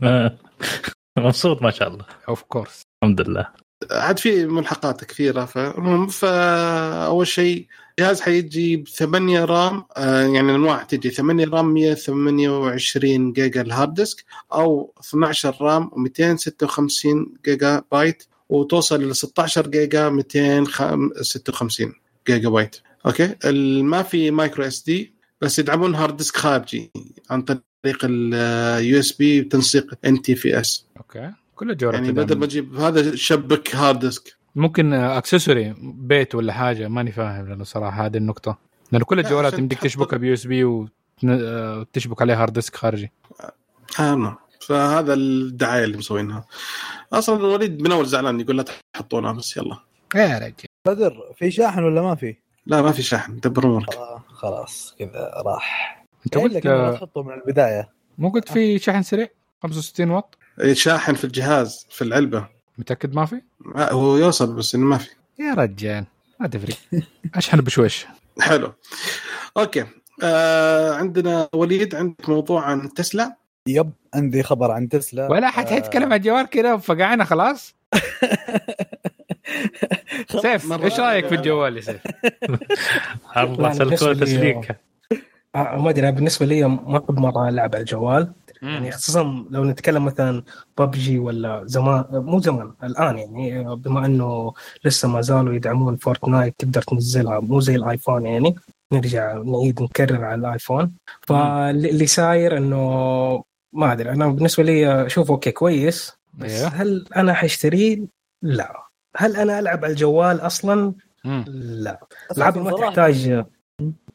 مبسوط 1.18 1.62
ما 1.62 1.70
شاء 1.70 1.88
الله. 1.88 2.04
of 2.28 2.42
course 2.42 2.82
الحمد 3.02 3.20
لله. 3.20 3.48
عاد 3.90 4.18
في 4.18 4.46
ملحقات 4.46 5.04
كثيرة 5.04 5.44
فالمهم 5.44 6.06
فاول 6.06 7.26
شيء 7.26 7.66
جهاز 7.98 8.20
حيجي 8.20 8.76
ب 8.76 8.88
8 8.88 9.44
RAM 9.44 9.84
آه 9.96 10.22
يعني 10.22 10.54
انواع 10.54 10.82
تجي 10.82 11.10
8 11.10 11.44
RAM 11.44 11.74
128 11.74 13.32
جيجا 13.32 13.60
ال 13.60 13.67
hard 13.67 13.94
disk 13.94 14.24
أو 14.52 14.94
12 15.00 15.56
RAM 15.60 15.90
و256 15.90 17.06
جيجا 17.44 17.82
بايت 17.92 18.22
وتوصل 18.48 19.08
ل 19.10 19.16
16 19.16 19.66
جيجا 19.66 20.08
256 20.08 21.92
جيجا 22.26 22.48
بايت. 22.48 22.76
أوكي؟ 23.06 23.34
ما 23.82 24.02
في 24.02 24.30
micro 24.30 24.64
SD 24.64 25.14
بس 25.40 25.58
يدعمون 25.58 25.94
hard 25.94 26.16
disk 26.16 26.36
خارجي 26.36 26.90
عن 27.30 27.42
طريق 27.42 27.62
ال 27.84 28.98
USB 28.98 29.42
بتنسيق 29.42 29.94
ان 30.04 30.22
تي 30.22 30.34
في 30.34 30.60
اس 30.60 30.86
أوكي. 30.96 31.30
كل 31.54 31.70
الجوالات 31.70 32.00
يعني. 32.00 32.12
بدل 32.12 32.38
ما 32.38 32.46
تجيب 32.46 32.76
هذا 32.76 33.16
شبك 33.16 33.76
هارد 33.76 33.98
ديسك 33.98 34.36
ممكن 34.54 34.92
اكسسوري 34.92 35.74
بيت 35.82 36.34
ولا 36.34 36.52
حاجة 36.52 36.88
ماني 36.88 37.12
فاهم 37.12 37.48
لأنه 37.48 37.64
صراحة 37.64 38.06
هذه 38.06 38.16
النقطة. 38.16 38.58
لأنه 38.92 39.04
كل 39.04 39.16
لا، 39.16 39.22
الجوالات 39.22 39.58
يمديك 39.58 39.78
تشبكها 39.78 40.16
ب 40.16 40.34
USB 40.34 40.64
وتشبك 41.24 42.22
عليه 42.22 42.42
hard 42.42 42.52
disk 42.52 42.76
خارجي. 42.76 43.12
آه 44.00 44.14
نعم. 44.14 44.36
فهذا 44.60 45.14
الدعاية 45.14 45.84
اللي 45.84 45.96
مسوينها. 45.96 46.44
أصلا 47.12 47.36
الوليد 47.36 47.82
من 47.82 47.92
أول 47.92 48.06
زعلان 48.06 48.40
يقول 48.40 48.56
لا 48.56 48.64
تحطونها 48.94 49.32
بس 49.32 49.56
يلا. 49.56 49.76
يا 50.14 50.38
رجل. 50.38 50.54
بدر 50.86 51.12
في 51.38 51.50
شاحن 51.50 51.84
ولا 51.84 52.02
ما 52.02 52.14
في؟ 52.14 52.36
لا 52.66 52.82
ما 52.82 52.92
في 52.92 53.02
شحن 53.02 53.40
دبر 53.40 53.64
امورك 53.64 53.94
آه 53.94 54.24
خلاص 54.28 54.94
كذا 54.98 55.42
راح. 55.46 55.99
أنت 56.26 56.36
إلا 56.36 56.42
قلت 56.44 56.58
كذا 56.58 56.76
لا 56.76 56.92
تحطه 56.92 57.22
من 57.22 57.32
البداية. 57.32 57.88
مو 58.18 58.28
قلت 58.28 58.52
في 58.52 58.78
شحن 58.78 59.02
سريع؟ 59.02 59.28
65 59.62 60.10
واط؟ 60.10 60.38
شاحن 60.72 61.14
في 61.14 61.24
الجهاز 61.24 61.86
في 61.90 62.02
العلبة. 62.04 62.48
متأكد 62.78 63.14
ما 63.14 63.26
في؟ 63.26 63.40
آه، 63.76 63.92
هو 63.92 64.16
يوصل 64.16 64.54
بس 64.54 64.74
إنه 64.74 64.84
ما 64.86 64.98
في. 64.98 65.10
يا 65.38 65.54
رجال 65.54 66.04
ما 66.40 66.46
تفرق. 66.48 66.76
أشحن 67.34 67.60
بشويش. 67.60 68.06
حلو. 68.40 68.72
okay. 69.56 69.84
آه 70.22 70.94
عندنا 70.94 71.48
وليد 71.54 71.94
عندك 71.94 72.28
موضوع 72.28 72.62
عن 72.64 72.94
تسلا؟ 72.94 73.36
yep 73.66 73.90
عندي 74.14 74.42
خبر 74.42 74.70
عن 74.70 74.88
تسلا. 74.88 75.30
ولا 75.30 75.50
حد 75.50 75.68
حيتكلم 75.68 76.04
عن 76.04 76.12
الجوال 76.12 76.46
كذا 76.46 76.72
وفقعنا 76.74 77.24
خلاص؟ 77.30 77.74
سيف 80.42 80.72
إيش 80.72 81.00
رأيك 81.00 81.26
في 81.26 81.34
الجوال 81.34 81.76
يا 81.76 81.80
سيف؟ 81.82 82.00
لا، 83.36 83.72
سلكوه 83.72 83.76
بالنسبة 83.86 84.12
لي- 84.12 84.20
تسليك 84.26 84.70
آه، 84.70 84.76
ما 85.54 85.90
أدري 85.90 86.08
أنا 86.08 86.16
بالنسبة 86.16 86.46
لي 86.46 86.68
ما 86.68 86.98
أحب 87.04 87.18
مرة 87.18 87.48
ألعب 87.48 87.74
على 87.74 87.80
الجوال. 87.80 88.32
يعني 88.62 88.92
خصوصا 88.92 89.46
لو 89.50 89.64
نتكلم 89.64 90.04
مثلا 90.04 90.42
ببجي 90.78 91.18
ولا 91.18 91.62
زمان 91.66 92.04
مو 92.12 92.40
زمان 92.40 92.72
الآن 92.82 93.18
يعني 93.18 93.76
بما 93.76 94.06
إنه 94.06 94.52
لسه 94.84 95.08
ما 95.08 95.20
زالوا 95.20 95.54
يدعمون 95.54 95.96
فورتنايت 95.96 96.54
تقدر 96.58 96.82
تنزلها 96.82 97.40
مو 97.40 97.60
زي 97.60 97.76
الآيفون 97.76 98.26
يعني. 98.26 98.56
نرجع 98.92 99.32
نعيد 99.32 99.82
نكرر 99.82 100.24
على 100.24 100.40
الآيفون. 100.40 100.92
فاللي 101.20 102.06
صاير 102.06 102.56
إنه 102.56 103.44
ما 103.72 103.92
أدري 103.92 104.10
أنا 104.10 104.26
بالنسبة 104.28 104.62
لي 104.62 105.06
اشوفه 105.06 105.32
okay 105.32 105.50
كويس 105.50 106.12
بس 106.34 106.50
إيه. 106.50 106.66
هل 106.66 107.06
أنا 107.16 107.34
حاشتريه؟ 107.34 108.00
لا. 108.42 108.86
هل 109.16 109.36
أنا 109.36 109.58
ألعب 109.58 109.84
على 109.84 109.92
الجوال 109.92 110.40
أصلا؟ 110.40 110.92
مم. 111.24 111.44
لا. 111.48 112.00
الالعاب 112.30 112.58
ما 112.58 112.70
صراحة 112.70 112.88
تحتاج 112.88 113.44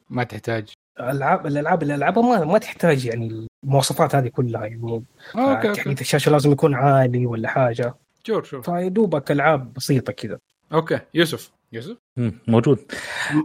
ما 0.09 0.23
تحتاج. 0.23 0.73
العاب 0.99 1.47
الالعاب 1.47 1.81
اللي 1.83 1.95
العبها 1.95 2.23
ما 2.39 2.45
ما 2.45 2.57
تحتاج 2.57 3.05
يعني 3.05 3.47
المواصفات 3.63 4.15
هذه 4.15 4.27
كلها 4.27 4.65
يعني. 4.65 5.03
okay 5.35 5.61
تحديث 5.73 5.87
okay. 5.87 6.01
الشاشه 6.01 6.31
لازم 6.31 6.51
يكون 6.51 6.73
عالي 6.75 7.25
ولا 7.25 7.49
حاجة. 7.49 7.95
شوف 8.23 8.45
شوف. 8.49 8.69
فيدوبك 8.69 9.31
ألعاب 9.31 9.73
بسيطة 9.73 10.13
كذا. 10.13 10.37
okay 10.73 10.99
يوسف. 11.13 11.51
يوسف؟ 11.73 11.97
موجود. 12.47 12.79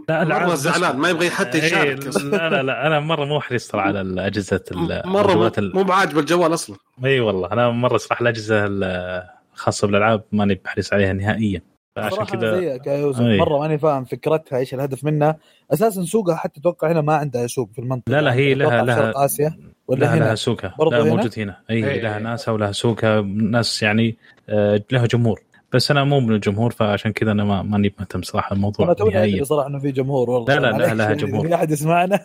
لا 0.09 0.23
مرة 0.23 0.23
العاب 0.23 0.49
زعلان 0.55 0.97
ما 0.97 1.09
يبغى 1.09 1.29
حتى 1.29 1.57
إيه، 1.57 1.63
يشارك 1.63 2.17
لا 2.23 2.49
لا 2.49 2.63
لا 2.63 2.87
أنا 2.87 2.99
مرة 2.99 3.25
مو 3.25 3.39
حريص 3.39 3.67
ترى 3.67 3.81
على 3.81 4.01
الأجهزة 4.01 4.63
ال- 4.71 5.01
مرة 5.05 5.33
مو- 5.33 5.47
ال- 5.57 5.75
مو 5.75 5.83
بعاجب 5.83 6.19
الجوال 6.19 6.53
أصلا. 6.53 6.77
إي 7.05 7.19
والله 7.19 7.51
أنا 7.51 7.69
مرة 7.69 7.97
صراحة 7.97 8.21
الأجهزة 8.23 8.65
ال- 8.65 9.23
الخاصه 9.53 9.87
بالألعاب 9.87 10.23
ماني 10.31 10.55
بحريص 10.55 10.93
عليها 10.93 11.13
نهائيا. 11.13 11.61
فعشان 11.95 12.25
كذا 12.25 12.59
زيك 12.59 12.87
يا 12.87 12.93
يوسف. 12.97 13.21
أي. 13.21 13.37
مرة 13.37 13.59
ماني 13.59 13.77
فاهم 13.77 14.05
فكرتها 14.05 14.57
إيش 14.59 14.73
الهدف 14.73 15.03
منها. 15.03 15.37
أساسا 15.73 16.03
سوقها 16.03 16.35
حتى 16.35 16.59
أتوقع 16.59 16.91
هنا 16.91 17.01
ما 17.01 17.13
عندها 17.15 17.47
سوق 17.47 17.69
في 17.73 17.79
المنطقة. 17.79 18.11
لا 18.11 18.21
لا 18.21 18.33
هي 18.33 18.53
أتوقع 18.53 18.75
لها 18.75 18.83
لها 18.85 18.95
شرق 18.95 19.17
آسيا 19.17 19.57
ولا 19.87 19.99
لها 19.99 20.13
هنا؟ 20.15 20.23
لها 20.23 20.35
سوقها. 20.35 20.75
لا 20.91 21.01
هنا؟ 21.01 21.15
موجود 21.15 21.39
هنا. 21.39 21.57
أي 21.69 21.75
إيه. 21.89 22.01
لها 22.01 22.19
ناسها 22.19 22.51
ولها 22.51 22.71
سوقها. 22.71 23.21
ناس 23.21 23.83
يعني 23.83 24.15
آه، 24.49 24.81
لها 24.91 25.05
جمهور. 25.05 25.41
بس 25.73 25.91
أنا 25.91 26.03
مو 26.03 26.19
من 26.19 26.35
الجمهور 26.35 26.71
فعشان 26.71 27.11
كذا 27.11 27.31
أنا 27.31 27.43
ما 27.43 27.61
ماني 27.61 27.93
مهتم 27.99 28.21
صراحة 28.21 28.53
الموضوع 28.55 28.85
أنا 28.85 28.93
توني 28.93 29.17
ادري 29.23 29.45
صراحة 29.45 29.67
إنه 29.67 29.79
في 29.79 29.91
جمهور 29.91 30.29
والله. 30.29 30.55
لا، 30.55 30.59
لا، 30.59 30.77
لا، 30.77 30.93
لها 30.93 31.05
يعني 31.05 31.15
جمهور. 31.15 31.47
في 31.47 31.55
أحد 31.55 31.71
يسمعنا؟ 31.71 32.19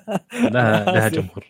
لها 0.51 0.85
لها. 0.95 1.09
جمهور. 1.09 1.45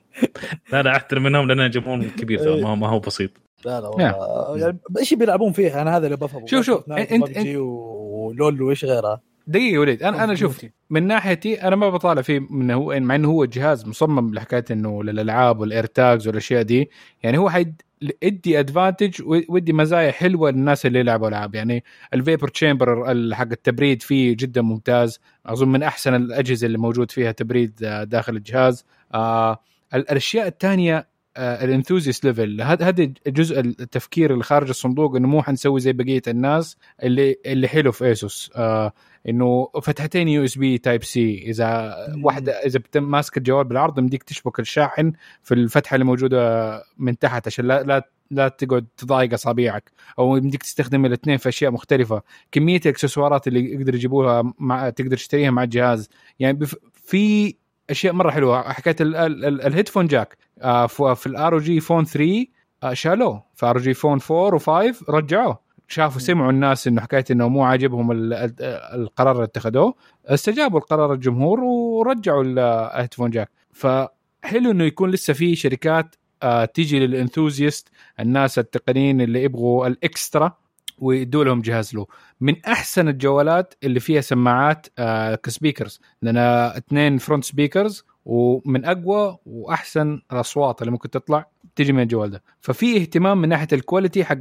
لا 0.73 0.83
لا 0.83 0.91
احترم 0.97 1.23
منهم 1.23 1.49
لأن 1.53 1.71
جمهور 1.71 2.05
كبير 2.05 2.67
ما 2.77 2.89
هو 2.89 2.99
بسيط. 2.99 3.31
لا 3.65 3.81
لا 3.81 3.89
والله. 3.89 4.59
يعني 4.59 4.78
إيش 4.99 5.15
بيلعبون 5.15 5.53
فيها؟ 5.53 5.83
أنا 5.83 5.97
هذا 5.97 6.07
اللي 6.07 6.16
بفهمه. 6.16 6.47
شوف- 6.47 6.66
شوف، 6.66 6.81
أنت- 6.85 7.12
وببجي 7.12 7.57
ولول 7.57 8.62
وايش 8.62 8.85
غيرها 8.85 9.20
دقيقة 9.47 9.74
يا 9.74 9.78
وليد 9.78 10.03
أنا 10.03 10.24
أنا 10.24 10.35
شوف 10.35 10.65
من 10.91 11.07
ناحيتي 11.07 11.62
أنا 11.62 11.77
ما 11.77 11.91
بطالع 11.91 12.23
فيه 12.23 12.39
من 12.51 12.70
هو 12.70 13.01
مع 13.01 13.15
إنه 13.15 13.28
هو 13.28 13.45
جهاز 13.45 13.87
مصمم 13.89 14.35
لحكاية 14.35 14.65
إنه 14.70 15.03
للألعاب 15.05 15.61
والإير 15.61 15.87
تاجز 15.87 16.27
والأشياء 16.28 16.62
دي. 16.62 16.91
يعني 17.23 17.39
هو 17.39 17.51
حيد 17.51 17.83
ادي 18.23 18.61
advantage 18.61 19.23
ويدي 19.49 19.73
مزايا 19.73 20.12
حلوة 20.12 20.51
للناس 20.51 20.87
اللي 20.87 20.99
يلعبوا 20.99 21.28
ألعاب. 21.28 21.55
يعني 21.55 21.85
ال 22.15 22.20
vapor 22.20 22.49
chamber 22.49 23.05
حق 23.35 23.49
التبريد 23.53 24.03
فيه 24.03 24.37
جدا 24.37 24.62
ممتاز. 24.62 25.20
أظن 25.47 25.69
من 25.69 25.83
أحسن 25.83 26.15
الأجهزة 26.15 26.66
اللي 26.66 26.78
موجود 26.78 27.11
فيها 27.11 27.33
تبريد 27.33 27.74
داخل 28.03 28.37
الجهاز. 28.37 28.85
آه 29.15 29.53
ال- 29.95 30.11
الأشياء 30.11 30.47
الثانية 30.47 31.07
ال 31.37 31.45
enthusiast 31.45 32.24
level 32.24 32.62
هذا 32.63 32.91
جزء 33.27 33.61
التفكير 33.61 34.33
اللي 34.33 34.45
خارج 34.45 34.69
الصندوق 34.69 35.17
إنه 35.17 35.29
مو 35.29 35.43
حنسوي 35.43 35.81
زي 35.81 35.93
بقية 35.93 36.23
الناس 36.29 36.77
اللي 37.03 37.37
اللي 37.47 37.69
حلو 37.69 37.93
في 37.93 38.05
ايسوس 38.05 38.51
آه 38.57 38.93
إنه 39.29 39.69
فتحتين 39.83 40.29
USB 40.28 40.78
Type-C 40.78 41.45
إذا 41.47 41.97
واحدة 42.23 42.53
إذا 42.53 42.81
ماسك 42.97 43.37
الجوال 43.37 43.65
بالعرض 43.65 43.99
يمديك 43.99 44.23
تشبك 44.23 44.61
الشاحن 44.61 45.13
في 45.43 45.55
الفتحة 45.55 45.95
اللي 45.95 46.05
موجودة 46.05 46.83
من 46.99 47.19
تحت 47.19 47.47
عشان 47.47 47.65
لا 47.65 47.83
لا 47.83 48.11
لا 48.31 48.49
تقعد 48.49 48.87
تضايق 48.97 49.33
اصابيعك 49.33 49.91
أو 50.19 50.37
يمديك 50.37 50.63
تستخدم 50.63 51.07
الاثنين 51.07 51.37
في 51.37 51.49
أشياء 51.49 51.71
مختلفة. 51.71 52.23
كمية 52.53 52.81
الاكسسوارات 52.81 53.49
اللي 53.49 53.73
يقدر 53.73 53.95
يجيبوها 53.95 54.53
مع 54.59 54.91
تقدر 54.91 55.17
تشتريها 55.17 55.51
مع 55.51 55.63
الجهاز. 55.63 56.09
يعني 56.39 56.59
بف... 56.59 56.77
في 56.93 57.55
أشياء 57.91 58.13
مرة 58.13 58.31
حلوة. 58.31 58.73
حكايه 58.73 58.97
ال- 59.01 59.17
ال- 59.17 59.45
ال- 59.45 59.63
ال 59.62 59.67
headphone 59.67 60.07
jack. 60.07 60.37
آه، 60.63 60.87
في 60.87 61.27
ال 61.27 61.59
ROG 61.59 61.81
Phone 61.81 62.05
3 62.05 62.47
آه، 62.83 62.93
شالوه. 62.93 63.43
في 63.55 63.67
ROG 63.66 63.95
Phone 63.95 64.19
4 64.31 64.59
و5 64.59 65.05
رجعوه. 65.11 65.67
شافوا 65.89 66.21
سمعوا 66.21 66.51
الناس 66.51 66.87
إنه 66.87 67.01
حكايه 67.01 67.25
إنه 67.31 67.49
مو 67.49 67.63
عاجبهم 67.65 68.13
ال- 68.13 68.33
ال- 68.33 68.55
القرار 69.01 69.33
اللي 69.35 69.45
اتخذوه. 69.45 69.95
استجابوا 70.27 70.81
لقرار 70.81 71.13
الجمهور 71.13 71.61
ورجعوا 71.61 72.45
ال- 72.45 72.59
ال 72.59 72.66
headphone 72.66 73.31
jack. 73.31 73.51
فحلو 73.73 74.71
إنه 74.71 74.85
يكون 74.85 75.11
لسه 75.11 75.33
في 75.33 75.57
شركات 75.57 76.15
آه، 76.43 76.65
تيجي 76.65 76.99
لل 76.99 77.14
enthusiast 77.14 77.89
الناس 78.21 78.59
التقنيين 78.59 79.21
اللي 79.21 79.43
يبغوا 79.43 79.87
ال 79.87 79.98
extra 79.98 80.57
ويدوا 80.98 81.44
لهم 81.44 81.60
جهاز 81.60 81.94
له. 81.94 82.06
من 82.40 82.64
أحسن 82.64 83.09
الجوالات 83.09 83.74
اللي 83.85 84.01
فيها 84.01 84.20
سماعات 84.20 84.86
آه 84.98 85.35
ك 85.35 85.41
speakers. 85.41 86.01
لأن 86.23 86.36
اثنين 86.36 87.18
front 87.19 87.45
speakers 87.45 88.05
ومن 88.24 88.85
أقوى 88.85 89.39
وأحسن 89.47 90.20
الأصوات 90.32 90.82
اللي 90.82 90.90
ممكن 90.90 91.10
تطلع 91.10 91.47
تجي 91.77 91.93
من 91.93 92.02
الجوال 92.02 92.31
ده. 92.31 92.43
ففي 92.60 92.97
اهتمام 92.97 93.40
من 93.40 93.48
ناحية 93.48 93.68
ال 93.73 93.79
quality 93.79 94.24
حق 94.24 94.36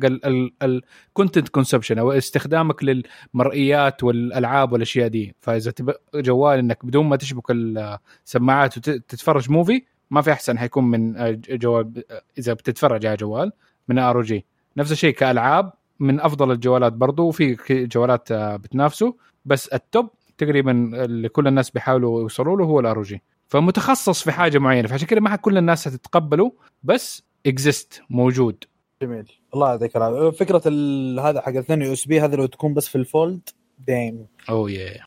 ال 0.64 0.74
content 0.74 1.50
consumption 1.50 2.00
أو 2.00 2.12
استخدامك 2.12 2.84
للمرئيات 2.84 4.04
والألعاب 4.04 4.72
والأشياء 4.72 5.08
دي. 5.08 5.36
فإذا 5.42 5.74
جوال 6.16 6.60
إنك 6.60 6.86
بدون 6.86 7.06
ما 7.06 7.16
تشبك 7.16 7.52
السماعات 7.52 8.78
وتتفرج 8.78 9.52
movie 9.52 9.84
ما 10.12 10.22
في 10.22 10.32
أحسن 10.32 10.58
حيكون 10.58 10.84
من 10.84 11.18
آه، 11.18 11.40
جوال 11.50 12.04
إذا 12.38 12.54
بتتفرج 12.54 13.06
على 13.06 13.16
جوال 13.18 13.52
من 13.88 14.00
ROG. 14.00 14.46
نفس 14.78 14.92
الشيء 14.92 15.14
كألعاب 15.14 15.74
من 16.00 16.20
أفضل 16.20 16.52
الجوالات 16.52 16.94
برضو 16.94 17.28
وفي 17.28 17.58
جوالات 17.70 18.32
آه، 18.32 18.56
بتنافسه. 18.56 19.16
بس 19.46 19.68
ال 19.68 19.78
top 19.78 20.10
تقريبا 20.38 20.72
اللي 21.06 21.30
كل 21.30 21.48
الناس 21.48 21.70
بيحاولوا 21.70 22.22
يوصلوا 22.22 22.58
له 22.58 22.66
هو 22.66 22.80
ال 22.80 23.02
ROG 23.02 23.22
فمتخصص 23.48 24.24
في 24.24 24.32
حاجة 24.32 24.58
معينة 24.60 24.88
فعشان 24.88 25.08
كده 25.08 25.22
ما 25.22 25.36
كل 25.36 25.58
الناس 25.58 25.88
هتتقبله 25.88 26.52
بس 26.84 27.24
exist 27.46 28.02
موجود. 28.10 28.64
جميل. 29.02 29.32
الله 29.54 29.70
يعطيك 29.70 29.98
العافية. 29.98 30.30
فكرة 30.38 30.62
ال- 30.66 31.20
هذا 31.20 31.42
حق 31.42 31.56
اثنين 31.56 31.82
USB 31.82 32.22
هذا 32.22 32.36
لو 32.36 32.46
تكون 32.46 32.74
بس 32.74 32.88
في 32.88 32.96
ال 32.96 33.06
Fold 33.06 33.50
دايم 33.88 34.28
oh 34.50 34.72
yeah 34.72 35.04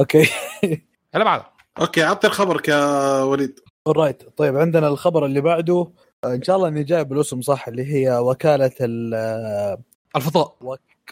Okay. 0.00 0.28
اللي 1.14 1.24
بعده 1.24 1.44
okay 1.80 2.02
عطي 2.02 2.28
خبرك 2.28 2.68
يا 2.68 3.22
وليد. 3.22 3.60
Right 3.88 4.22
طيب 4.36 4.56
عندنا 4.56 4.88
الخبر 4.88 5.26
اللي 5.26 5.40
بعده. 5.40 5.90
إن 6.24 6.42
شاء 6.42 6.56
الله 6.56 6.68
إني 6.68 6.84
جايب 6.84 7.12
الاسم 7.12 7.40
صح 7.40 7.68
اللي 7.68 7.84
هي 7.94 8.18
وكالة 8.18 8.70
ال- 8.80 9.78
الفضاء. 10.16 10.56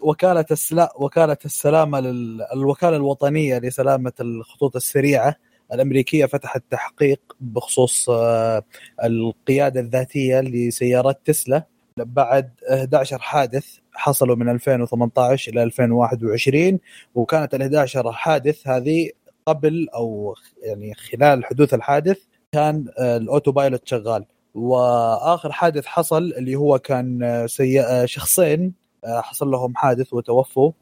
وكالة 0.03 0.45
السلا 0.51 0.93
وكالة 0.97 1.37
السلامة 1.45 2.01
لل... 2.01 2.43
الوكالة 2.55 2.97
الوطنية 2.97 3.59
لسلامة 3.59 4.13
الخطوط 4.21 4.77
السريعة 4.77 5.37
الأمريكية 5.73 6.27
فتحت 6.27 6.63
تحقيق 6.71 7.21
بخصوص 7.41 8.11
آه، 8.11 8.63
القيادة 9.05 9.81
الذاتية 9.81 10.41
لسيارات 10.41 11.21
تسلا. 11.25 11.65
بعد 11.97 12.51
11 12.73 13.19
حادث 13.19 13.67
حصلوا 13.93 14.37
من 14.37 14.49
2018 14.49 15.53
إلى 15.53 15.63
2021 15.63 16.79
وكانت 17.15 17.55
ال 17.55 17.63
11 17.63 18.13
حادث 18.13 18.69
هذه 18.69 19.11
قبل 19.47 19.89
أو 19.95 20.35
يعني 20.63 20.95
خلال 20.95 21.45
حدوث 21.45 21.75
الحادث 21.75 22.19
كان 22.53 22.85
آه، 22.99 23.17
ال 23.17 23.53
autopilot 23.53 23.89
شغال. 23.89 24.25
وآخر 24.55 25.53
حادث 25.53 25.87
حصل 25.87 26.23
اللي 26.23 26.55
هو 26.55 26.79
كان 26.79 27.23
آه، 27.23 27.47
سي... 27.47 27.81
آه، 27.81 28.05
شخصين 28.05 28.75
آه، 29.05 29.21
حصل 29.21 29.51
لهم 29.51 29.77
حادث 29.77 30.15
وتوفوا 30.15 30.73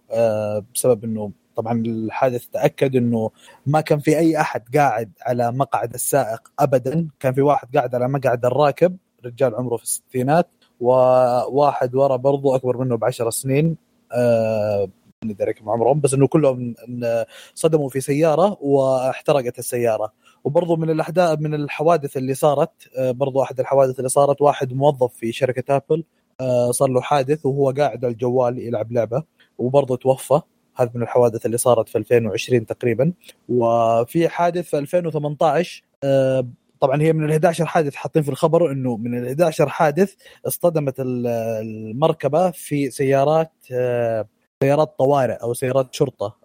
بسبب 0.75 1.05
إنه 1.05 1.31
طبعا 1.57 1.83
الحادث 1.87 2.47
تأكد 2.47 2.97
إنه 2.97 3.31
ما 3.67 3.81
كان 3.81 3.99
في 3.99 4.19
أي 4.19 4.41
أحد 4.41 4.77
قاعد 4.77 5.13
على 5.23 5.53
مقعد 5.53 5.95
السائق 5.95 6.53
ابدا. 6.59 7.09
كان 7.21 7.35
في 7.35 7.43
واحد 7.43 7.77
قاعد 7.77 7.95
على 7.95 8.09
مقعد 8.09 8.45
الراكب 8.45 8.97
رجال 9.25 9.55
عمره 9.55 9.77
في 9.77 9.83
الستينات 9.83 10.49
وواحد 10.81 11.95
ورا 11.95 12.17
برضو 12.17 12.55
أكبر 12.55 12.77
منه 12.77 12.97
بعشر 12.97 13.31
سنين 13.31 13.77
ما 15.25 15.33
ادري 15.33 15.53
كم 15.53 15.71
عمرهم 15.71 16.01
بس 16.01 16.15
إنه 16.15 16.27
كلهم 16.27 16.75
صدموا 17.55 17.89
في 17.89 18.01
سيارة 18.01 18.57
واحترقت 18.61 19.59
السيارة. 19.59 20.13
وبرضو 20.45 20.77
من 20.77 20.91
الأحداث 20.91 21.39
من 21.41 21.55
الحوادث 21.55 22.17
اللي 22.17 22.35
صارت 22.35 22.71
آه، 22.99 23.11
برضو 23.11 23.43
أحد 23.43 23.61
الحوادث 23.61 23.99
اللي 23.99 24.09
صارت 24.09 24.43
واحد 24.43 24.73
موظف 24.73 25.13
في 25.15 25.33
شركة 25.33 25.77
آبل 25.77 26.05
آه، 26.41 26.71
صار 26.71 26.89
له 26.89 27.01
حادث 27.01 27.47
وهو 27.47 27.71
قاعد 27.71 28.05
على 28.05 28.13
الجوال 28.13 28.59
يلعب 28.59 28.93
لعبة 28.93 29.23
وبرضه 29.59 29.97
توفى 29.97 30.41
هذا 30.77 30.91
من 30.95 31.03
الحوادث 31.03 31.47
اللي 31.47 31.59
صارت 31.59 31.89
في 31.89 31.99
2020 31.99 32.67
تقريبا 32.67 33.13
وفي 33.49 34.29
حادث 34.29 34.65
في 34.71 34.79
2018 34.79 35.83
آه، 36.05 36.47
طبعا 36.81 37.03
هي 37.03 37.13
من 37.13 37.25
ال 37.25 37.31
11 37.31 37.67
حادث 37.67 37.95
حاطين 37.95 38.23
في 38.23 38.29
الخبر 38.29 38.73
إنه 38.73 38.97
من 38.97 39.19
ال 39.19 39.27
11 39.27 39.69
حادث 39.69 40.15
اصطدمت 40.47 41.01
ال- 41.01 41.27
المركبة 41.27 42.51
في 42.51 42.91
سيارات 42.91 43.53
سيارات 44.63 44.95
طوارئ 44.99 45.33
أو 45.35 45.55
سيارات 45.55 45.95
شرطة. 45.95 46.37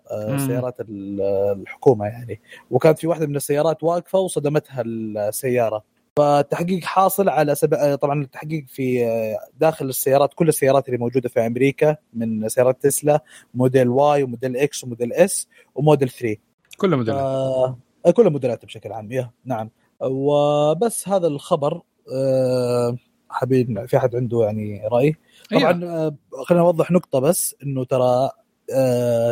سيارات 0.48 0.80
ال- 0.82 1.22
الحكومة 1.62 2.06
يعني. 2.06 2.42
وكانت 2.72 3.00
في 3.00 3.08
واحدة 3.08 3.28
من 3.28 3.36
السيارات 3.36 3.84
واقفة 3.84 4.20
وصدمتها 4.20 4.82
السيارة. 4.86 5.84
فالتحقيق 6.18 6.84
حاصل 6.84 7.30
على 7.30 7.56
سب... 7.56 7.74
آه، 7.74 7.96
طبعا 7.96 8.22
التحقيق 8.22 8.66
في 8.68 9.06
آه، 9.06 9.38
داخل 9.60 9.86
السيارات 9.86 10.34
كل 10.34 10.48
السيارات 10.50 10.88
اللي 10.88 10.98
موجودة 10.98 11.30
في 11.30 11.46
أمريكا 11.46 11.98
من 12.14 12.50
سيارات 12.50 12.84
تسلا 12.84 13.24
موديل 13.54 13.88
Y 13.90 14.24
وموديل 14.24 14.58
X 14.58 14.84
وموديل 14.84 15.14
S 15.14 15.48
وموديل 15.76 16.10
3 16.10 16.36
كل 16.78 16.96
موديل 16.96 17.14
آه 17.16 17.78
كل 18.14 18.28
الموديلات 18.28 18.66
بشكل 18.66 18.92
عام 18.92 19.12
يا 19.12 19.32
نعم. 19.46 19.70
وبس 20.02 21.10
هذا 21.10 21.28
الخبر 21.28 21.82
آه 22.14 22.98
حبيبنا 23.30 23.86
في 23.86 23.98
أحد 23.98 24.16
عنده 24.16 24.44
يعني 24.44 24.88
رأي؟ 24.92 25.16
طبعا 25.52 25.86
آه 25.86 26.16
خلينا 26.46 26.64
نوضح 26.64 26.92
نقطة 26.92 27.20
بس 27.20 27.56
إنه 27.64 27.84
ترى 27.84 28.04
آه 28.04 28.32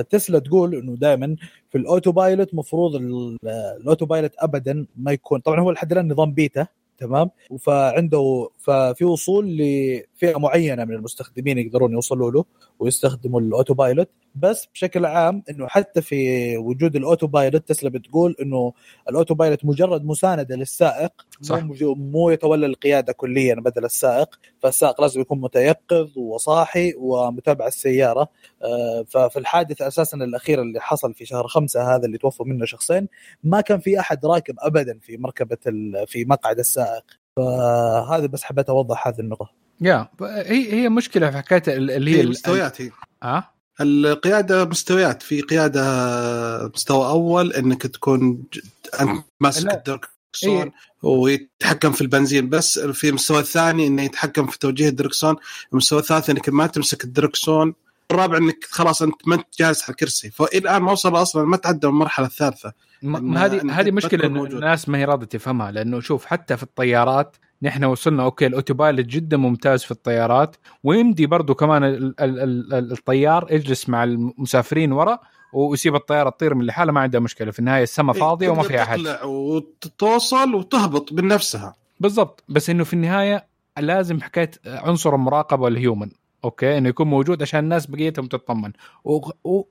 تسلا 0.10 0.40
تقول 0.40 0.76
إنه 0.76 0.96
دائما 0.96 1.36
في 1.70 1.78
ال 1.78 2.12
autopilot 2.12 2.54
مفروض 2.56 2.96
ال- 2.96 3.38
ال 3.82 4.06
autopilot 4.06 4.32
ابدا 4.40 4.86
ما 4.98 5.12
يكون 5.12 5.40
طبعا 5.40 5.60
هو 5.60 5.72
لحد 5.72 5.92
الآن 5.92 6.08
نظام 6.12 6.32
بيتا 6.34 6.68
تمام؟ 6.98 7.30
فعنده 7.60 8.50
ففي 8.64 9.06
وصول 9.06 9.58
لفئة 9.58 10.40
معينة 10.40 10.86
من 10.86 10.94
المستخدمين 10.94 11.58
يقدرون 11.58 11.92
يوصلوا 11.92 12.32
له 12.32 12.46
ويستخدموا 12.80 13.42
ال 13.42 13.74
autopilot 13.74 14.10
بس 14.36 14.68
بشكل 14.74 15.06
عام 15.06 15.44
إنه 15.50 15.68
حتى 15.68 16.02
في 16.02 16.58
وجود 16.58 16.96
ال 16.96 17.28
autopilot 17.28 17.68
تسلا 17.68 17.90
بتقول 17.90 18.36
إنه 18.42 18.74
ال 19.10 19.34
autopilot 19.34 19.66
مجرد 19.66 20.06
مساندة 20.06 20.56
للسائق 20.56 21.12
صح. 21.42 21.64
مو 21.64 21.96
مو 21.96 22.30
يتولى 22.30 22.66
القيادة 22.66 23.14
كليا 23.14 23.56
بدل 23.56 23.86
السائق. 23.86 24.40
فالسائق 24.60 25.02
لازم 25.02 25.22
يكون 25.22 25.42
متيقظ 25.42 26.18
وصاحي 26.18 26.94
ومتابع 26.98 27.68
السيارة. 27.68 28.28
آه، 28.64 29.06
ففي 29.10 29.40
الحادث 29.40 29.82
أساسا 29.82 30.18
الأخير 30.18 30.62
اللي 30.62 30.80
حصل 30.82 31.14
في 31.14 31.26
شهر 31.26 31.48
خمسة 31.48 31.96
هذا 31.96 32.06
اللي 32.06 32.18
توفوا 32.18 32.46
منه 32.46 32.66
شخصين 32.66 33.08
ما 33.44 33.62
كان 33.62 33.80
في 33.80 34.00
أحد 34.00 34.26
راكب 34.26 34.56
ابدا 34.60 35.00
في 35.02 35.18
مركبة 35.18 35.58
في 36.06 36.26
مقعد 36.26 36.60
السائق. 36.60 37.23
فهذا 37.38 38.26
بس 38.26 38.44
حبيت 38.44 38.70
أوضح 38.70 39.08
هذه 39.08 39.20
النقطة. 39.20 39.52
يا 39.82 40.08
هي 40.22 40.74
هي 40.74 40.90
مشكلة 40.90 41.32
في 41.32 41.38
حكاية 41.38 41.64
ال- 41.68 41.92
اللي 41.92 42.12
هي 42.12 42.16
هي 42.18 42.22
ال- 42.22 42.30
مستويات 42.30 42.82
هي. 42.82 42.92
آه 43.24 43.50
القيادة 43.82 44.66
مستويات. 44.66 45.22
في 45.22 45.42
قيادة 45.42 46.72
مستوى 46.76 47.08
أول 47.08 47.54
إنك 47.54 47.82
تكون 47.88 48.44
أنت 49.02 49.24
ماسك. 49.40 49.72
الدركسون 49.74 50.62
إيه. 50.64 50.72
ويتحكم 51.04 51.92
في 51.92 52.02
البنزين. 52.02 52.50
بس 52.50 52.80
في 52.80 53.10
المستوى 53.10 53.40
الثاني 53.40 53.88
إنه 53.88 54.02
يتحكم 54.04 54.48
في 54.48 54.60
توجيه 54.60 54.90
الدركسون 54.90 55.36
المستوى 55.72 56.00
الثالث 56.00 56.30
إنك 56.30 56.50
ما 56.50 56.68
تمسك 56.68 57.04
الدركسون 57.04 57.74
الرابع 58.12 58.38
إنك 58.38 58.58
خلاص 58.70 59.02
أنت 59.02 59.28
ما 59.28 59.36
أنت 59.36 59.46
جالس 59.60 59.84
على 59.84 59.90
الكرسي 59.90 60.32
فإلى 60.32 60.58
الآن 60.60 60.82
ما 60.82 60.92
وصل 60.92 61.16
أصلا 61.22 61.46
ما 61.46 61.58
تعدى 61.58 61.88
المرحله 61.88 62.26
الثالثة. 62.26 62.74
هذه 63.36 63.62
هذه 63.72 63.92
مشكلة 63.92 64.28
موجود. 64.30 64.54
الناس 64.54 64.90
ما 64.90 64.98
هي 64.98 65.06
راضية 65.06 65.26
تفهمها 65.28 65.72
لأنه 65.72 66.00
شوف 66.00 66.26
حتى 66.26 66.58
في 66.58 66.64
الطيارات 66.64 67.36
نحن 67.62 67.84
وصلنا 67.84 68.24
okay 68.24 68.46
ال 68.48 68.53
autopilot 68.53 69.06
جدا 69.06 69.38
ممتاز 69.38 69.84
في 69.84 69.92
الطيارات 69.92 70.56
ويمدي 70.84 71.26
برضو 71.26 71.56
كمان 71.56 71.84
ال- 71.84 71.96
ال- 72.22 72.40
ال- 72.40 72.74
ال- 72.74 72.92
الطيار 72.92 73.48
يجلس 73.52 73.90
مع 73.90 74.04
المسافرين 74.04 74.92
ورا 74.92 75.20
ويسيب 75.54 75.96
الطيارة 75.96 76.30
تطير 76.30 76.54
من 76.56 76.66
لحالها 76.66 76.94
ما 76.94 77.02
عندها 77.02 77.20
مشكلة. 77.20 77.52
في 77.52 77.60
النهاية 77.60 77.84
السماء 77.84 78.16
فاضية 78.16 78.50
وما 78.50 78.64
تقدر 78.64 78.74
في 78.76 78.82
احد 78.82 79.00
وتوصل 79.24 80.56
وتهبط 80.56 81.14
من 81.14 81.28
نفسها. 81.28 81.76
بالضبط. 82.00 82.44
بس 82.50 82.70
إنه 82.70 82.84
في 82.84 82.94
النهاية 82.94 83.48
لازم 83.80 84.22
حكاية 84.22 84.52
عنصر 84.66 85.16
المراقبة 85.16 85.64
وال 85.64 85.77
human 85.77 86.10
okay 86.44 86.78
إنه 86.78 86.90
يكون 86.90 87.08
موجود 87.08 87.42
عشان 87.42 87.60
الناس 87.60 87.86
بقيتهم 87.86 88.26
تطمن. 88.26 88.72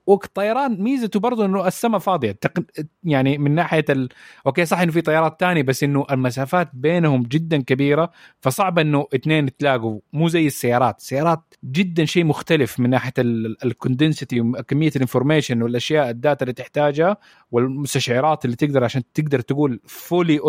والطيران 0.05 0.83
ميزته 0.83 1.19
برضه 1.19 1.45
إنه 1.45 1.67
السماء 1.67 1.99
فاضية. 1.99 2.31
تق... 2.31 2.63
يعني 3.03 3.37
من 3.37 3.55
ناحية 3.55 3.85
ال... 3.89 4.09
okay 4.45 4.65
صح 4.65 4.79
إنه 4.79 4.91
في 4.91 5.01
طيارات 5.01 5.39
تانية 5.39 5.61
بس 5.61 5.83
إنه 5.83 6.05
المسافات 6.11 6.69
بينهم 6.73 7.23
جدا 7.23 7.61
كبيرة 7.61 8.11
فصعب 8.41 8.79
إنه 8.79 9.07
اثنين 9.15 9.47
يتلاقوا 9.47 9.99
مو 10.13 10.27
زي 10.27 10.47
السيارات. 10.47 10.99
السيارات 10.99 11.53
جدا 11.65 12.05
شيء 12.05 12.23
مختلف 12.23 12.79
من 12.79 12.89
ناحية 12.89 13.13
ال 13.19 13.34
density 13.34 14.41
وكمية 14.41 14.91
ال 14.95 15.01
information 15.01 15.61
والأشياء 15.61 16.09
ال 16.09 16.16
data 16.16 16.43
اللي 16.43 16.53
تحتاجها 16.53 17.17
والمستشعرات 17.51 18.45
اللي 18.45 18.55
تقدر 18.55 18.83
عشان 18.83 19.03
تقدر 19.13 19.39
تقول 19.39 19.79
fully 19.85 20.39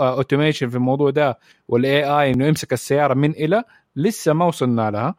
automation 0.00 0.68
في 0.68 0.76
الموضوع 0.76 1.10
ده 1.10 1.38
وال 1.68 2.04
AI 2.04 2.30
إنه 2.30 2.46
يمسك 2.46 2.72
السيارة 2.72 3.14
من 3.14 3.30
إلى 3.30 3.64
لسه 4.02 4.32
ما 4.32 4.44
وصلنا 4.44 4.90
لها. 4.90 5.14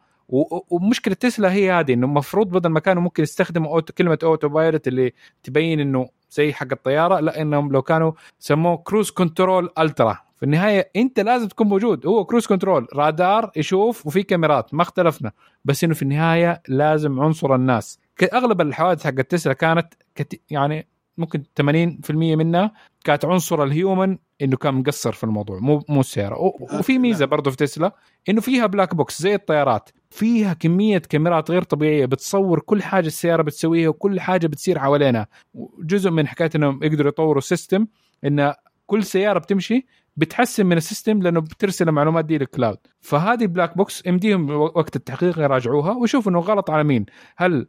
ومشكلة 0.70 1.14
تسلا 1.14 1.52
هي 1.52 1.72
هذه 1.72 1.92
إنه 1.92 2.06
المفروض 2.06 2.50
بدل 2.50 2.68
ما 2.70 2.80
كانوا 2.80 3.02
ممكن 3.02 3.22
يستخدموا 3.22 3.72
auto 3.72 3.92
كلمة 3.92 4.18
autopilot 4.22 4.88
اللي 4.88 5.12
تبين 5.42 5.80
إنه 5.80 6.08
زي 6.30 6.52
حق 6.52 6.66
الطيارة 6.72 7.20
لا 7.20 7.42
إنهم 7.42 7.72
لو 7.72 7.82
كانوا 7.82 8.12
سموه 8.38 8.76
cruise 8.76 9.10
control 9.10 9.70
ultra. 9.78 10.18
في 10.36 10.42
النهاية 10.42 10.90
أنت 10.96 11.20
لازم 11.20 11.48
تكون 11.48 11.66
موجود. 11.66 12.06
هو 12.06 12.24
cruise 12.24 12.46
control 12.46 12.86
رادار 12.94 13.50
يشوف 13.56 14.06
وفي 14.06 14.22
كاميرات 14.22 14.74
ما 14.74 14.82
اختلفنا. 14.82 15.32
بس 15.64 15.84
إنه 15.84 15.94
في 15.94 16.02
النهاية 16.02 16.62
لازم 16.68 17.20
عنصر 17.20 17.54
الناس. 17.54 17.98
أغلب 18.32 18.60
الحوادث 18.60 19.04
حق 19.04 19.10
تسلا 19.10 19.52
كانت 19.52 19.94
كت... 20.14 20.40
يعني 20.50 20.86
ممكن 21.18 21.42
80% 21.60 22.10
منها 22.36 22.72
كانت 23.04 23.24
عنصر 23.24 23.62
ال 23.62 23.71
human 23.71 24.18
إنه 24.42 24.56
كان 24.56 24.74
مقصر 24.74 25.12
في 25.12 25.24
الموضوع 25.24 25.58
مو 25.58 25.82
مو 25.88 26.00
السياره 26.00 26.38
و- 26.38 26.66
وفي 26.78 26.98
ميزة 26.98 27.24
برضه 27.26 27.50
في 27.50 27.56
تسلا 27.56 27.96
إنه 28.28 28.40
فيها 28.40 28.66
black 28.66 28.94
box 28.94 29.22
زي 29.22 29.34
الطيارات. 29.34 29.90
فيها 30.10 30.52
كمية 30.54 30.98
كاميرات 30.98 31.50
غير 31.50 31.62
طبيعية 31.62 32.06
بتصور 32.06 32.60
كل 32.60 32.82
حاجة 32.82 33.06
السيارة 33.06 33.42
بتسويها 33.42 33.88
وكل 33.88 34.20
حاجة 34.20 34.46
بتصير 34.46 34.78
حوالينا. 34.78 35.26
جزء 35.84 36.10
من 36.10 36.26
حكاية 36.28 36.50
إنهم 36.56 36.80
يقدروا 36.84 37.08
يطوروا 37.08 37.40
system 37.40 37.86
إن 38.24 38.54
كل 38.86 39.04
سيارة 39.04 39.38
بتمشي 39.38 39.86
بتحسن 40.16 40.66
من 40.66 40.76
ال 40.76 40.83
system 40.83 41.22
لأنه 41.22 41.40
بترسل 41.40 41.88
المعلومات 41.88 42.24
دي 42.24 42.38
لل 42.38 42.49
cloud 42.49 42.78
فهذه 43.00 43.46
black 43.46 43.76
box 43.76 44.06
يمديهم 44.06 44.50
وقت 44.50 44.96
التحقيق 44.96 45.38
يراجعوها 45.38 45.92
ويشوفوا 45.92 46.32
إنه 46.32 46.40
غلط 46.40 46.70
على 46.70 46.84
مين. 46.84 47.06
هل 47.36 47.66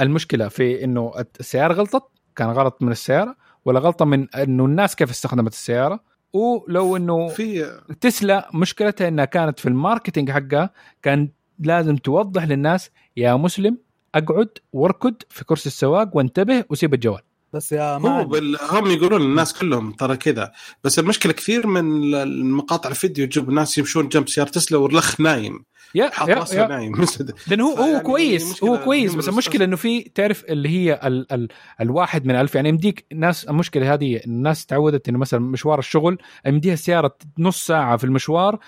المشكلة 0.00 0.48
في 0.48 0.84
إنه 0.84 1.12
السيارة 1.40 1.74
غلطت؟ 1.74 2.02
كان 2.36 2.50
غلط 2.50 2.82
من 2.82 2.92
السيارة 2.92 3.36
ولا 3.64 3.80
غلطة 3.80 4.04
من 4.04 4.34
إنه 4.34 4.64
الناس 4.64 4.96
كيف 4.96 5.10
استخدمت 5.10 5.52
السيارة. 5.52 6.00
ولو 6.32 6.96
إنه 6.96 7.28
في 7.28 7.80
تسلا 8.00 8.50
مشكلتها 8.54 9.08
إنها 9.08 9.24
كانت 9.24 9.58
في 9.58 9.68
ال 9.68 9.74
marketing 9.74 10.30
حقها 10.30 10.70
كان 11.02 11.28
لازم 11.58 11.96
توضح 11.96 12.44
للناس 12.44 12.90
يا 13.16 13.34
مسلم 13.34 13.78
أقعد 14.14 14.48
واركض 14.72 15.14
في 15.28 15.44
كرسي 15.44 15.66
السواق 15.66 16.16
وانتبه 16.16 16.64
وسيب 16.70 16.94
الجوال. 16.94 17.20
بس 17.54 17.72
يا 17.72 17.94
هو 17.94 17.98
مان 17.98 18.24
بال... 18.24 18.58
هم 18.70 18.90
يقولون 18.90 19.22
للناس 19.22 19.52
كلهم 19.52 19.92
ترى 19.92 20.16
كذا 20.16 20.52
بس 20.84 20.98
المشكلة 20.98 21.32
كثير 21.32 21.66
من 21.66 22.14
المقاطع 22.14 22.90
الفيديو 22.90 23.26
تجيب 23.26 23.48
الناس 23.48 23.78
يمشون 23.78 24.08
جنب 24.08 24.28
سياره 24.28 24.48
تسلا 24.48 24.78
والرخ 24.78 25.20
نايم. 25.20 25.64
يا 25.94 26.10
حاط 26.10 26.28
يا, 26.28 26.34
راسه 26.34 26.62
يا 26.62 26.66
نايم. 26.66 27.06
لأنه 27.48 27.64
هو 27.64 27.76
هو 27.76 28.00
كويس 28.00 28.64
هو 28.64 28.78
كويس 28.78 29.14
بس 29.14 29.28
المشكلة 29.28 29.64
إنه 29.64 29.76
في 29.76 30.00
تعرف 30.02 30.44
اللي 30.44 30.68
هي 30.68 31.00
ال 31.04 31.32
ال 31.32 31.48
الواحد 31.80 32.26
من 32.26 32.34
ألف 32.34 32.54
يعني 32.54 32.68
يمديك 32.68 33.06
ناس 33.12 33.44
المشكلة 33.44 33.94
هذه 33.94 34.20
الناس 34.26 34.66
تعودت 34.66 35.08
إنه 35.08 35.18
مثلا 35.18 35.40
مشوار 35.40 35.78
الشغل 35.78 36.18
يمديها 36.46 36.74
السيارة 36.74 37.16
نص 37.38 37.66
ساعة 37.66 37.96
في 37.96 38.04
المشوار 38.04 38.58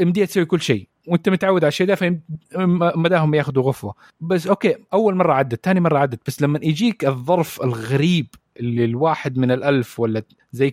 يمديها 0.00 0.26
تسوي 0.26 0.44
كل 0.44 0.60
شيء. 0.60 0.88
وانت 1.06 1.28
متعود 1.28 1.64
على 1.64 1.68
الشيء 1.68 1.86
ده 1.86 1.94
فمداهم 1.94 3.34
ياخذوا 3.34 3.62
غفوة. 3.62 3.94
بس 4.20 4.46
okay 4.46 4.76
أول 4.92 5.14
مرة 5.14 5.32
عدت 5.32 5.64
ثاني 5.64 5.80
مرة 5.80 5.98
عدت. 5.98 6.20
بس 6.26 6.42
لما 6.42 6.60
يجيك 6.62 7.04
الظرف 7.04 7.62
الغريب 7.62 8.26
اللي 8.60 8.84
الواحد 8.84 9.38
من 9.38 9.50
الألف 9.50 10.00
ولا 10.00 10.22
زي 10.52 10.70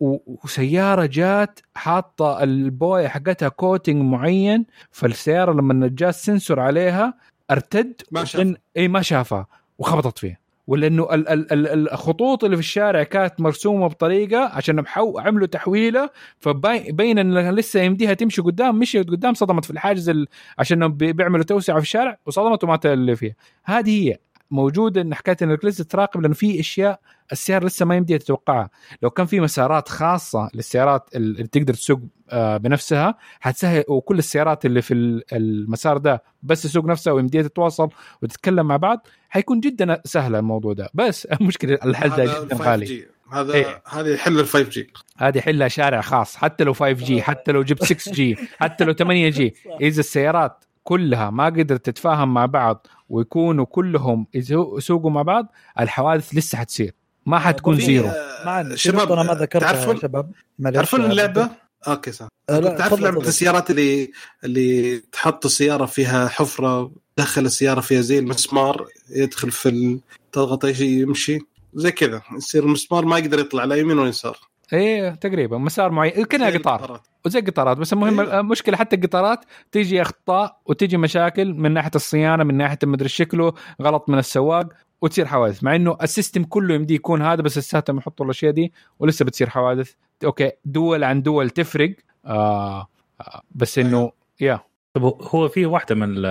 و- 0.00 0.18
وسيارة 0.44 1.06
جات 1.06 1.60
حاطة 1.74 2.42
البوية 2.42 3.08
حقتها 3.08 3.48
coating 3.48 4.02
معين 4.02 4.66
فالسيارة 4.90 5.52
لما 5.52 5.88
جاء 5.92 6.08
ال 6.08 6.15
sensor 6.15 6.60
عليها 6.60 7.14
ارتد 7.50 8.02
ما 8.12 8.24
شافها. 8.24 8.54
إي 8.76 8.88
ما 8.88 9.02
شافها 9.02 9.46
وخبطت 9.78 10.18
فيه 10.18 10.40
ولا 10.70 10.86
انه 10.86 11.14
ال- 11.14 11.28
ال- 11.28 11.52
ال- 11.52 11.90
الخطوط 11.92 12.44
اللي 12.44 12.56
في 12.56 12.62
الشارع 12.62 13.02
كانت 13.02 13.40
مرسومة 13.40 13.86
بطريقة 13.86 14.38
عشان 14.44 14.76
محو 14.76 15.18
عملوا 15.18 15.46
تحويلة. 15.46 16.10
فبين 16.40 17.18
إن 17.18 17.50
لسه 17.54 17.80
يمديها 17.80 18.14
تمشي 18.14 18.42
قدام 18.42 18.78
مشيت 18.78 19.10
قدام 19.10 19.34
صدمت 19.34 19.64
في 19.64 19.70
الحاجز 19.70 20.08
ال- 20.08 20.26
عشان 20.58 20.88
بي- 20.88 21.12
بيعملوا 21.12 21.44
توسعة 21.44 21.76
في 21.76 21.82
الشارع 21.82 22.16
وصدمت 22.26 22.64
ومات 22.64 22.86
اللي 22.86 23.16
فيها. 23.16 23.34
هذه 23.64 24.08
هي. 24.08 24.16
موجودة 24.50 25.00
إن 25.00 25.14
حكاية 25.14 25.36
انك 25.42 25.64
لسه 25.64 25.84
تراقب 25.84 26.20
لأنه 26.20 26.34
في 26.34 26.60
أشياء 26.60 27.00
السيارة 27.32 27.64
لسه 27.66 27.86
ما 27.86 27.96
يمديها 27.96 28.18
تتوقعها. 28.18 28.70
لو 29.02 29.10
كان 29.10 29.26
في 29.26 29.40
مسارات 29.40 29.88
خاصة 29.88 30.50
للسيارات 30.54 31.08
اللي 31.14 31.46
تقدر 31.46 31.74
تسوق 31.74 32.00
آه، 32.30 32.56
بنفسها 32.56 33.14
حتسهل 33.40 33.84
وكل 33.88 34.18
السيارات 34.18 34.66
اللي 34.66 34.82
في 34.82 34.94
ال- 34.94 35.22
المسار 35.32 35.98
ده 35.98 36.22
بس 36.42 36.62
تسوق 36.62 36.84
نفسها 36.84 37.12
ويمديها 37.12 37.42
تتواصل 37.42 37.88
وتتكلم 38.22 38.66
مع 38.66 38.76
بعض 38.76 39.06
حيكون 39.28 39.60
جدا 39.60 40.00
سهل 40.04 40.34
الموضوع 40.34 40.72
ده. 40.72 40.90
بس 40.94 41.26
المشكلة 41.40 41.78
الحل 41.84 42.10
ده 42.10 42.24
جدا 42.24 42.56
5G. 42.56 42.60
غالي. 42.60 43.06
هذا 43.32 43.54
إيه. 43.54 43.82
هذا 43.88 44.14
يحل 44.14 44.40
ال 44.40 44.46
5G 44.46 44.92
هذه 45.18 45.40
حلها 45.40 45.68
شارع 45.68 46.00
خاص 46.00 46.36
حتى 46.36 46.64
لو 46.64 46.72
5G 46.72 47.22
حتى 47.22 47.52
لو 47.52 47.62
جبت 47.62 47.84
6G 47.84 48.36
حتى 48.58 48.84
لو 48.84 48.92
8G 48.92 49.54
إذا 49.80 50.00
السيارات 50.00 50.64
كلها 50.84 51.30
ما 51.30 51.44
قدرت 51.46 51.84
تتفاهم 51.86 52.34
مع 52.34 52.46
بعض 52.46 52.86
ويكونوا 53.08 53.64
كلهم 53.64 54.26
يسو- 54.34 54.76
يسوقوا 54.78 55.10
مع 55.10 55.22
بعض 55.22 55.52
الحوادث 55.80 56.34
لسه 56.34 56.58
حتصير. 56.58 56.94
ما 57.26 57.38
حتكون 57.38 57.76
في- 57.76 57.82
zero. 57.82 58.10
مان 58.46 58.70
في 58.70 58.76
شباب، 58.76 59.12
أنا 59.12 59.22
ما 59.22 59.34
ذكرتها 59.34 59.94
شباب. 59.94 60.32
تعرفون 60.74 61.04
اللعبة؟ 61.04 61.48
okay 61.88 62.12
صح. 62.12 62.28
آه، 62.50 62.76
تعرف 62.76 63.00
لعبة. 63.00 63.20
السيارات 63.20 63.70
اللي 63.70 64.10
اللي 64.44 64.98
تحط 64.98 65.44
السيارة 65.44 65.86
فيها 65.86 66.28
حفرة 66.28 66.92
دخل 67.18 67.44
السيارة 67.46 67.80
فيها 67.80 68.00
زي 68.00 68.18
المسمار 68.18 68.86
يدخل 69.10 69.50
في 69.50 69.68
ال... 69.68 70.00
تضغط 70.32 70.64
أي 70.64 70.74
شيء 70.74 70.88
يمشي. 70.88 71.38
زي 71.74 71.92
كذا. 71.92 72.22
يصير 72.36 72.62
المسمار 72.64 73.04
ما 73.04 73.18
يقدر 73.18 73.38
يطلع 73.38 73.64
لا 73.64 73.74
يمين 73.76 73.98
ولا 73.98 74.08
يسار. 74.08 74.38
إيه 74.72 75.10
تقريبا 75.10 75.58
مسار 75.58 75.90
معين. 75.90 76.24
كانها 76.24 76.50
زي 76.50 76.58
قطار. 76.58 77.00
وزي 77.26 77.38
القطارات. 77.38 77.76
بس 77.76 77.92
المهم 77.92 78.20
أيوة. 78.20 78.40
المشكلة 78.40 78.76
حتى 78.76 78.96
القطارات 78.96 79.44
تيجي 79.72 80.02
أخطاء 80.02 80.60
وتيجي 80.66 80.96
مشاكل 80.96 81.54
من 81.54 81.72
ناحية 81.72 81.90
الصيانة 81.94 82.44
من 82.44 82.56
ناحية 82.56 82.78
مدري 82.84 83.08
شكله 83.08 83.52
غلط 83.82 84.08
من 84.08 84.18
السواق 84.18 84.66
وتصير 85.02 85.26
حوادث. 85.26 85.64
مع 85.64 85.76
إنه 85.76 85.96
ال 86.02 86.08
system 86.08 86.44
كله 86.44 86.74
يمدي 86.74 86.94
يكون 86.94 87.22
هذا 87.22 87.42
بس 87.42 87.58
لساتهم 87.58 87.98
يحطوا 87.98 88.24
الأشياء 88.26 88.52
دي 88.52 88.72
ولسه 88.98 89.24
بتصير 89.24 89.48
حوادث. 89.50 89.92
okay 90.24 90.50
دول 90.64 91.04
عن 91.04 91.22
دول 91.22 91.50
تفرق. 91.50 91.94
آه 92.26 92.86
آه، 93.20 93.42
بس 93.54 93.78
إنه 93.78 94.12
يا. 94.40 94.60
طب 94.94 95.02
هو 95.04 95.48
في 95.48 95.66
واحدة 95.66 95.94
من 95.94 96.08
ال- 96.16 96.26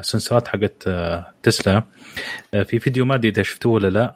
السنسورات 0.00 0.48
حقت 0.48 0.84
آه، 0.86 1.26
تسلا 1.42 1.82
آه، 2.54 2.62
في 2.62 2.78
فيديو 2.78 3.04
ما 3.04 3.14
أدري 3.14 3.28
إذا 3.28 3.42
شفتوه 3.42 3.72
ولا 3.72 3.88
لا. 3.88 4.14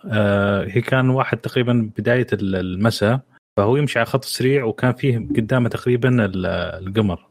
هي 0.68 0.81
كان 0.81 1.10
واحد 1.10 1.39
تقريبا 1.39 1.90
بداية 1.98 2.27
ال- 2.32 2.56
المساء. 2.56 3.20
فهو 3.56 3.77
يمشي 3.77 3.98
على 3.98 4.06
خط 4.06 4.24
سريع 4.24 4.64
وكان 4.64 4.93
فيه 4.93 5.18
قدامه 5.18 5.68
تقريبا 5.68 6.24
ال- 6.24 6.47
القمر. 6.86 7.27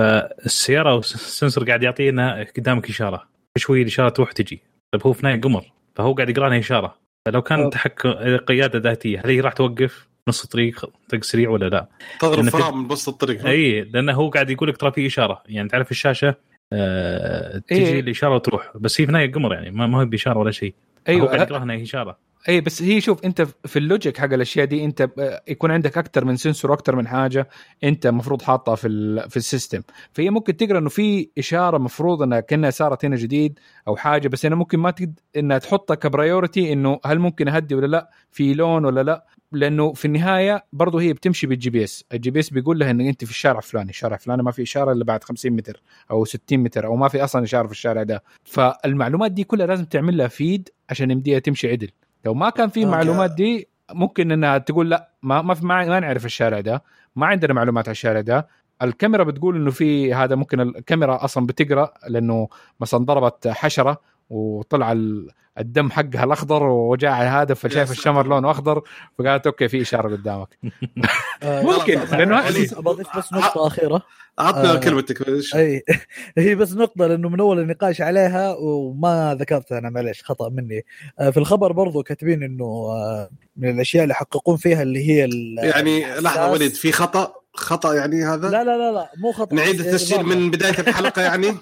فالسيارة 0.00 0.94
والسنسور 0.94 1.64
قاعد 1.64 1.82
يعطينا 1.82 2.46
قدامك 2.56 2.88
إشارة. 2.90 3.28
شوي 3.58 3.82
الإشارة 3.82 4.08
تروح 4.08 4.32
تجي. 4.32 4.62
طيب 4.92 5.06
هو 5.06 5.12
في 5.12 5.36
قمر. 5.36 5.64
فهو 5.96 6.12
قاعد 6.14 6.30
يقرأ 6.30 6.48
لنا 6.48 6.58
إشارة. 6.58 6.98
فلو 7.26 7.42
كان 7.42 7.64
طب. 7.64 7.70
تحكم 7.70 8.10
قياده 8.36 8.78
ذاتية 8.78 9.20
هل 9.24 9.30
هي 9.30 9.40
راح 9.40 9.52
توقف 9.52 10.08
نص 10.28 10.42
الطريق 10.44 10.90
طريق 11.08 11.24
سريع 11.24 11.50
ولا 11.50 11.68
لا؟ 11.68 11.86
تضرب 12.20 12.44
في- 12.44 12.50
فرامل 12.50 12.76
من 12.78 12.92
وسط 12.92 13.08
الطريق 13.08 13.46
إي 13.46 13.80
لأنه 13.80 14.12
هو 14.12 14.28
قاعد 14.30 14.50
يقول 14.50 14.68
لك 14.68 14.76
ترى 14.76 14.92
في 14.92 15.06
إشارة. 15.06 15.42
يعني 15.46 15.68
تعرف 15.68 15.90
الشاشة 15.90 16.34
آه 16.72 17.58
تجي 17.58 17.86
إيه. 17.86 18.00
الإشارة 18.00 18.34
وتروح. 18.34 18.72
بس 18.76 19.00
هي 19.00 19.06
في 19.06 19.12
نهايه 19.12 19.26
القمر 19.26 19.54
يعني 19.54 19.70
ما 19.70 19.86
ما 19.86 20.00
هي 20.00 20.04
بإشارة 20.04 20.38
ولا 20.38 20.50
شيء. 20.50 20.74
هو 21.10 21.14
قاعد 21.26 21.30
أيوه 21.30 21.42
يقراها 21.42 21.62
انها 21.62 21.82
إشارة. 21.82 22.18
اي 22.48 22.60
بس 22.60 22.82
هي 22.82 23.00
شوف 23.00 23.24
أنت 23.24 23.42
في 23.42 23.78
ال 23.78 23.85
logic 23.85 24.18
حق 24.18 24.32
الأشياء 24.32 24.66
دي 24.66 24.84
أنت 24.84 25.02
ب- 25.02 25.38
يكون 25.48 25.70
عندك 25.70 25.98
أكثر 25.98 26.24
من 26.24 26.36
sensor 26.36 26.70
وأكثر 26.70 26.96
من 26.96 27.06
حاجة 27.08 27.48
أنت 27.84 28.06
المفروض 28.06 28.42
حاطها 28.42 28.74
في 28.74 28.88
في 29.30 29.36
ال 29.36 29.42
system. 29.42 29.82
فهي 30.12 30.30
ممكن 30.30 30.56
تقرأ 30.56 30.78
إنه 30.78 30.88
في 30.88 31.28
إشارة 31.38 31.78
مفروض 31.78 32.22
إنها 32.22 32.40
كأنها 32.40 32.70
صارت 32.70 33.04
هنا 33.04 33.16
جديد 33.16 33.58
أو 33.88 33.96
حاجة 33.96 34.28
بس 34.28 34.46
هنا 34.46 34.54
ممكن 34.56 34.78
ما 34.78 34.90
تقدر 34.90 35.20
إنها 35.36 35.58
تحطها 35.58 35.94
ك 35.94 36.03
priority 36.03 36.72
إنه 36.72 37.00
هل 37.04 37.18
ممكن 37.18 37.48
أهدي 37.48 37.74
ولا 37.74 37.86
لا 37.86 38.10
في 38.30 38.54
لون 38.54 38.84
ولا 38.84 39.02
لا. 39.02 39.26
لأنه 39.52 39.92
في 39.92 40.04
النهاية 40.04 40.64
برضه 40.72 41.00
هي 41.00 41.12
بتمشي 41.12 41.46
بال 41.46 41.70
GPS 41.70 42.04
ال 42.12 42.30
GPS 42.30 42.50
بيقول 42.50 42.78
لها 42.78 42.90
انك 42.90 43.06
أنت 43.06 43.24
في 43.24 43.30
الشارع 43.30 43.58
الفلاني 43.58 43.90
الشارع 43.90 44.14
الفلاني 44.16 44.42
ما 44.42 44.50
في 44.50 44.62
إشارة 44.62 44.92
إلا 44.92 45.04
بعد 45.04 45.24
50 45.24 45.52
متر 45.52 45.82
أو 46.10 46.24
60 46.24 46.58
متر 46.58 46.86
أو 46.86 46.96
ما 46.96 47.08
في 47.08 47.24
أصلا 47.24 47.44
إشارة 47.44 47.66
في 47.66 47.72
الشارع 47.72 48.02
ده. 48.02 48.22
فالمعلومات 48.44 49.32
دي 49.32 49.44
كلها 49.44 49.66
لازم 49.66 49.84
تعمل 49.84 50.16
لها 50.16 50.28
feed 50.28 50.68
عشان 50.90 51.10
يمديها 51.10 51.38
تمشي 51.38 51.70
عدل. 51.70 51.90
لو 52.24 52.34
ما 52.34 52.50
كان 52.50 52.68
في 52.68 52.80
okay. 52.80 52.86
المعلومات 52.86 53.30
دي 53.30 53.68
ممكن 53.92 54.32
إنها 54.32 54.58
تقول 54.58 54.90
لا 54.90 55.08
ما 55.22 55.42
ما 55.42 55.54
في 55.54 55.66
ما, 55.66 55.84
ما 55.84 56.00
نعرف 56.00 56.24
الشارع 56.24 56.60
ده. 56.60 56.82
ما 57.16 57.26
عندنا 57.26 57.54
معلومات 57.54 57.88
على 57.88 57.92
الشارع 57.92 58.20
ده. 58.20 58.48
الكاميرا 58.82 59.24
بتقول 59.24 59.56
إنه 59.56 59.70
في 59.70 60.14
هذا 60.14 60.34
ممكن 60.34 60.60
الكاميرا 60.60 61.24
أصلا 61.24 61.46
بتقرأ 61.46 61.92
لأنه 62.08 62.48
مثلا 62.80 63.04
ضربت 63.04 63.48
حشرة. 63.48 64.00
وطلع 64.30 64.92
ال- 64.92 65.28
الدم 65.58 65.90
حقها 65.90 66.24
الأخضر 66.24 66.62
وجاء 66.62 67.10
على 67.10 67.28
هذا 67.28 67.54
فشايف. 67.54 67.90
الشمر 67.90 68.26
لونه 68.26 68.50
أخضر 68.50 68.82
فقالت 69.18 69.46
okay 69.46 69.68
في 69.68 69.82
إشارة 69.82 70.16
قدامك 70.16 70.48
آه، 71.42 71.62
ممكن، 71.62 71.98
هذه- 71.98 72.74
بضيف 72.80 73.16
بس 73.16 73.32
نقطة 73.32 73.66
أخيرة 73.66 74.02
عطنا 74.38 74.72
آه. 74.72 74.76
كلمتك؟ 74.76 75.28
أي 75.54 75.82
هي 76.38 76.54
بس 76.54 76.72
نقطة 76.72 77.06
لأنه 77.06 77.28
من 77.28 77.40
أول 77.40 77.58
النقاش 77.60 78.00
عليها 78.00 78.54
وما 78.54 79.36
ذكرتها 79.40 79.78
أنا 79.78 79.90
معليش 79.90 80.22
خطأ 80.24 80.48
مني 80.48 80.84
آه، 81.20 81.30
في 81.30 81.36
الخبر 81.36 81.72
برضو 81.72 82.02
كاتبين 82.02 82.42
إنه 82.42 82.64
آه، 82.64 83.30
من 83.56 83.68
الأشياء 83.70 84.02
اللي 84.02 84.12
يحققون 84.12 84.56
فيها 84.56 84.82
اللي 84.82 85.08
هي 85.10 85.28
يعني 85.56 86.20
لحظة. 86.20 86.50
وليد 86.52 86.74
في 86.74 86.92
خطأ 86.92 87.34
خطأ 87.54 87.94
يعني 87.94 88.24
هذا 88.24 88.48
لا 88.50 88.64
لا 88.64 88.76
لا 88.78 88.92
لا 88.92 89.10
مو 89.18 89.32
خطأ 89.32 89.54
نعيد 89.56 89.80
التسجيل 89.80 90.18
إضافة. 90.20 90.34
من 90.36 90.50
بداية 90.50 90.78
الحلقة 90.78 91.22
يعني 91.22 91.46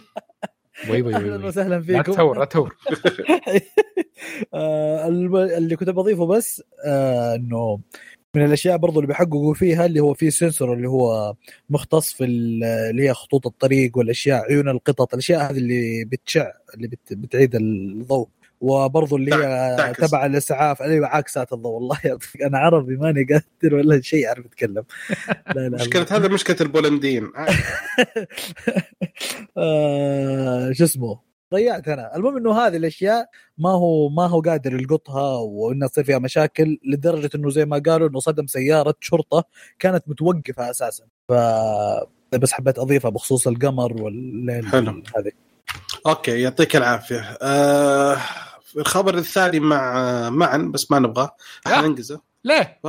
وي 0.90 1.02
وي 1.02 1.14
أهلا. 1.16 1.46
وسهلا 1.46 1.74
لا 1.74 1.82
فيكم. 1.82 2.12
تثور 2.12 2.38
لا 2.38 2.44
تثور 2.44 2.76
آه، 4.54 5.08
اللي 5.08 5.76
كنت 5.76 5.90
بضيفه 5.90 6.26
بس 6.26 6.62
آه، 6.86 7.34
إنه 7.34 7.80
من 8.34 8.44
الأشياء 8.44 8.76
برضو 8.76 8.96
اللي 9.00 9.06
بيحققوا 9.08 9.54
فيها 9.54 9.86
اللي 9.86 10.00
هو 10.00 10.14
في 10.14 10.30
سنسور 10.30 10.74
اللي 10.74 10.88
هو 10.88 11.34
مختص 11.70 12.12
في 12.12 12.24
ال- 12.24 12.64
اللي 12.64 13.08
هي 13.08 13.14
خطوط 13.14 13.46
الطريق 13.46 13.98
والأشياء 13.98 14.42
عيون 14.44 14.68
القطط 14.68 15.12
الأشياء 15.14 15.40
هذه 15.50 15.58
اللي 15.58 16.04
بتشع 16.04 16.50
اللي 16.74 16.88
بت 16.88 17.12
بتعيد 17.12 17.54
الضوء. 17.54 18.28
وبرضه 18.62 19.16
اللي 19.16 19.34
هي. 19.34 19.92
تبع 19.98 20.26
الإسعاف. 20.26 20.82
أيوه 20.82 21.06
عاكسات 21.06 21.52
الضوء 21.52 21.72
والله 21.72 21.98
يعطيك 22.04 22.42
أنا 22.42 22.58
عربي 22.58 22.96
ماني 22.96 23.24
قادر 23.24 23.74
ولا 23.74 24.00
شيء 24.00 24.28
أعرف 24.28 24.46
أتكلم. 24.46 24.84
لا 25.56 25.60
لا 25.60 25.68
مشكلة 25.68 26.06
هذا 26.10 26.28
مشكلة 26.28 26.56
البولنديين. 26.60 27.32
آه. 29.58 30.72
شو 30.72 30.84
اسمه؟ 30.84 31.18
ضيعت 31.54 31.88
أنا. 31.88 32.16
المهم 32.16 32.36
إنه 32.36 32.58
هذه 32.58 32.76
الأشياء 32.76 33.26
ما 33.58 33.70
هو 33.70 34.08
ما 34.08 34.26
هو 34.26 34.40
قادر 34.40 34.72
يلقطها 34.72 35.38
وانها 35.38 35.88
تصير 35.88 36.04
فيها 36.04 36.18
مشاكل 36.18 36.78
لدرجة 36.84 37.30
إنه 37.34 37.50
زي 37.50 37.64
ما 37.64 37.82
قالوا 37.86 38.08
إنه 38.08 38.20
صدم 38.20 38.46
سيارة 38.46 38.94
شرطة 39.00 39.44
كانت 39.78 40.04
متوقفة 40.06 40.70
أساسا. 40.70 41.04
ف 41.28 41.32
بس 42.34 42.52
حبيت 42.52 42.78
أضيفها 42.78 43.10
بخصوص 43.10 43.46
القمر 43.46 44.02
والليل 44.02 44.66
حلو. 44.66 45.02
هذه. 45.16 45.32
أوكي 46.06 46.40
يعطيك 46.40 46.76
العافية. 46.76 47.38
آه 47.42 48.18
الخبر 48.76 49.14
الثاني 49.18 49.60
مع 49.60 50.30
معا 50.30 50.56
بس 50.56 50.90
ما 50.90 50.98
نبغى 50.98 51.28
حننجزه 51.66 52.20
ليه؟ 52.44 52.80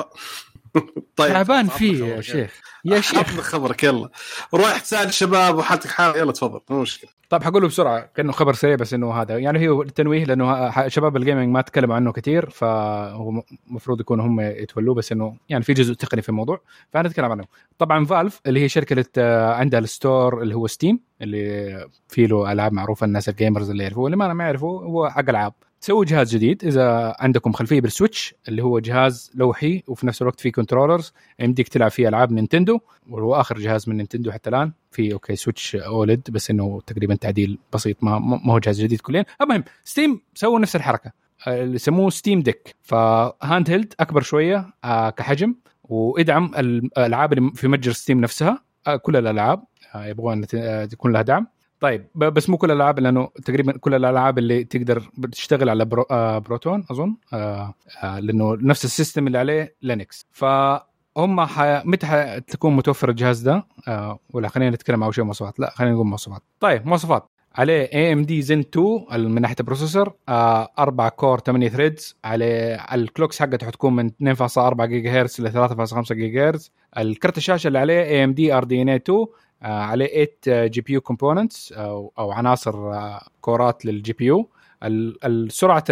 طيب. 1.16 1.34
تعبان 1.34 1.68
فيه 1.68 2.06
يا. 2.06 2.22
شيخ. 2.22 2.62
يا 2.86 3.02
شيخ. 3.12 3.20
عطنا 3.20 3.42
خبرك 3.42 3.84
يلا. 3.84 4.10
روح 4.54 4.80
تسال 4.80 5.08
الشباب 5.08 5.56
وحالتك 5.58 5.90
حالة. 5.90 6.18
يلا 6.18 6.32
تفضل. 6.32 6.60
مو 6.70 6.82
مشكلة. 6.82 7.10
طيب 7.30 7.44
حقوله 7.44 7.68
بسرعة 7.68 8.00
كأنه 8.16 8.32
خبر 8.32 8.54
سريع 8.54 8.76
بس 8.76 8.94
إنه 8.94 9.14
هذا. 9.14 9.38
يعني 9.38 9.70
هو 9.70 9.82
التنويه 9.82 10.26
لأنه 10.26 10.88
شباب 10.88 11.18
ال 11.18 11.22
gaming 11.22 11.50
ما 11.50 11.62
تكلموا 11.62 11.96
عنه 11.96 12.12
كثير 12.12 12.50
فهو 12.50 13.44
المفروض 13.70 14.00
يكونوا 14.02 14.26
هم 14.26 14.42
يتولوه 14.42 14.96
بس 14.96 15.12
إنه 15.12 15.38
يعني 15.50 15.64
في 15.64 15.74
جزء 15.74 15.94
تقني 15.94 16.22
في 16.22 16.30
الموضوع 16.30 16.62
فهنتكلم 16.94 17.32
عنه. 17.32 17.44
طبعا 17.78 18.06
Valve 18.06 18.42
اللي 18.48 18.60
هي 18.64 18.70
شركة 18.70 19.06
عندها 19.54 19.80
ال 19.80 19.90
store 19.90 20.42
اللي 20.42 20.56
هو 20.56 20.68
Steam 20.68 21.00
اللي 21.22 21.88
فيه 22.10 22.26
له 22.28 22.52
ألعاب 22.52 22.74
معروفة 22.74 23.06
الناس 23.06 23.30
ال 23.30 23.36
gamers 23.36 23.70
اللي 23.70 23.84
يعرفوه 23.84 24.06
اللي 24.06 24.18
ما 24.18 24.34
ما 24.34 24.44
يعرفوه 24.44 24.84
هو 24.84 25.10
حق 25.10 25.30
ألعاب. 25.30 25.54
تسوي 25.84 26.06
جهاز 26.06 26.36
جديد 26.36 26.66
إذا 26.66 27.16
عندكم 27.20 27.52
خلفية 27.52 27.82
بال 27.82 27.95
Switch 27.95 28.36
اللي 28.48 28.64
هو 28.64 28.80
جهاز 28.80 29.32
لوحي 29.36 29.84
وفي 29.88 30.08
نفس 30.08 30.22
الوقت 30.22 30.40
فيه 30.40 30.52
controllers 30.52 31.14
يمديك 31.40 31.68
تلعب 31.68 31.92
فيه 31.92 32.08
ألعاب 32.08 32.32
Nintendo 32.32 32.80
وهو 33.10 33.36
آخر 33.36 33.58
جهاز 33.60 33.90
من 33.90 33.98
Nintendo 33.98 34.32
حتى 34.32 34.50
الآن. 34.50 34.72
في 34.92 35.14
okay 35.14 35.36
Switch 35.36 35.76
OLED 35.76 36.22
بس 36.32 36.50
إنه 36.52 36.82
تقريبا 36.88 37.16
تعديل 37.16 37.60
بسيط 37.74 38.04
ما 38.04 38.20
ما 38.20 38.54
هو 38.54 38.60
جهاز 38.60 38.82
جديد 38.82 39.02
كليا. 39.02 39.26
المهم 39.42 39.64
Steam 39.84 40.22
سووا 40.36 40.60
نفس 40.60 40.76
الحركة. 40.76 41.12
اللي 41.48 41.76
يسموه 41.76 42.10
Steam 42.10 42.42
Deck 42.42 42.76
ف 42.82 43.70
handheld 43.70 43.94
أكبر 44.00 44.22
شوية 44.22 44.74
آه، 44.84 45.10
كحجم 45.10 45.56
وادعم 45.84 46.52
الألعاب 46.58 47.34
اللي 47.34 47.52
في 47.56 47.68
متجر 47.68 47.92
Steam 47.92 48.22
نفسها 48.22 48.64
آه، 48.88 48.96
كل 48.96 49.16
الألعاب. 49.16 49.64
آه، 49.96 50.06
يبغون 50.06 50.38
إن 50.38 50.48
ت- 50.48 50.94
يكون 50.94 51.12
لها 51.14 51.22
دعم. 51.22 51.48
طيب 51.84 52.08
بس 52.16 52.50
مو 52.50 52.58
كل 52.58 52.72
الألعاب 52.72 53.00
لأنه 53.00 53.30
تقريبا 53.46 53.78
كل 53.78 53.94
الألعاب 53.94 54.38
اللي 54.38 54.64
تقدر 54.64 55.10
بتشتغل 55.18 55.70
على 55.70 55.86
Pro 55.86 56.02
آه 56.12 56.38
بروتون 56.38 56.86
أظن 56.92 57.16
آه 57.34 57.74
آه 58.04 58.20
لأنه 58.20 58.58
نفس 58.62 58.86
ال 58.86 58.92
system 58.92 59.28
اللي 59.28 59.38
عليه 59.38 59.76
Linux. 59.82 60.26
فهم 60.32 61.42
ح... 61.42 61.62
متى 61.86 62.06
حتكون 62.08 62.76
متوفر 62.76 63.10
الجهاز 63.10 63.40
ده؟ 63.42 63.64
آه 63.88 64.20
ولا 64.34 64.48
خلينا 64.48 64.72
نتكلم 64.76 65.04
أول 65.04 65.16
شيء 65.16 65.24
مواصفات. 65.24 65.60
لا 65.60 65.70
خلينا 65.76 65.94
نقول 65.94 66.08
مواصفات. 66.08 66.42
طيب 66.60 66.88
مواصفات. 66.88 67.30
عليه 67.56 67.90
AMD 67.94 68.42
Zen 68.42 68.60
2 68.60 69.06
من 69.32 69.42
ناحية 69.42 69.56
ال 69.60 69.65
processor 69.65 70.14
آه 70.30 70.70
4 70.80 71.10
core 71.10 71.40
8 71.40 71.70
threads 71.70 72.16
عليه 72.24 72.76
ال 72.76 72.85
clocks 72.85 73.40
حقته 73.40 73.68
حتكون 73.68 73.96
من 73.96 74.10
2.4 74.10 74.82
جيجا 74.84 75.22
هرتز 75.22 75.42
ل 75.42 75.68
3.5 76.06 76.14
جيجا 76.14 76.50
هرتز. 76.50 76.72
الكرت 76.98 77.38
الشاشة 77.38 77.68
اللي 77.68 77.80
عليه 77.80 78.04
اي 78.04 78.24
ام 78.24 78.34
دي 78.34 78.54
ار 78.54 78.64
دي 78.64 78.82
ان 78.82 78.90
اي 78.90 78.96
2 78.96 79.18
آه، 79.20 79.28
عليه 79.64 80.30
8 80.46 80.68
GPU 80.68 80.94
components 80.94 81.72
أو 81.72 82.32
عناصر 82.32 82.94
آه، 82.94 83.28
كورات 83.42 83.86
لل 83.86 84.14
GPU. 84.14 84.50
السرعه 84.84 85.84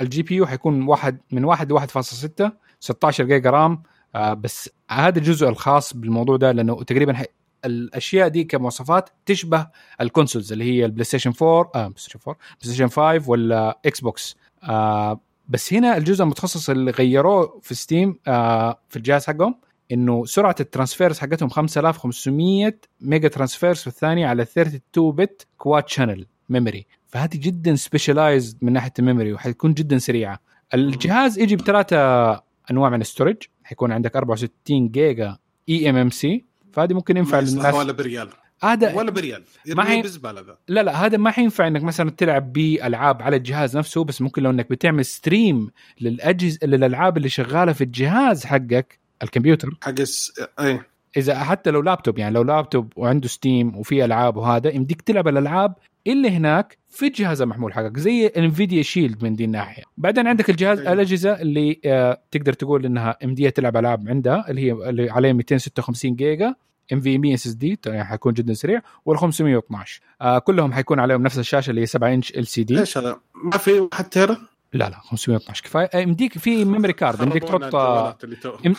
ال 0.00 0.22
GPU 0.22 0.46
حيكون 0.46 0.82
واحد 0.88 1.18
من 1.32 1.44
1 1.44 1.72
ل 1.72 1.78
1.6 1.80 2.50
16 2.80 3.24
جيجا 3.24 3.50
RAM. 3.50 3.82
آه، 4.14 4.34
بس 4.34 4.70
هذا 4.90 5.18
الجزء 5.18 5.48
الخاص 5.48 5.96
بالموضوع 5.96 6.36
ده 6.36 6.52
لأنه 6.52 6.82
تقريبا 6.82 7.24
الأشياء 7.64 8.28
دي 8.28 8.44
كمواصفات 8.44 9.10
تشبه 9.26 9.66
ال 10.00 10.06
consoles 10.06 10.52
اللي 10.52 10.64
هي 10.64 10.84
ال 10.84 11.04
PlayStation 11.04 11.32
4 11.42 11.70
آه 11.74 11.86
PlayStation 11.86 12.18
4 12.26 12.36
PlayStation 12.60 12.88
5 12.88 13.30
ولا 13.30 13.78
Xbox 13.86 14.36
آه 14.62 15.20
بس 15.48 15.72
هنا 15.72 15.96
الجزء 15.96 16.24
المتخصص 16.24 16.70
اللي 16.70 16.90
غيروه 16.90 17.60
في 17.62 17.74
Steam 17.74 18.18
آه 18.28 18.78
في 18.88 18.96
الجهاز 18.96 19.26
حقهم 19.26 19.54
إنه 19.92 20.24
سرعة 20.24 20.54
ال 20.60 20.66
transfers 20.66 21.18
حقتهم 21.18 21.48
5500 21.48 22.74
mega 23.00 23.28
transfers 23.28 23.78
في 23.78 23.86
الثانية 23.86 24.26
على 24.26 24.42
32 24.42 25.12
bit 25.12 25.46
quad 25.58 25.88
channel 25.88 26.26
memory. 26.48 26.86
فهذه 27.06 27.36
جدا 27.36 27.74
specialized 27.74 28.58
من 28.62 28.72
ناحية 28.72 28.92
ال 28.98 29.03
memory 29.03 29.32
وحتكون 29.32 29.74
جدا 29.74 29.98
سريعة. 29.98 30.40
الجهاز 30.74 31.38
يجي 31.38 31.56
بثلاثة 31.56 32.32
أنواع 32.70 32.90
من 32.90 33.00
ال 33.00 33.04
storage. 33.04 33.36
حيكون 33.64 33.92
عندك 33.92 34.16
64 34.16 34.88
جيجا 34.88 35.36
eMMC 35.68 36.44
فهذه 36.72 36.94
ممكن 36.94 37.16
ينفع 37.16 37.40
للناس. 37.40 37.74
ولا 37.74 37.92
بريال. 37.92 38.28
هذا 38.62 38.94
ولا 38.94 39.10
بريال. 39.10 39.42
ما 39.66 40.00
بزباله 40.00 40.40
ذا. 40.40 40.58
لا 40.68 40.82
لا 40.82 41.06
هذا 41.06 41.16
ما 41.16 41.30
حينفع 41.30 41.66
إنك 41.66 41.82
مثلا 41.82 42.10
تلعب 42.10 42.52
بألعاب 42.52 43.22
على 43.22 43.36
الجهاز 43.36 43.76
نفسه 43.76 44.04
بس 44.04 44.22
ممكن 44.22 44.42
لو 44.42 44.50
إنك 44.50 44.70
بتعمل 44.70 45.04
stream 45.04 45.70
للاجهزه 46.00 46.58
للألعاب 46.62 47.16
اللي 47.16 47.28
شغالة 47.28 47.72
في 47.72 47.84
الجهاز 47.84 48.44
حقك 48.44 49.01
الكمبيوتر 49.22 49.70
حق 49.82 50.00
الس... 50.00 50.32
اي 50.60 50.80
إذا 51.16 51.38
حتى 51.38 51.70
لو 51.70 51.80
لابتوب 51.82 52.18
يعني 52.18 52.34
لو 52.34 52.42
لابتوب 52.42 52.92
وعنده 52.96 53.28
Steam 53.28 53.76
وفي 53.76 54.04
ألعاب 54.04 54.36
وهذا 54.36 54.74
يمديك 54.74 55.02
تلعب 55.02 55.28
الألعاب 55.28 55.74
اللي 56.06 56.30
هناك 56.30 56.78
في 56.88 57.06
الجهاز 57.06 57.42
المحمول 57.42 57.72
حقك 57.72 57.96
زي 57.98 58.26
Nvidia 58.26 58.82
Shield 58.82 59.24
من 59.24 59.34
دي 59.34 59.44
الناحية 59.44 59.82
بعدين 59.96 60.26
عندك 60.26 60.50
الجهاز 60.50 60.78
أيوة. 60.78 60.92
الأجهزة 60.92 61.40
اللي 61.40 61.80
آه 61.84 62.22
تقدر 62.30 62.52
تقول 62.52 62.86
إنها 62.86 63.16
يمديه 63.24 63.50
تلعب 63.50 63.76
ألعاب 63.76 64.08
عندها 64.08 64.50
اللي 64.50 64.60
هي 64.60 64.72
اللي 64.72 65.10
عليه 65.10 65.32
256 65.32 66.14
جيجا 66.16 66.54
ام 66.92 67.00
في 67.00 67.16
ام 67.16 67.24
اس 67.24 67.46
اس 67.46 67.52
دي 67.52 67.78
حيكون 67.86 68.32
جدا 68.32 68.54
سريع 68.54 68.80
وال 69.04 69.18
512 69.18 70.00
آه 70.20 70.38
كلهم 70.38 70.72
حيكون 70.72 71.00
عليهم 71.00 71.22
نفس 71.22 71.38
الشاشة 71.38 71.70
اللي 71.70 71.80
هي 71.80 71.86
7 71.86 72.14
inch 72.14 72.30
LCD 72.30 72.80
إيش 72.80 72.98
هذا؟ 72.98 73.20
ما 73.44 73.58
في 73.58 73.80
واحد 73.80 74.04
تيرا؟ 74.04 74.51
لا 74.72 74.90
لا 74.90 74.98
512 75.00 75.64
كفاية. 75.64 75.90
آه، 75.94 75.98
يمديك 75.98 76.38
في 76.38 76.64
memory 76.64 76.92
card 76.92 77.22
يمديك 77.22 77.44
تحط 77.44 77.74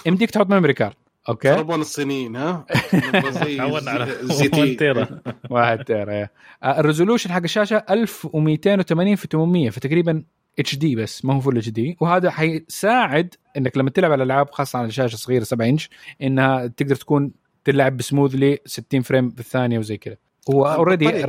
يمديك 0.07 0.31
تحط 0.31 0.49
memory 0.49 0.73
card 0.73 0.93
okay؟ 1.29 1.55
خربونا 1.55 1.81
الصينيين 1.81 2.35
ها؟ 2.35 2.65
زي 3.29 3.57
تعودنا 3.57 3.91
على 3.91 4.17
زي 4.21 4.47
تي. 4.47 4.75
تيرا. 4.83 5.07
واحد 5.49 5.83
تيرا 5.83 6.13
يا. 6.13 6.29
آه، 6.63 6.79
ال 6.79 6.84
resolution 6.84 7.31
حق 7.31 7.43
الشاشة 7.43 7.83
1280 7.89 9.15
في 9.15 9.27
800 9.31 9.69
فتقريبا 9.69 10.23
HD 10.59 10.95
بس 10.95 11.25
ما 11.25 11.33
هو 11.33 11.39
full 11.39 11.57
HD. 11.57 11.97
وهذا 12.01 12.29
حيساعد 12.31 13.35
إنك 13.57 13.77
لما 13.77 13.89
تلعب 13.89 14.11
على 14.11 14.23
الالعاب 14.23 14.49
خاصة 14.51 14.79
على 14.79 14.91
شاشة 14.91 15.15
صغيرة 15.15 15.43
7 15.43 15.65
إنش 15.69 15.89
إنها 16.21 16.67
تقدر 16.67 16.95
تكون 16.95 17.31
تلعب 17.65 17.97
ب 17.97 18.04
smoothly 18.04 18.59
60 18.65 19.01
frame 19.01 19.29
في 19.29 19.39
الثانية 19.39 19.79
وزي 19.79 19.97
كذا. 19.97 20.15
هو 20.51 20.65
already؟ 20.65 21.25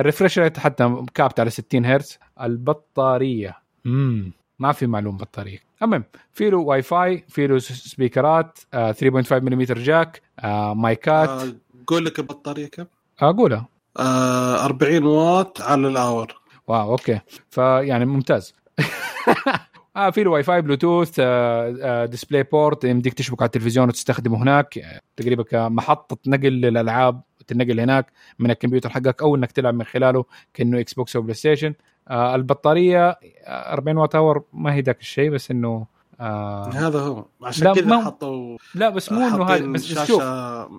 ال 0.00 0.05
refresh 0.05 0.38
rate 0.38 0.58
حتى 0.58 0.96
capped 1.14 1.40
على 1.40 1.50
60 1.50 1.86
هرتز. 1.86 2.18
البطارية 2.40 3.61
امم 3.86 4.32
ما 4.58 4.72
في 4.72 4.86
معلوم 4.86 5.16
بطاريه 5.16 5.58
المهم 5.82 6.04
في 6.32 6.50
له 6.50 6.58
واي 6.58 6.82
فاي 6.82 7.24
في 7.28 7.46
له 7.46 7.58
سبيكرات 7.58 8.58
آه 8.74 8.92
3.5 8.92 9.32
ملم 9.32 9.62
jack 9.62 10.22
آه 10.40 10.74
مايكات. 10.74 11.28
آه، 11.28 11.54
قول 11.86 12.04
لك 12.04 12.18
البطاريه 12.18 12.66
كم؟ 12.66 12.84
أقولها. 13.20 13.68
آه 13.98 14.64
40 14.64 15.04
واط 15.04 15.60
على 15.60 15.88
ال 15.88 15.97
hour. 15.97 16.40
wow 16.66 16.90
okay. 16.90 17.20
فيعني 17.50 18.04
ممتاز. 18.04 18.54
آه 19.96 20.10
في 20.10 20.24
له 20.24 20.30
WiFi 20.30 20.62
Bluetooth 20.62 21.16
آه 21.18 21.76
آه 21.82 22.06
display 22.06 22.42
port 22.42 22.84
يمديك 22.84 23.14
تشبك 23.14 23.42
على 23.42 23.46
التلفزيون 23.46 23.88
وتستخدمه 23.88 24.42
هناك. 24.42 25.02
تقريبا 25.16 25.42
كمحطة 25.42 26.16
نقل 26.26 26.52
للالعاب 26.52 27.22
تنقل 27.46 27.80
هناك 27.80 28.12
من 28.38 28.50
الكمبيوتر 28.50 28.90
حقك 28.90 29.22
أو 29.22 29.36
إنك 29.36 29.52
تلعب 29.52 29.74
من 29.74 29.84
خلاله 29.84 30.24
كأنه 30.54 30.80
Xbox 30.80 31.16
أو 31.16 31.22
PlayStation 31.22 31.74
آه 32.12 32.34
البطارية 32.34 33.08
آه، 33.10 33.72
40 33.72 33.96
watt 33.96 34.14
hour 34.14 34.44
ما 34.52 34.74
هي 34.74 34.80
ذاك 34.80 35.00
الشيء 35.00 35.30
بس 35.30 35.50
إنه 35.50 35.86
آه 36.20 36.68
هذا 36.72 37.00
هو. 37.00 37.24
عشان 37.42 37.64
لا، 37.66 37.74
كذا 37.74 38.04
حطوا 38.04 38.58
لا 38.74 38.88
بس 38.88 39.12
مو 39.12 39.20
إنه 39.28 39.44
هذا 39.44 39.66
بس, 39.66 39.92
شوف. 40.06 40.22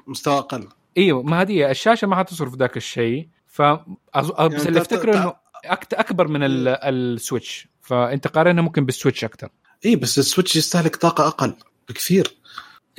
مستوى 0.08 0.38
أقل. 0.38 0.68
إيوه 0.98 1.24
ما 1.24 1.42
هذه 1.42 1.70
الشاشة 1.72 2.08
ما 2.08 2.16
حتصرف 2.16 2.56
ذاك 2.56 2.78
الشيء. 2.78 3.28
ف 3.48 3.62
أظ- 3.62 3.72
بس 4.18 4.30
يعني 4.40 4.68
اللي 4.68 4.82
افتكره 4.82 5.18
إنه 5.18 5.34
أكبر 5.94 6.28
من 6.28 6.44
ال- 6.44 6.68
ال 6.68 6.80
Switch. 6.80 7.68
فأنت 7.82 8.28
قارنها 8.28 8.64
ممكن 8.64 8.86
بال 8.86 8.95
Switch 8.95 9.24
أكثر 9.24 9.50
اي 9.86 9.90
إيه، 9.90 9.96
بس 9.96 10.20
ال 10.20 10.25
Switch 10.25 10.56
يستهلك 10.56 10.96
طاقة 10.96 11.28
أقل 11.28 11.54
بكثير. 11.90 12.38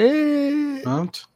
إيه. 0.01 0.83
فهمت؟ 0.85 1.27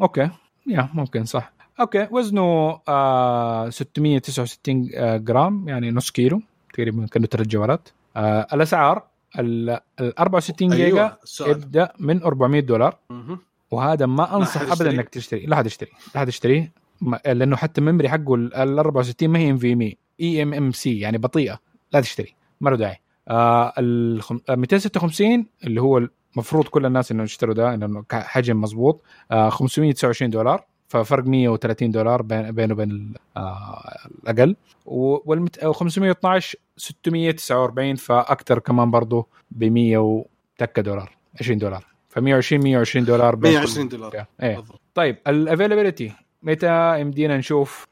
okay. 0.00 0.30
يا 0.66 0.88
ممكن 0.94 1.24
صح. 1.24 1.52
okay 1.80 2.08
وزنه 2.10 2.78
آه 2.88 3.70
669 3.70 4.90
آه، 4.94 5.16
جرام 5.16 5.68
يعني 5.68 5.90
نص 5.90 6.10
كيلو 6.10 6.40
تقريبا 6.74 7.06
كأنه 7.06 7.26
ثلاث 7.26 7.46
جوالات 7.46 7.88
آه 8.16 8.46
الأسعار 8.52 9.02
ال 9.38 9.70
ال 10.00 10.18
64 10.18 10.68
جيجا 10.70 10.84
أيوه 10.84 11.16
السؤال 11.22 11.50
يبدا 11.50 11.88
من 11.98 12.22
400 12.22 12.60
دولار. 12.60 12.98
مهم. 13.10 13.38
وهذا 13.70 14.06
ما 14.06 14.36
أنصح 14.36 14.60
حد 14.60 14.70
ابدا؟ 14.70 14.90
إنك 14.90 15.08
تشتري. 15.08 15.46
لا 15.46 15.56
حد 15.56 15.66
يشتري 15.66 15.90
لا 16.14 16.20
حد 16.20 16.28
يشتريه 16.28 16.72
ما- 17.00 17.20
لأنه 17.26 17.56
حتى 17.56 17.80
ال 17.80 17.84
memory 17.84 18.08
حقه 18.08 18.34
ال 18.34 18.78
64 18.78 19.30
ما 19.30 19.38
هي 19.38 19.50
NVM 19.50 19.92
eMMC 20.20 20.98
يعني 20.98 21.18
بطيئة. 21.18 21.58
لا 21.92 22.00
تشتري. 22.00 22.34
ما 22.60 22.70
له 22.70 22.76
داعي. 22.76 22.96
آه 23.28 23.72
ال 23.78 24.20
256 24.48 25.46
اللي 25.64 25.80
هو 25.80 25.98
المفروض 26.34 26.64
كل 26.68 26.86
الناس 26.86 27.12
انه 27.12 27.22
يشتروا 27.22 27.54
ده 27.54 27.74
لأنه 27.76 28.04
حجم 28.12 28.60
مضبوط 28.60 29.02
آه 29.30 29.48
529 29.48 30.30
دولار. 30.30 30.64
ففرق 30.88 31.24
130 31.24 31.90
دولار 31.90 32.22
بين 32.22 32.52
بينه 32.52 32.74
وبين 32.74 33.14
آه 33.36 33.82
الأقل. 34.22 34.56
وال 34.86 35.48
512 35.74 36.58
649 36.76 37.94
فاكثر 37.96 38.58
كمان 38.58 38.90
برضه 38.90 39.26
ب 39.50 39.64
100 39.64 39.96
وتكة 39.98 40.82
دولار 40.82 41.16
20 41.40 41.58
دولار. 41.58 41.84
ف 42.08 42.18
120 42.18 42.62
120 42.64 43.04
دولار 43.04 43.34
بين 43.34 43.50
كل- 43.52 43.56
120 43.56 43.88
دولار. 43.88 44.26
إيه. 44.42 44.64
طيب 44.94 45.16
الافيلابيلتي 45.26 46.12
متى 46.42 47.00
يمدينا 47.00 47.36
نشوف 47.36 47.86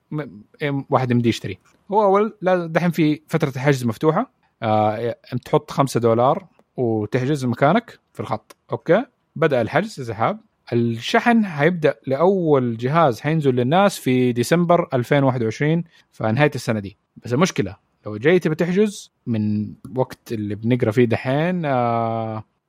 واحد 0.91 1.11
يمدي 1.11 1.29
يشتري؟ 1.29 1.59
هو 1.93 2.03
أول 2.05 2.37
لا 2.41 2.67
دحين 2.67 2.91
في 2.91 3.21
فترة 3.29 3.49
الحجز 3.49 3.85
مفتوحة. 3.85 4.31
آه 4.63 5.17
تحط 5.45 5.71
5 5.71 6.01
دولار 6.01 6.47
وتحجز 6.77 7.45
مكانك 7.45 7.99
في 8.13 8.21
الخط. 8.21 8.57
okay؟ 8.73 9.05
بدأ 9.37 9.61
الحجز 9.63 10.01
إذا 10.01 10.15
حاب. 10.15 10.41
الشحن 10.73 11.47
حيبدا 11.47 11.95
لأول 12.07 12.77
جهاز 12.77 13.21
حينزل 13.21 13.55
للناس 13.55 13.99
في 13.99 14.33
ديسمبر 14.33 14.89
2021 14.95 15.85
فنهاية 16.11 16.51
السنة 16.55 16.81
دي 16.81 16.97
بس 17.17 17.33
المشكلة 17.33 17.77
لو 18.07 18.17
جاي 18.17 18.39
تبي 18.39 18.55
تحجز 18.55 19.13
من 19.27 19.73
وقت 19.97 20.33
اللي 20.33 20.55
بنقرأ 20.55 20.91
فيه 20.91 21.05
دحين 21.05 21.65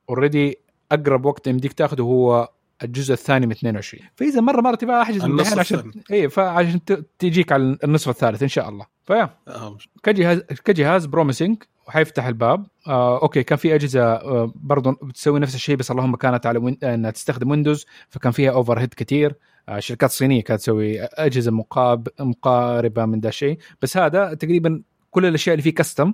already 0.10 0.60
أقرب 0.91 1.26
وقت 1.26 1.48
يمديك 1.48 1.74
تاخذه 1.74 2.02
هو 2.02 2.49
الجزء 2.84 3.14
الثاني 3.14 3.45
من 3.45 3.52
22 3.52 4.03
فإذا 4.15 4.41
مرة 4.41 4.61
مره 4.61 4.76
تبغى 4.76 5.02
أحجز 5.02 5.26
من 5.26 5.36
دحين 5.36 5.60
عشان. 5.60 5.91
اي 6.11 6.30
فعشان 6.30 6.80
تجيك 7.19 7.52
على 7.52 7.78
النصف 7.84 8.10
الثالث 8.10 8.44
إن 8.44 8.48
شاء 8.48 8.69
الله 8.69 8.86
فيا 9.06 9.30
أهم. 9.48 9.78
كجهاز 10.03 10.40
كجهاز 10.40 11.06
promising 11.06 11.64
وحيفتح 11.88 12.26
الباب. 12.26 12.66
آه 12.88 13.22
okay 13.22 13.44
كان 13.44 13.58
في 13.58 13.76
أجهزة 13.76 14.02
آه 14.02 14.52
برضه 14.56 14.98
بتسوي 15.04 15.40
نفس 15.40 15.56
الشيء 15.56 15.76
بس 15.76 15.92
اللهم 15.92 16.16
كانت 16.16 16.46
على 16.46 16.60
وين... 16.60 16.78
إنها 16.84 17.12
تستخدم 17.12 17.52
Windows 17.52 17.86
فكان 18.10 18.32
فيها 18.32 18.52
overhead 18.52 18.94
كثير 18.94 19.36
آه 19.70 19.80
شركات 19.80 20.12
صينية 20.12 20.44
كانت 20.44 20.62
تسوي 20.62 21.02
أجهزة 21.02 21.52
مقاب... 21.52 22.08
مقاربة 22.20 23.06
من 23.06 23.20
ذا 23.20 23.30
الشيء. 23.30 23.58
بس 23.82 23.98
هذا 23.98 24.34
تقريبا 24.34 24.82
كل 25.12 25.26
الأشياء 25.26 25.54
اللي 25.54 25.64
فيه 25.64 25.76
custom 25.76 26.10
و... 26.10 26.14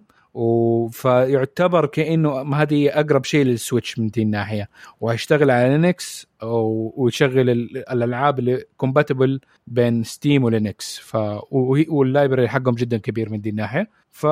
فيعتبر 0.92 1.86
كأنه 1.86 2.56
هذه 2.56 2.90
أقرب 2.90 3.26
شيء 3.26 3.46
لل 3.46 3.59
Switch 3.59 4.00
من 4.00 4.08
دي 4.08 4.22
الناحية. 4.22 4.70
وهيشتغل 5.02 5.52
على 5.52 5.70
Linux. 5.70 6.28
ويشغل 6.42 7.50
ال- 7.50 7.78
الألعاب 7.92 8.40
اللي 8.40 8.64
compatible 8.78 9.40
بين 9.68 10.04
Steam 10.04 10.44
و 10.44 10.53
Linux 10.53 11.00
ف 11.00 11.18
وال 11.52 11.74
library 11.74 12.50
حقهم 12.50 12.76
جدا 12.76 12.98
كبير 12.98 13.30
من 13.30 13.42
دي 13.42 13.50
الناحية. 13.50 13.90
ف 14.12 14.28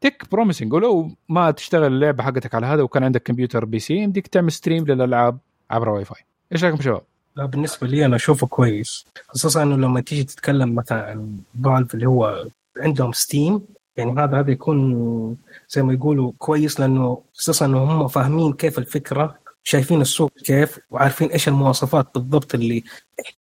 tech 0.00 0.26
promising 0.32 0.72
ولو 0.72 1.10
ما 1.28 1.50
تشتغل 1.50 1.92
اللعبة 1.92 2.22
حقتك 2.24 2.54
على 2.54 2.66
هذا 2.66 2.82
وكان 2.82 3.04
عندك 3.04 3.22
كمبيوتر 3.22 3.64
PC 3.64 3.94
يمديك 3.94 4.26
تعمل 4.26 4.52
stream 4.52 4.84
للألعاب 4.84 5.38
عبر 5.70 5.88
واي 5.88 6.04
فاي 6.04 6.20
إيش 6.52 6.64
رأيكم 6.64 6.80
شباب؟ 6.82 7.02
لا 7.36 7.46
بالنسبة 7.46 7.86
لي 7.86 8.04
أنا 8.06 8.16
أشوفه 8.16 8.46
كويس. 8.46 9.06
خصوصا 9.28 9.62
إنه 9.62 9.76
لما 9.76 10.00
تيجي 10.00 10.24
تتكلم 10.24 10.74
مثلا 10.74 11.02
عن 11.10 11.38
Valve 11.64 11.94
اللي 11.94 12.06
هو 12.08 12.44
عندهم 12.76 13.12
Steam 13.12 13.62
يعني 13.96 14.12
هذا 14.12 14.38
هذا 14.40 14.50
يكون 14.50 15.36
زي 15.68 15.82
ما 15.82 15.92
يقولوا 15.92 16.32
كويس 16.38 16.80
لأنه 16.80 17.22
خصوصا 17.34 17.66
إنه 17.66 17.78
هم 17.78 18.08
فاهمين 18.08 18.52
كيف 18.52 18.78
الفكرة 18.78 19.38
شايفين 19.64 20.00
السوق 20.00 20.32
كيف 20.44 20.78
وعارفين 20.90 21.28
إيش 21.30 21.48
المواصفات 21.48 22.06
بالضبط 22.14 22.54
اللي 22.54 22.84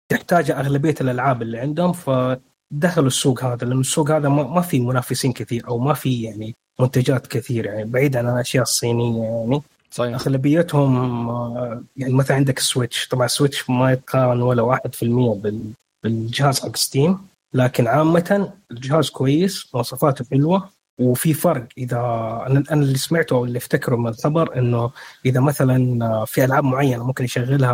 تحتاجها 0.10 0.60
أغلبية 0.60 0.96
الألعاب 1.02 1.42
اللي 1.42 1.60
عندهم 1.60 1.94
فدخلوا 1.94 3.08
السوق 3.08 3.44
هذا 3.44 3.66
لأنه 3.68 3.80
السوق 3.82 4.12
هذا 4.12 4.30
ما 4.30 4.62
في 4.62 4.80
منافسين 4.80 5.34
كثير 5.34 5.68
أو 5.68 5.78
ما 5.80 5.94
في 5.94 6.22
يعني 6.24 6.56
منتجات 6.80 7.28
كثير 7.28 7.66
يعني 7.66 7.84
بعيد 7.84 8.18
عن 8.18 8.30
الأشياء 8.30 8.64
الصينية 8.64 9.24
يعني. 9.24 9.62
صحيح. 9.92 10.16
أغلبيتهم 10.16 11.30
آه، 11.30 11.84
يعني 11.98 12.14
مثلا 12.14 12.38
عندك 12.38 12.60
Switch 12.60 13.08
طبعا 13.08 13.28
Switch 13.28 13.70
ما 13.70 13.92
يتقارن 13.92 14.42
ولا 14.42 14.62
1% 14.64 14.80
بال- 15.36 15.72
بالجهاز 16.04 16.60
حق 16.60 16.76
Steam 16.76 17.20
لكن 17.54 17.88
عامة 17.88 18.54
الجهاز 18.72 19.10
كويس 19.10 19.68
مواصفاته 19.74 20.26
حلوة 20.32 20.70
وفي 21.00 21.34
فرق 21.34 21.68
إذا 21.78 21.98
أنا 22.48 22.64
أنا 22.72 22.82
اللي 22.82 22.98
سمعته 22.98 23.34
أو 23.36 23.46
اللي 23.46 23.58
أفتكره 23.58 23.96
من 23.96 24.08
الخبر 24.08 24.58
إنه 24.58 24.92
إذا 25.26 25.40
مثلا 25.40 26.06
آه، 26.06 26.26
في 26.26 26.46
ألعاب 26.46 26.64
معينة 26.64 27.04
ممكن 27.04 27.24
يشغلها 27.24 27.74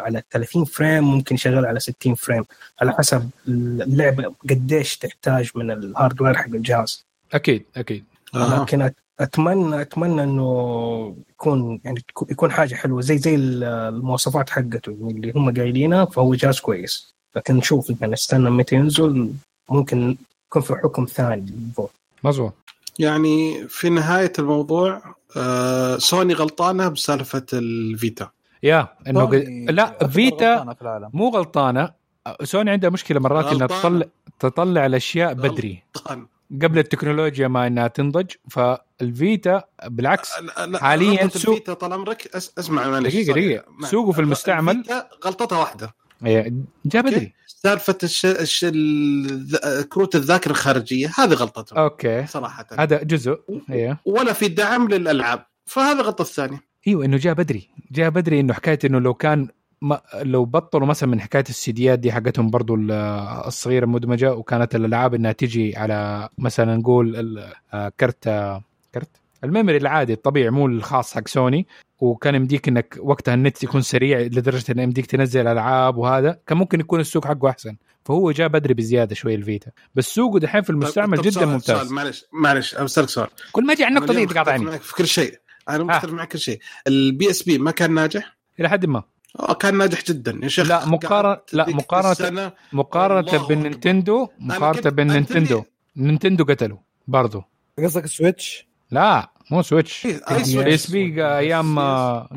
على 0.00 0.22
30 0.30 0.64
frame 0.64 1.04
ممكن 1.04 1.34
يشغلها 1.34 1.68
على 1.68 1.80
60 1.80 2.14
frame 2.14 2.44
على 2.80 2.92
حسب 2.92 3.30
اللعبة 3.48 4.34
قديش 4.50 4.96
تحتاج 4.96 5.50
من 5.54 5.70
ال 5.70 5.77
hardware 5.77 6.34
حق 6.34 6.46
الجهاز. 6.46 7.06
أكيد 7.32 7.64
أكيد. 7.76 8.04
أها. 8.34 8.62
لكن 8.62 8.90
اتمنى 9.20 9.80
أتمنى 9.80 10.22
إنه 10.22 11.16
يكون 11.30 11.80
يعني 11.84 12.02
يكون 12.30 12.50
حاجة 12.50 12.74
حلوة 12.74 13.00
زي 13.00 13.18
زي 13.18 13.34
ال- 13.34 13.64
المواصفات 13.64 14.50
حقته 14.50 14.90
اللي 14.90 15.32
هم 15.36 15.54
قايلينها 15.54 16.04
فهو 16.04 16.34
جهاز 16.34 16.60
كويس. 16.60 17.14
لكن 17.36 17.54
نشوف 17.56 17.90
إحنا 17.90 18.06
نستنى 18.06 18.50
متى 18.50 18.74
ينزل 18.76 19.32
ممكن 19.70 20.16
يكون 20.48 20.62
في 20.62 20.74
حكم 20.74 21.04
ثاني 21.04 21.46
للموضوع. 21.50 21.90
مظبوط 22.24 22.52
يعني 22.98 23.68
في 23.68 23.88
نهاية 23.90 24.32
الموضوع 24.38 25.02
آه 25.36 25.96
سوني 25.98 26.34
غلطانة 26.34 26.88
بسالفة 26.88 27.46
ال 27.52 27.68
Vita 27.68 28.30
يا 28.62 28.88
إنه 29.08 29.24
قد... 29.26 29.44
سوني 29.44 29.66
لا 29.66 30.06
Vita 30.08 30.74
مو 31.12 31.28
غلطانة 31.28 31.90
سوني 32.42 32.70
عندها 32.70 32.90
مشكلة 32.90 33.20
مرات 33.20 33.52
انها. 33.52 33.66
تطلع 33.66 34.06
تطلع 34.40 34.86
الأشياء. 34.86 35.34
بدري 35.34 35.82
غلطان 35.96 36.26
قبل 36.62 36.78
التكنولوجيا 36.78 37.48
ما 37.48 37.66
إنها 37.66 37.88
تنضج 37.88 38.30
فال 38.50 38.87
Vita 38.87 39.62
بالعكس 39.86 40.30
لا- 40.40 40.66
لا، 40.66 40.78
حالياً 40.78 41.28
سوق- 41.28 41.50
ال 41.54 41.58
Vita 41.58 41.74
طال 41.74 41.92
عمرك 41.92 42.36
أسمع 42.36 42.88
معلش. 42.88 43.14
دقيقة. 43.16 43.64
ما- 43.78 43.86
سوقه 43.88 44.12
في 44.12 44.20
المستعمل. 44.20 44.84
غلطتها 45.24 45.58
واحدة 45.58 45.94
جاء 46.22 46.46
okay. 46.46 47.02
بدري. 47.02 47.32
سالفة 47.46 47.98
الش... 48.02 48.26
الش... 48.26 48.64
الذ- 48.64 49.82
كروت 49.82 50.16
الذاكرة 50.16 50.50
الخارجية 50.50 51.10
هذه 51.18 51.32
غلطتهم 51.34 51.78
okay. 51.78 52.26
صراحة. 52.26 52.66
هذا 52.78 53.02
جزء. 53.02 53.38
هي 53.68 53.96
ولا 54.04 54.32
في 54.32 54.48
دعم 54.48 54.88
للألعاب 54.88 55.46
فهذا 55.66 56.02
غلطة 56.02 56.22
الثانية. 56.22 56.60
إيوه 56.86 57.04
إنه 57.04 57.16
جاء 57.16 57.34
بدري. 57.34 57.68
جاء 57.90 58.10
بدري 58.10 58.40
إنه 58.40 58.54
حكاية 58.54 58.78
إنه 58.84 58.98
لو 58.98 59.14
كان 59.14 59.48
ما 59.82 60.00
لو 60.14 60.44
بطلوا 60.44 60.86
مثلا 60.86 61.08
من 61.08 61.20
حكاية 61.20 61.44
السيديات 61.48 61.98
دي 61.98 62.12
حقتهم 62.12 62.50
برضو 62.50 62.74
ال- 62.74 62.90
الصغيرة 63.46 63.84
المدمجة 63.84 64.34
وكانت 64.34 64.74
الألعاب 64.74 65.14
إنها 65.14 65.32
تجي 65.32 65.76
على 65.76 66.28
مثلا 66.38 66.76
نقول 66.76 67.38
آه، 67.74 67.92
كرت 68.00 68.26
آه، 68.26 68.62
كرت؟ 68.94 69.08
ال 69.44 69.49
memory 69.49 69.76
العادي 69.76 70.12
الطبيعي 70.12 70.50
مو 70.50 70.66
الخاص 70.66 71.14
حق 71.14 71.28
سوني. 71.28 71.66
وكان 72.00 72.34
يمديك 72.34 72.68
إنك 72.68 72.98
وقتها 73.00 73.34
النت 73.34 73.62
يكون 73.62 73.80
سريع 73.82 74.18
لدرجة 74.18 74.72
إنه 74.72 74.82
يمديك 74.82 75.06
تنزل 75.06 75.46
ألعاب 75.46 75.96
وهذا 75.96 76.38
كان 76.46 76.58
ممكن 76.58 76.80
يكون 76.80 77.00
السوق 77.00 77.26
حقه 77.26 77.50
أحسن. 77.50 77.76
فهو 78.04 78.30
جاء 78.30 78.48
بدري 78.48 78.74
بزيادة 78.74 79.14
شوي 79.14 79.34
ال 79.34 79.40
Vita. 79.40 79.70
بس 79.94 80.06
سوقه 80.14 80.38
دحين 80.38 80.62
في 80.62 80.70
المستعمل 80.70 81.16
طب 81.18 81.22
جدا 81.22 81.30
سؤال- 81.30 81.48
ممتاز. 81.48 81.76
سؤال 81.76 81.92
معلش 81.92 82.24
معلش 82.32 82.74
بسالك 82.74 83.08
سؤال. 83.08 83.28
كل 83.52 83.66
ما 83.66 83.72
أجي 83.72 83.84
على 83.84 83.94
النقطه 83.96 84.14
دي 84.14 84.26
تقاطعني 84.26 84.78
في 84.78 84.94
كل 84.94 85.06
شيء. 85.06 85.38
أنا 85.68 85.78
آه. 85.78 85.82
مختلف 85.82 86.12
معك 86.12 86.28
كل 86.32 86.38
شيء. 86.38 86.58
ال 86.86 87.08
P 87.08 87.30
SP 87.30 87.58
ما 87.58 87.70
كان 87.70 87.94
ناجح؟ 87.94 88.36
إلى 88.60 88.68
حد 88.68 88.86
ما. 88.86 89.02
آه 89.40 89.54
كان 89.54 89.78
ناجح 89.78 90.04
جدا. 90.04 90.40
يا 90.42 90.48
شيخ 90.48 90.68
لا، 90.68 90.86
مقارن- 90.86 91.06
قعدت 91.26 91.54
لا، 91.54 91.66
مقارنه 92.72 93.30
الله 93.36 93.48
بال 93.48 93.64
Nintendo 93.64 94.28
مقارنة 94.40 94.90
بال 94.90 95.04
Nintendo 95.04 95.62
Nintendo 95.96 96.44
قتلوا 96.44 96.78
برضو. 97.08 97.42
قصدك 97.78 98.06
Switch؟ 98.06 98.68
لا. 98.90 99.30
مو 99.50 99.62
Switch 99.62 100.06
أي 100.06 100.76
بي 100.92 101.24
أيام 101.26 101.78
آه. 101.78 102.28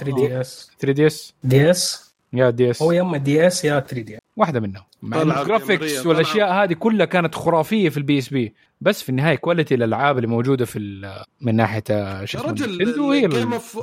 3 0.00 0.16
دي 0.16 0.40
اس 0.40 0.70
3 0.78 0.92
دي 0.92 1.06
اس 1.06 1.34
3 1.42 1.56
دي 1.58 1.70
اس 1.70 2.14
يا 2.32 2.50
دي 2.50 2.70
اس 2.70 2.82
هو 2.82 2.92
يا 2.92 3.02
اما 3.02 3.18
DS 3.18 3.64
يا 3.64 3.80
3DS 3.80 4.20
واحدة 4.36 4.60
منهم. 4.60 4.82
مع 5.02 5.22
ال 5.22 5.31
graphics 5.31 6.06
والأشياء 6.06 6.52
هذه 6.52 6.72
كلها 6.72 7.06
كانت 7.06 7.34
خرافية 7.34 7.88
في 7.88 7.96
ال 7.96 8.18
PSP 8.18 8.54
بس 8.80 9.02
في 9.02 9.08
النهاية 9.08 9.36
quality 9.36 9.74
الألعاب 9.74 10.16
اللي 10.16 10.26
موجودة 10.28 10.64
في 10.64 10.78
ال- 10.78 11.24
من 11.40 11.56
ناحية 11.56 11.82
آه، 11.90 12.24
شو 12.24 12.38
يا 12.38 12.42
اسمه 12.42 12.52
رجل 12.52 13.28
game 13.30 13.52
of. 13.52 13.78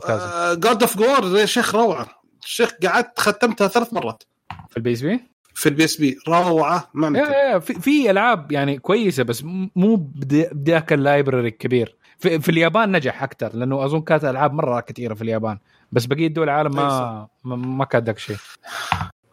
God 0.57 0.81
of 0.83 0.97
War 0.97 1.39
يا 1.39 1.45
شيخ 1.45 1.75
روعة. 1.75 2.07
الشيخ 2.43 2.71
قعدت 2.83 3.19
ختمتها 3.19 3.67
ثلاث 3.67 3.93
مرات. 3.93 4.23
في 4.69 4.77
ال 4.77 4.93
PSP 4.93 5.19
في 5.53 5.69
ال 5.69 5.83
PSP 5.83 6.17
روعة 6.27 6.89
ما 6.93 7.59
في, 7.59 7.73
في 7.73 8.11
ألعاب 8.11 8.51
يعني 8.51 8.77
كويسة 8.77 9.23
بس 9.23 9.43
مو 9.75 9.95
بذاك 9.95 10.93
ال 10.93 11.00
library 11.00 11.47
الكبير. 11.47 11.95
في, 12.21 12.39
في 12.39 12.49
اليابان 12.49 12.91
نجح 12.95 13.23
أكثر 13.23 13.55
لأنه 13.55 13.85
أظن 13.85 14.01
كانت 14.01 14.23
ألعاب 14.25 14.53
مرة 14.53 14.79
كثيرة 14.79 15.13
في 15.13 15.21
اليابان. 15.21 15.57
بس 15.91 16.05
بقية 16.05 16.27
دول 16.27 16.43
العالم 16.43 16.75
ما 16.75 17.27
ما, 17.43 17.55
ما 17.55 17.85
كان 17.85 18.03
ذاك 18.03 18.15
الشيء 18.17 18.37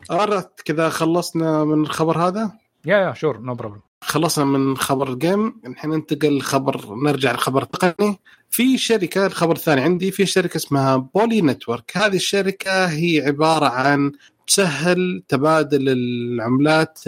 قررت 0.08 0.60
كذا 0.64 0.88
خلصنا 0.88 1.64
من 1.64 1.80
الخبر 1.82 2.18
هذا؟ 2.18 2.52
yeah 2.84 2.98
yeah 2.98 3.12
sure 3.12 3.38
no 3.40 3.54
problem 3.54 3.80
خلصنا 4.00 4.44
من 4.44 4.76
خبر 4.76 5.12
ال 5.12 5.22
game 5.22 5.60
الحين 5.66 5.90
ننتقل 5.90 6.40
خبر 6.40 6.94
نرجع 6.94 7.32
للخبر 7.32 7.62
التقني 7.62 8.18
في 8.50 8.78
شركة 8.78 9.26
الخبر 9.26 9.56
الثاني 9.56 9.80
عندي 9.80 10.10
في 10.10 10.26
شركة 10.26 10.56
اسمها 10.56 10.96
Poly 10.96 11.42
Network 11.42 11.96
هذه 11.96 12.16
الشركة 12.16 12.86
هي 12.86 13.22
عبارة 13.26 13.66
عن 13.66 14.12
تسهل 14.46 15.22
تبادل 15.28 15.88
العملات 15.88 16.98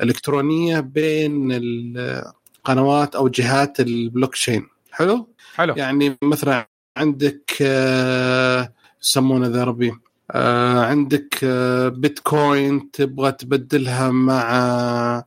الإلكترونية 0.00 0.80
بين 0.80 1.52
ال- 1.52 2.22
قنوات 2.64 3.14
أو 3.14 3.28
جهات 3.28 3.80
البلوك 3.80 4.34
تشين 4.34 4.66
حلو؟ 4.90 5.28
حلو. 5.54 5.74
يعني 5.76 6.16
مثلا 6.22 6.68
عندك 6.96 7.54
آه، 7.62 8.72
يسمونه 9.02 9.46
ذا 9.46 9.64
ربي 9.64 9.92
آه، 10.30 10.84
عندك 10.84 11.40
آه، 11.44 11.88
بيتكوين 11.88 12.90
تبغى 12.90 13.32
تبدلها 13.32 14.10
مع 14.10 15.24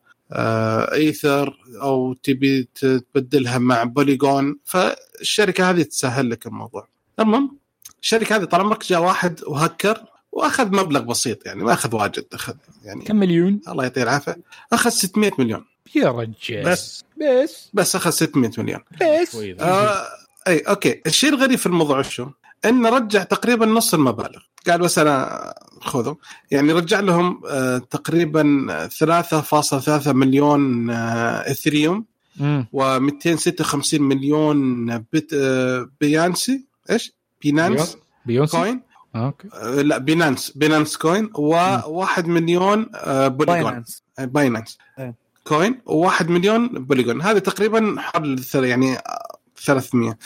إيثر 0.93 1.57
أو 1.81 2.13
تبي 2.13 2.69
تبدلها 2.75 3.57
مع 3.57 3.83
بوليجون 3.83 4.59
فالشركة 4.63 5.69
هذه 5.69 5.81
تسهل 5.81 6.29
لك 6.29 6.47
الموضوع. 6.47 6.87
المهم 7.19 7.57
الشركة 8.01 8.35
هذه 8.35 8.43
طال 8.43 8.61
عمرك 8.61 8.85
جاء 8.87 9.01
واحد 9.01 9.39
وهكر 9.47 10.03
وأخذ 10.31 10.75
مبلغ 10.75 11.01
بسيط 11.01 11.45
يعني 11.45 11.63
ما 11.63 11.73
أخذ 11.73 11.95
واجد 11.95 12.25
أخذ 12.33 12.55
يعني 12.83 13.05
كم 13.05 13.15
مليون؟ 13.15 13.61
الله 13.67 13.83
يعطيه 13.83 14.03
العافية. 14.03 14.37
أخذ 14.73 14.89
600 14.89 15.31
مليون. 15.39 15.65
يا 15.95 16.11
رجال. 16.11 16.65
بس. 16.65 17.03
بس. 17.21 17.69
بس 17.73 17.95
أخذ 17.95 18.09
600 18.09 18.51
مليون. 18.57 18.79
بس. 19.01 19.35
آه 19.59 20.07
أي 20.47 20.59
okay. 20.59 21.01
الشيء 21.05 21.29
الغريب 21.29 21.59
في 21.59 21.65
الموضوع 21.65 22.01
شو؟ 22.01 22.27
انه 22.65 22.89
رجع 22.89 23.23
تقريبا 23.23 23.65
نص 23.65 23.93
المبالغ. 23.93 24.39
قال 24.67 24.81
بس 24.81 24.99
أنا 24.99 25.53
خذوا 25.81 26.15
يعني 26.51 26.73
رجع 26.73 26.99
لهم 26.99 27.41
آه 27.49 27.77
تقريبا 27.77 28.87
3.3 28.87 30.07
مليون 30.07 30.89
آه 30.89 31.51
Ethereum. 31.51 32.05
مم. 32.39 32.67
و256 32.75 33.93
مليون 33.93 34.85
بت 35.13 35.33
آه 35.33 35.89
Binance. 36.01 36.65
إيش؟ 36.91 37.13
Binance. 37.41 37.97
بيونسي؟ 38.25 38.57
coin. 38.57 38.81
okay. 39.15 39.47
آه 39.53 39.81
لا 39.81 39.97
Binance. 39.97 40.51
Binance 40.51 40.97
coin. 40.97 41.29
و1 41.33 42.25
مليون 42.25 42.89
آه 42.95 43.27
Polygon 43.27 43.63
Binance. 43.63 44.03
Binance. 44.19 44.77
إيه. 44.99 45.26
coin 45.47 45.81
و1 45.89 46.29
مليون 46.29 46.67
Polygon. 46.67 47.21
هذه 47.21 47.37
تقريبا 47.37 47.95
حول 47.97 48.39
يعني 48.55 48.97
آه، 48.97 49.37
300 49.57 50.17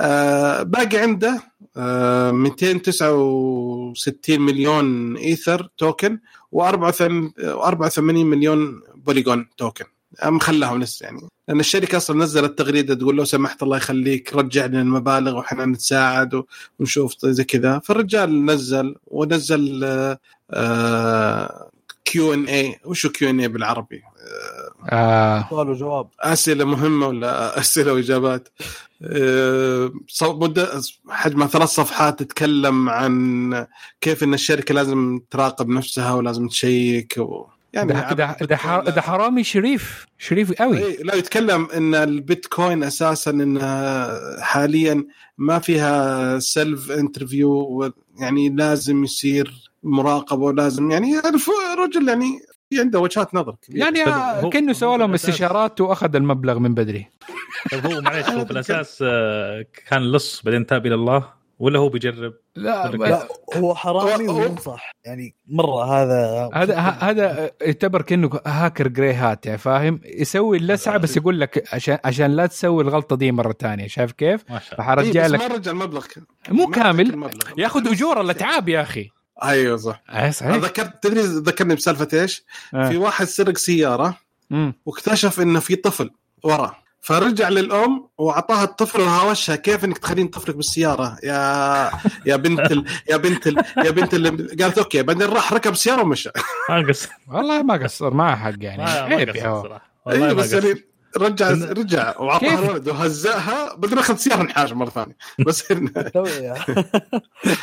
آه 0.00 0.62
باقي 0.62 0.98
عنده 0.98 1.42
آه 1.76 2.30
269 2.30 4.40
مليون 4.40 5.16
Ether 5.16 5.68
token 5.78 6.18
و84 6.56 7.98
مليون 7.98 8.82
Polygon 8.94 9.46
token. 9.56 9.84
آه، 10.22 10.30
مخلاهم 10.30 10.80
لسه 10.80 11.04
يعني. 11.04 11.20
لأن 11.48 11.60
الشركة 11.60 11.96
أصلا 11.96 12.24
نزلت 12.24 12.58
تغريدة 12.58 12.94
تقول 12.94 13.16
لو 13.16 13.24
سمحت 13.24 13.62
الله 13.62 13.76
يخليك 13.76 14.34
رجع 14.34 14.66
لنا 14.66 14.80
المبالغ 14.80 15.36
وإحنا 15.36 15.66
نتساعد 15.66 16.42
ونشوف 16.78 17.26
زي 17.26 17.44
كذا. 17.44 17.78
فالرجال 17.78 18.46
نزل 18.46 18.96
ونزل 19.06 19.84
Q 22.10 22.34
and 22.34 22.44
A 22.44 22.76
وشو 22.84 23.08
Q 23.08 23.30
and 23.30 23.40
A 23.40 23.48
بالعربي؟ 23.48 24.02
آه. 24.90 25.46
سؤال 25.50 25.68
وجواب. 25.70 26.08
أسئلة 26.20 26.64
مهمة 26.64 27.06
ولا 27.08 27.58
أسئلة 27.60 27.92
وإجابات؟ 27.92 28.48
آه، 29.02 29.92
صو- 30.08 30.36
مدة 30.38 30.80
حجمها 31.08 31.46
ثلاث 31.46 31.68
صفحات 31.68 32.18
تتكلم 32.22 32.88
عن 32.88 33.66
كيف 34.00 34.22
إن 34.24 34.34
الشركة 34.34 34.74
لازم 34.74 35.20
تراقب 35.30 35.68
نفسها 35.68 36.12
ولازم 36.14 36.48
تشيك 36.48 37.14
و... 37.18 37.46
يعني 37.72 37.92
ده 37.92 38.12
ده 38.12 38.36
ده, 38.40 38.90
ده 38.90 39.00
حرامي 39.00 39.44
شريف 39.44 40.06
شريف 40.18 40.52
قوي. 40.52 40.78
إيه، 40.78 41.02
لا 41.02 41.14
يتكلم 41.14 41.68
إن 41.76 41.94
البيتكوين 41.94 42.82
أساسا 42.84 43.30
انها 43.30 44.16
حاليا 44.42 45.04
ما 45.38 45.58
فيها 45.58 46.38
self 46.38 46.90
interview 46.90 47.92
يعني 48.18 48.48
لازم 48.48 49.04
يصير 49.04 49.69
مراقبه 49.82 50.42
ولازم 50.42 50.90
يعني 50.90 51.18
الرجل 51.74 52.08
يعني 52.08 52.40
في 52.70 52.80
عنده 52.80 53.00
وجهات 53.00 53.34
نظر 53.34 53.56
كبيرة. 53.62 53.84
يعني 53.84 54.06
آه، 54.06 54.50
كأنه 54.50 54.72
سوى 54.72 54.98
لهم 54.98 55.14
استشارات 55.14 55.80
وأخذ 55.80 56.16
المبلغ 56.16 56.58
من 56.58 56.74
بدري. 56.74 57.06
طيب 57.70 57.86
هو 57.86 58.00
معلش 58.00 58.28
هو 58.28 58.44
بالاساس 58.44 59.04
آه، 59.06 59.66
كان 59.88 60.02
لص 60.02 60.42
بعدين 60.42 60.66
تاب 60.66 60.86
إلى 60.86 60.94
الله 60.94 61.40
ولا 61.58 61.78
هو 61.78 61.88
بيجرب؟ 61.88 62.34
لا 62.56 62.90
لا 62.90 63.28
هو 63.56 63.74
حرامي 63.74 64.28
وينصح 64.28 64.92
يعني 65.04 65.34
مرة 65.48 65.84
هذا 65.84 66.50
هذا 66.54 66.78
هذا 66.78 67.50
يعتبر 67.60 68.02
كأنه 68.02 68.30
هاكر 68.46 68.88
جراي 68.88 69.12
هات 69.14 69.46
يعني 69.46 69.58
فاهم؟ 69.58 70.00
يسوي 70.04 70.56
اللسعة 70.56 70.98
بس 70.98 71.16
يقول 71.16 71.40
لك 71.40 71.74
عشان 71.74 71.98
عشان 72.04 72.30
لا 72.30 72.46
تسوي 72.46 72.82
الغلطة 72.82 73.16
دي 73.16 73.32
مرة 73.32 73.54
ثانية 73.60 73.86
شايف 73.86 74.12
كيف؟ 74.12 74.44
ما 74.50 74.58
شاء 74.58 74.74
الله. 74.74 74.84
فحرجع 74.84 75.20
إيه 75.20 75.28
بس 75.28 75.34
لك 75.34 75.40
ما 75.40 75.56
رجع 75.56 75.70
المبلغ 75.70 76.06
مو 76.48 76.66
كامل. 76.66 77.30
ياخذ 77.58 77.88
اجور 77.88 78.20
الاتعاب 78.20 78.68
يا 78.68 78.82
أخي. 78.82 79.10
أيوه 79.44 79.76
صح. 79.76 80.02
اي 80.10 80.32
صحيح. 80.32 80.56
ذكرت 80.56 81.02
تدري 81.02 81.20
ذكرني 81.20 81.74
بسالفة 81.74 82.08
إيش؟ 82.12 82.44
آه. 82.74 82.88
في 82.88 82.96
واحد 82.96 83.26
سرق 83.26 83.56
سيارة 83.56 84.16
مم. 84.50 84.74
واكتشف 84.86 85.40
إنه 85.40 85.60
في 85.60 85.76
طفل 85.76 86.10
وراه 86.42 86.76
فرجع 87.00 87.48
للأم 87.48 88.08
وأعطاها 88.18 88.64
الطفل 88.64 89.00
وهاوشها 89.00 89.56
كيف 89.56 89.84
إنك 89.84 89.98
تخلين 89.98 90.28
طفلك 90.28 90.56
بالسيارة؟ 90.56 91.16
يا 91.22 91.90
يا 92.26 92.36
بنت 92.36 92.72
ال... 92.72 92.84
يا 93.10 93.16
بنت 93.16 93.46
ال... 93.46 93.56
يا 93.84 93.90
بنت 93.90 94.14
ال... 94.14 94.56
قالت 94.62 94.78
أوكي 94.78 95.02
بعدين 95.02 95.28
راح 95.28 95.52
ركب 95.52 95.74
سيارة 95.74 96.02
ومشى. 96.02 96.30
ما 96.68 96.86
قصر. 96.88 97.08
والله 97.28 97.62
ما 97.62 97.74
قصر 97.74 98.14
معه 98.14 98.36
حق 98.36 98.52
يعني. 98.60 98.84
ما 98.84 99.32
قصر. 99.32 99.62
صراحة. 99.62 99.90
والله 100.06 100.26
أيوه 100.26 100.36
ما 100.36 100.42
بس 100.42 100.54
قصر. 100.54 100.66
يعني 100.66 100.84
رجع 101.16 101.54
إن- 101.54 101.78
رجع؟ 101.78 102.18
وعطاها 102.18 102.58
الولد 102.64 102.88
وهزأها 102.88 103.74
بعدين 103.76 103.98
اخذ 103.98 104.16
سيارة 104.16 104.40
انحاش 104.40 104.72
مرة 104.72 104.90
ثانية 104.90 105.16
بس. 105.46 105.70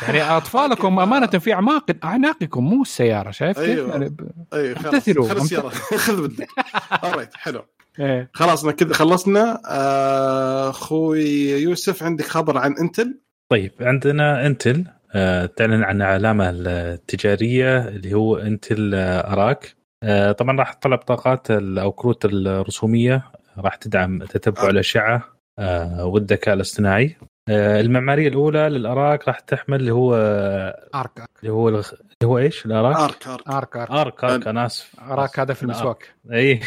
يعني 0.02 0.22
أطفالكم 0.22 0.98
أمانة 1.00 1.26
في 1.26 1.52
اعماق 1.52 1.84
أعناقكم 2.04 2.64
مو 2.64 2.82
السيارة 2.82 3.30
شايف 3.30 3.58
كيف؟ 3.58 3.68
أيوة. 3.68 3.90
يعني 3.90 4.08
ب... 4.08 4.20
اي 4.54 4.74
خلاص 4.74 4.94
امتثلوا. 4.94 5.28
خذ 5.28 5.36
السيارة 5.36 5.68
خذ 6.06 6.28
بدك 6.28 6.48
alright 6.92 7.34
حلو 7.34 7.64
إيه. 8.00 8.30
خلاص 8.34 8.66
كذا 8.66 8.94
خلصنا 8.94 9.60
آه، 9.66 10.70
أخوي 10.70 11.50
يوسف 11.50 12.02
عندك 12.02 12.24
خبر 12.24 12.58
عن 12.58 12.74
إنتل 12.80 13.18
طيب 13.50 13.72
عندنا 13.80 14.46
إنتل 14.46 14.84
آه، 15.14 15.46
تعلن 15.46 15.82
عن 15.82 16.02
علامة 16.02 16.50
التجارية 16.50 17.88
اللي 17.88 18.14
هو 18.14 18.36
إنتل 18.36 18.94
آه، 18.94 19.32
أراك 19.32 19.74
طبعا 20.38 20.58
راح 20.58 20.72
تطلع 20.72 20.96
بطاقات 20.96 21.50
أو 21.50 21.92
كروت 21.92 22.24
الرسومية 22.24 23.22
راح 23.60 23.74
تدعم 23.76 24.24
تتبع 24.24 24.62
آه. 24.62 24.70
الأشعة 24.70 25.28
آه، 25.58 26.04
والذكاء 26.04 26.54
الاصطناعي. 26.54 27.16
آه، 27.48 27.80
المعمارية 27.80 28.28
الأولى 28.28 28.68
للأراك 28.68 29.28
راح 29.28 29.40
تحمل 29.40 29.80
اللي 29.80 29.92
هو 29.92 30.14
Arc. 30.94 31.28
اللي 31.40 31.52
هو 31.52 31.68
اللي 31.68 31.82
هو 32.24 32.38
إيش؟ 32.38 32.66
الأراك؟ 32.66 32.96
Arc 32.96 33.26
Arc. 33.28 33.48
Arc 33.48 33.76
Arc. 33.76 33.90
Arc 33.90 34.24
Arc 34.24 34.46
أنا 34.48 34.66
آسف. 34.66 35.00
ارك 35.00 35.38
هذا 35.40 35.54
في 35.54 35.62
المسواك. 35.62 36.14
اي 36.32 36.60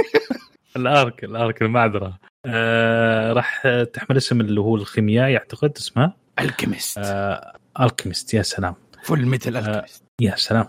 الأرك 0.76 1.24
الأرك 1.24 1.62
المعذرة. 1.62 2.18
آه 2.46 3.32
راح 3.32 3.62
تحمل 3.92 4.16
اسم 4.16 4.40
اللي 4.40 4.60
هو 4.60 4.76
الخيميائي 4.76 5.36
اعتقد 5.36 5.72
اسمه 5.76 6.12
Alchemist 6.40 6.98
آه 6.98 7.52
Alchemist 7.80 8.34
يا 8.34 8.42
سلام. 8.42 8.74
Fullmetal 9.02 9.56
آه. 9.56 9.60
Alchemist 9.60 10.02
يا 10.20 10.34
سلام. 10.36 10.68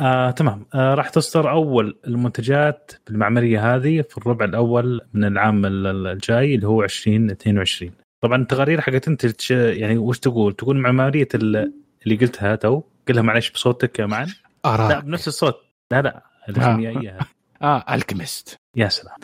آه 0.00 0.30
تمام. 0.30 0.66
آه 0.74 0.94
راح 0.94 1.08
تصدر 1.08 1.50
أول 1.50 1.98
المنتجات 2.06 2.92
بالمعمارية 3.06 3.74
هذه 3.76 4.02
في 4.02 4.18
الربع 4.18 4.44
الأول 4.44 5.00
من 5.14 5.24
العام 5.24 5.66
ال- 5.66 5.86
ال- 5.86 6.06
الجاي 6.06 6.54
اللي 6.54 6.66
هو 6.66 6.82
2022 6.84 7.92
طبعا 8.22 8.42
التقارير 8.42 8.80
حقت 8.80 9.08
أنت 9.08 9.50
يعني 9.50 9.98
وش 9.98 10.18
تقول؟ 10.18 10.52
تقول 10.52 10.76
معمارية 10.78 11.28
ال- 11.34 11.72
اللي 12.04 12.16
قلتها 12.16 12.56
تو؟ 12.56 12.82
قلها 13.08 13.22
معلش 13.22 13.50
بصوتك 13.50 13.98
يا 13.98 14.06
معن. 14.06 14.26
لا 14.26 14.74
اراك 14.74 15.04
بنفس 15.04 15.28
الصوت. 15.28 15.56
لا 15.92 16.02
لا. 16.02 16.22
الخيميائيه 16.48 17.10
هذه. 17.10 17.26
آه 17.62 17.84
Alchemist 17.94 18.56
يا 18.76 18.88
سلام. 18.88 19.16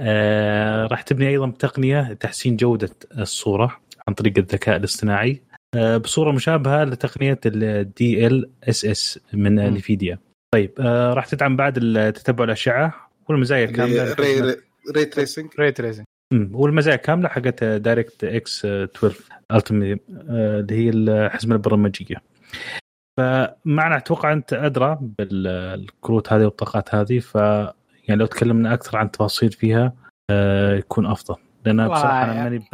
آه 0.00 0.86
راح 0.86 1.02
تبني 1.02 1.28
أيضا 1.28 1.46
بتقنيه 1.46 2.12
لتحسين 2.12 2.56
جودة 2.56 2.90
الصورة 3.18 3.80
عن 4.08 4.14
طريق 4.14 4.38
الذكاء 4.38 4.76
الاصطناعي. 4.76 5.30
آه 5.30 5.47
بصورة 5.76 6.32
مشابهة 6.32 6.84
لتقنية 6.84 7.40
ال 7.46 8.50
DLSS 8.68 9.20
من 9.32 9.52
مم. 9.52 9.76
Nvidia 9.76 10.18
طيب 10.54 10.72
آه 10.80 11.12
راح 11.14 11.26
تدعم 11.26 11.56
بعد 11.56 11.72
تتبع 12.16 12.44
الأشعة؟ 12.44 13.10
والمزايا 13.28 13.66
كاملة 13.66 14.14
ray 14.14 14.40
ray 14.40 14.56
ray 14.96 15.04
tracing 15.04 15.48
ray 15.58 15.72
tracing 15.72 16.06
والمزايا 16.52 16.96
كاملة 16.96 17.28
حقت 17.28 17.64
DirectX 17.64 18.64
12 18.64 19.16
Ultimate 19.52 19.96
اللي 20.10 20.74
هي 20.74 20.90
الحزمة 20.90 21.54
البرمجية. 21.54 22.16
فمعن 23.18 23.96
أتوقع 23.96 24.32
أنت 24.32 24.52
أدرى 24.52 24.98
بالكروت 25.18 26.32
هذه 26.32 26.44
والطاقات 26.44 26.94
هذه 26.94 27.18
ف 27.18 27.34
يعني 28.08 28.20
لو 28.20 28.26
تكلمنا 28.26 28.74
أكثر 28.74 28.98
عن 28.98 29.10
تفاصيل 29.10 29.52
فيها 29.52 29.92
آه، 30.30 30.74
يكون 30.76 31.06
أفضل. 31.06 31.36
لأن 31.68 31.80
والله 31.80 31.94
بصراحة 31.94 32.24
أنا 32.24 32.44
ماني 32.44 32.64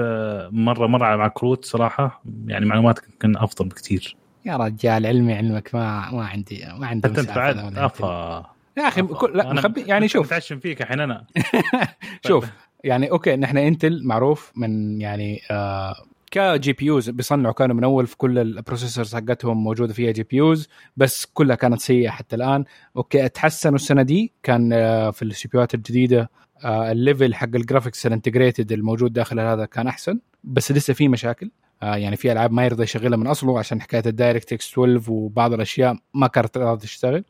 مره 0.64 0.86
مرة 0.86 1.16
مع 1.16 1.28
كروت 1.28 1.64
صراحة. 1.64 2.22
يعني 2.46 2.66
معلوماتك 2.66 3.04
يمكن 3.12 3.36
أفضل 3.36 3.68
بكثير 3.68 4.16
يا 4.44 4.56
رجال 4.56 5.06
علمي 5.06 5.34
علمك 5.34 5.74
ما 5.74 6.10
ما 6.10 6.26
عندي 6.26 6.64
ما 6.78 6.86
عندي 6.86 7.08
حتى 7.08 7.20
أنت 7.20 7.30
بعد. 7.30 7.78
أفا. 7.78 8.46
يا 8.76 8.88
أخي. 8.88 9.02
كل 9.02 9.36
لا 9.36 9.50
أنا 9.50 9.60
مخبي 9.60 9.80
يعني 9.80 10.08
شوف. 10.08 10.26
متعشم 10.26 10.58
فيك 10.58 10.82
الحين 10.82 11.00
أنا. 11.00 11.24
شوف 12.26 12.50
يعني 12.84 13.10
okay 13.10 13.36
نحن 13.36 13.56
Intel 13.58 14.00
معروف 14.04 14.52
من 14.56 15.00
يعني 15.00 15.40
آه 15.50 15.94
ك 16.30 16.72
GPUs 16.72 17.10
بيصنعوا 17.10 17.54
كانوا 17.54 17.76
من 17.76 17.84
أول 17.84 18.06
في 18.06 18.16
كل 18.16 18.38
ال 18.38 18.45
processors 18.45 19.14
حقتهم 19.14 19.64
موجودة 19.64 19.92
فيها 19.92 20.12
GPUs 20.12 20.68
بس 20.96 21.26
كلها 21.34 21.56
كانت 21.56 21.80
سيئة 21.80 22.10
حتى 22.10 22.36
الآن. 22.36 22.64
okay 22.96 23.28
تحسنوا 23.28 23.74
السنة 23.74 24.02
دي 24.02 24.32
كان 24.42 24.72
آه 24.72 25.10
في 25.10 25.22
ال 25.22 25.48
CPU 25.48 25.66
الجديدة 25.74 26.30
ال 26.64 26.76
level 26.76 27.34
حق 27.34 27.48
ال 27.54 27.60
graphics 27.60 28.06
ال 28.06 28.12
integrated 28.12 28.72
الموجود 28.72 29.12
داخل 29.12 29.40
هذا 29.40 29.64
كان 29.64 29.86
أحسن 29.86 30.18
بس 30.44 30.72
لسه 30.72 30.92
في 30.94 31.08
مشاكل. 31.08 31.50
آه 31.82 31.96
يعني 31.96 32.16
في 32.16 32.32
ألعاب 32.32 32.52
ما 32.52 32.64
يرضى 32.64 32.82
يشغلها 32.82 33.16
من 33.18 33.26
أصله 33.26 33.58
عشان 33.58 33.80
حكاية 33.82 34.02
ال 34.06 34.52
DirectX 34.52 34.72
12 34.72 35.12
وبعض 35.12 35.52
الأشياء 35.52 35.96
ما 36.14 36.26
كانت 36.26 36.58
راضيه 36.58 36.80
تشتغل. 36.82 37.24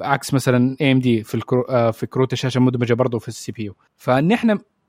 عكس 0.00 0.34
مثلا 0.34 0.76
AMD 0.80 1.22
في 1.24 1.34
الكرو 1.34 1.62
آه 1.62 1.90
في 1.90 2.06
كروت 2.06 2.32
الشاشة 2.32 2.60
مدمجه 2.60 2.94
برضه 2.94 3.18
في 3.18 3.28
ال 3.28 3.52
CPU. 3.52 3.74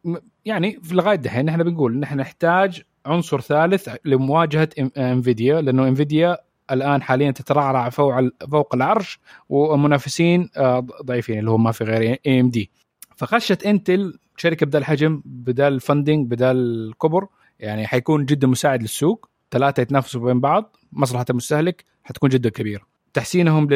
م- 0.06 0.18
يعني 0.46 0.80
في 0.84 0.96
لغاية 0.96 1.16
دحين 1.16 1.50
إحنا 1.50 1.64
بنقول 1.64 1.94
ان 1.94 2.04
إحنا 2.04 2.22
نحتاج 2.22 2.82
عنصر 3.06 3.42
ثالث 3.42 3.90
لمواجهة 4.06 4.70
Nvidia 4.98 5.62
لأنه 5.62 5.88
Nvidia 5.88 6.38
الآن 6.72 7.02
حاليا 7.02 7.32
تترعرع 7.32 7.90
فوق 7.90 8.14
فوق 8.52 8.76
العرش 8.76 9.20
ومنافسين 9.50 10.50
آه، 10.58 10.80
ضعيفين 11.04 11.40
اللي 11.40 11.52
هو 11.52 11.58
ما 11.58 11.72
في 11.72 11.84
غير 11.84 12.20
AMD 12.28 12.72
فخشت 13.22 13.66
Intel 13.66 14.20
شركة 14.38 14.66
بدال 14.66 14.82
الحجم 14.82 15.22
بدال 15.26 15.74
ال 15.74 15.81
funding 15.81 16.32
بدال 16.32 16.58
الكبر 16.58 17.28
يعني 17.60 17.88
حيكون 17.88 18.26
جدا 18.26 18.48
مساعد 18.48 18.82
للسوق. 18.82 19.30
ثلاثة 19.52 19.82
يتنافسوا 19.82 20.26
بين 20.26 20.40
بعض. 20.40 20.76
مصلحه 20.92 21.26
المستهلك 21.30 21.86
حتكون 22.04 22.30
جدا 22.30 22.50
كبيرة. 22.50 22.82
تحسينهم 23.14 23.68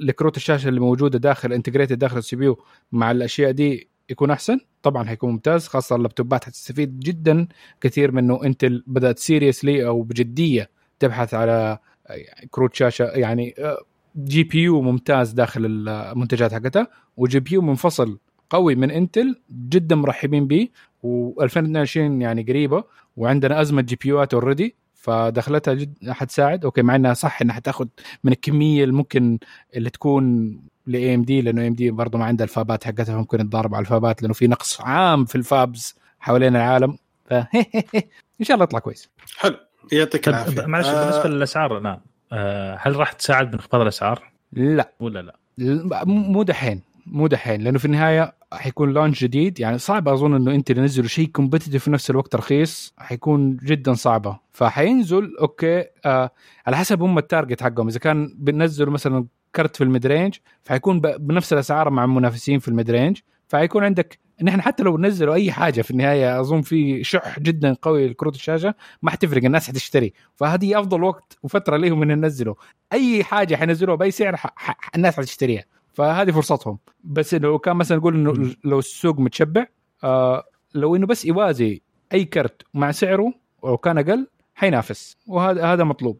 لكروت 0.00 0.36
الشاشة 0.36 0.68
اللي 0.68 0.80
موجودة 0.80 1.18
داخل 1.18 1.52
integrated 1.52 1.98
داخل 1.98 2.18
ال 2.18 2.36
CPU 2.36 2.58
مع 2.92 3.10
الأشياء 3.10 3.50
دي 3.50 3.88
يكون 4.10 4.30
أحسن. 4.30 4.60
طبعا 4.82 5.04
حيكون 5.04 5.30
ممتاز 5.30 5.66
خاصة 5.66 5.96
اللابتوبات 5.96 6.44
حتستفيد 6.44 7.00
جدا 7.00 7.48
كثير 7.80 8.12
منه 8.12 8.44
Intel 8.44 8.84
بدأت 8.86 9.18
seriously 9.18 9.86
أو 9.86 10.02
بجدية 10.02 10.70
تبحث 10.98 11.34
على 11.34 11.78
يعني 12.06 12.48
كروت 12.50 12.74
شاشة 12.74 13.04
يعني 13.04 13.54
آه، 13.58 13.78
GPU 14.16 14.82
ممتاز 14.82 15.32
داخل 15.32 15.66
المنتجات 15.66 16.54
حقتها. 16.54 16.88
و 17.16 17.40
GPU 17.40 17.62
منفصل 17.62 18.18
قوي 18.50 18.74
من 18.74 18.90
Intel 18.90 19.36
جدا 19.68 19.96
مرحبين 19.96 20.46
به 20.46 20.68
و2022 21.06 21.96
يعني 21.96 22.42
قريبة 22.42 22.84
وعندنا 23.16 23.60
أزمة 23.60 23.82
GPU 23.82 24.08
ات 24.08 24.34
already 24.34 24.74
فدخلتها 24.94 25.74
جد 25.74 26.10
حتساعد 26.10 26.64
okay 26.64 26.82
مع 26.82 26.96
إنها 26.96 27.14
صح 27.14 27.42
إنها 27.42 27.54
حتاخذ 27.54 27.86
من 28.24 28.32
الكمية 28.32 28.84
اللي 28.84 28.94
ممكن 28.94 29.38
اللي 29.76 29.90
تكون 29.90 30.56
ل 30.86 31.14
AMD 31.14 31.40
لأنه 31.40 31.66
AMD 31.66 31.90
برضه 31.90 32.18
ما 32.18 32.24
عندها 32.24 32.44
ال 32.44 32.52
fab 32.52 32.76
ات 32.76 32.84
حقتها 32.84 33.16
ممكن 33.16 33.38
تضارب 33.38 33.74
على 33.74 33.82
ال 33.82 33.90
fab 33.90 34.14
ات 34.14 34.22
لأنه 34.22 34.34
في 34.34 34.46
نقص 34.46 34.80
عام 34.80 35.24
في 35.24 35.34
ال 35.34 35.46
fabs 35.46 35.94
حوالين 36.20 36.56
العالم. 36.56 36.98
ف 37.24 37.32
إن 38.40 38.44
شاء 38.44 38.54
الله 38.54 38.64
يطلع 38.64 38.78
كويس. 38.78 39.10
حلو. 39.36 39.56
يعطيك 39.92 40.28
العافية. 40.28 40.66
معلش 40.66 40.86
آه، 40.86 41.04
بالنسبة 41.04 41.28
للأسعار 41.28 41.78
لا 41.78 42.00
آه، 42.32 42.78
هل 42.80 42.96
راح 42.96 43.12
تساعد 43.12 43.50
بانخفاض 43.50 43.80
الأسعار؟ 43.80 44.32
لا. 44.52 44.92
ولا 45.00 45.22
لا؟ 45.58 46.04
مو 46.04 46.42
دحين. 46.42 46.82
مو 47.10 47.26
دحين 47.26 47.60
لأنه 47.60 47.78
في 47.78 47.84
النهاية 47.84 48.34
حيكون 48.52 48.92
launch 48.92 49.24
جديد. 49.24 49.60
يعني 49.60 49.78
صعب 49.78 50.08
أظن 50.08 50.34
إنه 50.34 50.54
Intel 50.54 50.70
ينزلوا 50.70 51.08
شيء 51.08 51.26
competitive 51.26 51.84
في 51.84 51.90
نفس 51.90 52.10
الوقت 52.10 52.34
رخيص 52.36 52.94
حيكون 52.98 53.56
جدا 53.56 53.94
صعبة. 53.94 54.38
فحينزل 54.52 55.36
okay 55.40 55.84
آه 56.04 56.30
على 56.66 56.76
حسب 56.76 57.02
هم 57.02 57.18
ال 57.18 57.24
target 57.24 57.62
حقهم. 57.62 57.88
إذا 57.88 57.98
كان 57.98 58.34
بنزلوا 58.38 58.92
مثلا 58.92 59.26
كرت 59.54 59.76
في 59.76 59.84
ال 59.84 59.89
mid 59.89 60.06
range 60.06 60.34
فحيكون 60.62 61.00
بنفس 61.00 61.52
الأسعار 61.52 61.90
مع 61.90 62.04
المنافسين 62.04 62.58
في 62.58 62.68
ال 62.68 62.73
mid 62.73 62.90
range 62.90 63.18
فحيكون 63.48 63.84
عندك 63.84 64.18
نحن 64.42 64.62
حتى 64.62 64.82
لو 64.82 64.98
نزلوا 64.98 65.34
أي 65.34 65.52
حاجة 65.52 65.82
في 65.82 65.90
النهاية 65.90 66.40
أظن 66.40 66.62
في 66.62 67.04
شح 67.04 67.40
جدا 67.40 67.76
قوي 67.82 68.08
لكروت 68.08 68.34
الشاشة 68.34 68.74
ما 69.02 69.10
حتفرق 69.10 69.44
الناس 69.44 69.68
حتشتري. 69.68 70.12
فهذه 70.36 70.80
أفضل 70.80 71.02
وقت 71.02 71.38
وفترة 71.42 71.76
لهم 71.76 72.02
إن 72.02 72.10
ينزلوا. 72.10 72.54
أي 72.92 73.24
حاجة 73.24 73.56
حينزلوها 73.56 73.96
بأي 73.96 74.10
سعر 74.10 74.36
ح... 74.36 74.46
ح... 74.56 74.90
الناس 74.96 75.16
حتشتريها. 75.16 75.64
فهذه 76.00 76.30
فرصتهم. 76.30 76.78
بس 77.04 77.34
لو 77.34 77.58
كان 77.58 77.76
مثلا 77.76 77.98
نقول 77.98 78.14
إنه 78.14 78.54
لو 78.64 78.78
السوق 78.78 79.18
متشبع 79.18 79.66
آه 80.04 80.44
لو 80.74 80.96
إنه 80.96 81.06
بس 81.06 81.24
يوازي 81.24 81.82
أي 82.12 82.24
كرت 82.24 82.62
مع 82.74 82.90
سعره 82.90 83.32
ولو 83.62 83.78
كان 83.78 83.98
أقل 83.98 84.26
حينافس. 84.54 85.16
وهذا 85.26 85.64
هذا 85.64 85.84
مطلوب. 85.84 86.18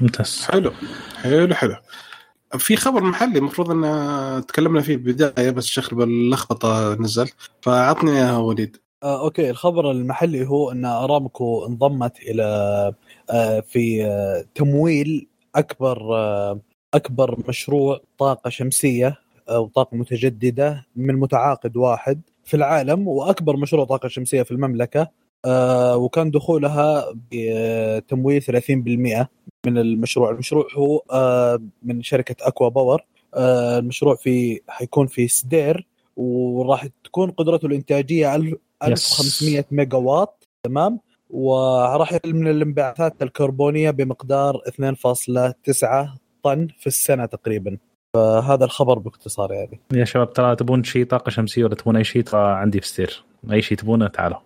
ممتاز. 0.00 0.46
حلو. 0.50 0.72
حلو 1.16 1.54
حلو. 1.54 1.76
في 2.58 2.76
خبر 2.76 3.02
محلي 3.02 3.38
المفروض 3.38 3.70
إن 3.70 4.46
تكلمنا 4.46 4.80
فيه 4.80 4.96
بالبداية 4.96 5.50
بس 5.50 5.66
شكل 5.66 5.96
باللخبطة 5.96 6.94
نزل. 6.94 7.30
فعطني 7.60 8.10
إياها 8.10 8.38
وليد. 8.38 8.76
آه، 9.02 9.24
أوكي. 9.24 9.50
الخبر 9.50 9.90
المحلي 9.90 10.46
هو 10.46 10.72
إن 10.72 10.84
أرامكو 10.84 11.66
انضمت 11.66 12.18
إلى 12.18 12.44
آه، 13.30 13.60
في 13.60 14.04
آه، 14.04 14.44
تمويل 14.54 15.28
أكبر 15.54 16.16
آه، 16.16 16.60
أكبر 16.94 17.38
مشروع 17.48 18.00
طاقة 18.18 18.50
شمسية 18.50 19.16
أو 19.48 19.66
طاقة 19.66 19.96
متجددة 19.96 20.86
من 20.96 21.14
متعاقد 21.14 21.76
واحد 21.76 22.20
في 22.44 22.54
العالم 22.54 23.08
وأكبر 23.08 23.56
مشروع 23.56 23.84
طاقة 23.84 24.08
شمسية 24.08 24.42
في 24.42 24.50
المملكة 24.50 25.08
آه، 25.44 25.96
وكان 25.96 26.30
دخولها 26.30 27.14
بتمويل 27.32 28.42
30% 28.42 29.28
من 29.66 29.78
المشروع. 29.78 30.30
المشروع 30.30 30.66
هو 30.74 31.02
آه، 31.12 31.62
من 31.82 32.02
شركة 32.02 32.36
ACWA 32.40 32.68
Power. 32.68 33.04
آه، 33.34 33.78
المشروع 33.78 34.14
في 34.14 34.60
حيكون 34.68 35.06
في 35.06 35.28
سدير 35.28 35.86
وراح 36.16 36.86
تكون 37.04 37.30
قدرته 37.30 37.66
الإنتاجية 37.66 38.34
1000 38.34 38.54
1500 38.82 39.64
ميجا 39.70 39.98
واط 39.98 40.48
تمام؟ 40.62 41.00
وراح 41.30 42.12
يقل 42.12 42.34
من 42.34 42.48
الانبعاثات 42.48 43.22
الكربونية 43.22 43.90
بمقدار 43.90 44.60
2.9 44.68 46.23
طن 46.44 46.68
في 46.78 46.86
السنة 46.86 47.26
تقريبا. 47.26 47.78
فهذا 48.16 48.64
الخبر 48.64 48.98
باختصار 48.98 49.52
يعني. 49.52 49.80
يا 49.92 50.04
شباب 50.04 50.32
ترى 50.32 50.56
تبون 50.56 50.84
شيء 50.84 51.06
طاقة 51.06 51.30
شمسية 51.30 51.64
ولا 51.64 51.74
تبون 51.74 51.96
أي 51.96 52.04
شيء 52.04 52.22
ترى 52.22 52.40
عندي 52.40 52.80
في 52.80 52.88
سدير 52.88 53.24
أي 53.52 53.62
شيء 53.62 53.78
تبونه 53.78 54.08
تعالوا. 54.08 54.38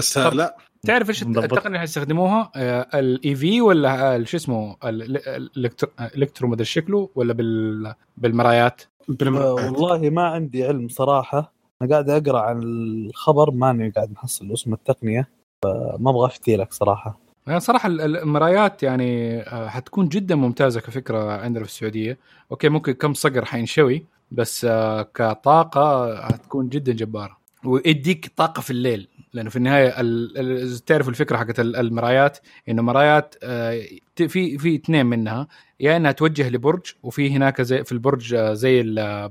سلام 0.00 0.34
لا. 0.34 0.56
تعرف 0.86 1.08
إيش. 1.08 1.22
التقنية 1.22 1.66
اللي 1.66 1.78
حيستخدموها؟ 1.78 2.52
الاي 2.94 3.34
في 3.34 3.60
ولا 3.60 4.16
ال- 4.16 4.28
شو 4.28 4.36
اسمه؟ 4.36 4.76
الإلكترو 4.84 6.48
مدري 6.48 6.64
شكله 6.64 7.08
ولا 7.14 7.32
بال 7.32 7.94
بالمرايات؟ 8.16 8.82
آه،. 9.22 9.54
والله 9.54 10.10
ما 10.10 10.22
عندي 10.22 10.64
علم 10.64 10.88
صراحة. 10.88 11.52
أنا 11.82 11.90
قاعد 11.90 12.10
أقرأ 12.10 12.40
عن 12.40 12.62
الخبر 12.62 13.50
ماني 13.50 13.90
قاعد 13.90 14.12
محصل 14.12 14.52
اسم 14.52 14.72
التقنية 14.72 15.28
فما 15.64 16.10
أبغى 16.10 16.26
أفتي 16.26 16.56
لك 16.56 16.72
صراحة. 16.72 17.20
يعني 17.46 17.60
ال- 17.86 18.16
المرايات 18.16 18.82
يعني 18.82 19.40
آه، 19.42 19.68
حتكون 19.68 20.08
جدا 20.08 20.34
ممتازة 20.34 20.80
كفكرة 20.80 21.32
عندنا 21.32 21.64
في 21.64 21.70
السعودية. 21.70 22.18
أوكي 22.50 22.68
ممكن 22.68 22.92
كم 22.92 23.14
صقر 23.14 23.44
حينشوي 23.44 24.04
بس 24.30 24.64
آه، 24.64 25.02
كطاقة 25.02 26.16
حتكون 26.26 26.68
جدا 26.68 26.92
جبارة. 26.92 27.40
ويديك 27.64 28.32
طاقة 28.36 28.60
في 28.60 28.70
الليل 28.70 29.08
لأنه 29.32 29.50
في 29.50 29.56
النهاية 29.56 30.00
ال- 30.00 30.38
ال- 30.38 30.78
تعرف 30.78 31.08
الفكرة 31.08 31.36
حقت 31.36 31.60
ال- 31.60 31.76
المرايات 31.76 32.38
إنه 32.68 32.82
مرايات 32.82 33.34
آه، 33.42 33.80
في 34.16 34.58
في 34.58 34.74
اثنين 34.74 35.06
منها. 35.06 35.48
يا 35.80 35.96
إنها 35.96 36.12
توجه 36.12 36.48
لبرج 36.50 36.80
وفي 37.02 37.30
هناك 37.30 37.62
زي 37.62 37.84
في 37.84 37.92
البرج 37.92 38.36
زي 38.36 38.82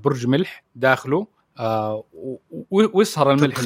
برج 0.04 0.28
ملح 0.28 0.64
داخله 0.76 1.28
و- 2.14 2.38
و- 2.72 2.98
ويصهر 2.98 3.32
الملح؟ 3.32 3.60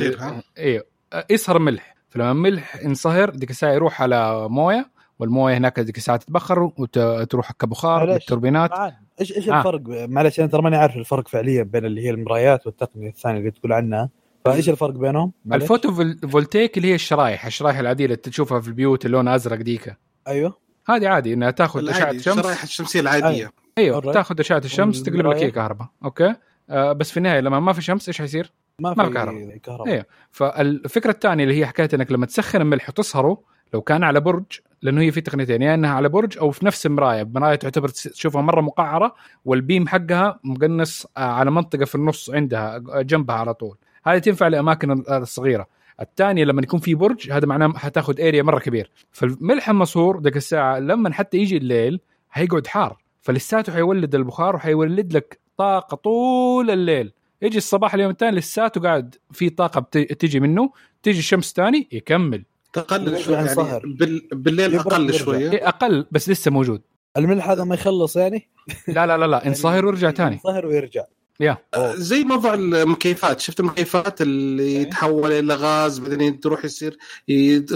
أيوه 0.57 0.83
يصهر 1.29 1.57
الملح 1.57 1.95
فلما 2.13 2.31
الملح 2.31 2.75
ينصهر 2.83 3.29
ديك 3.29 3.49
الساعة 3.49 3.71
يروح 3.73 4.01
على 4.01 4.49
موية 4.49 4.89
والموية 5.19 5.57
هناك 5.57 5.79
ديك 5.79 5.97
الساعة 5.97 6.17
تتبخر 6.17 6.71
وتروح 6.77 7.51
كبخار 7.51 7.99
معلش. 8.07 8.13
بالتوربينات 8.13 8.71
معاذ 8.71 8.91
إيش 9.21 9.37
إيش 9.37 9.49
آه. 9.49 9.57
الفرق 9.59 9.81
معلش 9.87 10.39
أنا 10.39 10.47
ترى 10.47 10.61
ماني 10.61 10.75
عارف 10.75 10.95
الفرق 10.95 11.27
فعليا 11.27 11.63
بين 11.63 11.85
اللي 11.85 12.05
هي 12.05 12.09
المرايات 12.09 12.65
والتقنية 12.67 13.09
الثانية 13.09 13.39
اللي 13.39 13.51
تقول 13.51 13.73
عنها 13.73 14.09
فإيش 14.45 14.69
الفرق 14.69 14.93
بينهم؟ 14.93 15.31
معلش. 15.45 15.63
ال 15.63 15.68
photo 15.68 15.93
vol- 15.93 16.19
voltaic 16.31 16.77
اللي 16.77 16.87
هي 16.91 16.95
الشرايح 16.95 17.45
الشرايح 17.45 17.77
العادية 17.77 18.05
اللي 18.05 18.15
تشوفها 18.15 18.59
في 18.59 18.67
البيوت 18.67 19.05
اللون 19.05 19.27
أزرق 19.27 19.57
ديك 19.61 19.97
أيوه 20.27 20.57
هذه 20.87 21.07
عادي 21.07 21.33
إنها 21.33 21.51
تاخذ 21.51 21.89
أشعة 21.89 21.97
العادي 22.03 22.19
شمس 22.19 22.37
الشرائح 22.37 22.63
الشمسية 22.63 22.99
العادية 22.99 23.51
أيوه 23.77 24.01
Alright. 24.01 24.13
تاخذ 24.13 24.39
أشعة 24.39 24.61
الشمس 24.65 25.03
تقلب 25.03 25.27
لك؟ 25.27 25.35
هي 25.35 25.51
كهرباء 25.51 25.87
okay 26.05 26.35
آه 26.69 26.93
بس 26.93 27.11
في 27.11 27.17
النهاية 27.17 27.39
لما 27.39 27.59
ما 27.59 27.73
في 27.73 27.81
شمس 27.81 28.07
إيش 28.07 28.17
حيصير؟ 28.21 28.53
ما 28.79 28.93
ما 28.97 29.03
في 29.03 29.09
في 29.09 29.13
كهرباء. 29.13 29.57
كهرباء. 29.57 29.87
أيوه 29.87 30.05
فالفكرة 30.31 31.11
الثانية 31.11 31.43
اللي 31.43 31.59
هي 31.59 31.65
حكاية 31.65 31.89
إنك 31.93 32.11
لما 32.11 32.25
تسخن 32.25 32.61
الملح 32.61 32.89
وتصهره 32.89 33.41
لو 33.73 33.81
كان 33.81 34.03
على 34.03 34.19
برج 34.19 34.45
لأنه 34.81 35.01
هي 35.01 35.11
في 35.11 35.21
تقنيتين 35.21 35.61
يا 35.61 35.73
إنها 35.73 35.91
على 35.91 36.09
برج 36.09 36.37
أو 36.37 36.51
في 36.51 36.65
نفس 36.65 36.85
المراية. 36.85 37.23
مرايه 37.23 37.55
تعتبر 37.55 37.87
تشوفها 37.87 38.41
مرة 38.41 38.61
مقعرة 38.61 39.15
وال 39.45 39.59
beam 39.59 39.87
حقها 39.87 40.39
مقنص 40.43 41.05
آه، 41.17 41.21
على 41.21 41.51
منطقة 41.51 41.85
في 41.85 41.95
النص 41.95 42.29
عندها 42.29 42.75
آه، 42.75 43.01
جنبها 43.01 43.35
على 43.35 43.53
طول. 43.53 43.77
هذه 44.05 44.17
تنفع 44.17 44.47
لأماكن 44.47 45.03
الصغيرة. 45.09 45.67
الثانية 46.01 46.43
لما 46.45 46.61
يكون 46.61 46.79
في 46.79 46.95
برج 46.95 47.31
هذا 47.31 47.45
معناه 47.45 47.73
حتاخذ 47.73 48.21
area 48.21 48.43
مرة 48.43 48.59
كبير. 48.59 48.91
فالملح 49.11 49.69
المصهور 49.69 50.21
ذيك 50.21 50.37
الساعة 50.37 50.79
لما 50.79 51.13
حتى 51.13 51.37
يجي 51.37 51.57
الليل 51.57 51.99
هيقعد 52.33 52.67
حار. 52.67 52.97
فلساته 53.21 53.73
حيولد 53.73 54.15
البخار 54.15 54.55
وحيولد 54.55 55.13
لك 55.13 55.39
طاقة 55.57 55.95
طول 55.95 56.71
الليل. 56.71 57.13
يجي 57.43 57.57
الصباح 57.57 57.93
اليوم 57.93 58.11
الثاني 58.11 58.37
لساته 58.37 58.81
قاعد 58.81 59.15
في 59.31 59.49
طاقة 59.49 59.81
بت- 59.81 60.13
تجي 60.13 60.39
منه 60.39 60.71
تيجي 61.03 61.19
الشمس 61.19 61.53
ثاني 61.53 61.87
يكمل. 61.91 62.43
تقلل 62.73 63.19
شوي 63.19 63.33
يعني 63.33 63.47
ينصهر. 63.47 63.81
بال... 63.85 64.27
بالليل 64.31 64.75
أقل. 64.75 65.13
شوية. 65.13 65.51
إيه، 65.51 65.67
أقل 65.67 66.05
بس 66.11 66.29
لسه 66.29 66.51
موجود. 66.51 66.81
الملح 67.17 67.49
هذا 67.49 67.63
ما 67.63 67.75
يخلص 67.75 68.15
يعني؟ 68.15 68.49
لا 68.87 69.05
لا 69.07 69.17
لا 69.17 69.25
لا 69.27 69.47
انصهر 69.47 69.85
ويرجع 69.85 70.11
ثاني 70.11 70.39
ظهر 70.43 70.65
ويرجع. 70.65 71.03
يا. 71.39 71.57
زي 71.95 72.23
موضوع 72.23 72.53
المكيفات. 72.53 73.39
شفت 73.39 73.59
المكيفات 73.59 74.21
اللي 74.21 74.75
يتحول 74.75 75.31
إلى 75.31 75.53
غاز 75.55 75.99
بعدين 75.99 76.39
تروح 76.39 76.65
يصير 76.65 76.97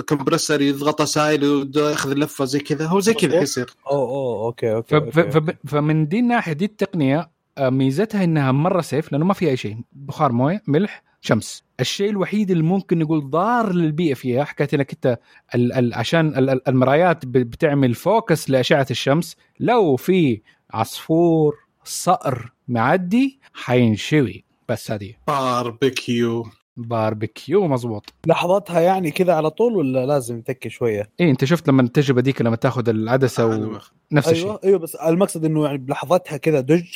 compressor 0.07 0.61
يضغطه 0.61 1.05
سائل 1.05 1.45
وياخذ 1.45 2.11
اللفه 2.11 2.45
زي 2.45 2.59
كذا. 2.59 2.85
هو 2.85 2.99
زي 2.99 3.13
كذا 3.13 3.39
حيصير 3.39 3.73
أوه 3.91 4.09
أوه 4.09 4.45
okay 4.45 4.73
okay, 4.73 4.95
okay. 4.95 5.53
فمن 5.67 6.07
دي 6.07 6.19
الناحية 6.19 6.53
دي 6.53 6.65
التقنية 6.65 7.19
آه، 7.19 7.31
ميزتها 7.59 8.23
إنها 8.23 8.51
مرة 8.51 8.81
safe 8.81 9.11
لأنه 9.11 9.25
ما 9.25 9.33
في 9.33 9.49
أي 9.49 9.57
شيء. 9.57 9.77
بخار 9.91 10.31
موية 10.31 10.61
ملح 10.67 11.03
شمس. 11.21 11.63
الشيء 11.79 12.09
الوحيد 12.09 12.51
اللي 12.51 12.63
ممكن 12.63 12.99
نقول 12.99 13.29
ضار 13.29 13.73
للبيئة 13.73 14.13
فيها 14.13 14.43
حكايه 14.43 14.67
إنك 14.73 14.91
أنت 14.93 15.19
ال 15.55 15.73
ال 15.73 15.93
عشان 15.93 16.27
ال- 16.27 16.49
ال- 16.49 16.67
المرايات 16.69 17.25
بتعمل 17.25 17.93
focus 17.93 18.49
لأشعة 18.49 18.87
الشمس 18.91 19.35
لو 19.59 19.95
في 19.95 20.41
عصفور 20.71 21.55
صقر 21.83 22.51
معدي 22.67 23.39
حينشوي. 23.53 24.43
بس 24.69 24.91
هذه. 24.91 25.13
barbecue. 25.27 26.45
barbecue 26.77 27.67
مزبوط 27.67 28.13
لحظاتها 28.27 28.79
يعني 28.79 29.11
كذا 29.11 29.33
على 29.33 29.49
طول 29.49 29.75
ولا 29.75 30.05
لازم 30.05 30.41
تتكي 30.41 30.69
شوية؟ 30.69 31.09
إيه 31.19 31.31
أنت 31.31 31.45
شفت 31.45 31.67
لما 31.69 31.81
التجربة 31.81 32.21
ديك 32.21 32.41
لما 32.41 32.55
تاخذ 32.55 32.89
العدسة 32.89 33.45
ونفس 33.45 34.29
الشيء. 34.29 34.45
أيوه 34.45 34.59
أيوه 34.63 34.79
بس 34.79 34.95
المقصد 34.95 35.45
إنه 35.45 35.65
يعني 35.65 35.77
بلحظتها 35.77 36.37
كذا 36.37 36.59
دج 36.59 36.87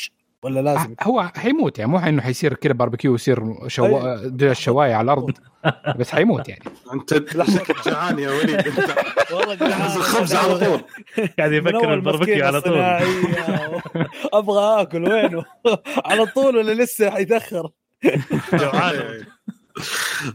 ولا 0.42 0.60
لازم؟ 0.60 0.94
هو 1.02 1.30
حيموت 1.36 1.78
يعني 1.78 1.90
مو 1.90 1.98
إنه 1.98 2.22
حيصير 2.22 2.54
كذا 2.54 2.72
باربيكيو 2.72 3.14
يصير 3.14 3.68
شوا... 3.68 4.16
دجاج 4.26 4.50
الشواية 4.50 4.94
على 4.94 5.04
الأرض. 5.04 5.30
بس 5.98 6.10
حيموت 6.10 6.48
يعني. 6.48 6.64
أنت 6.92 7.14
جعان 7.86 8.18
يا 8.18 8.30
وليد. 8.30 8.72
والله 9.32 9.54
جهز 9.54 9.96
الخبز 9.96 10.34
على 10.34 10.58
طول. 10.58 10.80
قاعد 11.38 11.52
يفكر 11.52 11.94
الباربيكيو 11.94 12.46
على 12.46 12.60
طول. 12.60 12.80
أبغى 14.32 14.82
آكل 14.82 15.12
وينه؟ 15.12 15.44
على 16.06 16.26
طول 16.26 16.56
ولا 16.56 16.82
لسه 16.82 17.10
حيتاخر؟ 17.10 17.70
جوعان 18.52 19.24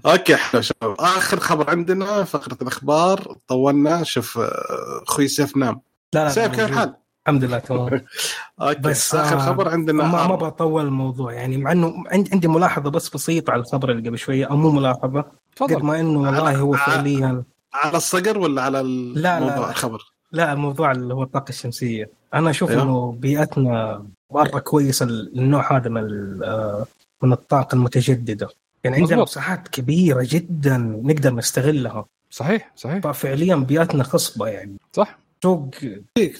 okay 0.06 0.36
حلو 0.36 0.62
شباب. 0.62 0.96
آخر 1.00 1.40
خبر 1.40 1.70
عندنا 1.70 2.24
فقرة 2.24 2.58
الأخبار 2.62 3.36
طولنا. 3.48 4.04
شوف 4.04 4.38
آه، 4.38 5.04
أخوي 5.08 5.28
سيف 5.28 5.58
نام. 5.58 5.82
لا 6.14 6.24
لا 6.24 6.30
سيف 6.30 6.48
كيف. 6.48 6.70
الحال؟ 6.70 6.94
الحمد 7.28 7.44
لله 7.44 7.60
تمام. 7.60 8.02
أوكي 8.62 8.80
بس 8.80 9.16
آخر 9.16 9.36
آه، 9.36 9.40
خبر 9.40 9.70
عندنا 9.70 10.04
ما 10.04 10.28
ما 10.28 10.36
بطول 10.36 10.86
الموضوع 10.86 11.34
يعني 11.34 11.58
مع 11.58 11.72
إنه 11.72 11.94
عندي 12.08 12.30
عندي 12.34 12.48
ملاحظة 12.48 12.90
بس 12.90 13.10
بسيطة 13.10 13.52
على 13.52 13.62
الخبر 13.62 13.92
اللي 13.92 14.10
قبل 14.10 14.18
شوية 14.18 14.46
أو 14.46 14.56
مو 14.58 14.72
ملاحظة 14.72 15.22
قد 15.22 15.26
تفضل 15.56 15.84
ما 15.84 16.00
إنه 16.00 16.20
والله 16.20 16.58
هو 16.58 16.76
على- 16.78 16.80
فعليا. 16.80 17.44
على 17.74 17.98
الصقر 17.98 18.38
ولا 18.38 18.62
على 18.62 18.82
لا، 19.16 19.38
الموضوع 19.38 19.58
لا. 19.66 19.70
الخبر؟ 19.70 20.02
لا 20.32 20.54
الموضوع 20.54 20.92
اللي 20.92 21.14
هو 21.14 21.24
الطاقة 21.24 21.50
الشمسية. 21.50 22.10
أنا 22.34 22.50
أشوف 22.50 22.72
أيوه. 22.72 22.84
إنه 22.84 23.12
بيئتنا 23.12 24.06
مرة 24.32 24.60
كويسة 24.60 25.06
النوع 25.06 25.78
هذا 25.78 25.90
من 25.90 26.02
ال- 26.02 26.44
آه، 26.44 26.86
من 27.24 27.32
الطاقة 27.34 27.76
المتجددة. 27.76 28.48
يعني 28.84 28.96
عندنا. 28.98 29.22
مساحات 29.22 29.68
كبيرة 29.68 30.28
جدا 30.30 30.78
نقدر 31.04 31.34
نستغلها. 31.34 32.06
صحيح 32.32 32.72
صحيح. 32.76 33.00
ففعليا 33.04 33.56
بيئتنا 33.56 34.04
خصبة 34.04 34.48
يعني. 34.48 34.78
صح. 34.94 35.18
سوق 35.44 35.76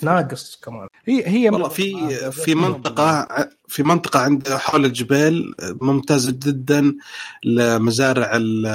ناقص 0.02 0.60
كمان. 0.64 0.88
هي 1.06 1.28
هي 1.28 1.50
والله 1.50 1.70
في 1.70 2.32
في 2.32 2.56
منطقة 2.56 3.28
في 3.68 3.84
منطقة 3.84 4.20
عند 4.20 4.50
حول 4.50 4.86
الجبال 4.86 5.54
ممتازة 5.82 6.32
جدا 6.32 6.96
لمزارع 7.44 8.32
ال 8.34 8.66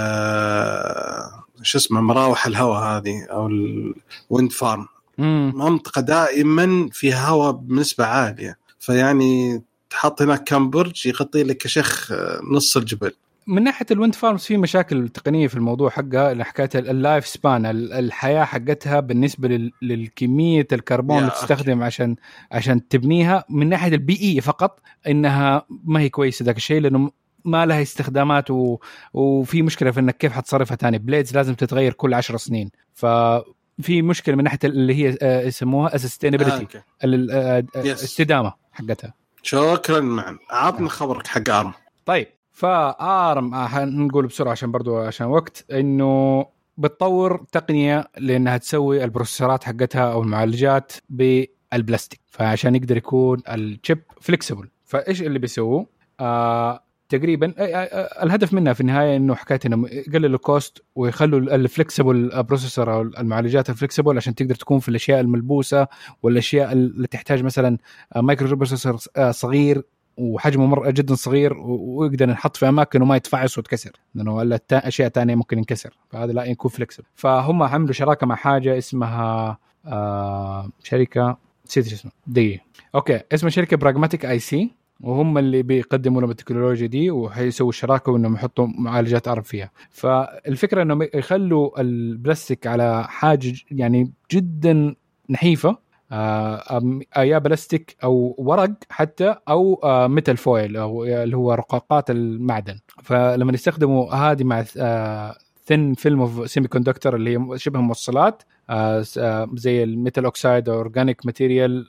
شو 1.63 1.79
اسمه 1.79 2.01
مراوح 2.01 2.47
الهواء 2.47 2.83
هذه 2.83 3.25
أو 3.25 3.47
الويند 3.47 4.53
فارم 4.53 4.87
مم. 5.19 5.53
منطقة 5.57 6.01
دائما 6.01 6.89
فيها 6.93 7.29
هواء 7.29 7.53
بنسبة 7.53 8.05
عالية 8.05 8.59
فيعني 8.81 9.63
تحط 9.91 10.23
هناك 10.23 10.45
كم 10.49 10.71
برج 10.71 11.07
يغطي 11.07 11.43
لك 11.43 11.65
يا 11.65 11.71
شيخ 11.71 12.13
نص 12.51 12.77
الجبل. 12.77 13.13
من 13.47 13.63
ناحية 13.65 13.87
ال 13.91 13.95
wind 13.95 14.15
farms 14.15 14.41
في 14.41 14.57
مشاكل 14.57 15.09
تقنية 15.09 15.47
في 15.49 15.55
الموضوع 15.55 15.91
حقها 15.91 16.33
اللي 16.33 16.45
حكاية 16.45 16.71
ال- 16.75 16.91
ال 16.91 16.98
life 16.98 17.27
span 17.27 17.67
ال- 17.67 17.93
الحياة 17.93 18.45
حقتها 18.45 19.01
بالنسبة 19.01 19.49
لل- 19.49 19.73
للكمية 19.83 20.67
الكربون 20.73 21.19
اللي 21.19 21.31
تستخدم 21.31 21.83
عشان 21.83 22.17
عشان 22.53 22.89
تبنيها 22.89 23.45
من 23.49 23.69
ناحية 23.69 23.95
البيئيه 23.95 24.41
فقط 24.41 24.81
إنها 25.07 25.67
ما 25.85 26.01
هي 26.01 26.09
كويسة 26.09 26.45
ذاك 26.45 26.57
الشيء 26.57 26.81
لأنه 26.81 27.11
ما 27.45 27.67
لها 27.67 27.83
استخدامات 27.83 28.51
و... 28.51 28.79
وفي 29.15 29.63
مشكلة 29.63 29.91
في 29.91 30.01
إنك 30.01 30.17
كيف 30.17 30.33
حتصرفها 30.33 30.77
ثاني 30.77 30.99
blades 30.99 31.35
لازم 31.37 31.55
تتغير 31.55 31.93
كل 31.93 32.15
عشر 32.15 32.37
سنين. 32.37 32.71
ففي 32.95 34.03
مشكلة 34.03 34.37
من 34.37 34.45
ناحية 34.45 34.59
اللي 34.65 34.95
هي 34.95 35.17
آه، 35.23 35.41
يسموها 35.43 35.95
آه، 35.95 35.97
sustainability 35.97 36.61
okay. 36.61 36.81
الاستدامه 37.05 38.51
Yes. 38.51 38.55
حقتها. 38.73 39.15
شكرا 39.43 40.01
معا 40.01 40.39
عطنا 40.51 40.89
خبرك 40.89 41.27
حق 41.27 41.51
أرم. 41.51 41.73
طيب. 42.07 42.27
فأرم 42.53 43.55
آه، 43.55 43.85
نقول 43.85 44.27
بسرعة 44.27 44.53
عشان 44.53 44.73
برضو 44.73 44.97
عشان 44.99 45.27
وقت 45.27 45.65
إنه 45.71 46.47
بتطور 46.79 47.45
تقنية 47.53 48.09
لأنها 48.19 48.57
تسوي 48.57 49.05
ال 49.05 49.10
processor 49.10 49.59
ات 49.59 49.65
حقتها 49.65 50.13
أو 50.13 50.23
المعالجات 50.23 50.93
بالبلاستيك 51.09 52.21
فعشان 52.27 52.75
يقدر 52.75 52.97
يكون 52.97 53.43
ال 53.49 53.59
chip 53.59 54.03
flexible 54.21 54.69
فإيش 54.85 55.23
اللي 55.23 55.39
بيسووه؟ 55.39 55.87
آه 56.21 56.83
تقريبا 57.13 57.55
آه، 57.59 57.63
آه، 57.63 58.25
الهدف 58.25 58.53
منها 58.53 58.73
في 58.73 58.81
النهاية 58.81 59.17
إنه 59.17 59.35
حكاية 59.35 59.61
انهم 59.67 59.87
يقللوا 59.87 60.37
ال 60.37 60.46
cost 60.46 60.83
ويخلوا 60.95 61.41
ال 61.41 61.52
flexible 61.52 62.43
processor 62.43 62.95
أو 62.95 63.03
المعالجات 63.03 63.71
ال 63.71 63.76
flexible 63.76 64.17
عشان 64.17 64.35
تقدر 64.35 64.55
تكون 64.55 64.79
في 64.79 64.89
الأشياء 64.89 65.21
الملبوسة 65.21 65.87
والأشياء 66.23 66.73
اللي 66.73 67.07
تحتاج 67.07 67.43
مثلا 67.43 67.79
آه، 68.17 68.21
microprocessor 68.21 68.97
آه، 69.17 69.31
صغير 69.31 69.83
وحجمه 70.17 70.67
مره 70.67 70.91
جدا 70.91 71.15
صغير 71.15 71.53
ويقدر 71.59 72.29
ينحط 72.29 72.57
في 72.57 72.69
أماكن 72.69 73.03
وما 73.03 73.17
يتفعص 73.17 73.59
ويتكسر 73.59 73.91
لأنه 74.15 74.43
التا- 74.57 74.87
أشياء 74.87 75.09
ثانية 75.09 75.35
ممكن 75.35 75.59
ينكسر. 75.59 75.97
فهذا 76.11 76.33
لا 76.33 76.45
يكون 76.45 76.71
flexible 76.71 77.05
فهم 77.15 77.63
عملوا 77.63 77.93
شراكة 77.93 78.27
مع 78.27 78.35
حاجة 78.35 78.79
اسمها 78.79 79.59
آه 79.87 80.69
شركة 80.83 81.37
نسيت 81.67 81.93
اسمها 81.93 82.13
دقيقة. 82.27 82.63
okay. 82.95 83.21
اسم 83.33 83.47
الشركة 83.47 83.77
PragmatIC 83.77 84.71
وهم 85.01 85.39
اللي 85.39 85.63
بيقدموا 85.63 86.21
لهم 86.21 86.31
التكنولوجيا 86.31 86.87
دي 86.87 87.11
وحيسووا 87.11 87.73
شراكه 87.73 88.13
وإنهم 88.13 88.35
يحطوا 88.35 88.67
معالجات 88.79 89.29
أرم 89.29 89.45
فيها. 89.45 89.71
فالفكرة 89.91 90.83
إنهم 90.83 91.09
يخلوا 91.15 91.81
البلاستيك 91.81 92.67
على 92.67 93.05
حاجة 93.09 93.53
يعني 93.71 94.13
جدا 94.33 94.95
نحيفة 95.31 95.77
يا 96.13 97.39
بلاستيك 97.39 97.97
أو 98.05 98.35
ورق 98.39 98.71
حتى 98.91 99.35
أو 99.49 99.81
آه، 99.85 100.07
metal 100.07 100.37
foil 100.37 100.77
أو 100.77 101.05
اللي 101.05 101.37
هو 101.37 101.53
رقاقات 101.53 102.11
المعدن. 102.11 102.79
فلما 103.03 103.53
يستخدموا 103.53 104.15
هذه 104.15 104.45
مع 104.45 104.63
thin 105.67 105.95
film 105.95 106.21
of 106.21 106.51
semiconductor 106.51 107.17
اللي 107.17 107.39
هي 107.39 107.59
شبه 107.59 107.81
موصلات 107.81 108.43
آه، 108.71 109.05
آه، 109.19 109.49
زي 109.55 109.83
ال 109.85 109.91
metal 109.91 110.25
oxide 110.25 110.69
organic 110.69 111.27
material 111.27 111.89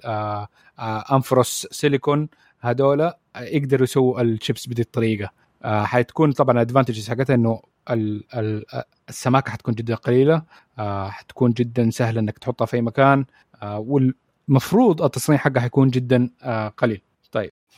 amorphous 1.12 1.68
silicon 1.72 2.30
هذولا 2.60 3.18
آه، 3.36 3.40
يقدروا 3.40 3.84
يسووا 3.84 4.22
الشيبس 4.22 4.68
بهذه 4.68 4.82
الطريقة. 4.82 5.30
آه، 5.64 5.84
حتكون 5.84 6.32
طبعا 6.32 6.56
ال 6.56 6.61
advantages 6.61 7.10
حقتها 7.10 7.34
إنه 7.34 7.62
ال- 7.90 8.24
ال- 8.38 8.66
السماكة 9.10 9.52
حتكون 9.52 9.74
جدا 9.74 9.96
قليلة 9.96 10.44
آه، 10.80 11.10
حتكون 11.10 11.52
جدا 11.52 11.90
سهله 11.90 12.20
إنك 12.20 12.38
تحطها 12.40 12.66
في 12.66 12.78
أي 12.78 12.82
مكان. 12.82 13.26
آه، 13.53 13.53
والمفروض 13.64 15.02
التصنيع 15.02 15.40
حقها 15.40 15.62
حيكون 15.62 15.90
جدا 15.90 16.30
آه، 16.44 16.68
قليل. 16.68 17.02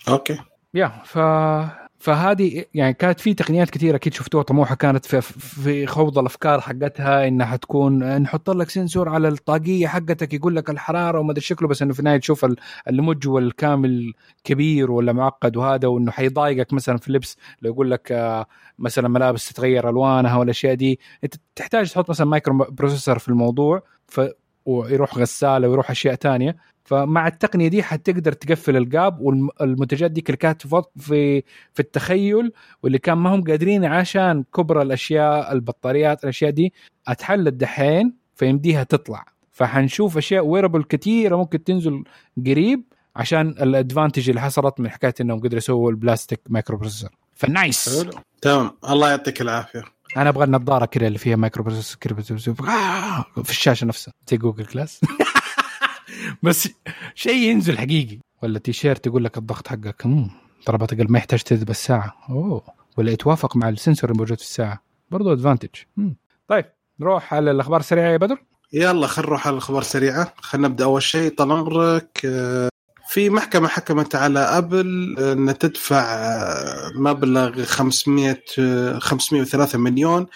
أوكي. 0.09 0.39
يا 0.73 0.87
ف 1.05 1.17
فهذه 1.99 2.65
يعني 2.73 2.93
كانت 2.93 3.19
في 3.19 3.33
تقنيات 3.33 3.69
كثيرة 3.69 3.95
أكيد 3.95 4.13
شفتوها 4.13 4.43
طموحه 4.43 4.75
كانت 4.75 5.05
في 5.05 5.21
في 5.21 5.87
خوض 5.87 6.17
الأفكار 6.19 6.61
حقتها 6.61 7.27
إنها 7.27 7.45
حتكون 7.47 8.17
نحط 8.21 8.49
لك 8.49 8.69
سنسور 8.69 9.09
على 9.09 9.27
الطاقية 9.27 9.87
حقتك 9.87 10.33
يقول 10.33 10.55
لك 10.55 10.69
الحرارة 10.69 11.19
وما 11.19 11.31
أدري 11.31 11.41
شكله 11.41 11.67
بس 11.67 11.81
إنه 11.81 11.93
في 11.93 11.99
النهاية 11.99 12.17
تشوف 12.19 12.45
ال- 12.45 12.55
المجول 12.89 13.51
كامل 13.51 14.13
كبير 14.43 14.91
ولا 14.91 15.13
معقد 15.13 15.57
وهذا 15.57 15.87
وإنه 15.87 16.11
حيضايقك 16.11 16.73
مثلا 16.73 16.97
في 16.97 17.07
اللبس 17.07 17.37
لو 17.61 17.71
يقول 17.73 17.91
لك 17.91 18.11
آه، 18.11 18.45
مثلا 18.79 19.07
ملابس 19.07 19.49
تتغير 19.49 19.89
ألوانها 19.89 20.35
والأشياء 20.37 20.73
دي. 20.73 20.99
أنت 21.23 21.35
تحتاج 21.55 21.91
تحط 21.91 22.09
مثلا 22.09 22.27
microprocessor 22.27 23.19
في 23.19 23.29
الموضوع 23.29 23.83
ف 24.07 24.21
ويروح 24.65 25.17
غسالة 25.17 25.67
ويروح 25.67 25.91
أشياء 25.91 26.15
تانية. 26.15 26.55
فمع 26.83 27.27
التقنية 27.27 27.67
دي 27.67 27.83
حتقدر 27.83 28.31
تقفل 28.31 28.77
ال 28.77 28.88
gap 28.88 29.19
والمنتجات 29.21 30.11
دي 30.11 30.23
اللي 30.27 30.37
كانت 30.37 30.67
في 30.97 31.43
في 31.73 31.79
التخيل 31.79 32.51
واللي 32.83 32.97
كان 32.97 33.17
ما 33.17 33.35
هم 33.35 33.43
قادرين 33.43 33.85
عشان 33.85 34.43
كبر 34.55 34.81
الأشياء 34.81 35.51
البطاريات 35.53 36.23
الأشياء 36.23 36.51
دي 36.51 36.73
اتحلت 37.07 37.53
دحين 37.53 38.13
فيمديها 38.35 38.83
تطلع. 38.83 39.25
فحنشوف 39.51 40.17
أشياء 40.17 40.45
wearable 40.45 40.83
كثيره 40.83 41.35
ممكن 41.35 41.63
تنزل 41.63 42.03
قريب 42.45 42.83
عشان 43.15 43.49
ال 43.49 43.57
advantage 43.57 44.29
اللي 44.29 44.41
حصلت 44.41 44.79
من 44.79 44.89
حكاية 44.89 45.13
إنهم 45.21 45.39
قدروا 45.39 45.57
يسووا 45.57 45.91
البلاستيك 45.91 46.39
microprocessor 46.49 47.09
ف 47.35 47.49
nice 47.49 48.07
تمام. 48.41 48.71
الله 48.89 49.09
يعطيك 49.09 49.41
العافية. 49.41 49.94
أنا 50.17 50.29
أبغى 50.29 50.43
النظارة 50.43 50.85
كذا 50.85 51.07
اللي 51.07 51.17
فيها 51.17 51.35
microprocessor. 51.35 52.55
آه، 52.69 53.25
في 53.43 53.49
الشاشة 53.49 53.85
نفسها. 53.85 54.13
زي 54.29 54.37
جوجل 54.37 54.65
كلاس 54.65 55.01
بس 56.43 56.69
شيء 57.15 57.49
ينزل 57.49 57.77
حقيقي. 57.77 58.19
ولا 58.43 58.59
تيشيرت 58.59 59.07
يقول 59.07 59.23
لك 59.23 59.37
الضغط 59.37 59.67
حقك. 59.67 60.05
مم. 60.05 60.29
طلبات 60.65 60.93
أقل 60.93 61.11
ما 61.11 61.17
يحتاج 61.19 61.41
تذبح 61.43 61.69
الساعة. 61.69 62.13
أوه. 62.29 62.61
ولا 62.97 63.11
يتوافق 63.11 63.55
مع 63.55 63.69
ال 63.69 63.75
sensor 63.75 64.11
الموجود 64.11 64.37
في 64.37 64.43
الساعة. 64.43 64.81
برضو 65.11 65.33
advantage 65.33 65.69
طيب 66.47 66.65
نروح 66.99 67.33
على 67.33 67.51
الأخبار 67.51 67.79
السريعة 67.79 68.11
يا 68.11 68.17
بدر. 68.17 68.37
يلا 68.73 69.07
خلينا 69.07 69.29
نروح 69.29 69.47
على 69.47 69.53
الأخبار 69.53 69.83
سريعه 69.83 70.33
خلينا 70.37 70.67
نبدأ 70.67 70.83
أول 70.83 71.03
شيء. 71.03 71.35
طال 71.35 71.51
عمرك 71.51 72.27
في 73.07 73.29
محكمة 73.29 73.67
حكمت 73.67 74.15
على 74.15 74.39
أبل 74.39 75.15
أن 75.19 75.57
تدفع 75.57 76.05
مبلغ 76.95 77.63
500 77.63 78.43
آه، 78.59 78.99
503 78.99 79.77
مليون 79.77 80.27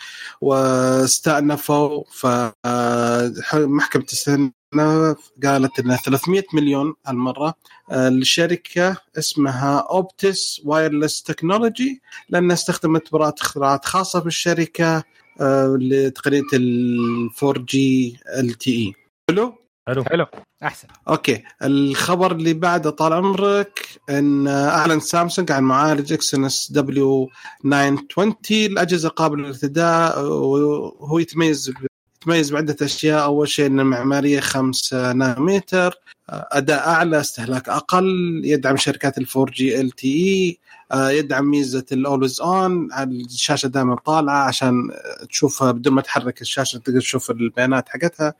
واستأنفوا 0.41 2.03
فمحكمة 2.11 4.03
الاستئناف 4.03 5.31
قالت 5.43 5.79
أنها 5.79 5.97
300 5.97 6.43
مليون 6.53 6.93
هالمرة 7.07 7.53
آه، 7.91 8.09
لشركة 8.09 8.97
اسمها 9.17 9.87
Optis 9.91 10.61
Wireless 10.65 11.23
Technology 11.23 12.01
لأنها 12.29 12.53
استخدمت 12.53 13.11
براءة 13.11 13.35
اختراعات 13.41 13.85
خاصة 13.85 14.19
بالشركة 14.19 15.03
آه، 15.41 15.77
لتقنية 15.81 16.41
ال 16.53 17.29
4G 17.43 18.19
LTE 18.37 18.93
حلو؟ 19.29 19.58
حلو. 19.87 20.03
حلو. 20.03 20.25
أحسن. 20.63 20.87
okay. 21.09 21.43
الخبر 21.63 22.31
اللي 22.31 22.53
بعده 22.53 22.89
طال 22.89 23.13
عمرك 23.13 23.87
إن 24.09 24.47
أعلن 24.47 24.99
سامسونج 24.99 25.51
عن 25.51 25.63
معالج 25.63 26.13
Exynos 26.13 26.71
W920 26.71 28.35
الاجهزه 28.51 29.09
قابلة 29.09 29.41
للارتداء 29.43 30.21
وهو 30.25 31.19
يتميز 31.19 31.73
يتميز 32.21 32.51
بعدة 32.51 32.75
أشياء. 32.81 33.23
أول 33.23 33.49
شيء 33.49 33.65
إن 33.65 33.79
المعماريه 33.79 34.39
5 34.39 35.13
نانومتر 35.13 35.95
أداء 36.29 36.87
أعلى 36.87 37.19
استهلاك 37.19 37.69
أقل 37.69 38.41
يدعم 38.43 38.77
شركات 38.77 39.17
ال 39.17 39.27
4 39.37 39.53
جي 39.53 39.81
ال 39.81 39.91
تي 39.91 40.07
إي 40.07 40.59
يدعم 41.17 41.45
ميزة 41.45 41.85
ال 41.91 41.99
always 41.99 42.41
on 42.41 42.93
الشاشة 42.93 43.67
دائما 43.67 43.95
طالعة 43.95 44.47
عشان 44.47 44.89
تشوفها 45.29 45.71
بدون 45.71 45.93
ما 45.93 46.01
تحرك 46.01 46.41
الشاشة 46.41 46.77
تقدر 46.77 46.99
تشوف 46.99 47.31
البيانات 47.31 47.89
حقتها. 47.89 48.33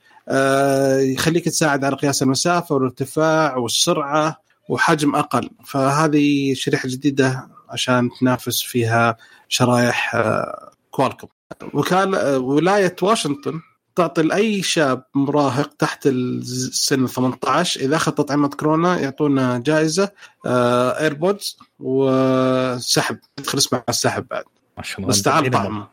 يخليك 1.01 1.45
تساعد 1.45 1.84
على 1.84 1.95
قياس 1.95 2.23
المسافة 2.23 2.76
والارتفاع 2.76 3.57
والسرعة 3.57 4.41
وحجم 4.69 5.15
أقل. 5.15 5.49
فهذه 5.65 6.53
شريحة 6.53 6.89
جديدة 6.89 7.47
عشان 7.69 8.10
تنافس 8.19 8.61
فيها 8.61 9.18
شرايح 9.49 10.15
آه، 10.15 10.72
كوالكوم 10.91 11.30
وكالة 11.73 12.39
ولاية 12.39 12.95
واشنطن 13.01 13.60
تعطي 13.95 14.22
لأي 14.22 14.61
شاب 14.64 15.03
مراهق 15.16 15.74
تحت 15.74 16.07
السن 16.07 17.07
18 17.07 17.82
إذا 17.82 17.95
اخذ 17.95 18.11
تطعيمه 18.11 18.48
كورونا 18.48 18.99
يعطونا 18.99 19.57
جائزة 19.57 20.11
AirPods 20.45 21.57
وسحب. 21.80 23.18
يدخل 23.40 23.57
اسمه 23.57 23.80
على 23.80 23.86
السحب 23.90 24.28
بعد. 24.28 24.44
ما 24.78 24.84
شاء 24.84 24.98
الله. 24.98 25.10
بس 25.10 25.22
تعال 25.22 25.52
طعمه. 25.52 25.88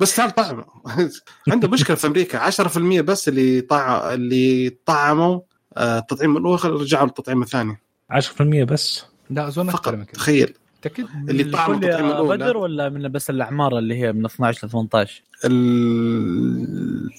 بس 0.00 0.16
تعال 0.16 0.30
طعمه. 0.30 0.64
عنده 1.52 1.68
مشكلة 1.68 1.96
في 1.96 2.06
أمريكا. 2.06 2.50
10% 2.50 2.78
بس 3.00 3.28
اللي 3.28 3.60
طع 3.60 4.14
اللي 4.14 4.76
طعموا 4.86 5.40
آه، 5.76 5.98
التطعيم 5.98 6.36
الأول 6.36 6.64
رجعوا 6.64 7.06
للتطعيم 7.06 7.42
الثاني. 7.42 7.82
10% 8.12 8.42
بس؟ 8.42 9.04
لا 9.30 9.48
أظن 9.48 9.70
فقط. 9.70 9.94
تخيل. 9.94 10.54
متأكد؟ 10.86 11.06
اللي 11.30 11.86
يا 11.86 12.00
الأول 12.00 12.36
بدر 12.38 12.56
ولا 12.56 12.88
من 12.88 13.08
بس 13.08 13.30
الأعمار 13.30 13.78
اللي 13.78 13.94
هي 13.94 14.12
من 14.12 14.24
12 14.24 14.66
ل 14.66 14.70
18 14.70 15.22
ال... 15.44 17.10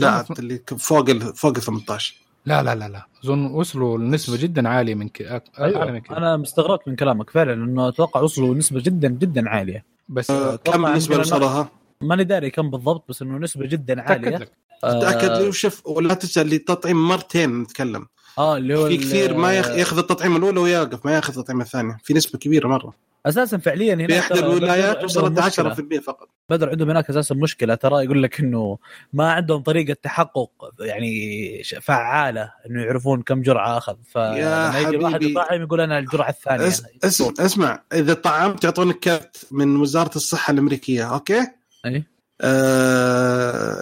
لا 0.00 0.24
اللي 0.38 0.62
فوق 0.78 1.10
ال... 1.10 1.20
فوق 1.20 1.56
ال 1.56 1.62
18 1.62 2.14
لا 2.46 2.62
لا 2.62 2.74
لا 2.74 2.88
لا. 2.88 3.06
أظن 3.24 3.46
وصلوا 3.46 3.98
لنسبه 3.98 4.36
جدا 4.36 4.68
عالية 4.68 4.94
من 4.94 5.08
كذا 5.08 5.42
أعلى 5.60 5.92
من 5.92 5.98
كذا 5.98 6.16
أنا 6.16 6.36
مستغربت 6.36 6.88
من 6.88 6.96
كلامك 6.96 7.30
فعلا 7.30 7.52
انه 7.52 7.88
أتوقع 7.88 8.20
وصلوا 8.20 8.54
نسبة 8.54 8.80
جدا 8.80 9.08
جدا 9.08 9.48
عالية. 9.48 9.84
بس 10.08 10.30
أتوقع 10.30 10.72
كم 10.72 10.82
بالنسبة 10.82 11.16
عندنا 11.16 11.30
لوصلها؟ 11.30 11.70
ماني 12.00 12.24
داري 12.24 12.50
كم 12.50 12.70
بالضبط 12.70 13.04
بس 13.08 13.22
إنه 13.22 13.38
نسبة 13.38 13.66
جدا 13.66 13.94
تأكد 13.94 14.10
عالية. 14.10 14.36
لك. 14.36 14.52
آه، 14.84 15.00
تأكد 15.00 15.42
لي 15.42 15.48
وشوف 15.48 15.86
ولا 15.86 16.14
تسأل 16.14 16.46
لي 16.46 16.58
تطعيم 16.58 17.08
مرتين 17.08 17.60
نتكلم. 17.62 18.06
آه 18.38 18.56
اللي 18.56 18.78
هو 18.78 18.88
في 18.88 18.96
كثير 18.96 19.36
ما 19.36 19.52
ياخ- 19.52 19.68
ياخذ 19.68 19.98
التطعيم 19.98 20.36
الأولى 20.36 20.60
ويوقف 20.60 21.06
ما 21.06 21.12
ياخذ 21.14 21.38
التطعيم 21.38 21.60
الثاني 21.60 21.96
في 22.04 22.14
نسبة 22.14 22.38
كبيرة 22.38 22.68
مرة 22.68 22.94
أساسا 23.26 23.58
فعليا 23.58 23.94
هنا 23.94 24.06
في 24.06 24.18
احدى 24.18 24.38
الولايات 24.40 25.04
وصلت 25.04 25.38
مشكلة. 25.38 25.74
10% 25.74 26.00
فقط 26.00 26.28
بدر 26.50 26.70
عندهم 26.70 26.90
هناك 26.90 27.10
أساسا 27.10 27.34
مشكلة 27.34 27.74
ترى 27.74 28.04
يقول 28.04 28.22
لك 28.22 28.40
إنه 28.40 28.78
ما 29.12 29.32
عندهم 29.32 29.62
طريقة 29.62 29.96
تحقق 30.02 30.50
يعني 30.80 31.62
فعالة 31.82 32.52
إنه 32.70 32.82
يعرفون 32.82 33.22
كم 33.22 33.42
جرعة 33.42 33.78
أخذ 33.78 33.96
يا 34.16 34.70
فلما 34.70 34.78
يجي 34.80 35.06
حبيبي. 35.14 35.32
يطعم 35.32 35.62
يقول 35.62 35.80
أنا 35.80 35.98
الجرعة 35.98 36.28
الثانية 36.30 36.68
اس... 36.68 36.82
اس... 37.04 37.22
اسمع 37.40 37.82
إذا 37.92 38.14
طعمت 38.14 38.64
يعطونك 38.64 38.98
كرت 38.98 39.46
من 39.50 39.76
وزارة 39.76 40.16
الصحة 40.16 40.50
الأمريكية 40.50 41.14
أوكي؟ 41.14 41.40
اي 41.86 42.04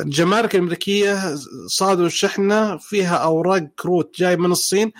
الجمارك 0.02 0.54
الأمريكية 0.54 1.34
صادوا 1.66 2.08
شحنة 2.08 2.76
فيها 2.76 3.16
أوراق 3.16 3.68
كروت 3.78 4.14
جاي 4.20 4.36
من 4.36 4.50
الصين 4.52 4.92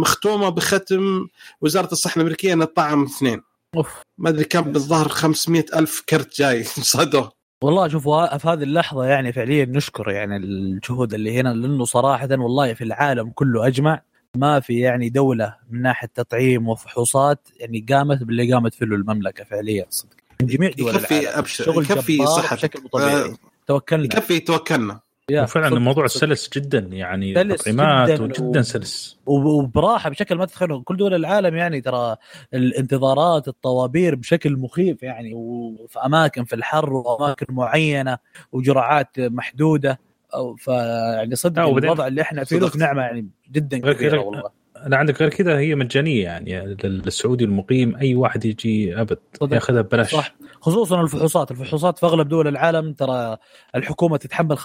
مختومة 0.00 0.48
بختم 0.48 1.26
وزارة 1.60 1.92
الصحة 1.92 2.16
الأمريكية 2.16 2.52
ان 2.52 2.62
الطعم 2.62 3.04
اثنين. 3.04 3.42
أوف. 3.76 4.00
ما 4.18 4.28
أدري 4.28 4.44
كم 4.44 4.60
بالظاهر 4.60 5.08
500 5.08 5.64
ألف 5.76 6.04
كرت 6.08 6.36
جاي 6.38 6.64
صادوه. 6.94 7.32
والله 7.64 7.88
شوف 7.88 8.06
وا- 8.06 8.36
في 8.38 8.48
هذه 8.48 8.62
اللحظة 8.62 9.04
يعني 9.04 9.32
فعليا 9.32 9.64
نشكر 9.64 10.10
يعني 10.10 10.36
الجهود 10.36 11.14
اللي 11.14 11.40
هنا 11.40 11.48
لأنه 11.48 11.84
صراحة 11.84 12.28
والله 12.30 12.74
في 12.74 12.84
العالم 12.84 13.30
كله 13.30 13.66
أجمع. 13.66 14.02
ما 14.36 14.60
في 14.60 14.80
يعني 14.80 15.08
دولة 15.08 15.56
من 15.70 15.82
ناحية 15.82 16.08
تطعيم 16.14 16.68
وفحوصات 16.68 17.48
يعني 17.56 17.86
قامت 17.90 18.22
باللي 18.22 18.52
قامت 18.52 18.74
فيه 18.74 18.86
المملكة 18.86 19.44
فعليا 19.44 19.86
صدق. 19.90 20.16
من 20.42 20.46
جميع 20.46 20.70
دول 20.70 20.94
يكفي 20.94 21.20
العالم. 21.20 21.38
أبشر 21.38 21.64
شغل 21.64 21.84
يكفي 21.84 22.26
صحتك. 22.26 22.54
بشكل 22.54 22.82
مو 22.82 22.88
طبيعي. 22.88 23.14
آه، 23.24 23.34
توكلنا. 23.66 24.04
يكفي 24.04 24.40
توكلنا. 24.40 25.00
وفعلا 25.32 25.68
الموضوع. 25.68 26.06
سلس 26.06 26.50
جدا 26.54 26.78
يعني 26.78 27.34
سلس 27.34 27.60
تطعيمات 27.62 28.08
جداً 28.10 28.22
وجدا 28.24 28.60
و- 28.60 28.62
سلس. 28.62 29.18
وب- 29.26 29.44
وبراحة 29.44 30.10
بشكل 30.10 30.34
ما 30.34 30.44
تتخيلوا 30.44 30.82
كل 30.84 30.96
دول 30.96 31.14
العالم 31.14 31.56
يعني 31.56 31.80
ترى 31.80 32.16
الانتظارات 32.54 33.48
الطوابير 33.48 34.14
بشكل 34.14 34.52
مخيف 34.56 35.02
يعني. 35.02 35.34
وفي 35.34 35.98
أماكن 35.98 36.44
في 36.44 36.54
الحر 36.56 36.92
وأماكن 36.92 37.46
معينة 37.54 38.18
وجرعات 38.52 39.10
محدودة. 39.18 39.98
أو 40.34 40.56
فيعني 40.56 41.36
صدق 41.36 41.62
الوضع 41.62 42.06
اللي 42.06 42.22
إحنا 42.22 42.44
فيه 42.44 42.58
له 42.58 42.70
نعمة 42.76 43.02
يعني 43.02 43.28
جدا 43.52 43.78
كبيرة 43.92 44.18
والله. 44.20 44.50
لا 44.86 44.96
عندك 44.96 45.20
غير 45.20 45.30
كذا 45.30 45.58
هي 45.58 45.74
مجانية 45.74 46.24
يعني 46.24 46.76
للسعودي 46.84 47.44
المقيم 47.44 47.96
أي 47.96 48.14
واحد 48.14 48.44
يجي 48.44 49.00
أبد. 49.00 49.18
ياخذها 49.52 49.80
ببلاش. 49.82 50.14
صح. 50.14 50.34
خصوصا 50.60 51.00
الفحوصات 51.02 51.50
الفحوصات 51.50 51.98
في 51.98 52.06
أغلب 52.06 52.28
دول 52.28 52.48
العالم 52.48 52.92
ترى 52.92 53.36
الحكومة 53.74 54.16
تتحمل 54.16 54.58
50% 54.58 54.62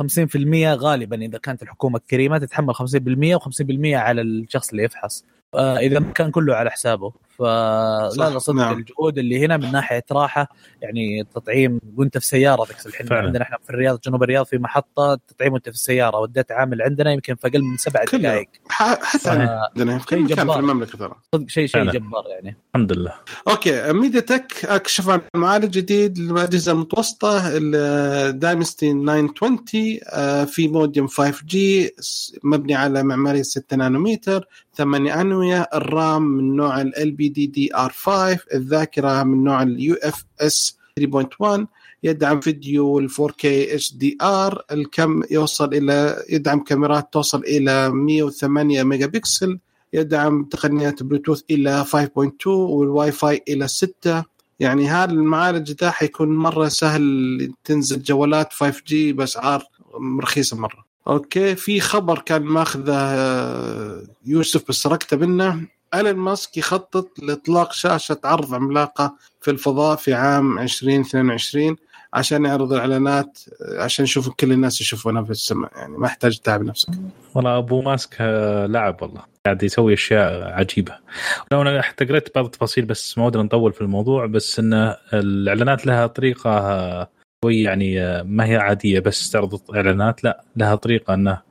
غالبا 0.67 1.21
إذا 1.21 1.37
كانت 1.37 1.63
الحكومة 1.63 1.99
كريمه 2.09 2.37
تتحمل 2.37 2.75
50% 2.75 2.79
و50% 3.39 3.85
على 3.85 4.21
الشخص 4.21 4.69
اللي 4.69 4.83
يفحص. 4.83 5.25
آه، 5.55 5.77
إذا 5.77 5.99
كان 5.99 6.31
كله 6.31 6.55
على 6.55 6.71
حسابه. 6.71 7.13
فلا 7.41 8.29
لا 8.29 8.39
صدق 8.39 8.55
نعم. 8.55 8.77
الجهود 8.77 9.17
اللي 9.17 9.45
هنا 9.45 9.57
من 9.57 9.71
ناحية 9.71 10.03
راحة 10.11 10.47
يعني 10.81 11.21
التطعيم 11.21 11.79
وأنت 11.97 12.17
في 12.17 12.25
سيارتك 12.25 12.85
الحين. 12.85 13.13
عندنا 13.13 13.43
إحنا 13.43 13.57
في 13.63 13.69
الرياض 13.69 13.99
جنوب 14.05 14.23
الرياض 14.23 14.45
في 14.45 14.57
محطة 14.57 15.19
تطعيم 15.27 15.53
وأنت 15.53 15.69
في 15.69 15.75
السيارة 15.75 16.19
وديت 16.19 16.51
عامل 16.51 16.81
عندنا 16.81 17.11
يمكن 17.11 17.35
في 17.35 17.47
أقل 17.47 17.63
من 17.63 17.77
سبع. 17.77 18.03
دقائق 18.03 18.49
حتى. 18.69 19.29
عندنا 19.29 19.97
في 19.99 20.05
كل 20.05 20.15
شيء 20.15 20.23
مكان 20.23 20.35
في 20.35 20.43
جبار. 20.43 20.59
المملكة 20.59 20.97
ترى 20.97 21.13
صدق 21.35 21.49
شيء 21.49 21.67
شيء. 21.67 21.83
جبار 21.91 22.23
يعني 22.29 22.57
الحمد 22.75 22.93
لله 22.93 23.13
أوكي 23.47 23.93
MediaTek 23.93 24.65
اكشف 24.65 25.09
عن 25.09 25.21
معالج 25.35 25.69
جديد 25.69 26.17
للاجهزه 26.19 26.71
المتوسطة 26.71 27.41
ال 27.57 27.71
Dimensity 27.71 28.93
920 28.93 29.59
آه، 30.09 30.43
في 30.43 30.67
موديوم 30.67 31.07
5 31.07 31.45
جي 31.45 31.95
مبني 32.43 32.75
على 32.75 33.03
معمارية 33.03 33.41
6 33.41 33.77
نانومتر 33.77 34.47
8 34.75 35.21
أنوية 35.21 35.67
ال 35.73 35.85
RAM 35.85 36.21
من 36.21 36.55
نوع 36.55 36.81
ال 36.81 37.11
بي 37.11 37.29
دي 37.31 37.45
دي 37.47 37.75
ار 37.75 37.91
5 37.91 38.39
الذاكرة 38.53 39.23
من 39.23 39.43
نوع 39.43 39.63
ال 39.63 39.95
UFS 39.95 40.77
3.1 40.99 41.65
يدعم 42.03 42.39
فيديو 42.39 42.99
ال 42.99 43.09
4K 43.11 43.45
HDR 43.45 43.93
الكام 43.93 45.21
يوصل 45.31 45.73
إلى 45.73 46.23
يدعم 46.29 46.63
كاميرات 46.63 47.13
توصل 47.13 47.39
إلى 47.43 47.89
108 47.89 48.83
ميجا 48.83 49.05
بكسل 49.05 49.59
يدعم 49.93 50.43
تقنيات 50.43 51.03
بلوتوث 51.03 51.41
إلى 51.51 51.85
5.2 51.85 52.47
والواي 52.47 53.11
فاي 53.11 53.43
إلى 53.49 53.67
6 53.67 54.23
يعني 54.59 54.89
هذا 54.89 55.11
المعالج 55.11 55.71
ده 55.71 55.91
حيكون 55.91 56.35
مرة 56.35 56.67
سهل 56.67 57.53
تنزل 57.63 58.03
جوالات 58.03 58.53
5G 58.53 58.93
بأسعار 58.93 59.63
رخيصة 60.21 60.57
مرة. 60.57 60.85
أوكي 61.07 61.55
في 61.55 61.79
خبر 61.79 62.19
كان 62.19 62.41
ماخذه 62.41 62.95
آه، 62.95 64.03
يوسف 64.25 64.75
سرقته 64.75 65.17
منه 65.17 65.67
ايلون 65.93 66.13
ماسك 66.15 66.57
يخطط 66.57 67.19
لإطلاق 67.19 67.73
شاشة 67.73 68.19
عرض 68.23 68.53
عملاقة 68.53 69.15
في 69.41 69.51
الفضاء 69.51 69.95
في 69.95 70.13
عام 70.13 70.59
2022 70.59 71.75
عشان 72.13 72.45
يعرض 72.45 72.73
الاعلانات 72.73 73.39
عشان 73.77 74.03
يشوف 74.03 74.29
كل 74.29 74.51
الناس 74.51 74.81
يشوفونها 74.81 75.23
في 75.23 75.31
السماء. 75.31 75.71
يعني 75.75 75.97
ما 75.97 76.07
يحتاج 76.07 76.39
تتعب 76.39 76.63
نفسك. 76.63 76.89
والله 77.35 77.57
أبو 77.57 77.81
ماسك 77.81 78.21
لعب 78.69 79.01
والله. 79.01 79.21
قاعد 79.45 79.63
يسوي 79.63 79.93
أشياء 79.93 80.43
عجيبة. 80.43 80.97
لو 81.51 81.61
أنا 81.61 81.81
حتى 81.81 82.05
قريت 82.05 82.35
بعض 82.35 82.45
التفاصيل 82.45 82.85
بس 82.85 83.17
ما 83.17 83.25
ودنا 83.25 83.43
نطول 83.43 83.73
في 83.73 83.81
الموضوع 83.81 84.25
بس 84.25 84.59
إن 84.59 84.95
الإعلانات 85.13 85.85
لها 85.85 86.07
طريقة 86.07 86.49
آه، 86.49 87.09
شوي 87.45 87.61
يعني 87.61 88.23
ما 88.23 88.45
هي 88.45 88.55
عادية 88.55 88.99
بس 88.99 89.31
تعرض 89.31 89.59
إعلانات 89.75 90.23
لا 90.23 90.43
لها 90.55 90.75
طريقة 90.75 91.13
إنه 91.13 91.41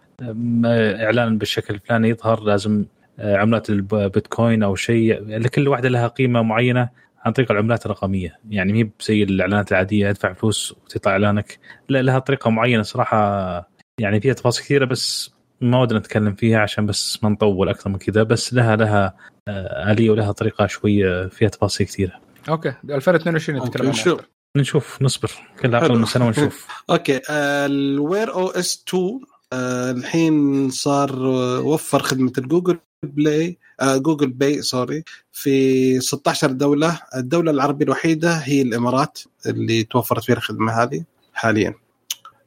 آه، 0.66 1.04
إعلان 1.04 1.38
بالشكل 1.38 1.74
الفلاني 1.74 2.08
يظهر 2.08 2.42
لازم 2.42 2.84
عملات 3.20 3.70
البيتكوين 3.70 4.62
أو 4.62 4.74
شيء 4.74 5.22
لكل 5.22 5.68
واحدة 5.68 5.88
لها 5.88 6.09
قيمة 6.09 6.42
معينة 6.42 6.88
عن 7.24 7.32
طريق 7.32 7.52
العملات 7.52 7.86
الرقمية. 7.86 8.38
يعني 8.51 8.72
مو 8.72 8.90
زي 9.01 9.22
الإعلانات 9.22 9.72
العادية 9.72 10.10
ادفع 10.10 10.32
فلوس 10.32 10.72
وتطلع 10.84 11.12
إعلانك. 11.12 11.59
لا 11.88 12.02
لها 12.02 12.18
طريقة 12.18 12.51
معينة 12.51 12.82
صراحة. 12.82 13.70
يعني 14.01 14.20
فيها 14.20 14.32
تفاصيل 14.32 14.64
كثيرة 14.64 14.84
بس 14.84 15.34
ما 15.60 15.80
ودنا 15.80 15.98
نتكلم 15.98 16.34
فيها 16.34 16.59
عشان 16.59 16.86
بس 16.86 17.24
ما 17.24 17.30
نطول 17.30 17.68
أكثر 17.68 17.90
من 17.90 17.97
كذا. 17.98 18.22
بس 18.22 18.55
لها 18.55 18.76
لها 18.76 19.14
آه، 19.48 19.92
آلية 19.92 20.10
ولها 20.10 20.32
طريقة 20.32 20.66
شوي 20.66 21.09
آه، 21.09 21.26
فيها 21.26 21.48
تفاصيل 21.48 21.86
كثيرة. 21.86 22.20
okay. 22.48 22.74
2022 22.84 23.59
نتكلم 23.59 23.66
okay، 23.66 23.78
عنها 23.78 23.90
نشوف. 23.90 24.20
نشوف 24.56 25.02
نصبر. 25.02 25.30
كل 25.60 25.74
أقل 25.74 25.98
من 25.98 26.05
سنة 26.05 26.26
ونشوف. 26.26 26.66
okay. 26.90 27.20
ال 27.31 28.35
Wear 28.35 28.48
OS 28.48 28.85
2 28.88 29.20
آه، 29.52 29.90
الحين 29.90 30.70
صار 30.70 31.10
آه، 31.10 31.60
وفر 31.60 32.02
خدمة 32.02 32.32
ال 32.39 32.44
Google 32.44 32.78
Play 33.10 33.59
آه، 33.81 33.97
Google 33.97 34.28
Pay 34.31 34.62
sorry 34.62 35.05
في 35.32 36.01
16 36.01 36.51
دولة. 36.52 37.01
الدولة 37.16 37.51
العربية 37.51 37.85
الوحيدة 37.85 38.35
هي 38.35 38.62
الإمارات 38.62 39.18
اللي 39.47 39.85
توفرت 39.85 40.24
فيها 40.24 40.36
الخدمة 40.36 40.72
هذه 40.72 41.05
حاليا. 41.35 41.74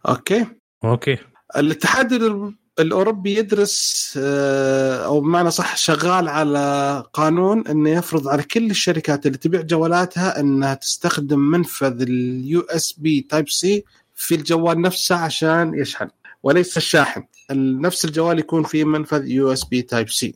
okay؟ 0.09 0.45
okay. 0.83 1.17
الاتحاد 1.57 2.13
ال- 2.13 2.55
الأوروبي 2.79 3.37
يدرس 3.37 4.13
آه، 4.21 5.05
أو 5.05 5.21
بمعنى 5.21 5.51
صح 5.51 5.77
شغال 5.77 6.27
على 6.27 7.03
قانون 7.13 7.67
إنه 7.67 7.89
يفرض 7.89 8.27
على 8.27 8.43
كل 8.43 8.71
الشركات 8.71 9.25
اللي 9.25 9.37
تبيع 9.37 9.61
جوالاتها 9.61 10.39
إنها 10.39 10.73
تستخدم 10.73 11.39
منفذ 11.39 12.01
ال 12.01 12.61
USB 12.61 13.21
Type-C 13.29 13.83
في 14.15 14.35
الجوال 14.35 14.81
نفسه 14.81 15.15
عشان 15.15 15.73
يشحن 15.79 16.07
وليس 16.43 16.77
الشاحن. 16.77 17.23
ال- 17.51 17.81
نفس 17.81 18.05
الجوال 18.05 18.39
يكون 18.39 18.63
فيه 18.63 18.83
منفذ 18.83 19.27
USB 19.27 19.81
Type-C 19.81 20.35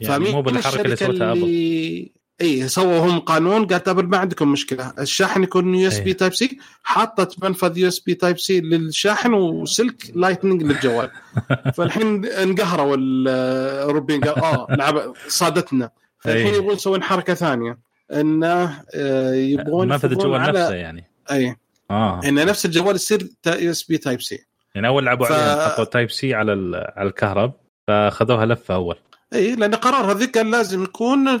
يعني 0.00 0.30
مو 0.32 0.42
بالحركة 0.42 0.80
اللي 0.80 0.96
سوتها 0.96 1.32
Apple 1.32 2.08
اي 2.40 2.68
سووا 2.68 2.98
هم 2.98 3.18
قانون 3.18 3.66
قالت 3.66 3.88
Apple 3.88 4.06
ما 4.06 4.16
عندكم 4.18 4.52
مشكلة. 4.52 4.92
الشاحن 4.98 5.42
يكون 5.42 5.74
USB. 5.74 6.12
Type-C 6.14 6.58
حطت 6.82 7.44
منفذ 7.44 7.78
USB 7.78 8.14
Type-C 8.14 8.60
للشاحن 8.60 9.32
وسلك 9.34 10.02
Lightning 10.14 10.62
للجوال. 10.62 11.10
فالحين 11.76 12.24
انقهروا 12.26 12.96
الأوروبيين 12.96 14.20
قال 14.20 14.38
آه 14.44 14.66
لا 14.70 15.12
بصادتنا. 15.28 15.90
فالحين 16.18 16.46
إيه. 16.46 16.54
يبغون 16.58 16.74
يسوون 16.74 17.02
حركة 17.02 17.34
ثانية. 17.34 17.78
انه 18.12 18.82
آه، 18.94 19.34
يبغون 19.34 19.88
منفذ 19.88 20.10
الجوال 20.12 20.44
على- 20.44 20.48
نفسه 20.48 20.74
يعني. 20.74 21.04
اي 21.30 21.56
آه. 21.90 22.20
إن 22.24 22.34
نفس 22.34 22.66
الجوال 22.66 22.94
يصير 22.94 23.28
USB 23.46 23.98
Type-C 23.98 24.38
يعني 24.74 24.86
أول 24.88 25.06
لعبوا 25.06 25.26
ف- 25.26 25.32
عليها 25.32 25.68
حطوا 25.68 25.84
Type-C 25.84 26.34
على 26.34 26.52
ال- 26.52 26.92
على 26.96 27.08
الكهرب 27.08 27.52
فاخذوها 27.86 28.46
لفة 28.46 28.74
أول. 28.74 28.96
اي 29.34 29.56
لأن 29.56 29.74
قرار 29.74 30.12
هذيك 30.12 30.30
كان 30.30 30.50
لازم 30.50 30.82
يكون 30.84 31.40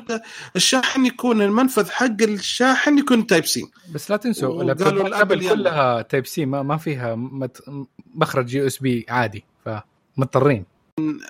الشاحن 0.56 1.06
يكون 1.06 1.42
المنفذ 1.42 1.90
حق 1.90 2.22
الشاحن 2.22 2.98
يكون 2.98 3.26
Type-C 3.26 3.64
بس 3.94 4.10
لا 4.10 4.16
تنسوا 4.16 4.62
يلا. 4.62 5.54
كلها 5.54 6.02
Type-C 6.02 6.46
ما, 6.46 6.62
ما 6.62 6.76
فيها 6.76 7.14
مت- 7.14 7.62
مخرج 8.14 8.54
USB 8.54 9.06
عادي 9.08 9.44
فمضطرين 10.16 10.64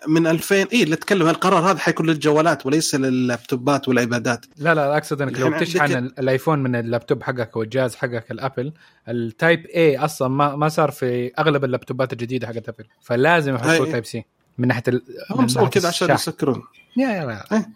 من 0.09 0.27
2000 0.27 0.55
اي 0.73 0.83
اللي 0.83 0.95
اتكلم 0.95 1.29
القرار 1.29 1.71
هذا 1.71 1.79
حيكون 1.79 2.07
للجوالات 2.07 2.67
وليس 2.67 2.95
لل 2.95 3.16
laptopات 3.16 3.89
وال 3.89 4.05
iPadات 4.05 4.47
لا 4.57 4.75
لا 4.75 4.97
أقصد 4.97 5.23
إنك 5.23 5.39
لو 5.41 5.47
الحين 5.47 5.61
بتشحن 5.63 5.81
عندك- 5.83 5.97
ال- 5.97 6.19
ال 6.19 6.24
iPhone 6.24 6.59
من 6.59 6.77
اللابتوب 6.77 7.23
حقك 7.23 7.51
أو 7.57 7.63
الجهاز 7.63 7.95
حقك 7.97 8.31
ال 8.31 8.37
Apple 8.37 8.67
ال 8.67 8.73
Type-A 9.09 9.99
أصلا 9.99 10.29
ما 10.29 10.57
ما 10.57 10.69
صار 10.69 10.91
في 10.91 11.33
أغلب 11.39 11.65
ال 11.65 11.71
laptopات 11.71 12.13
الجديدة 12.13 12.47
حقت 12.47 12.69
Apple 12.69 12.85
فلازم 13.01 13.55
يحطوا. 13.55 13.87
Type-C 13.87 14.25
من 14.59 14.69
ناحية 14.69 14.83
ال... 14.89 15.03
هم 15.31 15.49
سووا 15.49 15.69
كذا 15.69 15.89
عشان. 15.89 16.15
يسكرون. 16.15 16.63
يا 16.97 17.09
يا 17.09 17.45
يا. 17.53 17.67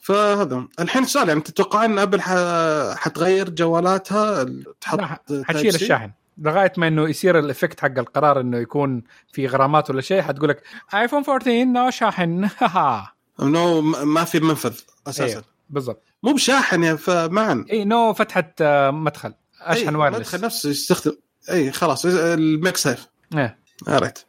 فهذا. 0.00 0.68
الحين 0.80 1.04
سؤال 1.04 1.28
يعني 1.28 1.40
تتوقعون 1.40 1.84
إن 1.84 1.98
Apple 1.98 2.20
ح- 2.22 2.96
حتغير 2.98 3.50
جوالاتها؟ 3.50 4.46
تحط 4.80 5.00
حتشيل؟ 5.44 5.74
الشاحن. 5.74 6.10
لغاية 6.38 6.72
ما 6.76 6.88
إنه 6.88 7.08
يصير 7.08 7.38
ال 7.38 7.44
effect 7.44 7.80
حق 7.80 7.98
القرار 7.98 8.40
إنه 8.40 8.58
يكون 8.58 9.02
في 9.32 9.46
غرامات 9.46 9.90
ولا 9.90 10.00
شيء 10.00 10.22
حتقول 10.22 10.48
لك 10.48 10.62
iPhone 10.94 11.22
14 11.28 11.64
no 11.64 11.90
شاحن. 11.90 12.48
م- 13.80 14.08
ما 14.08 14.24
في 14.24 14.40
منفذ 14.40 14.78
أساسا. 15.06 15.24
أيوه. 15.24 15.44
بالضبط. 15.70 16.02
مو 16.22 16.32
بشاحن 16.32 16.82
يا 16.84 16.94
فمعا 16.96 17.64
اي 17.70 17.84
نو 17.84 18.12
فتحه 18.12 18.52
آه، 18.60 18.90
مدخل. 18.90 19.34
أشحن 19.60 19.88
أي، 19.88 19.94
وايرلس 19.94 20.18
مدخل 20.34 20.40
نفسه 20.46 20.70
يستخدم 20.70 21.12
اي 21.50 21.72
خلاص 21.72 22.06
الميك 22.06 22.76
سيف 22.76 23.06
إيه. 23.36 23.58
عرفت 23.86 24.26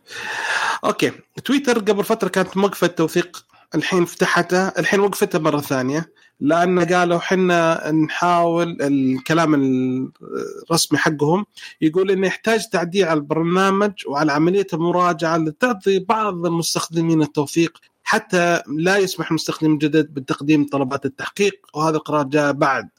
أوكي 0.83 1.11
تويتر 1.45 1.79
قبل 1.79 2.03
فترة 2.03 2.27
كانت 2.27 2.57
موقفة 2.57 2.87
توثيق. 2.87 3.45
الحين 3.75 4.05
فتحتها 4.05 4.79
الحين 4.79 4.99
وقفتها 4.99 5.39
مرة 5.39 5.59
ثانية. 5.59 6.13
لأن 6.39 6.93
قالوا 6.93 7.19
حنا 7.19 7.91
نحاول 7.91 8.77
الكلام 8.81 9.53
الرسمي 10.69 10.99
حقهم. 10.99 11.45
يقول 11.81 12.11
إنه 12.11 12.27
يحتاج 12.27 12.69
تعديل 12.69 13.05
على 13.07 13.17
البرنامج 13.17 13.91
وعلى 14.07 14.31
عملية 14.31 14.67
المراجعة 14.73 15.37
لتعطي 15.37 15.99
بعض 15.99 16.45
المستخدمين 16.45 17.21
التوثيق. 17.21 17.77
حتى 18.03 18.61
لا 18.67 18.97
يسمح 18.97 19.29
المستخدم 19.29 19.73
الجدد 19.73 20.13
بتقديم 20.13 20.67
طلبات 20.67 21.05
التحقيق. 21.05 21.53
وهذا 21.73 21.97
القرار 21.97 22.23
جاء 22.23 22.51
بعد. 22.51 22.89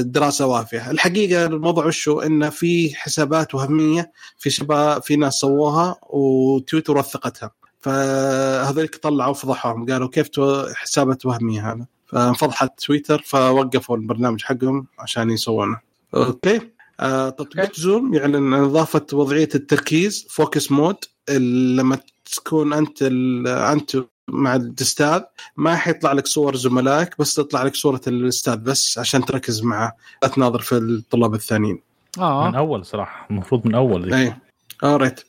دراسة 0.00 0.46
وافية، 0.46 0.90
الحقيقة 0.90 1.46
الموضوع 1.46 1.86
وشو 1.86 2.20
انه 2.20 2.50
في 2.50 2.94
حسابات 2.94 3.54
وهمية 3.54 4.12
في 4.38 4.50
شباب 4.50 5.02
في 5.02 5.16
ناس 5.16 5.34
سووها 5.34 5.96
وتويتر 6.10 6.98
وثقتها. 6.98 7.50
فهذولك 7.80 8.96
طلعوا 8.96 9.34
فضحوهم. 9.34 9.86
قالوا 9.86 10.08
كيف 10.08 10.28
حسابات 10.74 11.26
وهمية 11.26 11.72
هذا. 11.72 11.86
فانفضحت 12.06 12.80
تويتر 12.80 13.22
فوقفوا 13.26 13.96
البرنامج 13.96 14.42
حقهم 14.42 14.86
عشان 14.98 15.30
يسوونه. 15.30 15.80
okay؟ 16.14 16.60
آه 17.00 17.28
تطبيق. 17.28 17.74
Zoom 17.76 18.14
يعلن 18.14 18.54
عن 18.54 18.62
إضافة 18.62 19.06
وضعية 19.12 19.48
التركيز 19.54 20.26
focus 20.30 20.72
mode 20.72 20.96
لما 21.30 21.98
تكون 22.36 22.72
أنت 22.72 23.02
انت 23.46 23.96
مع 24.28 24.56
الأستاذ. 24.56 25.20
ما 25.56 25.76
حيطلع 25.76 26.12
لك 26.12 26.26
صور 26.26 26.56
زملائك 26.56 27.18
بس 27.18 27.34
تطلع 27.34 27.62
لك 27.62 27.74
صورة 27.74 28.00
الأستاذ 28.06 28.56
بس 28.56 28.98
عشان 28.98 29.24
تركز 29.24 29.62
معه 29.62 29.96
لا 30.22 30.28
تناظر 30.28 30.60
في 30.60 30.76
الطلاب 30.76 31.34
الثانيين. 31.34 31.80
من 32.18 32.22
آه 32.22 32.58
أول 32.58 32.86
صراحة 32.86 33.26
المفروض 33.30 33.66
من 33.66 33.74
أول. 33.74 34.14
اي 34.14 34.36
alright 34.84 35.20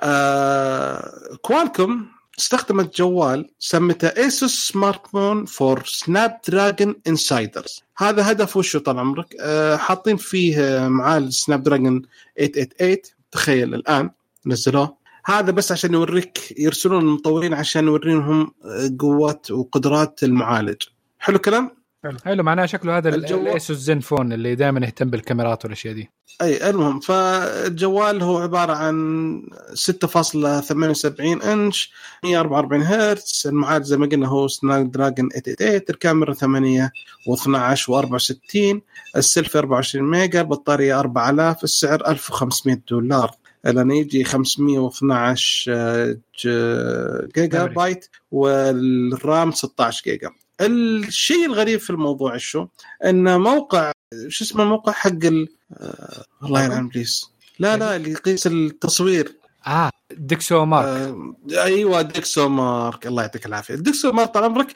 آه 0.00 1.10
كوالكوم 1.42 2.06
استخدمت 2.38 2.96
جوال 2.96 3.50
سمته 3.58 4.08
ASUS 4.08 4.68
Smartphone 4.68 5.44
for 5.44 5.82
Snapdragon 5.84 6.94
Insiders 7.06 7.82
هذا 7.96 8.30
هدف 8.30 8.56
وشو 8.56 8.78
طال 8.78 8.98
عمرك؟ 8.98 9.36
آه 9.40 9.76
حاطين 9.76 10.16
فيه 10.16 10.88
معاه 10.88 11.18
ال 11.18 11.62
Snapdragon 11.62 12.02
888 12.38 12.98
تخيل 13.32 13.74
الآن 13.74 14.10
نزلوه. 14.46 14.96
هذا 15.26 15.50
بس 15.50 15.72
عشان 15.72 15.94
يوريك 15.94 16.54
يرسلون 16.58 17.02
المطورين 17.02 17.54
عشان 17.54 17.84
يورينهم 17.86 18.54
آه، 18.64 18.90
قوات 18.98 19.50
وقدرات 19.50 20.22
المعالج. 20.22 20.82
حلو 21.18 21.38
كلام 21.38 21.70
حلو. 22.04 22.16
حلو 22.24 22.42
معناه 22.42 22.66
شكله 22.66 22.96
هذا 22.96 23.14
الجوال- 23.14 23.40
ال 23.48 23.76
ASUS 23.76 24.00
Zenfone 24.00 24.32
اللي 24.32 24.54
دائما 24.54 24.86
يهتم 24.86 25.10
بالكاميرات 25.10 25.64
والأشياء 25.64 25.94
دي. 25.94 26.10
أي 26.42 26.70
المهم 26.70 27.00
فالجوال 27.00 28.22
هو 28.22 28.38
عبارة 28.38 28.72
عن 28.72 29.42
6.78 29.74 31.42
إنش 31.44 31.92
144 32.24 32.82
هرتز 32.82 33.42
المعالج 33.46 33.84
زي 33.84 33.96
ما 33.96 34.06
قلنا 34.06 34.28
هو 34.28 34.48
Snapdragon 34.48 35.28
888 35.28 35.84
الكاميرا 35.90 36.32
8 36.34 36.92
و12 37.30 37.78
و64 37.78 38.78
السيلفي 39.16 39.58
24 39.58 40.10
ميجا 40.10 40.40
البطارية 40.40 41.00
4000 41.00 41.64
السعر 41.64 42.06
1500 42.08 42.80
دولار. 42.90 43.30
لأن 43.64 43.90
يجي 43.90 44.24
512 44.24 45.72
آه، 45.74 46.16
ج- 46.44 47.32
جيجا. 47.34 47.64
بايت 47.66 48.06
والرام 48.30 49.52
16 49.52 50.02
جيجا. 50.04 50.30
الشيء 50.60 51.46
الغريب 51.46 51.80
في 51.80 51.90
الموضوع 51.90 52.36
شو؟ 52.36 52.66
إن 53.04 53.40
موقع 53.40 53.92
شو 54.28 54.44
اسمه 54.44 54.62
الموقع 54.62 54.92
حق 54.92 55.10
ال... 55.24 55.48
آه، 55.72 56.24
الله 56.42 56.64
يلعن 56.64 56.84
ابليس 56.86 57.30
لا 57.58 57.76
لا 57.76 57.96
اللي 57.96 58.10
يقيس 58.10 58.46
التصوير. 58.46 59.32
آه 59.66 59.90
DxOMark. 60.10 60.86
آه 60.86 61.34
أيوه 61.62 62.02
DxOMark. 62.02 63.06
الله 63.06 63.22
يعطيك 63.22 63.46
العافية. 63.46 63.74
DxOMark 63.74 64.34
طال 64.34 64.44
عمرك 64.44 64.74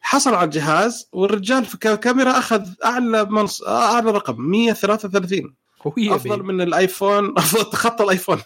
حصل 0.00 0.34
على 0.34 0.44
الجهاز 0.44 1.08
والرجال 1.12 1.64
في 1.64 1.74
الكاميرا 1.74 2.38
أخذ 2.38 2.62
أعلى 2.84 3.24
منص... 3.24 3.62
أعلى 3.62 4.10
رقم 4.10 4.40
133 4.40 5.54
قوية 5.84 6.14
أفضل 6.14 6.42
بي. 6.42 6.42
من 6.42 6.60
ال 6.60 6.71
iPhone 6.71 7.34
أفضل 7.38 7.70
تخطى 7.70 8.04
ال 8.04 8.08
iPhone. 8.08 8.38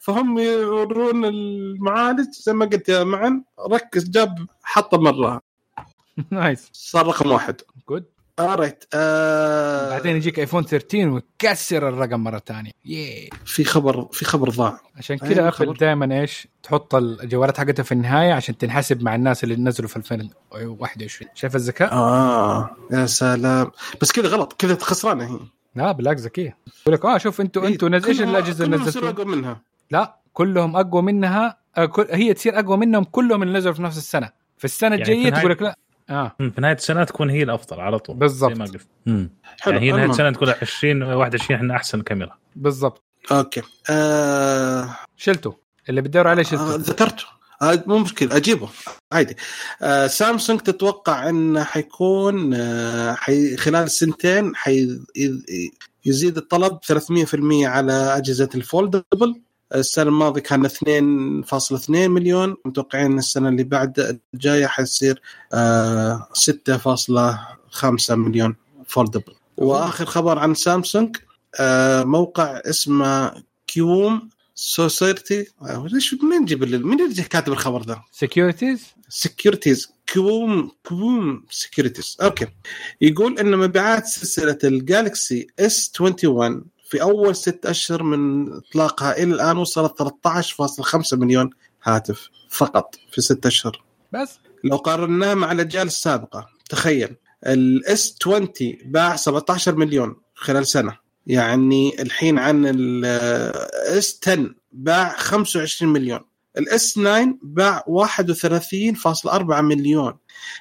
فهم 0.00 0.38
يورون 0.38 1.24
المعالج 1.24 2.28
زي 2.32 2.52
ما 2.52 2.66
قلت 2.66 2.88
يا 2.88 3.04
معن 3.04 3.42
ركز 3.70 4.08
جاب 4.10 4.46
حطه 4.62 4.98
مرة. 4.98 5.40
nice 6.30 6.68
صار 6.72 7.06
رقم 7.06 7.30
واحد. 7.30 7.60
good 7.88 8.04
alright 8.40 8.86
آه 8.94 9.90
بعدين 9.90 10.16
يجيك 10.16 10.38
iPhone 10.38 10.64
13 10.64 11.08
ويكسر 11.08 11.88
الرقم 11.88 12.20
مرة 12.20 12.42
ثانية. 12.46 12.70
ياي 12.84 13.30
في 13.44 13.64
خبر 13.64 14.08
في 14.12 14.24
خبر 14.24 14.50
ضاع. 14.50 14.80
عشان 14.96 15.18
كذا 15.18 15.48
Apple. 15.48 15.74
دائما 15.74 16.20
إيش؟ 16.20 16.48
تحط 16.62 16.94
الجوالات 16.94 17.58
حقتها 17.58 17.82
في 17.82 17.92
النهاية 17.92 18.32
عشان 18.32 18.58
تنحسب 18.58 19.02
مع 19.02 19.14
الناس 19.14 19.44
اللي 19.44 19.56
نزلوا 19.56 19.88
في 19.88 19.96
2021 19.96 21.30
شايف 21.34 21.56
الذكاء؟ 21.56 21.92
آه 21.92 22.76
يا 22.92 23.06
سلام. 23.06 23.70
بس 24.02 24.12
كذا 24.12 24.28
غلط 24.28 24.52
كذا 24.52 24.74
خسرانة 24.80 25.24
هي. 25.34 25.38
لا 25.76 25.92
بالعكس 25.92 26.20
ذكية. 26.20 26.56
يقول 26.82 26.94
لك 26.94 27.04
آه 27.04 27.18
شوف 27.18 27.40
أنتوا 27.40 27.66
أنتوا 27.66 27.88
نز... 27.88 28.06
إيش 28.06 28.22
الأجهزة 28.22 28.64
اللي 28.64 28.76
نزلتوا؟ 28.76 29.10
أقوى 29.10 29.24
منها. 29.24 29.60
لا 29.90 30.16
كلهم 30.32 30.76
أقوى 30.76 31.02
منها 31.02 31.58
آه 31.76 31.84
كل... 31.86 32.06
هي 32.10 32.34
تصير 32.34 32.58
أقوى 32.58 32.76
منهم 32.76 33.04
كلهم 33.04 33.42
اللي 33.42 33.58
نزلوا 33.58 33.74
في 33.74 33.82
نفس 33.82 33.98
السنة. 33.98 34.30
في 34.58 34.64
السنة 34.64 34.96
يعني 34.96 35.12
الجاية 35.12 35.30
تقول 35.30 35.50
لك 35.50 35.62
لا. 35.62 35.78
آه. 36.10 36.36
في 36.38 36.60
نهاية 36.60 36.74
السنة 36.74 37.04
تكون 37.04 37.30
هي 37.30 37.42
الأفضل 37.42 37.80
على 37.80 37.98
طول 37.98 38.16
بالضبط. 38.16 38.52
زي 38.52 38.58
ما 38.58 38.64
قلت. 38.64 38.86
يعني 39.06 39.80
هي 39.80 39.92
نهاية. 39.92 40.10
السنة 40.10 40.30
تقول 40.30 40.54
20 40.62 41.02
21 41.02 41.60
إحنا 41.60 41.76
أحسن 41.76 42.02
كاميرا. 42.02 42.38
بالضبط. 42.56 43.02
أوكي. 43.32 43.62
آه 43.90 44.88
شلته 45.16 45.56
اللي 45.88 46.00
بتدور 46.00 46.28
عليه 46.28 46.42
آه 46.42 46.44
شلته 46.44 46.74
ذكرته. 46.76 47.24
آه 47.62 47.84
مو 47.86 47.98
مشكلة 47.98 48.36
أجيبه. 48.36 48.68
عادي. 49.12 49.36
آه 49.82 50.06
سامسونج 50.06 50.60
تتوقع 50.60 51.28
انه 51.28 51.64
حيكون 51.64 52.54
آه 52.54 53.14
حي 53.14 53.56
خلال 53.56 53.90
سنتين 53.90 54.56
حي 54.56 54.98
يزيد 56.04 56.36
الطلب 56.36 56.78
300% 56.84 57.66
على 57.66 57.92
أجهزة 57.92 58.48
ال 58.54 58.63
foldable. 58.63 59.40
السنة 59.74 60.08
الماضية 60.08 60.40
كان 60.40 60.66
2.2 60.68 61.90
مليون. 61.90 62.56
متوقعين 62.64 63.18
السنة 63.18 63.48
اللي 63.48 63.64
بعد 63.64 64.20
الجاية 64.34 64.66
حيصير 64.66 65.22
آه 65.52 66.28
6.5 66.34 68.10
مليون 68.10 68.56
foldable. 68.86 69.34
وآخر 69.56 70.06
خبر 70.06 70.38
عن 70.38 70.54
سامسونج 70.54 71.16
آه 71.60 72.04
موقع 72.04 72.60
اسمه 72.64 73.32
Kiwoom 73.66 74.28
Society 74.58 75.46
ليش 75.62 76.14
منين 76.14 76.42
نجيب 76.42 76.62
ال- 76.62 76.86
مين 76.86 77.00
اللي 77.00 77.22
كاتب 77.22 77.52
الخبر 77.52 77.82
ذا؟ 77.82 78.02
Securities 78.12 78.86
Securities 79.08 79.92
com 80.14 80.70
com 80.88 81.44
Securities 81.50 82.16
okay. 82.22 82.46
يقول 83.00 83.38
إن 83.38 83.56
مبيعات 83.56 84.06
سلسلة 84.06 84.58
ال 84.64 84.76
Galaxy 84.76 85.46
S 85.58 85.92
21 86.00 86.64
في 86.88 87.02
أول 87.02 87.36
ست 87.36 87.66
أشهر 87.66 88.02
من 88.02 88.52
إطلاقها 88.52 89.16
إلى 89.22 89.34
الآن 89.34 89.56
وصلت 89.56 90.02
13.5 90.02 91.18
مليون 91.18 91.50
هاتف 91.84 92.28
فقط 92.50 92.94
في 93.12 93.20
ست 93.20 93.46
أشهر. 93.46 93.82
بس؟ 94.12 94.38
لو 94.64 94.76
قارناه 94.76 95.34
مع 95.34 95.52
الأجيال 95.52 95.86
السابقة 95.86 96.46
تخيل. 96.70 97.16
ال 97.46 97.81
S 97.81 98.16
20 98.22 98.48
باع 98.84 99.16
17 99.16 99.74
مليون 99.76 100.16
خلال 100.34 100.66
سنة. 100.66 100.98
يعني 101.26 102.02
الحين 102.02 102.38
عن 102.38 102.66
ال 102.66 103.43
S 103.43 104.20
10 104.22 104.54
باع 104.72 105.16
25 105.18 105.92
مليون. 105.92 106.20
ال 106.58 106.75
S 106.75 106.92
9 106.92 107.34
باع 107.42 107.84
31.4 107.86 109.60
مليون. 109.60 110.14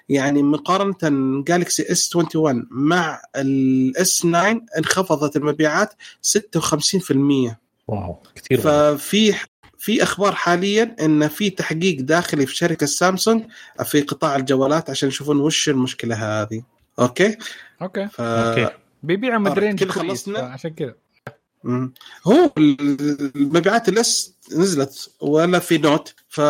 يعني 0.10 0.44
مقارنة 0.44 1.44
Galaxy 1.44 1.92
S 1.92 2.16
21 2.16 2.68
مع 2.72 3.22
ال 3.36 3.78
S 3.78 4.20
9 4.20 4.62
انخفضت 4.78 5.36
المبيعات 5.36 5.94
56% 6.22 7.56
wow 7.88 8.24
كثير 8.36 8.62
ففي 8.62 9.34
في 9.78 10.04
أخبار 10.04 10.36
حاليا 10.36 10.96
إن 11.02 11.28
في 11.28 11.50
تحقيق 11.50 12.02
داخلي 12.02 12.46
في 12.46 12.56
شركة 12.56 12.86
سامسونج 12.86 13.44
في 13.84 14.02
قطاع 14.02 14.36
الجوالات 14.36 14.90
عشان 14.90 15.10
يشوفون 15.10 15.40
وش 15.40 15.70
المشكلة 15.70 16.16
هذه. 16.16 16.64
okay؟ 17.00 17.38
okay. 17.82 18.08
ف... 18.08 18.22
okay. 18.22 18.85
بيبيعوا 19.06 19.40
مدرين 19.40 19.76
كذا 19.76 19.92
خلصنا؟ 19.92 20.40
عشان 20.40 20.74
كذا. 20.74 20.96
هو 22.28 22.52
المبيعات 23.36 23.90
ال 23.90 24.12
S 24.12 24.34
نزلت 24.58 25.12
ولا 25.22 25.60
في 25.60 25.78
Note 25.78 26.14
ف 26.30 26.42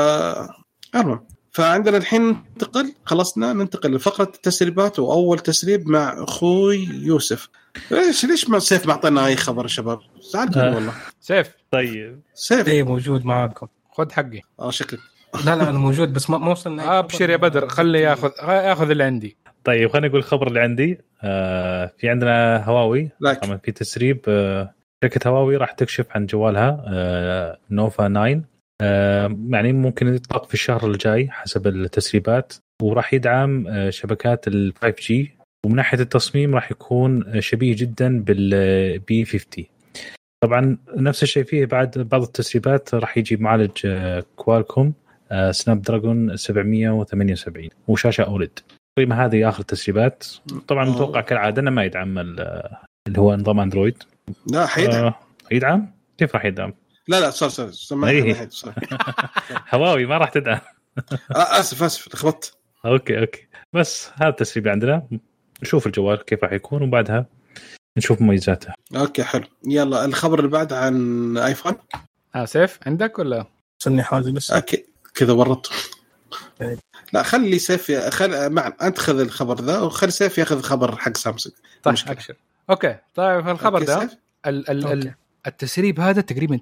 المهم. 0.96 1.26
فعندنا 1.52 1.98
الحين 1.98 2.22
ننتقل 2.22 2.94
خلصنا 3.06 3.54
ننتقل 3.54 3.92
لفقرة 3.96 4.32
التسريبات 4.36 5.00
وأول 5.00 5.40
تسريب 5.40 5.88
مع 5.88 6.24
أخوي 6.24 6.78
يوسف. 6.92 7.50
ليش 7.92 8.26
ليش 8.26 8.50
ما 8.50 8.60
سيف 8.60 8.86
معطينا 8.86 9.26
أي 9.26 9.36
خبر 9.36 9.64
يا 9.64 9.68
شباب؟ 9.68 10.00
زعلت 10.34 10.58
آه. 10.58 10.76
والله. 10.76 10.94
سيف. 11.22 11.50
طيب. 11.72 12.22
سيف. 12.34 12.68
إيه 12.68 12.84
موجود 12.84 13.26
معاكم. 13.26 13.68
خذ 13.92 14.12
حقي. 14.12 14.42
آه 14.60 14.72
شكلك 14.72 15.00
لا 15.46 15.56
لا 15.56 15.70
أنا 15.70 15.80
موجود 15.80 16.14
بس 16.14 16.30
ما 16.30 16.38
ما 16.38 16.52
وصلنا 16.52 17.00
أبشر 17.00 17.30
يا. 17.30 17.38
بدر 17.38 17.68
خلي 17.68 18.02
ياخذ 18.02 18.30
ياخذ 18.48 18.90
اللي 18.90 19.04
عندي. 19.04 19.38
طيب 19.66 19.90
خليني 19.90 20.08
أقول 20.08 20.20
الخبر 20.20 20.48
اللي 20.48 20.60
عندي. 20.60 20.98
آه 21.24 21.92
في 21.98 22.10
عندنا 22.10 22.64
هواوي. 22.66 23.10
طبعا 23.34 23.58
في 23.58 23.72
تسريب 23.72 24.20
آه 24.28 24.74
شركة 25.04 25.30
هواوي 25.30 25.58
راح 25.58 25.72
تكشف 25.72 26.06
عن 26.12 26.26
جوالها 26.26 26.84
آه 26.88 27.58
Nova 27.72 28.08
9 28.08 28.42
آه 28.82 29.38
يعني 29.50 29.74
ممكن 29.74 30.16
يطلق 30.16 30.46
في 30.46 30.54
الشهر 30.54 30.92
الجاي 30.92 31.30
حسب 31.30 31.68
التسريبات 31.68 32.54
وراح 32.82 33.14
يدعم 33.14 33.68
آه 33.68 33.90
شبكات 33.90 34.48
ال 34.48 34.74
5G 34.86 35.36
ومن 35.66 35.76
ناحية 35.76 36.00
التصميم 36.00 36.56
راح 36.56 36.72
يكون 36.72 37.28
آه، 37.28 37.40
شبيه 37.40 37.76
جدا 37.76 38.20
بال 38.20 38.90
P 38.90 39.26
50 39.26 39.66
طبعا 40.44 40.78
نفس 40.96 41.24
الشيء 41.24 41.44
فيه 41.44 41.66
بعد 41.66 41.98
بعض 41.98 42.22
التسريبات 42.22 42.96
راح 42.96 43.18
يجي 43.18 43.38
معالج 43.38 43.72
آه، 43.86 44.24
Qualcomm 44.36 44.94
آه، 45.32 45.52
Snapdragon 45.52 46.38
778 46.38 47.70
وشاشة 47.88 48.22
OLED. 48.24 48.60
تقريبا 48.96 49.26
هذه 49.26 49.50
آخر 49.50 49.60
التسريبات 49.60 50.26
طبعا 50.68 50.86
آه. 50.88 50.90
متوقع 50.90 51.22
كالعادة 51.22 51.62
إنه 51.62 51.72
ما 51.72 51.84
يدعم 51.84 52.20
ال- 52.20 52.64
اللي 53.08 53.20
هو 53.20 53.36
نظام 53.36 53.60
Android. 53.60 54.04
لا 54.48 54.66
حيدعم. 54.68 55.06
آه، 55.06 55.20
يدعم؟ 55.52 55.92
كيف 56.18 56.36
راح 56.36 56.46
يدعم؟ 56.46 56.74
لا 57.08 57.20
لا 57.20 57.30
صار 57.30 57.50
صار 57.50 57.72
سمعني 57.72 58.12
إيه. 58.12 58.50
هواوي 59.74 60.06
ما 60.06 60.18
راح 60.18 60.30
تدعم. 60.30 60.60
آه، 61.36 61.60
آسف 61.60 61.84
آسف 61.84 62.14
لخبطت 62.16 62.58
okay 62.86 63.20
okay. 63.20 63.48
بس 63.74 64.10
هذا 64.16 64.30
التسريب 64.30 64.68
عندنا. 64.68 65.08
نشوف 65.62 65.88
الجوال 65.88 66.26
كيف 66.26 66.44
راح 66.44 66.52
يكون 66.54 66.82
وبعدها 66.84 67.26
نشوف 67.98 68.22
مميزاته. 68.22 68.74
okay 68.96 69.24
حلو. 69.24 69.44
يلا 69.68 70.06
الخبر 70.06 70.40
اللي 70.40 70.52
بعد 70.52 70.74
عن 70.74 71.38
iPhone 71.38 71.74
آه 72.36 72.46
سيف 72.46 72.80
عندك 72.88 73.20
ولا؟ 73.20 73.46
وصلني 73.82 74.04
حاجة 74.04 74.32
بس. 74.32 74.52
okay 74.52 74.86
كذا 75.16 75.34
ورطت 75.34 75.72
لا 77.14 77.24
خلي 77.24 77.60
سيف 77.60 77.92
خل 77.92 78.50
معا 78.50 78.74
أنت 78.82 78.98
خذ 79.00 79.20
الخبر 79.20 79.62
ذا 79.62 79.80
وخلي 79.80 80.12
سيف 80.12 80.38
ياخذ 80.38 80.58
الخبر 80.58 80.96
حق 80.98 81.18
سامسونج 81.18 81.56
طيب 81.84 81.94
مشكلة. 81.94 82.12
ابشر 82.12 82.36
okay 82.70 82.98
طيب 83.16 83.50
الخبر 83.50 83.80
okay، 83.80 83.86
ده؟ 83.86 84.04
ال 84.46 84.70
ال 84.70 84.88
ال 84.88 84.98
okay. 84.98 85.14
التسريب 85.48 86.00
هذا 86.00 86.22
تقريبا 86.22 86.60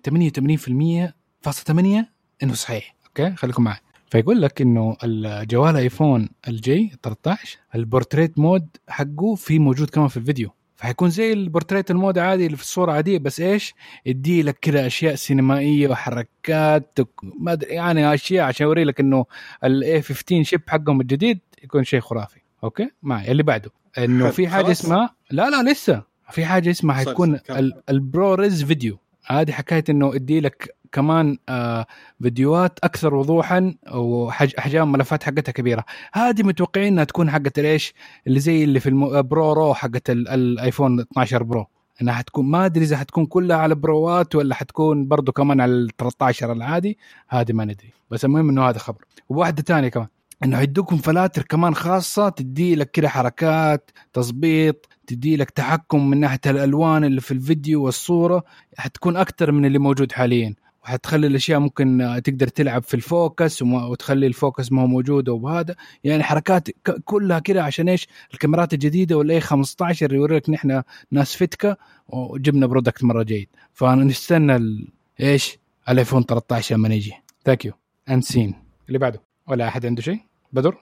88% 1.09 1.13
فاصلة 1.41 1.63
8 1.65 2.09
إنه 2.43 2.53
صحيح 2.53 2.95
أوكي 3.07 3.35
خليكم 3.35 3.63
معي 3.63 3.77
فيقول 4.11 4.41
لك 4.41 4.61
إنه 4.61 4.97
الجوال 5.03 5.77
iPhone 5.77 6.29
الجاي 6.47 6.95
13 7.03 7.57
ال 7.75 7.82
portrait 7.82 8.39
mode 8.39 8.67
حقه 8.87 9.35
في 9.35 9.59
موجود 9.59 9.89
كمان 9.89 10.07
في 10.07 10.17
الفيديو 10.17 10.49
فحيكون 10.75 11.09
زي 11.09 11.33
ال 11.33 11.39
portrait 11.39 11.91
ال 11.91 11.96
mode 11.96 12.17
عادي 12.17 12.45
اللي 12.45 12.57
في 12.57 12.63
الصورة 12.63 12.91
عادية 12.91 13.17
بس 13.19 13.39
إيش 13.39 13.73
يدي 14.05 14.41
لك 14.43 14.57
كذا 14.61 14.87
أشياء 14.87 15.15
سينمائية 15.15 15.87
وحركات 15.87 16.97
ما 17.39 17.51
أدري 17.53 17.69
يعني 17.73 18.13
أشياء 18.13 18.45
عشان 18.45 18.65
اوري 18.67 18.83
لك 18.83 18.99
إنه 18.99 19.25
ال 19.63 19.82
A 19.82 20.01
15 20.01 20.43
chip 20.43 20.61
حقهم 20.67 21.01
الجديد 21.01 21.39
يكون 21.63 21.83
شيء 21.83 21.99
خرافي 21.99 22.39
okay 22.63 22.89
معي 23.03 23.31
اللي 23.31 23.43
بعده 23.43 23.71
إنه. 23.97 24.29
في 24.29 24.47
حاجة 24.47 24.63
خلاص. 24.65 24.79
اسمها 24.81 25.15
لا 25.31 25.49
لا 25.49 25.71
لسه 25.71 26.03
في 26.31 26.45
حاجة 26.45 26.69
اسمها 26.69 26.95
حيكون 26.95 27.37
كمل. 27.37 27.57
ال- 27.59 27.81
ProRes 27.89 28.63
video 28.63 28.97
هذه 29.25 29.51
حكاية 29.51 29.83
إنه 29.89 30.15
ادي 30.15 30.39
لك 30.39 30.75
كمان 30.93 31.37
آه 31.49 31.85
فيديوهات 32.21 32.79
أكثر 32.83 33.15
وضوحا 33.15 33.75
واحجام 33.91 34.91
ملفات 34.91 35.23
حقتها 35.23 35.51
كبيرة. 35.51 35.83
هذه 36.13 36.43
متوقعين 36.43 36.87
إنها 36.93 37.03
تكون 37.03 37.31
حقت 37.31 37.59
إيش؟ 37.59 37.93
اللي 38.27 38.39
زي 38.39 38.63
اللي 38.63 38.79
في 38.79 38.89
ال 38.89 39.53
ProRAW 39.53 39.73
حقت 39.73 40.09
ال- 40.09 40.27
ال 40.29 40.39
iPhone 40.39 40.99
12 40.99 41.43
Pro. 41.43 41.65
إنها 42.01 42.13
حتكون 42.13 42.45
ما 42.45 42.65
أدري 42.65 42.83
إذا 42.83 42.97
حتكون 42.97 43.25
كلها 43.25 43.57
على 43.57 43.75
بروات 43.75 44.35
ولا 44.35 44.55
حتكون 44.55 45.07
برضو 45.07 45.31
كمان 45.31 45.61
على 45.61 45.71
ال 45.71 45.89
13 45.97 46.51
العادي 46.51 46.97
هذه 47.29 47.53
ما 47.53 47.65
ندري. 47.65 47.93
بس 48.11 48.25
المهم 48.25 48.49
إنه 48.49 48.69
هذا 48.69 48.77
خبر. 48.79 49.05
وواحدة 49.29 49.63
ثانية 49.63 49.87
كمان. 49.89 50.07
إنه 50.43 50.59
يدوكم 50.59 50.97
فلاتر 50.97 51.41
كمان 51.41 51.75
خاصة 51.75 52.29
تدي 52.29 52.75
لك 52.75 52.91
كده 52.91 53.09
حركات 53.09 53.91
تظبيط 54.13 54.89
تدي 55.07 55.35
لك 55.37 55.49
تحكم 55.49 56.09
من 56.09 56.19
ناحية 56.19 56.39
الألوان 56.45 57.03
اللي 57.03 57.21
في 57.21 57.31
الفيديو 57.31 57.83
والصورة 57.85 58.43
حتكون 58.77 59.17
أكثر 59.17 59.51
من 59.51 59.65
اللي 59.65 59.79
موجود 59.79 60.11
حاليا. 60.11 60.55
وحتخلي 60.83 61.27
الأشياء 61.27 61.59
ممكن 61.59 62.21
تقدر 62.23 62.47
تلعب 62.47 62.83
في 62.83 62.93
ال 62.93 63.04
focus 63.04 63.61
وتخلي 63.61 64.27
ال 64.27 64.34
focus 64.34 64.71
ما 64.71 64.81
هو 64.81 64.87
موجود 64.87 65.29
وبهذا 65.29 65.75
يعني 66.03 66.23
حركات 66.23 66.67
كلها 67.05 67.39
كده 67.39 67.63
عشان 67.63 67.89
إيش؟ 67.89 68.07
الكاميرات 68.33 68.73
الجديدة 68.73 69.17
وال 69.17 69.33
A 69.33 69.41
15 69.41 70.13
يوريك 70.13 70.49
نحن 70.49 70.83
ناس 71.11 71.35
فتكه 71.35 71.77
وجبنا 72.07 72.65
product 72.67 73.03
مرة 73.03 73.23
جيد. 73.23 73.49
فنستنى. 73.73 74.87
إيش؟ 75.19 75.57
الآيفون 75.89 76.23
13 76.23 76.75
لما 76.75 76.95
يجي 76.95 77.13
thank 77.45 77.65
you 77.65 77.73
and 78.09 78.23
seen 78.23 78.55
اللي 78.87 78.99
بعده. 78.99 79.21
ولا 79.47 79.67
أحد 79.67 79.85
عنده 79.85 80.01
شيء؟ 80.01 80.19
بدر؟ 80.53 80.77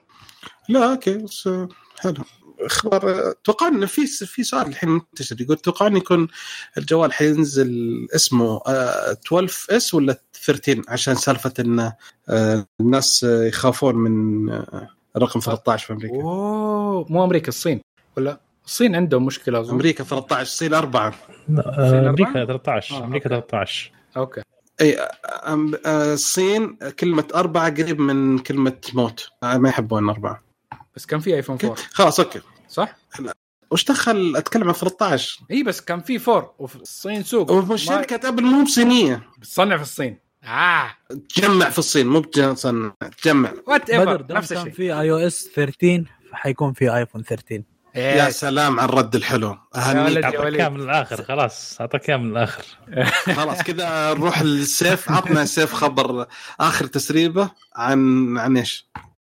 لا 0.68 0.92
okay 0.92 1.18
بس 1.18 1.46
آه، 1.46 1.68
حلو. 2.00 2.24
أخبار 2.66 3.30
أتوقع 3.30 3.68
إنه 3.68 3.86
في 3.86 4.06
في 4.06 4.42
سؤال 4.42 4.66
الحين 4.66 4.88
منتشر 4.88 5.40
يقول 5.40 5.56
أتوقع 5.56 5.86
انه 5.86 5.98
يكون 5.98 6.28
الجوال 6.78 7.12
حينزل 7.12 7.72
اسمه 8.14 8.60
آه، 8.66 9.12
12 9.12 9.76
S 9.76 9.94
ولا 9.94 10.20
13 10.46 10.82
عشان 10.88 11.14
سالفة 11.14 11.52
انه 11.58 11.92
آه، 12.28 12.66
الناس 12.80 13.24
آه، 13.24 13.44
يخافون 13.44 13.94
من 13.94 14.50
آه، 14.50 14.88
رقم 15.18 15.40
13 15.40 15.86
في 15.86 15.92
أمريكا. 15.92 16.14
أوه 16.14 17.06
مو 17.08 17.24
أمريكا 17.24 17.48
الصين. 17.48 17.80
ولا؟ 18.16 18.40
الصين 18.66 18.96
عندهم 18.96 19.26
مشكلة 19.26 19.60
أظن. 19.60 19.70
أمريكا 19.74 20.04
13 20.04 20.42
الصين 20.42 20.74
أربعة. 20.74 21.14
آه، 21.58 22.08
أمريكا 22.08 22.44
13 22.44 22.94
آه، 22.94 23.04
أمريكا 23.04 23.34
okay. 23.34 23.46
13 23.48 23.92
okay. 24.16 24.42
أي 24.80 24.96
أم- 24.96 25.78
آه، 25.86 26.14
الصين 26.14 26.76
كلمة 27.00 27.24
أربعة 27.34 27.70
قريب 27.70 28.00
من 28.00 28.38
كلمة 28.38 28.76
موت. 28.94 29.28
آه، 29.42 29.56
ما 29.58 29.68
يحبون 29.68 30.08
أربعة. 30.08 30.42
بس 30.96 31.06
كان 31.06 31.20
في 31.20 31.34
ايفون 31.34 31.58
4 31.64 31.76
خلاص 31.92 32.20
okay. 32.20 32.40
صح؟ 32.72 32.96
وش 33.70 33.84
دخل؟ 33.84 34.36
أتكلم 34.36 34.68
عن 34.68 34.74
13 34.74 35.40
إي 35.50 35.62
بس 35.62 35.80
كان 35.80 36.00
في 36.00 36.20
4 36.28 36.54
وفي 36.58 36.76
الصين 36.76 37.22
سوق. 37.22 37.50
وفي 37.50 37.78
شركه 37.78 38.28
ابل 38.28 38.42
مو 38.42 38.64
بصينية. 38.64 39.22
بتصنع 39.38 39.76
في 39.76 39.82
الصين. 39.82 40.18
آه. 40.44 40.90
تجمع 41.34 41.70
في 41.70 41.78
الصين 41.78 42.06
مو 42.06 42.20
بتصنع 42.20 42.92
تجمع. 43.22 43.52
whatever 43.66 44.26
نفس 44.30 44.52
كان 44.52 44.58
الشيء. 44.58 44.72
في 44.72 45.00
iO 45.00 45.16
S 45.16 45.48
13 45.54 46.04
فحيكون 46.32 46.72
في 46.72 46.96
ايفون 46.96 47.22
13 47.22 47.62
يا 47.94 48.26
إيه. 48.26 48.30
سلام 48.30 48.80
على 48.80 48.88
الرد 48.88 49.14
الحلو. 49.14 49.56
أهنيك. 49.76 50.24
أعطاك. 50.24 50.54
اياه 50.54 50.68
من 50.68 50.80
الآخر 50.80 51.22
خلاص. 51.22 51.80
أعطاك 51.80 52.08
اياه 52.10 52.16
من 52.16 52.30
الآخر. 52.30 52.64
خلاص 53.36 53.62
كذا 53.62 54.14
نروح 54.14 54.42
للسيف 54.42 55.10
عطنا 55.10 55.44
سيف 55.44 55.72
خبر 55.74 56.26
آخر 56.60 56.86
تسريبة 56.86 57.50
عن 57.76 58.38
عن 58.38 58.56
إيش؟ 58.56 58.86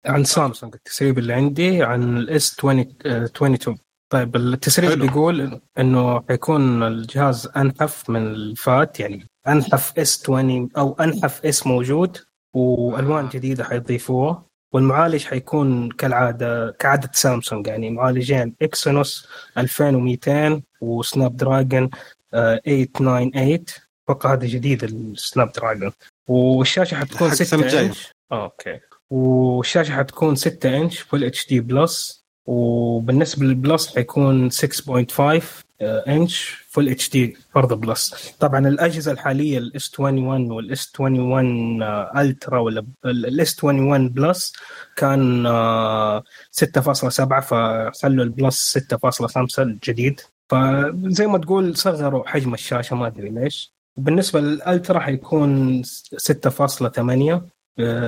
عن 0.07 0.25
سامسونج 0.25 0.75
التسريب 0.75 1.19
اللي 1.19 1.33
عندي 1.33 1.83
عن 1.83 2.17
ال 2.17 2.35
S 2.35 2.53
22 2.53 3.79
طيب 4.13 4.37
التسريب 4.37 4.91
حلو. 4.91 5.07
بيقول 5.07 5.61
إنه 5.79 6.23
حيكون 6.29 6.83
الجهاز 6.83 7.49
أنحف 7.57 8.11
من 8.11 8.27
اللي 8.27 8.71
فات 8.71 9.01
يعني 9.01 9.27
أنحف 9.49 9.99
S 9.99 10.23
20 10.23 10.69
أو 10.77 10.93
أنحف 11.01 11.47
S 11.47 11.67
موجود 11.67 12.19
وألوان 12.55 13.29
جديدة 13.29 13.65
حيضيفوها 13.65 14.45
والمعالج 14.73 15.25
حيكون 15.25 15.91
كالعادة 15.91 16.71
كعادة 16.71 17.11
سامسونج 17.13 17.67
يعني 17.67 17.91
معالجين 17.91 18.55
Exynos 18.63 19.29
2200 19.59 20.63
و 20.81 21.37
Snapdragon 21.37 21.91
آه، 22.35 22.61
898 22.67 23.65
أتوقع 24.09 24.33
هذا 24.33 24.47
جديد 24.47 24.85
ال 24.85 25.53
Snapdragon 25.53 25.93
والشاشة 26.29 26.95
حتكون 26.95 27.19
حق 27.29 27.41
السنة 27.41 27.47
6 27.47 27.67
الجاية. 27.67 27.87
إنش. 27.87 28.13
okay. 28.33 28.81
والشاشه 29.13 29.93
حتكون 29.93 30.37
6 30.37 30.77
إنش 30.77 30.99
full 31.01 31.25
HD 31.25 31.49
plus 31.49 32.25
وبالنسبة 32.47 33.47
لل 33.47 33.63
plus 33.63 33.95
حيكون 33.95 34.51
6.5 34.51 35.43
إنش 35.83 36.65
full 36.69 36.89
HD 36.89 37.37
برضه 37.55 37.77
plus. 37.77 38.35
طبعا 38.41 38.69
الأجهزة 38.69 39.13
الحالية 39.13 39.59
ال 39.59 39.80
S 39.80 40.01
21 40.01 40.51
وال 40.53 40.80
S 40.80 40.93
21 41.01 41.83
ultra 42.17 42.59
ولا 42.59 42.87
ال 43.05 43.35
S 43.35 43.65
21 43.65 44.09
plus 44.09 44.53
كان 44.97 45.47
آه، 45.47 46.23
6.7 46.53 47.41
فخلوا 47.41 48.25
ال 48.25 48.36
plus 48.36 48.79
6.5 48.79 49.59
الجديد. 49.59 50.21
فزي 50.49 51.27
ما 51.27 51.39
تقول 51.39 51.77
صغروا 51.77 52.29
حجم 52.29 52.55
الشاشة 52.55 52.97
ما 52.97 53.07
أدري 53.07 53.31
ليش. 53.31 53.73
وبالنسبة 53.97 54.41
لل 54.41 54.58
ultra 54.58 55.01
حيكون 55.01 55.83
6.8 55.83 57.33
آه، 57.33 57.47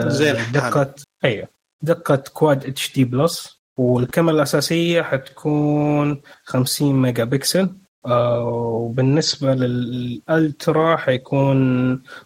زي 0.09 0.31
الحال. 0.31 0.53
دقه 0.53 0.95
أيوه. 1.25 1.49
دقة 1.83 2.17
quad 2.17 2.95
HD 2.95 3.05
plus 3.05 3.61
والكاميرا 3.79 4.35
الأساسية 4.37 5.03
حتكون 5.03 6.21
50 6.45 7.03
ميجا 7.03 7.25
بكسل 7.25 7.71
آه، 8.07 8.45
وبالنسبة 8.49 9.55
لل 9.55 9.95
ultra 9.95 10.97
حيكون 10.97 11.59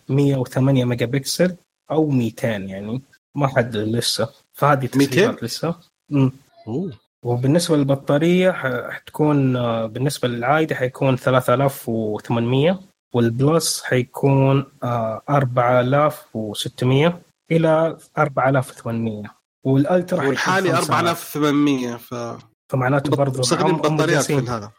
108 0.08 0.84
ميجا 0.84 1.06
بكسل 1.06 1.56
أو 1.90 2.06
200 2.10 2.48
يعني. 2.48 3.02
ما 3.34 3.46
حد 3.48 3.76
لسه. 3.76 4.28
فهذه 4.52 4.88
200 4.96 5.06
تسريبات 5.10 5.42
لسه. 5.42 5.74
مم. 6.10 6.32
وبالنسبة 7.22 7.76
للبطارية 7.76 8.50
ح- 8.50 8.90
حتكون 8.90 9.56
آه، 9.56 9.86
بالنسبة 9.86 10.28
للعادي 10.28 10.74
حيكون 10.74 11.16
3800 11.16 12.80
وال 13.14 13.37
plus 13.37 13.82
حيكون 13.82 14.64
آه، 14.82 15.22
4600 15.30 17.20
إلى 17.50 17.96
4800 18.18 19.22
وال 19.64 19.82
ultra 19.82 20.26
والحالي 20.26 20.72
5000. 20.72 21.36
4800 21.36 21.96
ف 21.96 22.14
فمعناته 22.72 23.16
برضه 23.16 23.42
هم 23.66 23.76
بطاريات 23.76 24.24
في 24.24 24.34
هذا 24.34 24.70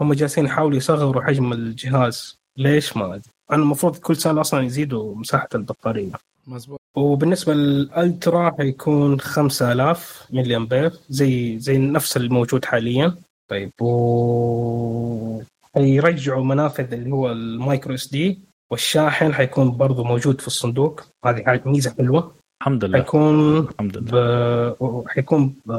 هم 0.00 0.12
جالسين 0.12 0.44
يحاولوا 0.44 0.76
يصغروا 0.76 1.22
حجم 1.22 1.52
الجهاز. 1.52 2.38
ليش 2.56 2.96
ما 2.96 3.14
أدري. 3.14 3.30
أنا 3.52 3.62
المفروض 3.62 3.96
كل 3.96 4.16
سنة 4.16 4.40
أصلا 4.40 4.62
يزيدوا 4.62 5.16
مساحة 5.16 5.48
البطارية. 5.54 6.12
مزبوط 6.46 6.80
وبالنسبة 6.96 7.54
لل 7.54 7.83
ultra 7.83 8.54
حيكون 8.58 9.20
5000 9.20 10.26
ملي 10.30 10.56
امبير 10.56 10.92
زي 11.10 11.58
زي 11.58 11.78
نفس 11.78 12.16
الموجود 12.16 12.64
حاليا. 12.64 13.16
طيب 13.50 13.82
و 13.82 15.42
حيرجعوا 15.74 16.44
منافذ 16.44 16.92
اللي 16.92 17.10
هو 17.10 17.32
ال 17.32 17.94
micro 17.94 18.08
SD. 18.08 18.40
والشاحن 18.70 19.34
حيكون 19.34 19.76
برضه 19.76 20.04
موجود 20.04 20.40
في 20.40 20.46
الصندوق. 20.46 21.00
هذه 21.24 21.42
حاجة- 21.42 21.66
ميزة 21.66 21.94
حلوة. 21.98 22.34
الحمد 22.62 22.84
لله. 22.84 22.98
حيكون 22.98 23.58
الحمد 23.58 23.98
ب... 23.98 24.14
لله 24.14 25.04
حيكون 25.08 25.54
ب 25.66 25.72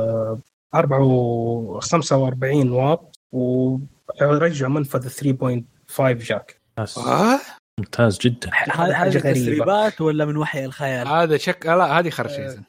4 0.76 1.80
45 1.80 2.72
واط 2.72 3.20
ويرجع 3.32 4.68
منفذ 4.68 5.10
3.5 5.10 6.24
جاك. 6.24 6.61
ممتاز, 6.78 6.98
آه؟ 6.98 7.40
ممتاز 7.80 8.18
جدا. 8.20 8.49
هذه 8.53 8.94
حاجة 8.94 9.06
هذه 9.06 9.18
غريبة. 9.18 9.34
تسريبات 9.34 10.02
ولا 10.02 10.26
من 10.26 10.38
وحي 10.38 10.66
الخيال؟ 10.66 11.07
هذا 11.07 11.38
شك 11.38 11.66
لا 11.66 11.99
هذه 11.99 12.10
يا 12.41 12.48
زلمة. 12.48 12.64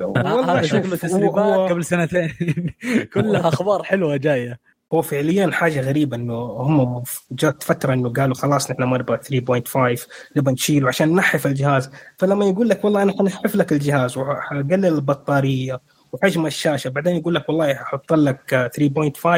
والله 0.00 0.52
هذا 0.52 0.62
شوف، 0.62 0.80
شكله 0.80 0.96
تسريبات 0.96 1.70
قبل 1.70 1.84
سنتين. 1.84 2.30
كلها 3.14 3.48
أخبار 3.48 3.82
حلوة 3.82 4.16
جاية. 4.16 4.60
هو 4.92 5.02
فعليا 5.02 5.50
حاجة 5.52 5.80
غريبة 5.80 6.16
إنه 6.16 6.34
هم 6.34 7.02
جات 7.30 7.62
فترة 7.62 7.92
إنه 7.94 8.12
قالوا 8.12 8.34
خلاص 8.34 8.70
نحن 8.70 8.82
ما 8.82 8.98
نبغى 8.98 9.18
3.5 9.96 10.06
نبغى 10.36 10.52
نشيله 10.54 10.88
عشان 10.88 11.14
نحف 11.14 11.46
الجهاز. 11.46 11.90
فلما 12.18 12.44
يقول 12.44 12.68
لك 12.68 12.84
والله 12.84 13.02
أنا 13.02 13.12
حنحف 13.18 13.54
لك 13.56 13.72
الجهاز 13.72 14.16
وحقلل 14.18 14.86
البطارية 14.86 15.80
وحجم 16.12 16.46
الشاشة 16.46 16.90
بعدين 16.90 17.16
يقول 17.16 17.34
لك 17.34 17.48
والله 17.48 17.74
ححط 17.74 18.12
لك 18.12 18.70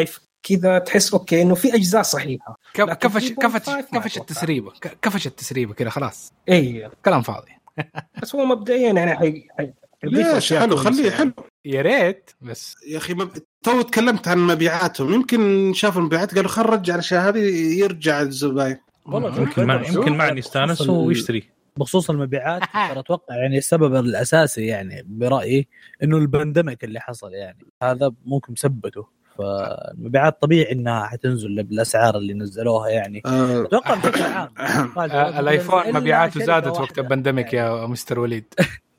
3.5 0.07 0.21
كذا 0.43 0.79
تحس 0.79 1.13
okay 1.13 1.43
إنه 1.43 1.55
في 1.55 1.75
أجزاء 1.75 2.03
صحيحة. 2.03 2.59
كفش 2.75 3.29
3.5 3.29 3.35
كفش 3.35 3.71
كفش. 3.95 4.19
التسريبه 4.19 4.73
كفش 5.03 5.27
التسريبه 5.27 5.75
كذا 5.75 5.91
خلاص. 5.91 6.33
اي 6.49 6.91
كلام 7.05 7.23
فاضي. 7.23 7.53
بس 8.23 8.35
هو 8.35 8.45
مبدئيا 8.45 8.93
يعني 8.93 9.17
حي... 9.17 9.47
حي... 9.59 9.73
ليش؟ 10.05 10.53
حلو 10.55 10.77
خليه 10.77 11.05
يعني. 11.11 11.17
حلو. 11.17 11.33
يا 11.65 11.83
ريت 11.83 12.31
بس. 12.41 12.75
يا 12.89 12.99
أخي 12.99 13.15
مب... 13.15 13.31
تو 13.63 13.83
تكلمت 13.83 14.29
عن 14.29 14.39
مبيعاتهم. 14.39 15.15
يمكن 15.15 15.73
شافوا 15.75 16.01
المبيعات 16.01 16.35
قالوا 16.35 16.51
خل 16.51 16.63
نرجع 16.63 16.95
الأشياء 16.95 17.29
هذه 17.29 17.39
يرجع 17.79 18.21
الزباين. 18.21 18.79
والله 19.07 19.37
يمكن 19.41 19.65
مع 19.67 19.75
يمكن 19.75 20.19
بخصوص 20.19 20.39
يستانس 20.39 20.89
ويشتري 20.89 21.49
بخصوص 21.77 22.11
المبيعات 22.11 22.63
ترى 22.63 23.01
أتوقع 23.01 23.37
يعني 23.37 23.59
السبب 23.59 23.95
الأساسي 23.95 24.67
يعني 24.67 25.03
برأيي 25.07 25.69
إنه 26.03 26.17
ال 26.17 26.24
pandemic 26.24 26.85
اللي 26.85 27.01
حصل 27.01 27.33
يعني. 27.33 27.67
هذا 27.83 28.13
ممكن 28.25 28.53
مثبته 28.53 29.07
فالمبيعات 29.39 30.43
طبيعي 30.43 30.73
إنها 30.73 31.05
حتنزل 31.05 31.63
بالأسعار 31.63 32.17
اللي 32.17 32.35
نزلوها 32.35 32.89
يعني. 32.89 33.23
آه. 33.27 33.63
أتوقع 33.63 33.95
بشكل 33.95 34.23
عام. 34.23 34.51
آه، 34.99 35.41
الآيفون 35.41 35.93
مبيعاته 35.93 36.45
زادت. 36.45 36.81
وقت 36.81 36.99
ال 36.99 37.05
pandemic 37.05 37.55
يا 37.55 37.87
مستر 37.87 38.19
وليد. 38.19 38.55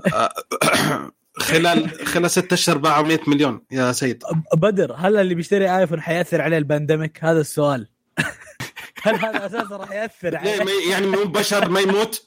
خلال 1.38 1.90
خلال 2.06 2.32
ست 2.32 2.54
أشهر 2.54 2.78
باعوا 2.78 3.08
100 3.08 3.20
مليون. 3.28 3.62
يا 3.72 3.92
سيد. 3.92 4.24
بدر 4.54 4.96
هل 4.98 5.18
اللي 5.18 5.36
بيشتري 5.36 5.78
آيفون 5.78 6.02
حيأثر 6.02 6.42
عليه 6.42 6.58
ال 6.58 6.65
pandemic؟ 6.65 7.24
هذا 7.24 7.42
السؤال. 7.42 7.88
هل 9.04 9.16
هذا 9.16 9.46
أساسا 9.46 9.76
راح 9.76 9.92
يأثر 9.92 10.30
ليه 10.30 10.60
عليه 10.60 10.92
يعني 10.92 11.08
مو 11.08 11.24
بشر 11.24 11.70
ما 11.70 11.80
يموت؟ 11.80 12.26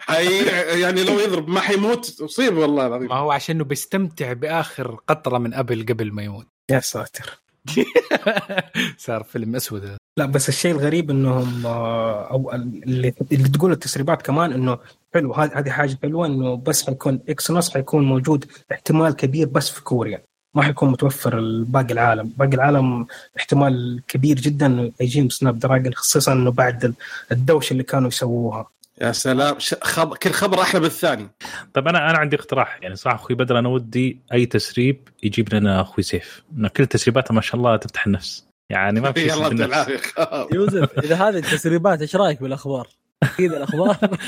حي 0.00 0.46
يعني 0.80 1.04
لو 1.04 1.18
يضرب 1.18 1.48
ما 1.48 1.60
حيموت؟ 1.60 2.20
يصيب 2.20 2.56
والله 2.56 2.86
العظيم. 2.86 3.08
ما 3.08 3.14
هو 3.14 3.30
عشانه 3.30 3.64
بيستمتع 3.64 4.32
بآخر 4.32 5.00
قطرة 5.08 5.38
من 5.38 5.54
أبل 5.54 5.86
قبل 5.88 6.12
ما 6.12 6.22
يموت. 6.22 6.46
يا 6.70 6.80
ساتر. 6.80 7.40
صار 8.98 9.22
فيلم 9.22 9.56
أسود 9.56 9.84
هذا. 9.84 10.05
لا 10.18 10.26
بس 10.26 10.48
الشيء 10.48 10.72
الغريب 10.72 11.10
إنهم 11.10 11.66
آه، 11.66 12.30
أو 12.30 12.52
اللي, 12.52 13.12
اللي 13.32 13.48
تقول 13.48 13.72
التسريبات 13.72 14.22
كمان 14.22 14.52
إنه 14.52 14.78
حلو 15.14 15.34
هذه 15.34 15.58
هذه 15.58 15.70
حاجة 15.70 15.98
حلوة 16.02 16.26
إنه 16.26 16.56
بس 16.56 16.86
حيكون 16.86 17.20
اكسنوس 17.28 17.70
حيكون 17.70 18.04
موجود 18.04 18.44
احتمال 18.72 19.16
كبير 19.16 19.48
بس 19.48 19.70
في 19.70 19.82
كوريا. 19.82 20.22
ما 20.54 20.62
حيكون 20.62 20.90
متوفر 20.90 21.40
باقي 21.66 21.92
العالم. 21.92 22.32
باقي 22.36 22.54
العالم 22.54 23.06
احتمال 23.38 24.02
كبير 24.08 24.36
جدا 24.36 24.66
إنه 24.66 24.92
يجيهم 25.00 25.28
سناب 25.28 25.58
دراجون 25.58 25.94
خصوصا 25.94 26.32
إنه 26.32 26.50
بعد 26.50 26.94
الدوشة 27.32 27.72
اللي 27.72 27.82
كانوا 27.82 28.08
يسووها. 28.08 28.66
يا 29.00 29.12
سلام. 29.12 29.58
ش... 29.58 29.74
خب... 29.82 30.14
كل 30.14 30.30
خبر 30.30 30.62
أحلى 30.62 30.80
من 30.80 30.86
الثاني. 30.86 31.28
طيب 31.74 31.88
أنا 31.88 32.10
أنا 32.10 32.18
عندي 32.18 32.36
اقتراح. 32.36 32.78
يعني 32.82 32.96
صراحة 32.96 33.16
أخوي 33.16 33.36
بدر 33.36 33.58
أنا 33.58 33.68
ودي 33.68 34.18
أي 34.32 34.46
تسريب 34.46 35.08
يجيب 35.22 35.54
لنا 35.54 35.80
أخوي 35.80 36.04
سيف. 36.04 36.42
كل 36.76 36.86
تسريباته 36.86 37.34
ما 37.34 37.40
شاء 37.40 37.56
الله 37.56 37.76
تفتح 37.76 38.06
النفس. 38.06 38.45
يعني 38.70 39.00
ما 39.00 39.12
في 39.12 39.20
شيء 39.20 39.32
يلا 39.32 39.46
يسد 39.46 39.60
يعطيك 39.60 39.60
النفس. 39.60 39.88
العافيه 40.18 40.56
يوسف 40.56 40.98
إذا 40.98 41.14
هذه 41.16 41.36
التسريبات 41.36 42.00
إيش 42.00 42.16
رأيك 42.16 42.42
بالأخبار؟ 42.42 42.88
أكيد 43.22 43.52
الأخبار. 43.52 43.96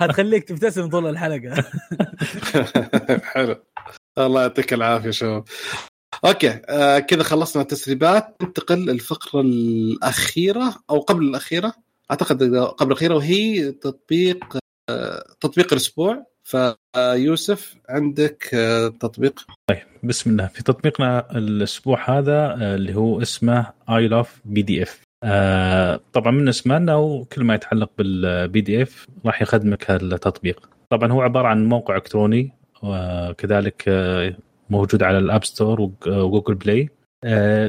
هتخليك 0.00 0.48
تبتسم 0.48 0.88
طول 0.88 1.06
الحلقة. 1.06 1.64
حلو. 3.32 3.56
الله 4.18 4.42
يعطيك 4.42 4.72
العافية 4.72 5.10
شباب. 5.10 5.44
okay 6.24 6.60
آه 6.68 6.98
كذا 6.98 7.22
خلصنا 7.22 7.62
التسريبات. 7.62 8.36
ننتقل 8.42 8.78
للفقرة 8.86 9.40
الأخيرة 9.40 10.74
أو 10.90 11.00
قبل 11.00 11.24
الأخيرة. 11.24 11.74
أعتقد 12.10 12.56
قبل 12.56 12.92
الأخيرة 12.92 13.14
وهي 13.14 13.72
تطبيق 13.72 14.58
آه 14.90 15.34
تطبيق 15.40 15.72
الأسبوع. 15.72 16.26
فيوسف 16.56 17.76
عندك 17.88 18.50
آه 18.54 18.88
تطبيق؟ 18.88 19.46
بسم 20.02 20.30
الله. 20.30 20.46
في 20.46 20.62
تطبيقنا 20.62 21.38
الأسبوع 21.38 22.18
هذا 22.18 22.38
آه، 22.60 22.74
اللي 22.74 22.94
هو 22.94 23.22
اسمه 23.22 23.66
I 23.90 24.08
love 24.08 24.40
PDF 24.44 25.02
طبعا 26.12 26.32
من 26.32 26.48
اسمه 26.48 26.76
انه 26.76 27.24
كل 27.24 27.44
ما 27.44 27.54
يتعلق 27.54 27.90
بال 27.98 28.60
PDF 28.60 29.06
راح 29.26 29.42
يخدمك 29.42 29.90
هالتطبيق. 29.90 30.68
طبعا 30.90 31.12
هو 31.12 31.22
عبارة 31.22 31.48
عن 31.48 31.66
موقع 31.68 31.96
إلكتروني 31.96 32.52
وكذلك 32.82 33.84
آه، 33.88 34.34
موجود 34.70 35.02
على 35.02 35.18
ال 35.18 35.24
App 35.24 35.44
Store 35.44 35.80
وج- 35.80 36.08
و 36.08 36.15
Google 36.15 36.54
Play 36.54 36.88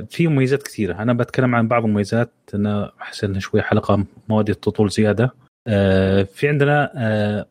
في 0.10 0.28
مميزات 0.28 0.64
كثيرة. 0.64 0.94
أنا 1.02 1.14
بتكلم 1.14 1.56
عن 1.56 1.68
بعض 1.68 1.84
المميزات 1.84 2.32
أنا 2.54 2.92
احس 3.02 3.24
انها 3.24 3.40
شوي 3.40 3.62
حلقة 3.62 4.06
مواد 4.30 4.56
تطول 4.56 4.90
زيادة. 4.90 5.34
في 6.26 6.48
عندنا 6.48 6.92
آه، 6.96 7.46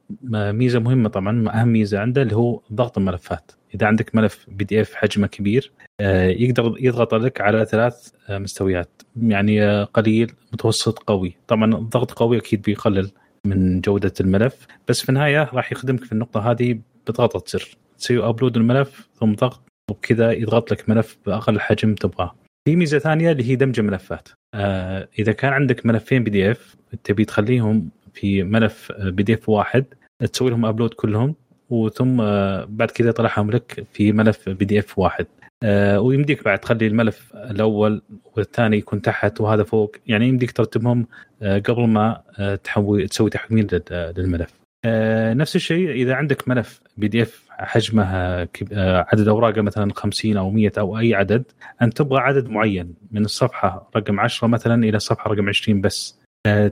ميزة 0.52 0.78
مهمة 0.78 1.08
طبعا 1.08 1.60
أهم 1.60 1.68
ميزة 1.68 1.98
عنده 1.98 2.22
اللي 2.22 2.36
هو 2.36 2.60
ضغط 2.72 2.98
الملفات. 2.98 3.52
إذا 3.74 3.86
عندك 3.86 4.14
ملف 4.14 4.46
PDF 4.48 4.94
حجمه 4.94 5.26
كبير 5.26 5.72
آه، 6.00 6.26
يقدر 6.26 6.74
يضغط 6.80 7.14
لك 7.14 7.40
على 7.40 7.64
ثلاث 7.64 8.08
آه، 8.28 8.38
مستويات. 8.38 9.02
يعني 9.22 9.62
آه، 9.64 9.84
قليل 9.84 10.32
متوسط 10.52 10.98
قوي. 10.98 11.36
طبعا 11.48 11.74
الضغط 11.74 12.12
قوي 12.12 12.38
أكيد 12.38 12.62
بيقلل 12.62 13.10
من 13.46 13.80
جودة 13.80 14.12
الملف 14.20 14.66
بس 14.88 15.00
في 15.02 15.08
النهاية 15.08 15.50
راح 15.52 15.72
يخدمك 15.72 16.04
في 16.04 16.12
النقطة 16.12 16.50
هذه 16.50 16.78
بضغطة 17.06 17.44
زر 17.46 17.76
تسوي 17.98 18.28
upload 18.28 18.56
الملف 18.56 19.08
ثم 19.20 19.32
ضغط 19.32 19.60
وبكذا 19.90 20.32
يضغط 20.32 20.72
لك 20.72 20.88
ملف 20.88 21.18
بأقل 21.26 21.60
حجم 21.60 21.94
تبغاه. 21.94 22.34
في 22.68 22.76
ميزة 22.76 22.98
ثانية 22.98 23.32
اللي 23.32 23.50
هي 23.50 23.56
دمج 23.56 23.80
الملفات. 23.80 24.28
آه 24.54 25.08
إذا 25.18 25.32
كان 25.32 25.52
عندك 25.52 25.86
ملفين 25.86 26.24
PDF 26.24 26.76
تبي 27.04 27.24
تخليهم 27.24 27.90
في 28.14 28.42
ملف 28.42 28.92
PDF 28.98 29.48
واحد. 29.48 29.84
تسوي 30.32 30.50
لهم 30.50 30.66
upload 30.66 30.94
كلهم 30.94 31.34
وثم 31.70 32.20
آه 32.20 32.64
بعد 32.68 32.90
كذا 32.90 33.08
يطلعهم 33.08 33.50
لك 33.50 33.86
في 33.92 34.12
ملف 34.12 34.48
PDF 34.48 34.98
واحد. 34.98 35.26
آه 35.62 36.00
ويمديك 36.00 36.44
بعد 36.44 36.58
تخلي 36.58 36.86
الملف 36.86 37.32
الأول 37.36 38.02
والثاني 38.36 38.76
يكون 38.76 39.02
تحت 39.02 39.40
وهذا 39.40 39.62
فوق. 39.62 39.96
يعني 40.06 40.28
يمديك 40.28 40.52
ترتبهم 40.52 41.06
آه 41.42 41.58
قبل 41.58 41.86
ما 41.86 42.22
آه 42.38 42.54
تحوي 42.54 43.06
تسوي 43.06 43.30
تحويل 43.30 43.66
لل- 43.72 44.14
للملف. 44.16 44.50
آه، 44.84 45.34
نفس 45.34 45.56
الشيء 45.56 45.90
إذا 45.90 46.14
عندك 46.14 46.48
ملف 46.48 46.80
بي 46.96 47.08
دي 47.08 47.22
إف 47.22 47.46
حجمه 47.50 48.02
آه، 48.04 48.48
آه، 48.72 49.06
عدد 49.12 49.28
أوراقه 49.28 49.60
مثلا 49.60 49.92
50 49.94 50.36
أو 50.36 50.50
100 50.50 50.72
أو 50.78 50.98
أي 50.98 51.14
عدد 51.14 51.44
انت 51.82 51.96
تبغى 51.98 52.20
عدد 52.20 52.48
معين 52.48 52.94
من 53.10 53.24
الصفحة 53.24 53.90
رقم 53.96 54.20
10 54.20 54.46
مثلا 54.48 54.84
إلى 54.84 54.96
الصفحة 54.96 55.30
رقم 55.30 55.48
20 55.48 55.80
بس. 55.80 56.18
آه، 56.18 56.21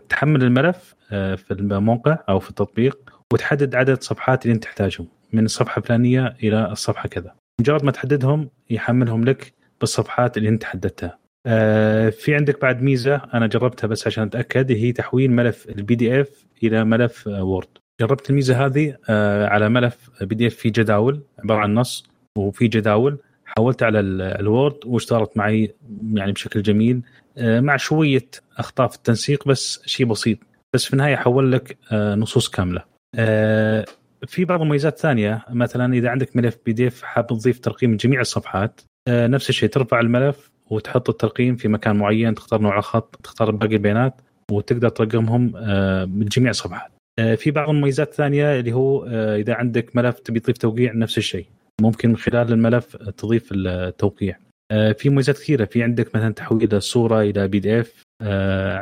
تحمل 0.08 0.42
الملف 0.42 0.94
آه، 1.12 1.34
في 1.34 1.50
الموقع 1.50 2.18
أو 2.28 2.38
في 2.38 2.50
التطبيق 2.50 3.12
وتحدد 3.32 3.74
عدد 3.74 4.02
صفحات 4.02 4.44
اللي 4.44 4.54
أنت 4.54 4.62
تحتاجهم 4.64 5.06
من 5.32 5.44
الصفحة 5.44 5.78
الفلانية 5.78 6.36
إلى 6.42 6.72
الصفحة 6.72 7.08
كذا. 7.08 7.34
مجرد 7.60 7.84
ما 7.84 7.90
تحددهم 7.90 8.50
يحملهم 8.70 9.24
لك 9.24 9.52
بالصفحات 9.80 10.36
اللي 10.36 10.48
أنت 10.48 10.64
حددتها. 10.64 11.18
آه، 11.46 12.10
في 12.10 12.34
عندك 12.34 12.60
بعد 12.62 12.82
ميزة 12.82 13.16
أنا 13.34 13.46
جربتها 13.46 13.88
بس 13.88 14.06
عشان 14.06 14.22
أتأكد 14.24 14.72
هي 14.72 14.92
تحويل 14.92 15.30
ملف 15.32 15.68
ال 15.68 15.94
PDF 15.94 16.44
إلى 16.62 16.84
ملف 16.84 17.28
آه، 17.28 17.42
Word 17.42 17.68
جربت 18.00 18.30
الميزة 18.30 18.66
هذه 18.66 18.96
آه، 19.08 19.46
على 19.46 19.68
ملف 19.68 20.10
PDF 20.22 20.54
في 20.54 20.70
جداول 20.70 21.20
عبارة 21.38 21.58
عن 21.60 21.74
نص 21.74 22.06
وفي 22.38 22.68
جداول 22.68 23.18
حولت 23.44 23.82
على 23.82 24.00
ال- 24.00 24.22
ال 24.22 24.33
Word 24.33 24.76
واشتغلت 24.86 25.36
معي 25.36 25.74
يعني 26.14 26.32
بشكل 26.32 26.62
جميل. 26.62 26.96
آه، 26.96 27.29
مع 27.38 27.76
شوية 27.76 28.26
أخطاء 28.56 28.88
في 28.88 28.96
التنسيق 28.96 29.48
بس 29.48 29.82
شيء 29.86 30.06
بسيط. 30.06 30.38
بس 30.74 30.84
في 30.84 30.92
النهاية 30.92 31.16
حول 31.16 31.52
لك 31.52 31.78
آه، 31.92 32.14
نصوص 32.14 32.48
كاملة. 32.48 32.84
آه، 33.14 33.84
في 34.26 34.44
بعض 34.44 34.60
المميزات 34.60 34.92
الثانية 34.92 35.44
مثلا 35.50 35.94
إذا 35.94 36.08
عندك 36.08 36.36
ملف 36.36 36.58
PDF 36.66 37.02
حاب 37.02 37.26
تضيف 37.26 37.60
ترقيم 37.60 37.96
جميع 37.96 38.20
الصفحات 38.20 38.80
آه، 39.08 39.26
نفس 39.26 39.48
الشيء 39.48 39.68
ترفع 39.68 40.00
الملف 40.00 40.50
وتحط 40.70 41.08
الترقيم 41.08 41.56
في 41.56 41.68
مكان 41.68 41.96
معين 41.96 42.34
تختار 42.34 42.60
نوع 42.60 42.78
الخط 42.78 43.16
تختار 43.22 43.50
باقي 43.50 43.74
البيانات 43.74 44.20
وتقدر 44.50 44.88
ترقمهم 44.88 45.52
آه، 45.56 46.04
من 46.04 46.24
جميع 46.24 46.50
الصفحات. 46.50 46.90
آه، 47.18 47.34
في 47.34 47.50
بعض 47.50 47.68
المميزات 47.68 48.08
الثانية 48.08 48.60
اللي 48.60 48.72
هو 48.72 49.04
آه، 49.04 49.36
إذا 49.36 49.54
عندك 49.54 49.96
ملف 49.96 50.18
تبي 50.18 50.40
تضيف 50.40 50.58
توقيع 50.58 50.92
نفس 50.92 51.18
الشيء. 51.18 51.46
ممكن 51.80 52.08
من 52.08 52.16
خلال 52.16 52.52
الملف 52.52 52.96
تضيف 52.96 53.48
التوقيع. 53.52 54.36
آه، 54.36 54.49
في 54.70 55.10
مميزات 55.10 55.36
كثيرة. 55.38 55.64
في 55.64 55.82
عندك 55.82 56.16
مثلا 56.16 56.34
تحويل 56.34 56.74
الصورة 56.74 57.20
إلى 57.20 57.48
PDF 57.48 58.02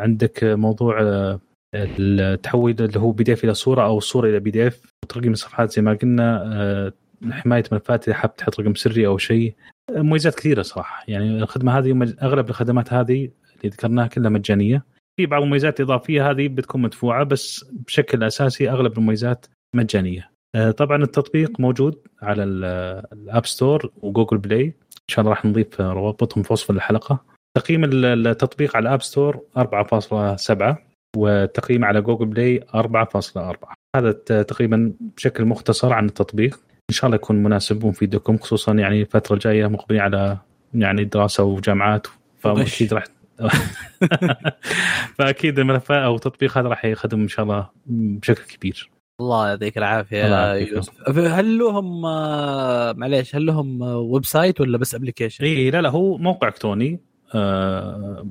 عندك 0.02 0.44
موضوع 0.44 1.02
آه، 1.02 1.41
التحويل 1.75 2.83
اللي 2.83 3.00
هو 3.00 3.10
PDF 3.12 3.44
إلى 3.44 3.55
صورة 3.55 3.84
أو 3.84 3.99
الصورة 3.99 4.28
إلى 4.28 4.41
بي 4.41 4.50
دي 4.50 4.67
اف 4.67 4.81
وترقيم 5.05 5.33
الصفحات 5.33 5.73
زي 5.73 5.83
ما 5.83 5.94
قلنا 6.02 6.42
آه، 6.52 6.92
حماية 7.31 7.65
ملفات 7.73 8.08
إذا 8.08 8.17
حاب 8.17 8.36
تحط 8.36 8.60
رقم 8.60 8.75
سري 8.75 9.07
أو 9.07 9.18
شيء. 9.18 9.55
آه، 9.97 10.00
مميزات 10.02 10.34
كثيرة 10.34 10.62
صراحة. 10.62 11.05
يعني 11.08 11.39
الخدمة 11.42 11.78
هذه 11.78 12.15
أغلب 12.23 12.49
الخدمات 12.49 12.92
هذه 12.92 13.15
اللي 13.57 13.68
ذكرناها 13.68 14.07
كلها 14.07 14.31
مجانية. 14.31 14.84
في 15.17 15.26
بعض 15.26 15.42
المميزات 15.42 15.81
الإضافية 15.81 16.31
هذه 16.31 16.49
بتكون 16.49 16.83
مدفوعة 16.83 17.25
بس 17.25 17.65
بشكل 17.86 18.25
أساسي 18.25 18.70
أغلب 18.70 18.99
المميزات 18.99 19.47
مجانية. 19.76 20.31
آه، 20.55 20.70
طبعا 20.70 21.02
التطبيق 21.02 21.60
موجود 21.60 21.99
على 22.23 22.44
ال- 22.44 23.05
ال 23.12 23.21
App 23.21 23.47
Store 23.47 23.92
و 24.02 24.08
Google 24.08 24.39
Play. 24.39 24.75
إن 25.11 25.15
شاء 25.15 25.20
الله 25.20 25.31
راح 25.31 25.45
نضيف 25.45 25.81
روابطهم 25.81 26.43
في 26.43 26.53
وصف 26.53 26.70
الحلقة. 26.70 27.19
تقييم 27.55 27.85
ال- 27.85 28.27
التطبيق 28.27 28.77
على 28.77 28.89
ال 28.89 28.92
App 28.92 29.02
Store 29.02 29.41
4.7 29.59 30.77
وتقييم 31.17 31.85
على 31.85 32.01
Google 32.00 32.26
Play 32.26 32.60
4.4 32.75 33.73
هذا 33.97 34.12
تقريبا 34.43 34.93
بشكل 35.17 35.45
مختصر 35.45 35.93
عن 35.93 36.07
التطبيق. 36.07 36.61
إن 36.91 36.95
شاء 36.95 37.07
الله 37.07 37.17
يكون 37.17 37.43
مناسب 37.43 37.85
ومفيدكم 37.85 38.39
خصوصا 38.39 38.73
يعني 38.73 39.01
الفترة 39.01 39.35
الجاية 39.35 39.67
مقبلين 39.67 40.01
على 40.01 40.39
يعني 40.75 41.05
دراسة 41.05 41.45
وجامعات 41.45 42.07
فأكيد 42.39 42.95
راح 42.95 43.05
فأكيد 45.19 45.59
الملفات 45.59 46.03
أو 46.05 46.15
التطبيق 46.15 46.59
هذا 46.59 46.69
راح 46.69 46.85
يخدم 46.85 47.20
إن 47.20 47.28
شاء 47.28 47.43
الله 47.45 47.69
بشكل 47.87 48.43
كبير. 48.57 48.91
الله 49.20 49.48
يعطيك 49.48 49.78
العافية 49.78 50.26
الله 50.26 50.55
يا. 50.55 50.68
يوسف 50.68 51.18
هل 51.18 51.58
لهم 51.58 52.06
آه، 52.06 52.92
معليش 52.92 53.36
هل 53.36 53.47
لهم 53.47 53.82
آه، 53.82 53.98
website 53.99 54.60
ولا 54.60 54.78
بس 54.78 54.94
application؟ 54.94 55.44
اي 55.44 55.70
لا 55.70 55.82
لا 55.82 55.88
هو 55.88 56.18
موقع 56.18 56.48
الكتروني 56.48 57.00
آه 57.34 58.26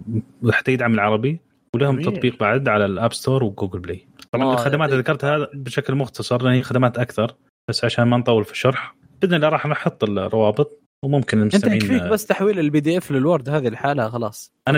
حتى 0.52 0.74
يدعم 0.74 0.94
العربي 0.94 1.40
ولهم 1.76 2.00
جميل. 2.00 2.14
تطبيق 2.16 2.40
بعد 2.40 2.68
على 2.70 2.86
ال 2.86 2.93
App 2.93 3.14
Store 3.14 3.44
و 3.44 3.49
Google 3.49 3.80
Play 3.80 4.08
طبعا 4.32 4.54
الخدمات 4.54 4.90
اللي 4.90 5.00
يعطيك 5.00 5.16
ذكرتها 5.16 5.48
بشكل 5.54 5.96
مختصر 5.96 6.42
لأن 6.42 6.54
هي 6.54 6.62
خدمات 6.62 6.98
أكثر 6.98 7.36
بس 7.70 7.86
عشان 7.86 8.04
ما 8.04 8.18
نطول 8.18 8.46
في 8.46 8.52
الشرح 8.52 8.96
بإذن 9.22 9.34
الله 9.34 9.50
راح 9.50 9.66
نحط 9.68 10.04
الروابط 10.04 10.82
وممكن 11.04 11.42
أنت 11.42 11.54
المستمعين 11.54 11.82
يكفيك 11.82 12.04
بس 12.04 12.26
تحويل 12.26 12.60
ال 12.60 12.80
PDF 12.80 12.98
لل 12.98 13.12
Word 13.12 13.50
هذه 13.50 13.68
لحالها 13.68 14.10
خلاص 14.10 14.54
أنا 14.68 14.78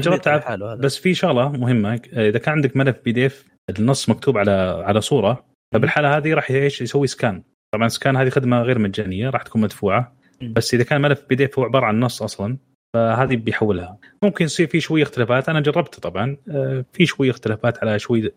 هذا 0.73 0.81
بس 0.81 0.97
في 0.97 1.13
شغلة 1.13 1.49
مهمة 1.49 2.01
إذا 2.13 2.39
كان 2.39 2.53
عندك 2.53 2.77
ملف 2.77 2.97
PDF 3.05 3.45
النص 3.69 4.09
مكتوب 4.09 4.37
على 4.37 4.83
على 4.85 5.01
صورة 5.01 5.48
فبالحالة 5.73 6.17
هذه 6.17 6.33
راح 6.33 6.51
إيش 6.51 6.81
يسوي 6.81 7.07
scan. 7.07 7.43
طبعا 7.73 7.87
scan 7.87 8.15
هذه 8.15 8.29
خدمة 8.29 8.61
غير 8.61 8.79
مجانية 8.79 9.29
راح 9.29 9.41
تكون 9.43 9.61
مدفوعة. 9.61 10.15
بس 10.41 10.73
إذا 10.73 10.83
كان 10.83 11.01
ملف 11.01 11.25
PDF 11.29 11.59
هو 11.59 11.65
عبارة 11.65 11.85
عن 11.85 11.99
نص 11.99 12.23
أصلا 12.23 12.57
فهذه 12.93 13.35
بيحولها. 13.35 13.97
ممكن 14.23 14.45
يصير 14.45 14.67
في 14.67 14.79
شوية 14.79 15.03
اختلافات. 15.03 15.49
أنا 15.49 15.59
جربت 15.59 15.99
طبعا 15.99 16.37
آه، 16.49 16.85
في 16.93 17.05
شوية 17.05 17.31
اختلافات 17.31 17.83
على 17.83 17.99
شوي 17.99 18.31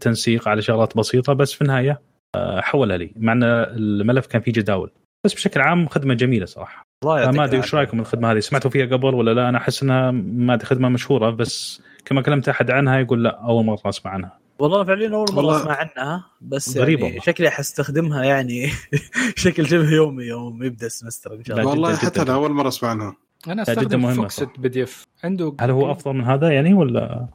تنسيق 0.00 0.48
على 0.48 0.62
شغلات 0.62 0.96
بسيطة 0.96 1.32
بس 1.32 1.52
في 1.52 1.62
النهاية 1.62 2.00
آه، 2.36 2.60
حولها 2.60 2.96
لي 2.96 3.10
مع 3.16 3.32
إن 3.32 3.42
الملف 3.42 4.26
كان 4.26 4.42
فيه 4.42 4.52
جداول. 4.52 4.90
بس 5.24 5.34
بشكل 5.34 5.60
عام 5.60 5.88
خدمة 5.88 6.14
جميلة 6.14 6.46
صراحة. 6.46 6.82
ما 7.04 7.44
أدري 7.44 7.56
العافية. 7.56 7.78
رأيكم 7.78 8.00
الخدمه 8.00 8.32
هذه؟ 8.32 8.38
سمعتوا 8.38 8.70
فيها 8.70 8.86
قبل 8.86 9.14
ولا 9.14 9.34
لا؟ 9.34 9.48
أنا 9.48 9.58
أحس 9.58 9.82
إنها 9.82 10.10
ما 10.10 10.58
خدمة 10.62 10.88
مشهورة 10.88 11.30
بس 11.30 11.82
كما 12.04 12.22
كلمت 12.22 12.48
أحد 12.48 12.70
عنها 12.70 12.98
يقول 12.98 13.24
لا 13.24 13.40
أول 13.40 13.64
مرة 13.64 13.80
أسمع 13.84 14.10
عنها. 14.10 14.38
والله 14.58 14.84
فعليا 14.84 15.14
أول 15.14 15.26
مرة 15.32 15.56
أسمع 15.56 15.76
عنها 15.76 16.24
بس 16.40 16.76
غريب 16.76 17.00
يعني. 17.00 17.20
شكلي 17.20 17.50
حستخدمها 17.50 18.24
يعني 18.24 18.70
بشكل 19.36 19.66
شبه 19.66 19.90
يومي 19.90 20.24
يوم 20.24 20.62
يبدأ 20.62 20.86
ال 20.86 20.91
semester 20.91 21.34
إن 21.34 21.44
شاء 21.44 21.58
الله. 21.58 21.70
والله 21.70 21.90
جداً. 21.90 21.98
حتى 21.98 22.20
جداً. 22.20 22.22
أنا 22.22 22.34
أول 22.34 22.50
مرة 22.50 22.68
أسمع 22.68 22.90
عنها. 22.90 23.16
أنا 23.48 23.62
جداً 23.62 23.72
أستخدم 23.72 24.14
Foxit 24.14 24.48
PDF 24.58 25.04
عنده 25.24 25.54
هل 25.60 25.70
هو 25.70 25.90
أفضل 25.92 26.12
من 26.12 26.24
هذا 26.24 26.50
يعني 26.50 26.74
ولا؟ 26.74 27.26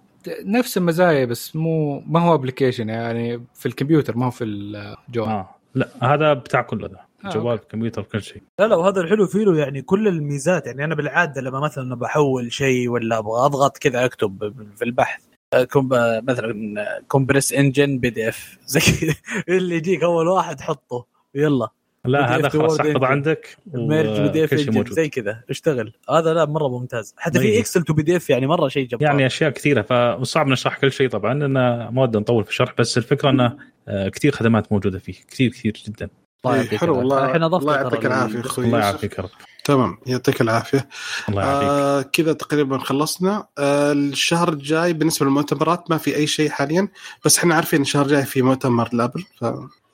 نفس 0.45 0.77
المزايا 0.77 1.25
بس 1.25 1.55
مو 1.55 1.99
ما 1.99 2.19
هو 2.19 2.35
application 2.35 2.89
يعني 2.89 3.45
في 3.53 3.65
الكمبيوتر 3.65 4.17
ما 4.17 4.25
هو 4.25 4.31
في 4.31 4.43
الجوال 4.43 5.29
آه 5.29 5.55
لا 5.75 5.89
هذا 6.01 6.33
بتاع 6.33 6.61
كل 6.61 6.83
هذا 6.83 6.99
آه، 7.25 7.29
جوال 7.29 7.59
كمبيوتر 7.67 8.03
كل 8.03 8.21
شيء. 8.21 8.41
لا 8.59 8.67
لا 8.67 8.75
وهذا 8.75 9.01
الحلو 9.01 9.27
فيه 9.27 9.39
له 9.39 9.57
يعني 9.57 9.81
كل 9.81 10.07
الميزات. 10.07 10.67
يعني 10.67 10.83
أنا 10.85 10.95
بالعادة 10.95 11.41
لما 11.41 11.59
مثلا 11.59 11.95
بحول 11.95 12.51
شيء 12.53 12.89
ولا 12.89 13.17
أبغى 13.17 13.45
أضغط 13.45 13.77
كذا 13.77 14.05
أكتب 14.05 14.53
في 14.75 14.85
البحث 14.85 15.21
آه، 15.53 15.63
كوم 15.63 15.93
آه، 15.93 16.21
مثلا 16.27 17.01
compress 17.07 17.53
engine 17.53 17.99
PDF. 17.99 18.57
زي 18.65 18.79
كذا. 18.79 19.15
اللي 19.49 19.75
يجيك 19.75 20.03
أول 20.03 20.27
واحد 20.27 20.61
حطه. 20.61 21.05
يلا. 21.35 21.67
لا 22.05 22.35
هذا 22.35 22.49
خلاص 22.49 22.79
احفظ. 22.79 23.03
عندك 23.03 23.57
merge 23.73 24.21
PDF 24.21 24.53
زي 24.89 25.09
كذا. 25.09 25.43
اشتغل. 25.49 25.93
هذا 26.09 26.33
لا 26.33 26.45
مرة 26.45 26.67
ممتاز. 26.67 27.15
حتى 27.17 27.39
في 27.39 27.47
طيب. 27.47 27.59
Excel 27.59 27.83
to 27.83 27.93
PDF 27.93 28.29
يعني 28.29 28.47
مرة 28.47 28.67
شيء 28.67 28.87
جبار. 28.87 29.01
يعني 29.01 29.25
أشياء 29.25 29.49
كثيرة. 29.49 29.81
فصعب 29.81 30.47
نشرح 30.47 30.77
كل 30.77 30.91
شيء 30.91 31.09
طبعا 31.09 31.33
لأن 31.33 31.53
ما 31.87 32.01
ودنا 32.01 32.19
نطول 32.19 32.43
في 32.43 32.49
الشرح 32.49 32.73
بس 32.77 32.97
الفكرة 32.97 33.29
انه 33.29 33.57
آه، 33.87 34.09
كثير 34.09 34.31
خدمات 34.31 34.71
موجودة 34.71 34.99
فيه. 34.99 35.13
كثير 35.31 35.51
كثير 35.51 35.73
جدا. 35.87 36.09
الله 36.45 36.61
إيه، 36.61 36.77
حلو. 36.77 36.97
والله. 36.97 37.25
الحين 37.25 37.43
أضفت 37.43 37.61
الله 37.61 37.75
يعطيك 37.75 38.05
العافية 38.05 38.39
أخوي 38.39 38.65
الله. 38.65 38.79
يعافيك 38.79 39.17
يا 39.17 39.23
رب. 39.23 39.29
تمام 39.63 39.97
يعطيك 40.05 40.41
العافية. 40.41 40.87
الله 41.29 41.41
يعافيك. 41.41 41.69
آه 41.69 42.01
كذا 42.01 42.33
تقريبا 42.33 42.77
خلصنا. 42.77 43.47
آه 43.57 43.91
الشهر 43.91 44.49
الجاي 44.53 44.93
بالنسبة 44.93 45.25
للمؤتمرات 45.25 45.91
ما 45.91 45.97
في 45.97 46.15
أي 46.15 46.27
شيء 46.27 46.49
حاليا 46.49 46.87
بس 47.25 47.37
إحنا 47.37 47.55
عارفين 47.55 47.81
الشهر 47.81 48.05
الجاي 48.05 48.23
في 48.23 48.41
مؤتمر 48.41 48.89
لابل 48.93 49.23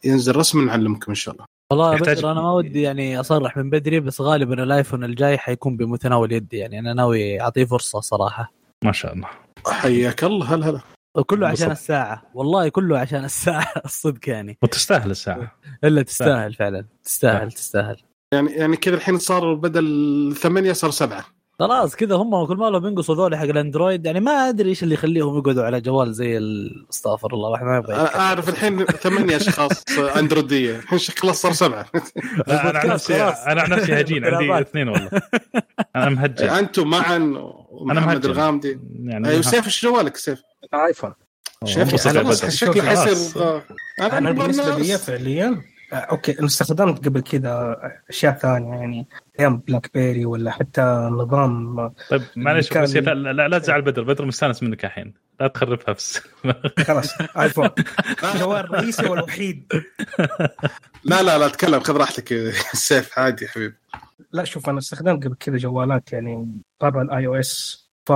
فينزل 0.02 0.36
رسم 0.36 0.66
نعلمكم 0.66 1.06
إن 1.12 1.16
شاء 1.16 1.34
الله. 1.34 1.46
والله 1.72 1.94
يا 1.94 2.00
بشر 2.00 2.32
أنا 2.32 2.42
ما 2.42 2.52
ودي 2.52 2.82
يعني 2.82 3.20
أصرح 3.20 3.58
من 3.58 3.70
بدري 3.70 4.00
بس 4.00 4.22
غالبا 4.22 4.64
الآيفون 4.64 5.04
الجاي 5.04 5.38
حيكون 5.38 5.78
بمتناول 5.78 6.32
يدي 6.32 6.58
يعني 6.58 6.80
أنا 6.80 6.94
ناوي 6.94 7.42
أعطيه 7.42 7.66
فرصة 7.66 8.00
صراحة. 8.00 8.52
ما 8.84 8.92
شاء 8.92 9.14
الله. 9.14 9.28
حياك 9.68 10.24
الله 10.24 10.54
هلا 10.56 10.70
هلا. 10.70 10.80
وكله 11.18 11.48
عشان. 11.48 11.72
الساعة. 11.72 12.24
والله 12.34 12.70
كله 12.70 13.00
عشان 13.00 13.26
الساعة 13.26 13.68
الصدق 13.86 14.30
يعني. 14.30 14.58
وتستاهل 14.64 15.12
الساعة. 15.12 15.52
إلا 15.84 16.02
تستاهل 16.02 16.54
فعلا. 16.54 16.86
تستاهل 17.04 17.52
تستاهل. 17.52 17.98
يعني 18.32 18.52
يعني 18.52 18.78
كذا 18.78 18.96
الحين 18.96 19.18
صار 19.18 19.54
بدل 19.54 20.36
ثمانية 20.40 20.74
صار 20.74 20.92
سبعة 20.92 21.26
خلاص 21.60 21.96
كذا 21.96 22.16
هم 22.16 22.46
كل 22.46 22.56
ما 22.58 22.66
لهم 22.70 22.86
ينقصوا 22.86 23.16
ذول 23.16 23.36
حق 23.36 23.44
الأندرويد 23.44 24.06
يعني 24.06 24.20
ما 24.20 24.32
أدري 24.32 24.70
إيش 24.70 24.84
اللي 24.84 24.94
يخليهم 24.94 25.38
يقعدوا 25.38 25.64
على 25.64 25.82
جوال 25.82 26.14
زي 26.14 26.40
استغفر 26.90 27.34
الله 27.34 27.48
الواحد 27.48 27.64
ما 27.66 27.78
يبغى. 27.78 27.94
أعرف 27.96 28.50
الحين 28.50 28.86
ثمانية 28.86 29.36
أشخاص 29.36 29.84
أندرويدية 30.00 30.76
الحين 30.76 31.00
خلاص 31.00 31.42
صار 31.42 31.52
سبعة 31.54 31.86
لا، 32.48 32.70
أنا 32.70 32.80
عن 32.80 32.88
نفسي. 32.88 33.24
أنا 33.24 33.62
عن 33.62 33.70
نفسي 33.70 34.00
هجين 34.00 34.26
عندي. 34.26 34.62
اثنين 34.62 34.88
والله 34.90 35.10
أنا 35.96 36.10
مهجن 36.10 36.50
أنتم 36.50 36.90
معاذ 36.90 37.34
ومحمد 37.72 38.06
مهجن. 38.06 38.32
الغامدي 38.32 38.80
يعني 39.04 39.30
أيوه 39.30 39.42
سيف 39.42 39.66
إيش 39.66 39.86
جوالك 39.86 40.18
سيف؟ 40.18 40.42
iPhone 40.74 41.14
شايف 41.66 42.08
أنا. 42.08 42.34
شكله. 42.34 42.84
حيصير 42.84 43.42
آه، 43.44 43.64
أنا 44.02 44.32
بالنسبة 44.32 44.78
لي. 44.78 44.98
فعليا 44.98 45.62
okay 45.94 46.40
أنا 46.40 46.46
استخدمت 46.48 47.06
قبل 47.06 47.22
كذا 47.22 47.78
أشياء 48.10 48.34
ثانية 48.34 48.76
يعني 48.76 49.08
أيام 49.40 49.58
BlackBerry 49.58 50.26
ولا 50.26 50.52
حتى 50.52 50.82
نظام 51.12 51.88
طيب 52.10 52.22
معلش 52.36 52.70
كان- 52.70 52.84
بس 52.84 52.96
لا, 52.96 53.14
لا, 53.34 53.48
لا 53.48 53.60
تزعل 53.60 53.82
بدر 53.82 54.04
بدر 54.04 54.26
مستانس 54.26 54.64
منك 54.64 54.86
الحين. 54.86 55.14
لا 55.40 55.48
تخربها 55.48 55.94
بس. 55.94 56.22
خلاص 56.88 57.22
iPhone 57.38 57.70
الجوال 58.24 58.60
الرئيسي 58.66 59.06
والوحيد 59.10 59.74
لا 61.04 61.24
لا 61.24 61.38
لا 61.38 61.48
تكلم 61.48 61.80
خذ 61.80 61.98
راحتك 61.98 62.34
سيف 62.74 63.20
عادي 63.20 63.46
يا 63.46 63.50
حبيبي. 63.50 63.76
لا 64.32 64.44
شوف 64.44 64.70
أنا 64.70 64.78
استخدمت 64.78 65.26
قبل 65.26 65.36
كذا 65.40 65.58
جوالات 65.58 66.14
يعني 66.14 66.62
برا 66.82 67.02
ال 67.02 67.28
iOS 67.28 67.84
ف 68.06 68.12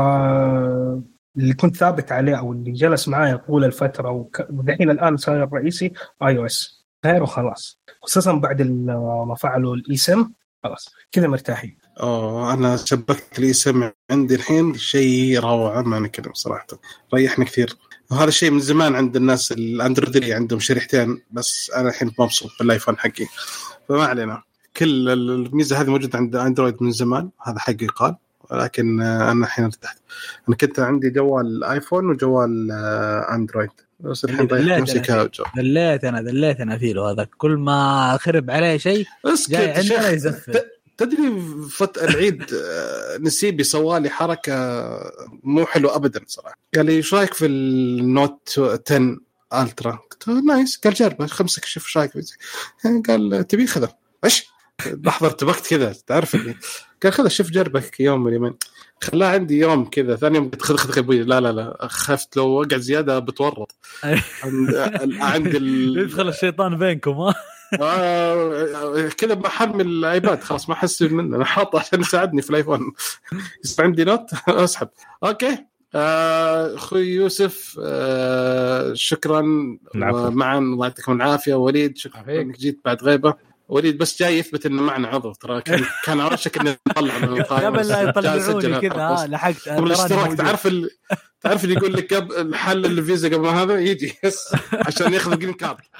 اللي 1.38 1.54
كنت 1.54 1.76
ثابت 1.78 2.12
عليه 2.12 2.36
أو 2.40 2.52
اللي 2.52 2.72
جلس 2.72 3.08
معايا 3.08 3.36
طول 3.36 3.66
الفترة 3.66 4.10
وك- 4.10 4.48
ودحين 4.50 4.90
الآن 4.90 5.18
صار 5.18 5.44
الرئيسي 5.44 5.94
iOS 6.24 6.81
غيره 7.06 7.26
خلاص 7.26 7.80
خصوصا 8.02 8.34
بعد 8.34 8.62
ما 8.62 9.36
فعلوا 9.40 9.76
الاي 9.76 9.98
سم 9.98 10.32
خلاص 10.64 10.90
كذا 11.12 11.28
مرتاحين. 11.28 11.78
أوه 12.00 12.54
أنا 12.54 12.78
شبكت 12.78 13.40
لي 13.40 13.50
اسم 13.50 13.90
عندي 14.12 14.36
الحين 14.36 14.78
شيء 14.78 15.40
روعة 15.40 15.82
ما 15.82 16.00
نكلم 16.00 16.34
صراحة. 16.34 16.68
ريحني 17.14 17.46
كثير. 17.46 17.78
وهذا 18.12 18.28
الشيء 18.28 18.52
من 18.52 18.60
زمان 18.60 18.96
عند 18.96 19.16
الناس 19.16 19.52
الأندرويد 19.52 20.16
اللي 20.16 20.34
عندهم 20.34 20.60
شريحتين 20.60 21.22
بس 21.32 21.72
أنا 21.76 21.90
الحين 21.90 22.12
مبسوط 22.20 22.52
بالآيفون 22.60 22.98
حقي. 22.98 23.26
فما 23.90 24.06
علينا. 24.06 24.42
كل 24.78 25.10
الميزة 25.10 25.82
هذه 25.82 25.90
موجودة 25.90 26.18
عند 26.18 26.36
أندرويد 26.36 26.84
من 26.84 26.92
زمان 26.92 27.30
هذا 27.42 27.60
حقي 27.60 27.88
قال. 27.88 28.16
ولكن 28.52 29.02
آه، 29.02 29.32
أنا 29.32 29.46
الحين 29.46 29.66
ارتحت. 29.66 29.98
أنا 30.48 30.56
كنت 30.56 30.80
عندي 30.80 31.10
جوال 31.10 31.64
آيفون 31.64 32.10
وجوال 32.10 32.72
آه، 32.72 33.36
أندرويد. 33.36 33.70
بس 34.04 34.26
الحين 34.26 34.40
اللي 34.52 34.76
ريحت 34.76 35.42
دليت 35.56 36.04
أنا 36.04 36.22
دليت 36.22 36.60
أنا 36.60 36.78
فيه 36.78 37.12
هذا 37.12 37.28
كل 37.38 37.52
ما 37.52 38.18
خرب 38.22 38.52
عليه 38.52 38.78
شيء 38.78 39.06
جاي 39.50 39.72
عندنا 39.72 40.10
يزفر. 40.10 40.62
تدري 40.98 41.42
فت 41.70 41.98
العيد 41.98 42.44
آه، 42.54 43.18
نسيبي 43.18 43.64
سوالي 43.64 44.10
حركة 44.10 44.54
مو 45.44 45.66
حلوة 45.66 45.96
ابدا 45.96 46.22
صراحة. 46.28 46.58
قال 46.76 46.86
لي 46.86 46.92
إيش 46.92 47.14
رأيك 47.14 47.34
في 47.34 47.46
ال 47.46 47.68
Note 47.68 48.60
10 48.60 49.18
Ultra 49.54 50.00
قلت 50.12 50.28
له 50.28 50.42
nice. 50.42 50.78
قال 50.78 50.94
جربه 50.94 51.26
خمسك 51.26 51.66
شوف 51.66 51.86
إيش 51.86 51.98
رأيك. 51.98 52.12
قال 53.08 53.48
تبي 53.48 53.68
خذه. 53.68 53.90
إيش؟ 54.26 54.46
لحظة 54.88 55.28
ارتبكت 55.28 55.68
كذا 55.68 55.96
تعرف 56.08 56.36
اللي 56.36 56.56
قال 57.04 57.14
خذه 57.14 57.28
شوف 57.28 57.50
جربك 57.50 58.00
يوم 58.00 58.24
من 58.24 58.54
خلاه 59.04 59.28
عندي 59.28 59.60
يوم 59.60 59.86
كذا 59.86 60.16
ثاني 60.16 60.36
يوم 60.38 60.50
قلت 60.50 60.62
خذ 60.62 60.76
خذ 60.78 60.98
أبوي 60.98 61.24
لا 61.24 61.40
لا 61.42 61.52
لا 61.52 61.78
خفت. 61.88 62.38
لو 62.38 62.48
وقع 62.48 62.78
زيادة 62.78 63.20
بتورط. 63.20 63.76
عند 64.44 64.76
عند 65.34 65.48
ال... 65.56 65.98
يدخل 66.04 66.30
الشيطان 66.30 66.78
بينكم 66.78 67.12
ها؟ 67.12 67.36
آه 67.82 69.10
كذا 69.18 69.34
بحمل 69.34 69.86
ال 69.88 69.99
iPad 69.99 70.44
خلاص 70.44 70.70
ما 70.70 70.76
أحس 70.76 71.02
منه 71.02 71.36
أنا 71.38 71.46
حاطه 71.46 71.80
عشان 71.80 72.00
يساعدني 72.02 72.42
في 72.42 72.50
ال 72.50 72.53
iPhone. 72.53 72.80
يصير 73.66 73.86
عندي 73.86 74.04
نوت 74.04 74.30
أسحب. 74.50 74.90
okay. 75.24 75.58
آه، 75.96 76.76
أخوي 76.76 77.02
يوسف 77.08 77.80
آه 77.84 78.94
شكرا. 78.94 79.42
معاذ 80.30 80.60
الله 80.60 80.86
يعطيكم 80.88 81.12
العافية. 81.12 81.54
وليد 81.54 81.98
شكرا. 81.98 82.42
إنك 82.42 82.58
جيت 82.60 82.82
بعد 82.86 83.04
غيبة. 83.04 83.34
وليد 83.72 83.98
بس 83.98 84.20
جاي 84.20 84.38
يثبت 84.40 84.66
إنه 84.66 84.82
معنا 84.82 85.08
عضو. 85.08 85.34
ترى 85.34 85.62
كان 85.62 85.86
كان 86.06 86.20
على 86.20 86.34
وشك 86.34 86.58
إنه 86.58 86.78
نطلع 86.90 87.18
من 87.18 87.24
القائمه 87.38 87.78
قبل 87.78 87.88
لا 87.88 88.02
يطلعوني 88.02 88.90
كذا. 88.90 89.02
ها 89.02 89.28
لحقت. 89.28 89.70
قبل 89.70 89.88
الاشتراك 89.88 90.34
تعرف 90.38 90.68
ال... 90.68 90.90
تعرف 91.42 91.64
اللي 91.64 91.76
يقول 91.76 91.94
لك 91.94 92.14
قبل 92.14 92.36
الحل 92.36 92.86
الفيزا 92.86 93.28
قبل 93.28 93.40
ما 93.40 93.64
هذا؟ 93.64 93.80
يجي. 93.80 94.14
yes. 94.24 94.56
عشان 94.74 95.14
ياخذ 95.14 95.32
ال 95.32 95.35
green 95.35 95.54
card 95.54 95.78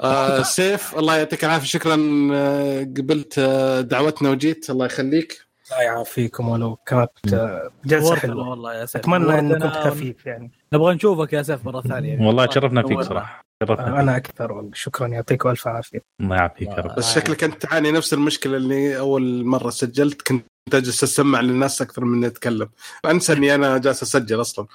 آه 0.00 0.42
سيف 0.42 0.98
الله 0.98 1.16
يعطيك 1.16 1.44
العافية. 1.44 1.66
شكرا 1.66 2.28
آه، 2.32 2.80
قبلت 2.80 3.38
آه، 3.38 3.80
دعوتنا 3.80 4.30
وجيت. 4.30 4.70
الله 4.70 4.86
يخليك. 4.86 5.46
الله 5.72 5.82
يعافيكم 5.82 6.48
ولو 6.48 6.76
كانت 6.76 7.10
آه، 7.34 7.70
جلسة 7.84 8.16
حلوة. 8.16 8.48
والله 8.48 8.74
يا 8.74 8.86
سيف. 8.86 8.96
أتمنى 9.02 9.38
ان 9.38 9.48
نورتنا 9.48 9.66
كنت 9.68 9.76
خفيف 9.76 10.26
يعني. 10.26 10.52
نبغى 10.72 10.94
نشوفك 10.94 11.32
يا 11.32 11.42
سيف 11.42 11.64
مرة 11.66 11.80
ثانية. 11.80 12.26
والله 12.26 12.46
تشرفنا 12.46 12.82
فيك. 12.82 13.00
صراحة. 13.00 13.43
تشرفنا 13.64 13.96
آه، 13.98 14.00
أنا 14.00 14.16
أكثر 14.16 14.52
والله. 14.52 14.70
شكرا. 14.74 15.08
يعطيكم 15.08 15.48
ألف 15.48 15.68
عافية. 15.68 16.02
الله 16.20 16.36
يعافيك 16.36 16.68
يا 16.68 16.74
رب. 16.74 16.94
بس 16.96 17.14
شكلك 17.14 17.44
أنت 17.44 17.62
تعاني 17.62 17.90
نفس 17.90 18.14
المشكلة 18.14 18.56
اللي 18.56 18.98
أول 18.98 19.44
مرة 19.44 19.70
سجلت. 19.70 20.22
كنت 20.22 20.44
أجلس 20.72 21.02
أسمع 21.04 21.40
للناس 21.40 21.82
أكثر 21.82 22.04
من 22.04 22.24
أتكلم. 22.24 22.68
انسى 23.06 23.32
اني 23.32 23.54
أنا 23.54 23.78
جالس 23.78 24.02
أسجل 24.02 24.40
أصلا. 24.40 24.66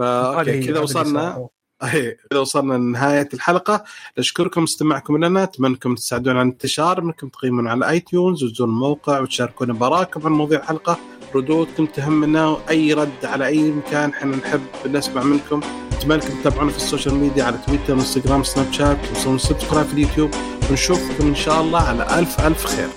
هذه- 0.00 0.66
كذا 0.66 0.80
وصلنا. 0.80 1.48
أي 1.82 2.16
كذا 2.30 2.40
وصلنا 2.40 2.74
لنهاية 2.74 3.28
الحلقة. 3.34 3.84
نشكركم 4.18 4.62
استماعكم 4.62 5.24
لنا. 5.24 5.42
اتمنى 5.42 5.70
انكم 5.72 5.94
تساعدونا 5.94 6.38
على 6.38 6.46
الانتشار. 6.48 6.98
انكم 7.02 7.28
تقيمون 7.28 7.68
على 7.68 7.88
iTunes 7.90 8.44
وتزورون 8.44 8.74
الموقع 8.74 9.20
وتشاركونا 9.20 9.72
برأيكم 9.72 10.26
عن 10.26 10.32
مواضيع 10.32 10.58
الحلقة. 10.60 10.98
ردودكم 11.34 11.86
تهمنا 11.86 12.46
واي 12.48 12.92
رد 12.92 13.24
على 13.24 13.46
أي 13.46 13.70
مكان 13.70 14.10
إحنا 14.10 14.36
نحب 14.36 14.60
نسمع 14.86 15.22
منكم. 15.22 15.60
أتمنى 15.92 16.14
انكم 16.14 16.40
تتابعونا 16.40 16.70
في 16.70 16.76
ال 16.76 16.81
social 16.81 17.14
media 17.14 17.44
على 17.44 17.58
تويتر 17.66 17.94
وانستغرام 17.94 18.42
سناب 18.44 18.72
شات 18.72 18.98
وسووا 19.12 19.38
subscribe 19.38 19.86
في 19.86 19.92
اليوتيوب. 19.92 20.30
ونشوفكم 20.70 21.26
إن 21.26 21.34
شاء 21.34 21.60
الله 21.60 21.82
على 21.82 22.18
ألف 22.18 22.40
ألف 22.40 22.66
خير. 22.66 22.88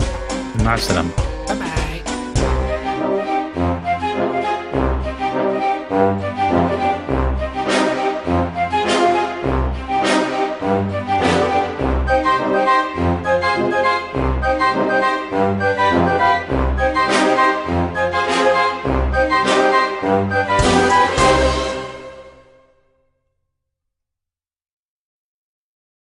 مع 0.65 0.73
السلامة. 0.73 1.09